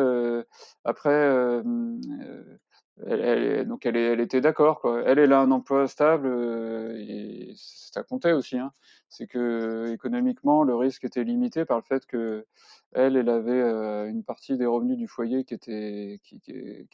après, 0.84 1.62
elle, 3.06 3.66
donc 3.66 3.86
elle, 3.86 4.20
était 4.20 4.40
d'accord. 4.40 4.80
Elle, 5.06 5.18
elle 5.18 5.32
a 5.32 5.40
un 5.40 5.50
emploi 5.50 5.88
stable 5.88 6.28
et 6.98 7.52
ça 7.56 8.02
comptait 8.02 8.32
aussi. 8.32 8.58
Hein. 8.58 8.72
C'est 9.08 9.26
que 9.26 9.92
économiquement, 9.92 10.62
le 10.62 10.74
risque 10.74 11.04
était 11.04 11.24
limité 11.24 11.64
par 11.64 11.78
le 11.78 11.82
fait 11.82 12.06
que 12.06 12.46
elle, 12.92 13.16
elle 13.16 13.28
avait 13.28 13.62
une 14.10 14.24
partie 14.24 14.56
des 14.56 14.66
revenus 14.66 14.98
du 14.98 15.08
foyer 15.08 15.44
qui 15.44 15.54
était 15.54 16.20
qui, 16.24 16.40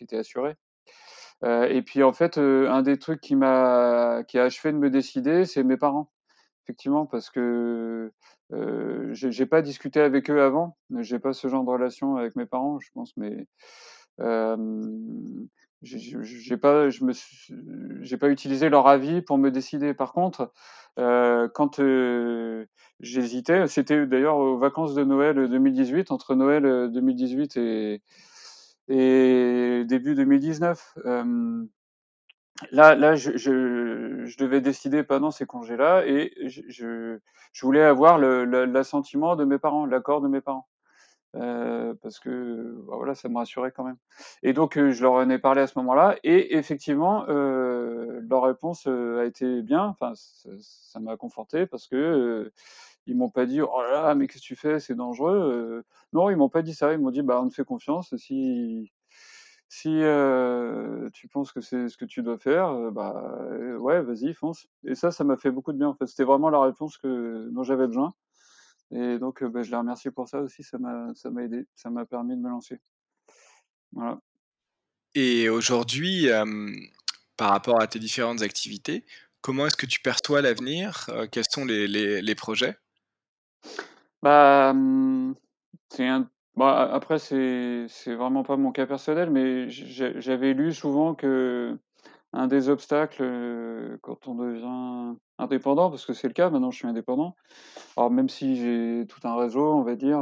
était 0.01 0.19
assurée. 0.19 0.57
et 1.45 1.83
puis 1.83 2.03
en 2.03 2.13
fait, 2.13 2.39
un 2.39 2.83
des 2.83 2.99
trucs 2.99 3.21
qui 3.21 3.37
m'a 3.37 4.23
qui 4.29 4.39
a 4.39 4.45
achevé 4.45 4.73
de 4.73 4.79
me 4.79 4.91
décider, 4.91 5.45
c'est 5.45 5.65
mes 5.65 5.77
parents. 5.77 6.11
Effectivement, 6.65 7.07
parce 7.07 7.31
que 7.31 8.13
euh, 8.53 9.11
j'ai 9.15 9.47
pas 9.47 9.63
discuté 9.63 10.01
avec 10.01 10.31
eux 10.31 10.43
avant. 10.43 10.77
J'ai 10.99 11.19
pas 11.19 11.33
ce 11.33 11.49
genre 11.49 11.65
de 11.65 11.71
relation 11.71 12.17
avec 12.17 12.37
mes 12.37 12.47
parents, 12.47 12.79
je 12.79 12.91
pense, 12.93 13.17
mais 13.17 13.47
euh, 14.21 14.57
j'ai 15.83 16.57
pas, 16.57 16.91
je 16.91 17.05
me, 17.05 17.13
j'ai 18.03 18.17
pas 18.17 18.29
utilisé 18.31 18.69
leur 18.69 18.87
avis 18.89 19.23
pour 19.23 19.39
me 19.39 19.51
décider. 19.51 19.95
Par 19.95 20.13
contre, 20.13 20.53
euh, 20.99 21.49
quand 21.49 21.79
euh, 21.79 22.67
j'hésitais, 23.01 23.69
c'était 23.69 24.07
d'ailleurs 24.07 24.37
aux 24.37 24.59
vacances 24.59 24.95
de 24.95 25.05
Noël 25.05 25.37
2018, 25.49 26.11
entre 26.11 26.35
Noël 26.35 26.91
2018 26.93 27.57
et, 27.57 28.03
et 28.89 29.85
début 29.87 30.15
2019. 30.17 30.99
Euh, 31.07 31.65
là, 32.73 32.95
là, 32.97 33.15
je, 33.15 33.37
je, 33.37 34.25
je, 34.27 34.37
devais 34.39 34.61
décider 34.61 35.05
pendant 35.05 35.31
ces 35.31 35.47
congés-là 35.47 36.05
et 36.07 36.33
je, 36.49 36.63
je, 36.69 37.19
je 37.53 37.67
voulais 37.67 37.83
avoir 37.83 38.19
l'assentiment 38.19 39.37
de 39.37 39.45
mes 39.45 39.59
parents, 39.59 39.87
l'accord 39.87 40.21
de 40.21 40.29
mes 40.29 40.41
parents. 40.41 40.67
Euh, 41.37 41.95
parce 42.03 42.19
que 42.21 42.75
bah 42.87 42.95
voilà, 42.97 43.15
ça 43.15 43.29
me 43.29 43.37
rassurait 43.37 43.73
quand 43.73 43.85
même. 43.85 43.99
Et 44.43 44.53
donc 44.53 44.79
je 44.79 45.03
leur 45.03 45.13
en 45.13 45.29
ai 45.31 45.39
parlé 45.39 45.61
à 45.61 45.67
ce 45.67 45.79
moment-là, 45.79 46.17
et 46.25 46.57
effectivement, 46.57 47.27
leur 47.27 48.43
réponse 48.43 48.87
a 48.87 49.25
été 49.25 49.63
bien. 49.63 49.85
Enfin, 49.85 50.13
ça 50.15 51.01
m'a 51.01 51.17
conforté 51.17 51.67
parce 51.67 51.87
que 51.87 52.53
ils 53.07 53.17
m'ont 53.17 53.31
pas 53.31 53.47
dit 53.47 53.61
oh 53.63 53.83
là 53.83 54.03
là, 54.03 54.15
mais 54.15 54.27
qu'est-ce 54.27 54.43
que 54.43 54.47
tu 54.47 54.57
fais, 54.57 54.81
c'est 54.81 54.95
dangereux. 54.95 55.85
non, 56.13 56.31
ils 56.31 56.37
m'ont 56.37 56.49
pas 56.49 56.63
dit 56.63 56.75
ça. 56.75 56.93
Ils 56.93 56.99
m'ont 56.99 57.11
dit 57.11 57.23
bah 57.23 57.41
on 57.43 57.49
te 57.49 57.55
fait 57.55 57.65
confiance. 57.65 58.15
Si 58.17 58.91
si 59.69 60.01
tu 61.13 61.29
penses 61.29 61.53
que 61.53 61.61
c'est 61.61 61.89
ce 61.89 61.97
que 61.99 62.05
tu 62.07 62.23
dois 62.23 62.39
faire, 62.39 62.91
bah 62.93 63.31
ouais, 63.79 64.03
vas-y, 64.03 64.33
fonce. 64.35 64.67
Et 64.85 64.95
ça, 64.95 65.11
ça 65.11 65.25
m'a 65.25 65.37
fait 65.37 65.51
beaucoup 65.51 65.73
de 65.73 65.79
bien 65.79 65.89
en. 65.89 65.97
C'était 66.07 66.25
vraiment 66.25 66.51
la 66.51 66.61
réponse 66.61 66.97
que 66.99 67.49
dont 67.51 67.63
j'avais 67.65 67.87
besoin. 67.87 68.15
Et 68.91 69.19
donc, 69.19 69.45
bah, 69.45 69.63
je 69.63 69.71
les 69.71 69.77
remercie 69.77 70.11
pour 70.11 70.29
ça 70.29 70.41
aussi, 70.41 70.63
ça 70.63 70.79
m'a 70.79 71.15
ça 71.15 71.31
m'a 71.31 71.43
aidé, 71.43 71.67
ça 71.75 71.91
m'a 71.91 72.07
permis 72.07 72.37
de 72.37 72.41
me 72.41 72.49
lancer. 72.49 72.81
Voilà. 73.93 74.21
Et 75.15 75.49
aujourd'hui, 75.49 76.29
par 77.37 77.51
rapport 77.51 77.81
à 77.81 77.87
tes 77.87 77.99
différentes 77.99 78.43
activités, 78.43 79.05
comment 79.41 79.67
est-ce 79.67 79.77
que 79.77 79.87
tu 79.87 80.01
perçois 80.01 80.43
l'avenir? 80.43 81.11
quels 81.33 81.49
sont 81.51 81.65
les 81.65 81.87
les 81.89 82.23
les 82.23 82.35
projets? 82.35 82.77
Bah, 84.23 84.75
c'est 85.91 86.07
un 86.07 86.31
bah, 86.57 86.91
après 86.93 87.19
c'est 87.19 87.87
c'est 87.89 88.15
vraiment 88.15 88.43
pas 88.43 88.57
mon 88.57 88.73
cas 88.73 88.87
personnel, 88.87 89.31
mais 89.31 89.71
j'avais 89.71 90.55
lu 90.55 90.75
souvent 90.75 91.15
que 91.15 91.79
un 92.33 92.47
des 92.47 92.69
obstacles, 92.69 93.99
quand 94.03 94.29
on 94.29 94.35
devient 94.35 95.17
indépendant, 95.39 95.91
parce 95.91 96.05
que 96.05 96.13
c'est 96.13 96.29
le 96.29 96.35
cas, 96.35 96.51
maintenant 96.51 96.71
je 96.71 96.79
suis 96.79 96.89
indépendant. 96.89 97.37
Alors 97.97 98.11
même 98.11 98.29
si 98.29 98.57
j'ai 98.57 99.07
tout 99.09 99.21
un 99.25 99.37
réseau, 99.37 99.73
on 99.73 99.83
va 99.83 99.97
dire, 99.97 100.21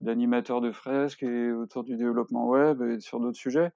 d'animateurs 0.00 0.60
de 0.60 0.72
fresques 0.72 1.22
et 1.22 1.52
autour 1.52 1.84
du 1.84 1.96
développement 1.96 2.48
web 2.48 2.82
et 2.82 3.00
sur 3.00 3.20
d'autres 3.20 3.38
sujets. 3.38 3.70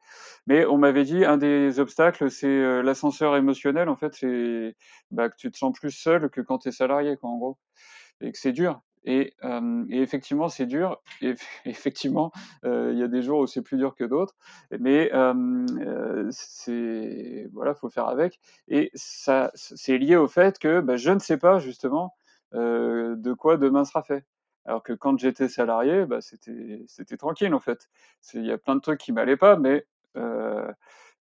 Mais 0.46 0.64
on 0.66 0.78
m'avait 0.78 1.04
dit 1.04 1.24
un 1.24 1.36
des 1.36 1.80
obstacles, 1.80 2.30
c'est 2.30 2.82
l'ascenseur 2.82 3.36
émotionnel. 3.36 3.88
En 3.88 3.96
fait, 3.96 4.14
c'est 4.14 4.76
bah, 5.10 5.28
que 5.28 5.36
tu 5.36 5.50
te 5.50 5.58
sens 5.58 5.72
plus 5.78 5.90
seul 5.90 6.30
que 6.30 6.40
quand 6.40 6.58
tu 6.58 6.68
es 6.68 6.72
salarié, 6.72 7.16
quoi, 7.16 7.30
en 7.30 7.38
gros. 7.38 7.58
Et 8.20 8.32
que 8.32 8.38
c'est 8.38 8.52
dur. 8.52 8.80
Et, 9.04 9.34
effectivement, 9.90 10.48
c'est 10.48 10.66
dur. 10.66 11.00
Et 11.20 11.34
effectivement, 11.64 12.32
il 12.64 12.96
y 12.96 13.02
a 13.02 13.08
des 13.08 13.22
jours 13.22 13.40
où 13.40 13.46
c'est 13.46 13.62
plus 13.62 13.76
dur 13.76 13.94
que 13.94 14.04
d'autres. 14.04 14.34
Mais 14.78 15.10
euh, 15.12 16.28
c'est 16.30 17.48
voilà, 17.52 17.74
faut 17.74 17.90
faire 17.90 18.08
avec. 18.08 18.40
Et 18.68 18.90
ça, 18.94 19.50
c'est 19.54 19.98
lié 19.98 20.16
au 20.16 20.28
fait 20.28 20.58
que 20.58 20.80
bah, 20.80 20.96
je 20.96 21.10
ne 21.10 21.18
sais 21.18 21.36
pas 21.36 21.58
justement 21.58 22.14
de 22.52 23.32
quoi 23.32 23.56
demain 23.56 23.84
sera 23.84 24.02
fait. 24.02 24.24
Alors 24.64 24.82
que 24.82 24.92
quand 24.92 25.18
j'étais 25.18 25.48
salarié, 25.48 26.06
bah, 26.06 26.20
c'était 26.20 27.16
tranquille 27.16 27.54
en 27.54 27.60
fait. 27.60 27.88
Il 28.34 28.46
y 28.46 28.52
a 28.52 28.58
plein 28.58 28.76
de 28.76 28.80
trucs 28.80 29.00
qui 29.00 29.12
m'allaient 29.12 29.36
pas, 29.36 29.56
mais 29.56 29.86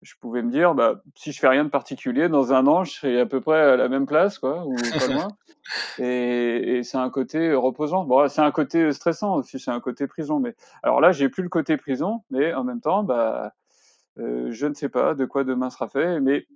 je 0.02 0.14
pouvais 0.20 0.42
me 0.42 0.52
dire, 0.52 0.76
bah, 0.76 1.02
si 1.16 1.32
je 1.32 1.40
fais 1.40 1.48
rien 1.48 1.66
de 1.66 1.70
particulier, 1.70 2.30
dans 2.30 2.54
un 2.54 2.68
an, 2.68 2.84
je 2.84 2.94
serai 2.94 3.20
à 3.20 3.26
peu 3.26 3.42
près 3.42 3.60
à 3.60 3.76
la 3.76 3.90
même 3.90 4.06
place, 4.06 4.40
quoi, 4.40 4.66
ou 4.66 4.76
pas 4.76 5.08
loin. 5.14 5.28
et, 5.98 6.78
et 6.78 6.84
c'est 6.84 6.98
un 6.98 7.10
côté 7.10 7.54
reposant. 7.54 8.06
Bon, 8.06 8.28
c'est 8.30 8.42
un 8.42 8.52
côté 8.52 8.92
stressant 8.94 9.36
aussi, 9.36 9.60
c'est 9.60 9.72
un 9.72 9.82
côté 9.82 10.08
prison. 10.08 10.40
Mais 10.40 10.56
alors 10.84 11.02
là, 11.02 11.12
j'ai 11.12 11.30
plus 11.30 11.44
le 11.44 11.50
côté 11.50 11.76
prison, 11.78 12.24
mais 12.30 12.54
en 12.54 12.64
même 12.64 12.82
temps, 12.82 13.04
bah, 13.04 13.54
euh, 14.20 14.52
je 14.52 14.68
ne 14.68 14.74
sais 14.74 14.90
pas 14.90 15.14
de 15.16 15.26
quoi 15.26 15.44
demain 15.44 15.70
sera 15.70 15.90
fait. 15.90 16.20
Mais 16.22 16.48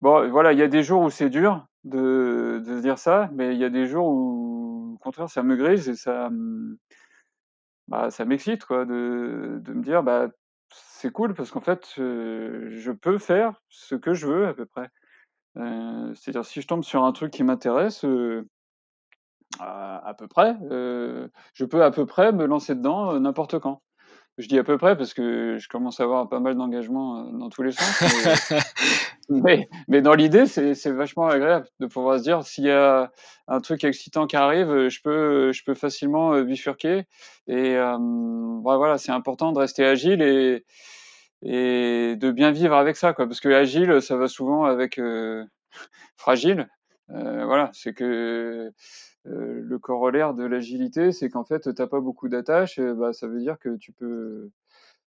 bon, 0.00 0.28
voilà, 0.30 0.52
il 0.52 0.58
y 0.58 0.62
a 0.62 0.68
des 0.68 0.82
jours 0.82 1.02
où 1.02 1.10
c'est 1.10 1.30
dur 1.30 1.66
de, 1.84 2.62
de 2.66 2.76
se 2.76 2.82
dire 2.82 2.98
ça, 2.98 3.30
mais 3.32 3.54
il 3.54 3.60
y 3.60 3.64
a 3.64 3.70
des 3.70 3.86
jours 3.86 4.06
où, 4.08 4.94
au 4.94 4.98
contraire, 4.98 5.30
ça 5.30 5.42
me 5.42 5.56
grise 5.56 5.88
et 5.88 5.96
ça, 5.96 6.28
bah, 7.88 8.10
ça 8.10 8.24
m'excite, 8.24 8.64
quoi, 8.64 8.84
de, 8.84 9.60
de 9.60 9.72
me 9.72 9.82
dire, 9.82 10.02
bah, 10.02 10.28
c'est 11.02 11.10
cool 11.10 11.34
parce 11.34 11.50
qu'en 11.50 11.60
fait, 11.60 11.94
je 11.96 12.92
peux 12.92 13.18
faire 13.18 13.60
ce 13.68 13.96
que 13.96 14.14
je 14.14 14.28
veux 14.28 14.46
à 14.46 14.54
peu 14.54 14.66
près. 14.66 14.88
c'est-à-dire 15.56 16.44
si 16.44 16.60
je 16.62 16.66
tombe 16.68 16.84
sur 16.84 17.04
un 17.04 17.10
truc 17.10 17.32
qui 17.32 17.42
m'intéresse, 17.42 18.06
à, 19.58 20.14
peu 20.16 20.28
près, 20.28 20.56
je 20.60 21.64
peux 21.64 21.82
à 21.82 21.90
peu 21.90 22.06
près 22.06 22.32
me 22.32 22.46
lancer 22.46 22.76
dedans 22.76 23.18
n'importe 23.18 23.58
quand. 23.58 23.82
Je 24.38 24.48
dis 24.48 24.58
à 24.58 24.64
peu 24.64 24.78
près 24.78 24.96
parce 24.96 25.12
que 25.12 25.58
je 25.58 25.68
commence 25.68 26.00
à 26.00 26.04
avoir 26.04 26.28
pas 26.28 26.40
mal 26.40 26.56
d'engagement 26.56 27.24
dans 27.24 27.50
tous 27.50 27.62
les 27.62 27.72
sens. 27.72 28.48
Mais, 29.28 29.68
mais, 29.88 30.00
dans 30.00 30.14
l'idée, 30.14 30.46
c'est 30.46 30.90
vachement 30.90 31.26
agréable 31.26 31.66
de 31.80 31.86
pouvoir 31.86 32.18
se 32.18 32.24
dire 32.24 32.42
s'il 32.42 32.64
y 32.64 32.70
a 32.70 33.12
un 33.46 33.60
truc 33.60 33.84
excitant 33.84 34.26
qui 34.26 34.36
arrive, 34.36 34.88
je 34.88 35.00
peux, 35.02 35.52
je 35.52 35.62
peux 35.64 35.74
facilement 35.74 36.40
bifurquer. 36.42 37.04
Et 37.46 37.74
bah, 37.74 38.76
voilà, 38.76 38.98
c'est 38.98 39.12
important 39.12 39.52
de 39.52 39.58
rester 39.58 39.84
agile 39.84 40.22
et, 40.22 40.64
et 41.42 42.16
de 42.16 42.30
bien 42.30 42.52
vivre 42.52 42.74
avec 42.74 42.96
ça, 42.96 43.12
quoi. 43.12 43.26
Parce 43.26 43.40
que 43.40 43.48
agile, 43.50 44.00
ça 44.00 44.16
va 44.16 44.28
souvent 44.28 44.64
avec 44.64 44.98
fragile. 46.16 46.68
Euh, 47.10 47.44
voilà, 47.44 47.70
c'est 47.72 47.92
que 47.92 48.72
le 49.24 49.78
corollaire 49.78 50.34
de 50.34 50.44
l'agilité, 50.44 51.12
c'est 51.12 51.30
qu'en 51.30 51.44
fait, 51.44 51.72
t'as 51.74 51.86
pas 51.86 52.00
beaucoup 52.00 52.28
d'attaches, 52.28 52.80
bah, 52.80 53.12
ça 53.12 53.26
veut 53.28 53.40
dire 53.40 53.58
que 53.58 53.76
tu 53.76 53.92
peux, 53.92 54.50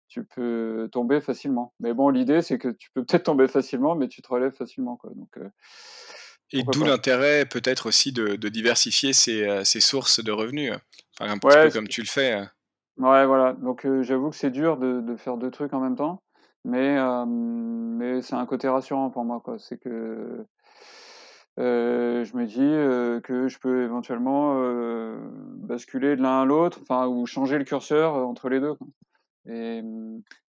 tu 0.07 0.23
peux 0.23 0.89
tomber 0.91 1.21
facilement. 1.21 1.73
Mais 1.79 1.93
bon, 1.93 2.09
l'idée, 2.09 2.41
c'est 2.41 2.57
que 2.57 2.69
tu 2.69 2.89
peux 2.93 3.03
peut-être 3.03 3.23
tomber 3.23 3.47
facilement, 3.47 3.95
mais 3.95 4.07
tu 4.07 4.21
te 4.21 4.27
relèves 4.27 4.53
facilement, 4.53 4.97
quoi. 4.97 5.11
Donc, 5.15 5.37
et 6.51 6.61
d'où 6.71 6.83
l'intérêt 6.83 7.45
peut-être 7.45 7.87
aussi 7.87 8.11
de, 8.11 8.35
de 8.35 8.49
diversifier 8.49 9.13
ses, 9.13 9.65
ses, 9.65 9.79
sources 9.79 10.23
de 10.23 10.31
revenus, 10.31 10.71
enfin, 11.19 11.31
un 11.31 11.37
petit 11.39 11.57
peu 11.57 11.71
comme 11.71 11.87
tu 11.87 12.01
le 12.01 12.07
fais. 12.07 12.35
Ouais, 12.97 13.25
voilà. 13.25 13.53
Donc 13.53 13.87
j'avoue 14.01 14.29
que 14.29 14.35
c'est 14.35 14.51
dur 14.51 14.77
de, 14.77 15.01
de, 15.01 15.15
faire 15.15 15.37
deux 15.37 15.49
trucs 15.49 15.73
en 15.73 15.79
même 15.79 15.95
temps, 15.95 16.21
mais 16.63 16.97
mais 18.03 18.21
c'est 18.21 18.35
un 18.35 18.45
côté 18.45 18.67
rassurant 18.67 19.09
pour 19.09 19.25
moi, 19.25 19.41
quoi. 19.43 19.57
C'est 19.57 19.77
que 19.77 19.89
euh, 19.89 20.47
je 21.57 22.37
me 22.37 22.45
dis 22.45 22.59
euh, 22.61 23.19
que 23.21 23.47
je 23.47 23.59
peux 23.59 23.83
éventuellement 23.83 24.55
euh, 24.57 25.17
basculer 25.57 26.15
de 26.15 26.21
l'un 26.21 26.41
à 26.41 26.45
l'autre, 26.45 26.79
enfin, 26.81 27.07
ou 27.07 27.25
changer 27.25 27.57
le 27.57 27.63
curseur 27.63 28.15
entre 28.15 28.49
les 28.49 28.59
deux. 28.59 28.75
Quoi. 28.75 28.87
Et, 29.47 29.83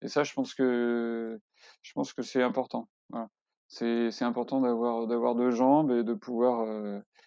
ça, 0.06 0.22
je 0.22 0.32
pense 0.34 0.54
que 0.54 1.40
je 1.82 1.92
pense 1.92 2.12
que 2.12 2.22
c'est 2.22 2.42
important. 2.42 2.88
Voilà. 3.10 3.28
C'est, 3.68 4.22
important 4.22 4.60
d'avoir 4.60 5.06
d'avoir 5.06 5.34
deux 5.34 5.50
jambes 5.50 5.90
et 5.92 6.04
de 6.04 6.14
pouvoir 6.14 6.66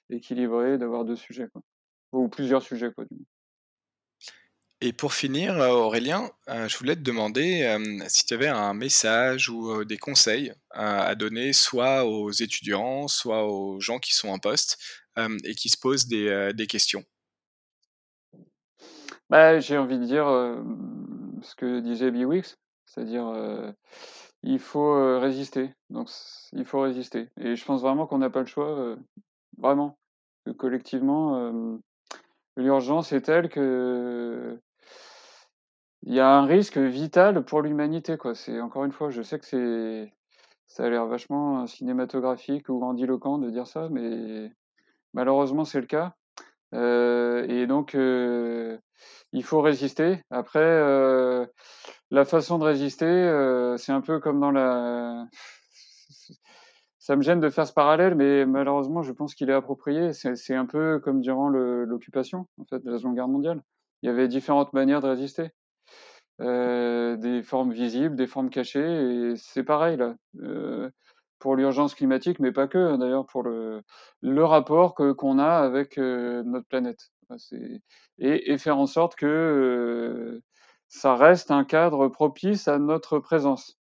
équilibrer, 0.09 0.77
d'avoir 0.77 1.05
deux 1.05 1.15
sujets, 1.15 1.47
ou 2.11 2.29
plusieurs 2.29 2.61
sujets, 2.61 2.91
quoi. 2.93 3.05
Du 3.05 3.17
et 4.81 4.93
pour 4.93 5.13
finir, 5.13 5.55
Aurélien, 5.57 6.29
je 6.47 6.77
voulais 6.77 6.95
te 6.95 7.01
demander 7.01 7.77
si 8.07 8.25
tu 8.25 8.33
avais 8.33 8.47
un 8.47 8.73
message 8.73 9.49
ou 9.49 9.85
des 9.85 9.97
conseils 9.97 10.53
à 10.71 11.15
donner 11.15 11.53
soit 11.53 12.05
aux 12.05 12.31
étudiants, 12.31 13.07
soit 13.07 13.45
aux 13.45 13.79
gens 13.79 13.99
qui 13.99 14.13
sont 14.13 14.29
en 14.29 14.37
poste, 14.37 14.77
et 15.45 15.55
qui 15.55 15.69
se 15.69 15.77
posent 15.77 16.07
des, 16.07 16.51
des 16.53 16.67
questions 16.67 17.03
bah, 19.29 19.59
J'ai 19.59 19.77
envie 19.77 19.97
de 19.97 20.05
dire 20.05 20.25
ce 21.41 21.55
que 21.55 21.79
disait 21.79 22.11
Biwix, 22.11 22.57
c'est-à-dire 22.85 23.73
il 24.43 24.59
faut 24.59 25.19
résister. 25.19 25.73
Donc 25.89 26.09
il 26.51 26.65
faut 26.65 26.81
résister. 26.81 27.29
Et 27.39 27.55
je 27.55 27.65
pense 27.65 27.81
vraiment 27.81 28.07
qu'on 28.07 28.17
n'a 28.17 28.29
pas 28.29 28.41
le 28.41 28.45
choix, 28.45 28.97
vraiment. 29.57 29.97
Que 30.45 30.51
collectivement, 30.51 31.79
l'urgence 32.57 33.11
est 33.13 33.21
telle 33.21 33.49
que 33.49 34.59
il 36.03 36.13
y 36.13 36.19
a 36.19 36.29
un 36.29 36.45
risque 36.45 36.77
vital 36.77 37.43
pour 37.45 37.61
l'humanité, 37.61 38.17
quoi. 38.17 38.35
C'est 38.35 38.61
encore 38.61 38.85
une 38.85 38.91
fois, 38.91 39.09
je 39.09 39.21
sais 39.21 39.39
que 39.39 39.45
c'est 39.45 40.13
ça 40.67 40.85
a 40.85 40.89
l'air 40.89 41.05
vachement 41.05 41.67
cinématographique 41.67 42.69
ou 42.69 42.79
grandiloquent 42.79 43.37
de 43.37 43.49
dire 43.49 43.67
ça, 43.67 43.87
mais 43.89 44.51
malheureusement 45.13 45.65
c'est 45.65 45.81
le 45.81 45.87
cas. 45.87 46.15
et 46.73 47.67
donc 47.67 47.95
il 49.35 49.43
faut 49.43 49.61
résister. 49.61 50.21
Après, 50.31 50.59
euh, 50.59 51.45
la 52.09 52.25
façon 52.25 52.57
de 52.57 52.63
résister, 52.63 53.05
euh, 53.05 53.77
c'est 53.77 53.91
un 53.91 54.01
peu 54.01 54.19
comme 54.19 54.39
dans 54.39 54.51
la. 54.51 55.25
Ça 57.05 57.15
me 57.15 57.21
gêne 57.21 57.39
de 57.39 57.51
faire 57.51 57.67
ce 57.67 57.71
parallèle, 57.71 58.15
mais 58.15 58.47
malheureusement, 58.47 59.03
je 59.03 59.11
pense 59.11 59.35
qu'il 59.35 59.51
est 59.51 59.53
approprié. 59.53 60.11
C'est 60.11 60.55
un 60.55 60.65
peu 60.65 60.97
comme 60.97 61.21
durant 61.21 61.49
l'occupation, 61.49 62.47
en 62.59 62.65
fait, 62.65 62.83
de 62.83 62.89
la 62.89 62.97
Seconde 62.97 63.13
Guerre 63.13 63.27
mondiale. 63.27 63.61
Il 64.01 64.07
y 64.07 64.09
avait 64.09 64.27
différentes 64.27 64.73
manières 64.73 65.01
de 65.01 65.09
résister. 65.09 65.51
Euh, 66.41 67.15
des 67.15 67.43
formes 67.43 67.71
visibles, 67.73 68.15
des 68.15 68.25
formes 68.25 68.49
cachées, 68.49 68.79
et 68.79 69.35
c'est 69.35 69.63
pareil 69.63 69.97
là. 69.97 70.15
pour 71.37 71.55
l'urgence 71.55 71.93
climatique, 71.93 72.39
mais 72.39 72.51
pas 72.51 72.67
que, 72.67 72.79
hein, 72.79 72.97
d'ailleurs, 72.97 73.27
pour 73.27 73.43
le, 73.43 73.83
le 74.21 74.43
rapport 74.43 74.95
qu'on 74.95 75.37
a 75.37 75.59
avec 75.59 75.97
notre 75.97 76.65
planète 76.65 77.11
et, 78.17 78.57
faire 78.57 78.79
en 78.79 78.87
sorte 78.87 79.15
que 79.15 80.41
ça 80.87 81.15
reste 81.15 81.51
un 81.51 81.65
cadre 81.65 82.07
propice 82.07 82.67
à 82.67 82.79
notre 82.79 83.19
présence. 83.19 83.77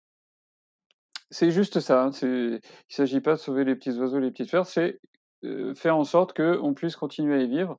C'est 1.30 1.50
juste 1.50 1.80
ça. 1.80 2.04
Hein, 2.04 2.10
il 2.22 2.28
ne 2.28 2.58
s'agit 2.88 3.20
pas 3.20 3.32
de 3.32 3.38
sauver 3.38 3.64
les 3.64 3.76
petits 3.76 3.92
oiseaux, 3.92 4.18
les 4.18 4.30
petites 4.30 4.50
fleurs, 4.50 4.66
c'est 4.66 5.00
faire 5.74 5.96
en 5.96 6.04
sorte 6.04 6.36
qu'on 6.36 6.74
puisse 6.74 6.96
continuer 6.96 7.34
à 7.36 7.42
y 7.42 7.48
vivre. 7.48 7.78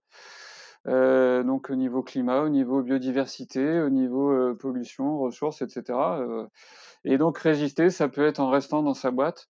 donc 0.86 1.70
au 1.70 1.76
niveau 1.76 2.02
climat, 2.02 2.42
au 2.42 2.50
niveau 2.50 2.82
biodiversité, 2.82 3.82
au 3.82 3.90
niveau 3.90 4.56
pollution, 4.56 5.20
ressources, 5.20 5.62
etc. 5.62 6.00
et 7.04 7.18
donc 7.18 7.38
résister, 7.38 7.90
ça 7.90 8.08
peut 8.08 8.26
être 8.26 8.40
en 8.40 8.50
restant 8.50 8.84
dans 8.84 8.94
sa 8.94 9.12
boîte, 9.12 9.48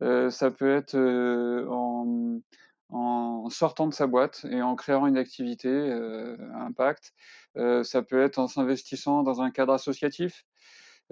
ça 0.00 0.50
peut 0.50 0.74
être 0.74 0.96
en, 0.96 2.40
en 2.90 3.48
sortant 3.50 3.86
de 3.86 3.94
sa 3.94 4.06
boîte 4.06 4.44
et 4.50 4.62
en 4.62 4.74
créant 4.74 5.06
une 5.06 5.16
activité 5.16 5.92
à 6.54 6.64
impact. 6.64 7.12
Ça 7.54 8.02
peut 8.02 8.22
être 8.22 8.38
en 8.38 8.48
s'investissant 8.48 9.22
dans 9.22 9.40
un 9.40 9.50
cadre 9.50 9.72
associatif. 9.72 10.44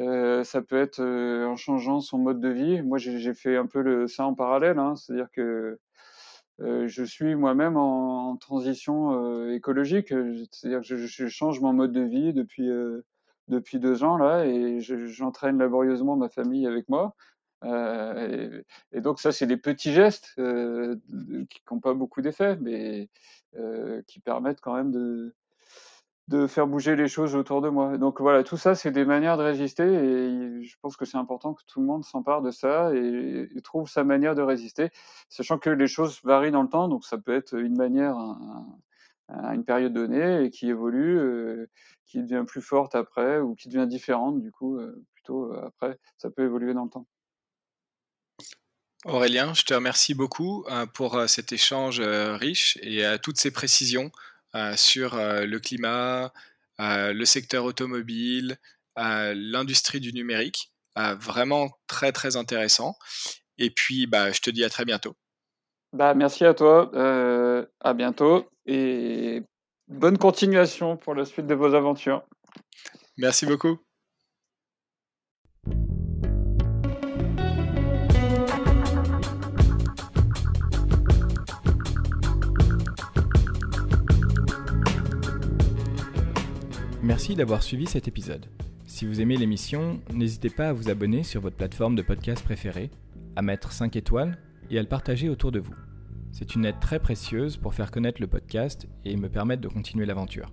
Euh, 0.01 0.43
ça 0.45 0.63
peut 0.63 0.81
être 0.81 1.03
en 1.03 1.57
changeant 1.57 2.01
son 2.01 2.19
mode 2.19 2.41
de 2.41 2.49
vie. 2.49 2.83
Moi, 2.83 2.99
j'ai 2.99 3.35
fait 3.35 3.57
un 3.57 3.67
peu 3.67 4.07
ça 4.09 4.27
en 4.27 4.35
parallèle, 4.35 4.79
hein. 4.79 4.97
c'est-à-dire 4.97 5.31
que 5.33 5.79
je 6.59 7.03
suis 7.05 7.35
moi-même 7.35 7.77
en, 7.77 8.37
transition 8.37 9.49
écologique, 9.51 10.15
c'est-à-dire 10.53 10.81
que 10.81 10.97
je, 10.97 11.29
change 11.29 11.61
mon 11.61 11.73
mode 11.73 11.93
de 11.93 12.03
vie 12.03 12.33
depuis 12.33 12.69
depuis 13.49 13.79
deux 13.79 14.05
ans 14.05 14.17
là 14.17 14.47
et 14.47 14.81
j'entraîne 14.81 15.59
laborieusement 15.59 16.17
ma 16.17 16.29
famille 16.29 16.67
avec 16.67 16.89
moi. 16.89 17.15
Euh, 17.65 18.63
et, 18.93 19.01
donc 19.01 19.21
ça, 19.21 19.33
c'est 19.33 19.47
des 19.47 19.57
petits 19.57 19.93
gestes 19.93 20.33
euh, 20.39 20.97
qui 21.49 21.61
n'ont 21.71 21.81
pas 21.81 21.95
beaucoup 21.95 22.23
d'effet, 22.23 22.57
mais 22.57 23.09
euh, 23.57 24.03
qui 24.07 24.21
permettent 24.21 24.61
quand 24.61 24.75
même 24.75 24.91
de, 24.91 25.35
de 26.29 26.47
faire 26.47 26.67
bouger 26.67 26.97
les 26.97 27.09
choses 27.09 27.35
autour 27.35 27.61
de 27.61 27.69
moi. 27.69 27.99
Donc 27.99 28.21
voilà, 28.21 28.45
tout 28.45 28.57
ça, 28.57 28.75
c'est 28.75 28.91
des 28.91 29.05
manières 29.05 29.37
de 29.37 29.43
résister 29.43 29.85
et 29.85 30.63
je 30.63 30.77
pense 30.81 30.97
que 30.97 31.05
c'est 31.05 31.17
important 31.17 31.55
que 31.55 31.63
tout 31.67 31.81
le 31.81 31.87
monde 31.87 32.05
s'empare 32.05 32.43
de 32.43 32.51
ça 32.51 32.95
et, 32.95 33.49
trouve 33.63 33.89
sa 33.89 34.05
manière 34.05 34.35
de 34.35 34.43
résister, 34.43 34.91
sachant 35.29 35.59
que 35.59 35.71
les 35.71 35.87
choses 35.87 36.21
varient 36.25 36.51
dans 36.51 36.63
le 36.63 36.69
temps, 36.69 36.89
donc 36.89 37.05
ça 37.05 37.19
peut 37.19 37.35
être 37.35 37.55
une 37.55 37.77
manière 37.77 38.17
à, 39.29 39.55
une 39.55 39.65
période 39.65 39.93
donnée 39.93 40.45
et 40.45 40.51
qui 40.51 40.69
évolue, 40.69 41.69
qui 42.07 42.23
devient 42.23 42.45
plus 42.47 42.63
forte 42.63 42.95
après 42.95 43.41
ou 43.41 43.55
qui 43.55 43.69
devient 43.69 43.87
différente 43.87 44.41
du 44.41 44.51
coup 44.51 44.79
plutôt 45.15 45.53
après, 45.55 45.99
ça 46.19 46.31
peut 46.31 46.45
évoluer 46.45 46.75
dans 46.75 46.85
le 46.85 46.91
temps. 46.91 47.07
Aurélien, 49.05 49.53
je 49.53 49.65
te 49.65 49.75
remercie 49.75 50.15
beaucoup 50.15 50.65
euh, 50.69 50.87
pour 50.87 51.17
euh, 51.17 51.27
cet 51.27 51.53
échange 51.53 51.99
euh, 51.99 52.37
riche 52.37 52.79
et 52.83 53.03
toutes 53.21 53.37
ces 53.37 53.51
précisions 53.51 54.13
sur 54.77 55.17
le 55.17 55.59
climat, 55.59 56.33
le 56.79 57.25
secteur 57.25 57.65
automobile, 57.65 58.57
l'industrie 58.97 60.01
du 60.01 60.13
numérique. 60.13 60.73
vraiment 60.97 61.71
très 61.87 62.13
très 62.13 62.37
intéressant. 62.37 62.97
Et 63.59 63.71
puis, 63.71 64.07
bah, 64.07 64.33
je 64.33 64.41
te 64.41 64.51
dis 64.51 64.65
à 64.65 64.71
très 64.71 64.85
bientôt. 64.85 65.15
Bah, 65.93 66.15
merci 66.15 66.45
à 66.45 66.55
toi. 66.55 66.91
à 67.81 67.95
bientôt 67.95 68.49
et 68.67 69.43
bonne 69.89 70.19
continuation 70.19 70.97
pour 70.97 71.15
la 71.15 71.25
suite 71.25 71.47
de 71.47 71.55
vos 71.55 71.75
aventures. 71.75 72.23
Merci 73.17 73.47
beaucoup. 73.47 73.79
Merci 87.05 87.35
d'avoir 87.35 87.65
suivi 87.65 87.87
cet 87.87 88.07
épisode. 88.07 88.47
Si 88.87 89.07
vous 89.07 89.21
aimez 89.21 89.37
l'émission, 89.37 90.01
n'hésitez 90.15 90.51
pas 90.51 90.69
à 90.69 90.73
vous 90.73 90.89
abonner 90.89 91.25
sur 91.25 91.41
votre 91.41 91.57
plateforme 91.57 91.97
de 91.97 92.03
podcast 92.03 92.45
préférée, 92.45 92.93
à 93.35 93.43
mettre 93.43 93.73
5 93.73 93.97
étoiles 93.97 94.39
et 94.71 94.79
à 94.79 94.83
le 94.83 94.87
partager 94.87 95.29
autour 95.29 95.51
de 95.51 95.59
vous. 95.59 95.75
C'est 96.31 96.55
une 96.55 96.65
aide 96.65 96.79
très 96.81 97.01
précieuse 97.01 97.57
pour 97.57 97.75
faire 97.75 97.91
connaître 97.91 98.21
le 98.21 98.29
podcast 98.29 98.87
et 99.05 99.17
me 99.17 99.29
permettre 99.29 99.63
de 99.63 99.67
continuer 99.67 100.07
l'aventure. 100.07 100.53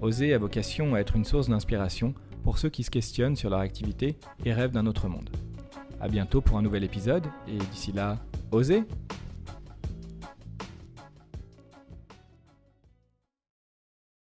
Oser 0.00 0.32
a 0.32 0.38
vocation 0.38 0.94
à 0.94 1.00
être 1.00 1.14
une 1.14 1.26
source 1.26 1.50
d'inspiration 1.50 2.14
pour 2.42 2.56
ceux 2.56 2.70
qui 2.70 2.82
se 2.82 2.90
questionnent 2.90 3.36
sur 3.36 3.50
leur 3.50 3.60
activité 3.60 4.16
et 4.46 4.54
rêvent 4.54 4.72
d'un 4.72 4.86
autre 4.86 5.08
monde. 5.08 5.28
A 6.00 6.08
bientôt 6.08 6.40
pour 6.40 6.56
un 6.56 6.62
nouvel 6.62 6.84
épisode 6.84 7.26
et 7.46 7.58
d'ici 7.58 7.92
là, 7.92 8.18
osez 8.50 8.84